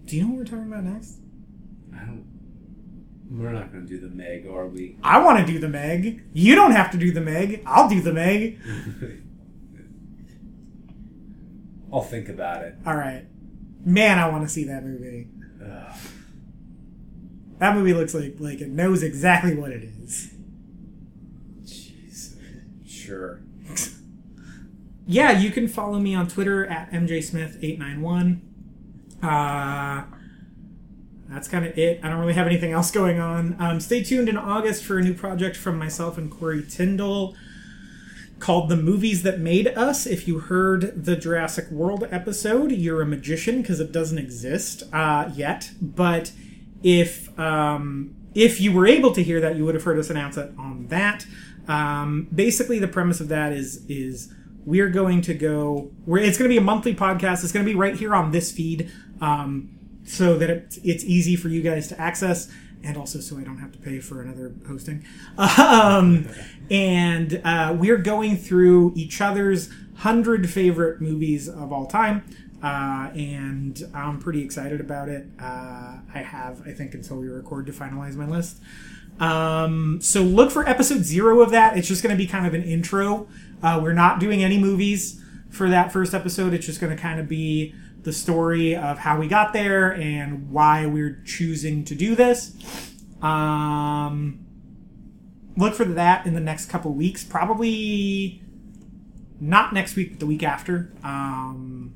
do 0.05 0.15
you 0.15 0.23
know 0.23 0.29
what 0.29 0.37
we're 0.37 0.45
talking 0.45 0.71
about 0.71 0.83
next? 0.83 1.19
I 1.93 1.99
don't. 2.05 2.25
We're 3.29 3.51
not 3.51 3.71
going 3.73 3.85
to 3.85 3.89
do 3.89 3.99
the 3.99 4.13
Meg, 4.13 4.47
are 4.47 4.67
we? 4.67 4.97
I 5.03 5.19
want 5.19 5.45
to 5.45 5.51
do 5.51 5.59
the 5.59 5.67
Meg. 5.67 6.23
You 6.33 6.55
don't 6.55 6.71
have 6.71 6.91
to 6.91 6.97
do 6.97 7.11
the 7.11 7.21
Meg. 7.21 7.61
I'll 7.65 7.89
do 7.89 8.01
the 8.01 8.13
Meg. 8.13 8.59
I'll 11.91 12.01
think 12.01 12.29
about 12.29 12.63
it. 12.63 12.75
All 12.85 12.95
right. 12.95 13.25
Man, 13.85 14.19
I 14.19 14.27
want 14.29 14.43
to 14.43 14.49
see 14.49 14.65
that 14.65 14.83
movie. 14.83 15.27
Ugh. 15.63 15.95
That 17.59 17.75
movie 17.75 17.93
looks 17.93 18.13
like 18.13 18.35
like 18.39 18.61
it 18.61 18.69
knows 18.69 19.01
exactly 19.03 19.55
what 19.55 19.71
it 19.71 19.83
is. 19.83 20.33
Jeez. 21.63 22.35
Sure. 22.85 23.41
Yeah, 25.09 25.31
you 25.39 25.51
can 25.51 25.69
follow 25.69 25.99
me 25.99 26.13
on 26.13 26.27
Twitter 26.27 26.65
at 26.65 26.91
mjsmith891. 26.91 28.41
Uh, 29.23 30.03
that's 31.29 31.47
kind 31.47 31.65
of 31.65 31.77
it. 31.77 32.01
I 32.03 32.09
don't 32.09 32.19
really 32.19 32.33
have 32.33 32.45
anything 32.45 32.73
else 32.73 32.91
going 32.91 33.17
on. 33.17 33.55
Um, 33.57 33.79
stay 33.79 34.03
tuned 34.03 34.27
in 34.27 34.35
August 34.35 34.83
for 34.83 34.97
a 34.97 35.01
new 35.01 35.13
project 35.13 35.55
from 35.55 35.77
myself 35.79 36.17
and 36.17 36.29
Corey 36.29 36.61
Tyndall 36.67 37.35
called 38.39 38.69
The 38.69 38.75
Movies 38.75 39.23
That 39.23 39.39
Made 39.39 39.67
Us. 39.69 40.05
If 40.05 40.27
you 40.27 40.39
heard 40.39 41.05
the 41.05 41.15
Jurassic 41.15 41.69
World 41.71 42.07
episode, 42.11 42.71
you're 42.71 43.01
a 43.01 43.05
magician 43.05 43.61
because 43.61 43.79
it 43.79 43.91
doesn't 43.91 44.17
exist 44.17 44.83
uh, 44.93 45.31
yet. 45.33 45.71
But 45.81 46.31
if 46.83 47.37
um, 47.39 48.15
if 48.35 48.61
you 48.61 48.71
were 48.71 48.85
able 48.85 49.11
to 49.13 49.23
hear 49.23 49.41
that, 49.41 49.55
you 49.55 49.65
would 49.65 49.75
have 49.75 49.83
heard 49.83 49.97
us 49.97 50.09
announce 50.09 50.37
it 50.37 50.51
on 50.57 50.87
that. 50.87 51.25
Um, 51.67 52.27
basically, 52.33 52.79
the 52.79 52.87
premise 52.87 53.19
of 53.19 53.27
that 53.29 53.51
is 53.51 53.85
is 53.87 54.33
we're 54.65 54.89
going 54.89 55.21
to 55.21 55.33
go. 55.33 55.91
It's 56.07 56.37
going 56.37 56.49
to 56.49 56.53
be 56.53 56.57
a 56.57 56.61
monthly 56.61 56.93
podcast. 56.93 57.43
It's 57.43 57.51
going 57.51 57.65
to 57.65 57.71
be 57.71 57.77
right 57.77 57.95
here 57.95 58.13
on 58.13 58.31
this 58.31 58.51
feed, 58.51 58.91
um, 59.21 59.77
so 60.05 60.37
that 60.37 60.49
it, 60.49 60.77
it's 60.83 61.03
easy 61.03 61.35
for 61.35 61.49
you 61.49 61.61
guys 61.61 61.87
to 61.87 61.99
access, 61.99 62.51
and 62.83 62.97
also 62.97 63.19
so 63.19 63.37
I 63.37 63.43
don't 63.43 63.57
have 63.57 63.71
to 63.73 63.79
pay 63.79 63.99
for 63.99 64.21
another 64.21 64.53
hosting. 64.67 65.05
Um, 65.37 66.27
and 66.69 67.41
uh, 67.43 67.75
we're 67.77 67.97
going 67.97 68.37
through 68.37 68.93
each 68.95 69.21
other's 69.21 69.69
hundred 69.95 70.49
favorite 70.49 71.01
movies 71.01 71.47
of 71.47 71.71
all 71.71 71.85
time. 71.85 72.23
Uh, 72.61 73.11
and 73.15 73.83
I'm 73.93 74.19
pretty 74.19 74.43
excited 74.43 74.81
about 74.81 75.09
it. 75.09 75.27
Uh, 75.39 75.97
I 76.13 76.19
have, 76.23 76.61
I 76.67 76.71
think, 76.71 76.93
until 76.93 77.17
we 77.17 77.27
record 77.27 77.67
to 77.67 77.71
finalize 77.71 78.15
my 78.15 78.25
list. 78.25 78.57
Um, 79.19 79.99
so 80.01 80.21
look 80.21 80.51
for 80.51 80.67
episode 80.67 81.03
zero 81.03 81.41
of 81.41 81.51
that. 81.51 81.77
It's 81.77 81.87
just 81.87 82.03
going 82.03 82.15
to 82.15 82.17
be 82.17 82.27
kind 82.27 82.45
of 82.45 82.53
an 82.53 82.63
intro. 82.63 83.27
Uh, 83.61 83.79
we're 83.81 83.93
not 83.93 84.19
doing 84.19 84.43
any 84.43 84.57
movies 84.57 85.21
for 85.49 85.69
that 85.69 85.91
first 85.91 86.13
episode. 86.13 86.53
It's 86.53 86.65
just 86.65 86.79
going 86.79 86.95
to 86.95 87.01
kind 87.01 87.19
of 87.19 87.27
be 87.27 87.73
the 88.01 88.13
story 88.13 88.75
of 88.75 88.99
how 88.99 89.19
we 89.19 89.27
got 89.27 89.53
there 89.53 89.93
and 89.93 90.49
why 90.49 90.85
we're 90.85 91.21
choosing 91.25 91.83
to 91.85 91.95
do 91.95 92.15
this. 92.15 92.55
Um, 93.21 94.45
look 95.57 95.73
for 95.73 95.85
that 95.85 96.25
in 96.25 96.33
the 96.33 96.39
next 96.39 96.67
couple 96.67 96.93
weeks. 96.93 97.23
Probably 97.23 98.41
not 99.39 99.73
next 99.73 99.95
week, 99.95 100.11
but 100.11 100.19
the 100.19 100.25
week 100.25 100.43
after. 100.43 100.93
Um, 101.03 101.95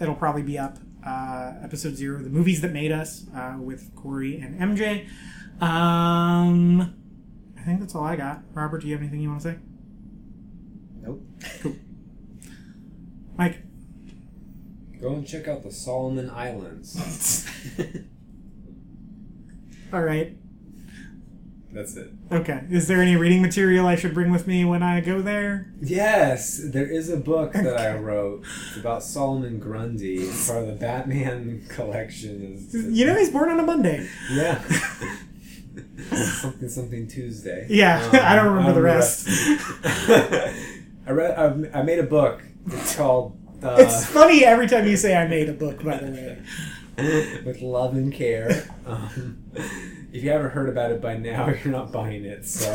it'll 0.00 0.14
probably 0.14 0.42
be 0.42 0.58
up. 0.58 0.78
Uh, 1.06 1.54
episode 1.62 1.94
zero, 1.94 2.20
the 2.22 2.28
movies 2.28 2.60
that 2.60 2.72
made 2.72 2.92
us, 2.92 3.26
uh, 3.34 3.56
with 3.58 3.94
Corey 3.94 4.40
and 4.40 4.60
MJ. 4.60 5.08
Um, 5.62 6.94
I 7.56 7.62
think 7.62 7.80
that's 7.80 7.94
all 7.94 8.04
I 8.04 8.16
got. 8.16 8.42
Robert, 8.52 8.82
do 8.82 8.88
you 8.88 8.94
have 8.94 9.00
anything 9.00 9.20
you 9.20 9.28
want 9.28 9.42
to 9.42 9.52
say? 9.52 9.58
Nope. 11.00 11.22
Cool. 11.60 11.76
Mike. 13.36 13.62
Go 15.00 15.14
and 15.14 15.26
check 15.26 15.46
out 15.46 15.62
the 15.62 15.70
Solomon 15.70 16.28
Islands. 16.30 17.46
All 19.92 20.02
right. 20.02 20.36
That's 21.72 21.96
it. 21.96 22.10
Okay. 22.32 22.62
Is 22.70 22.88
there 22.88 23.00
any 23.00 23.14
reading 23.14 23.42
material 23.42 23.86
I 23.86 23.94
should 23.94 24.14
bring 24.14 24.32
with 24.32 24.46
me 24.46 24.64
when 24.64 24.82
I 24.82 25.00
go 25.00 25.20
there? 25.20 25.70
Yes, 25.80 26.60
there 26.64 26.86
is 26.86 27.10
a 27.10 27.16
book 27.16 27.52
that 27.52 27.78
I 27.78 27.96
wrote. 27.96 28.44
It's 28.68 28.78
about 28.78 29.02
Solomon 29.02 29.58
Grundy. 29.58 30.16
It's 30.16 30.48
part 30.48 30.62
of 30.62 30.66
the 30.68 30.74
Batman 30.74 31.66
collection. 31.68 32.66
You 32.72 33.06
know 33.06 33.16
he's 33.16 33.30
born 33.30 33.50
on 33.50 33.60
a 33.60 33.62
Monday. 33.62 34.08
Yeah. 34.30 34.60
something 36.10 36.68
something 36.68 37.06
Tuesday. 37.06 37.66
Yeah, 37.68 38.08
I 38.12 38.34
don't 38.34 38.46
remember 38.46 38.72
the 38.72 38.78
um, 38.78 38.84
rest. 38.84 39.28
I 41.06 41.10
read. 41.10 41.70
I 41.74 41.82
made 41.82 41.98
a 41.98 42.04
book. 42.04 42.42
It's 42.66 42.96
called. 42.96 43.38
Uh, 43.62 43.76
It's 43.78 44.06
funny 44.06 44.44
every 44.44 44.68
time 44.68 44.86
you 44.86 44.96
say 44.96 45.16
I 45.16 45.26
made 45.26 45.48
a 45.48 45.52
book, 45.52 45.82
by 45.82 45.96
the 45.98 46.10
way. 46.10 46.38
with 47.44 47.60
love 47.60 47.94
and 47.94 48.12
care. 48.12 48.68
Um, 48.86 49.38
if 50.12 50.22
you 50.24 50.30
haven't 50.30 50.50
heard 50.50 50.68
about 50.68 50.90
it 50.92 51.00
by 51.00 51.16
now, 51.16 51.48
you're 51.64 51.72
not 51.72 51.92
buying 51.92 52.24
it. 52.24 52.44
So 52.44 52.70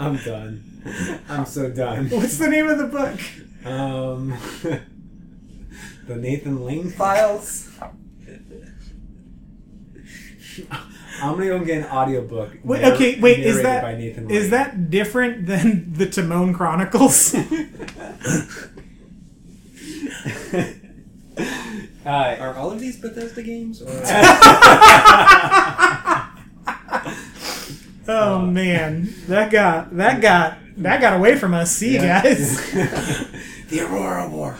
I'm 0.00 0.16
done. 0.18 0.64
I'm 1.28 1.44
so 1.46 1.70
done. 1.70 2.08
What's 2.10 2.38
the 2.38 2.48
name 2.48 2.68
of 2.68 2.78
the 2.78 2.86
book? 2.86 3.20
Um, 3.64 4.34
the 6.06 6.16
Nathan 6.16 6.64
Lane 6.64 6.90
files. 6.90 7.70
I'm 11.22 11.32
gonna 11.32 11.46
go 11.46 11.64
get 11.64 11.78
an 11.78 11.90
audiobook. 11.90 12.58
Wait, 12.64 12.82
narr- 12.82 12.92
okay, 12.94 13.18
wait, 13.20 13.40
is 13.40 13.56
narrated 13.56 13.64
that 13.66 13.82
by 13.82 13.94
Nathan 13.96 14.30
is 14.30 14.50
that 14.50 14.90
different 14.90 15.46
than 15.46 15.92
the 15.92 16.06
Timon 16.06 16.54
Chronicles? 16.54 17.34
Uh, 22.04 22.36
Are 22.40 22.54
all 22.56 22.70
of 22.72 22.80
these 22.80 22.96
Bethesda 22.98 23.42
games? 23.42 23.82
Or 23.82 23.88
oh 28.08 28.40
man, 28.40 29.12
that 29.28 29.50
got 29.50 29.94
that 29.96 30.20
got 30.20 30.58
that 30.78 31.00
got 31.00 31.12
away 31.14 31.36
from 31.36 31.54
us. 31.54 31.70
See 31.70 31.92
you 31.94 32.00
guys. 32.00 32.72
the 33.68 33.80
Aurora 33.82 34.28
War. 34.28 34.56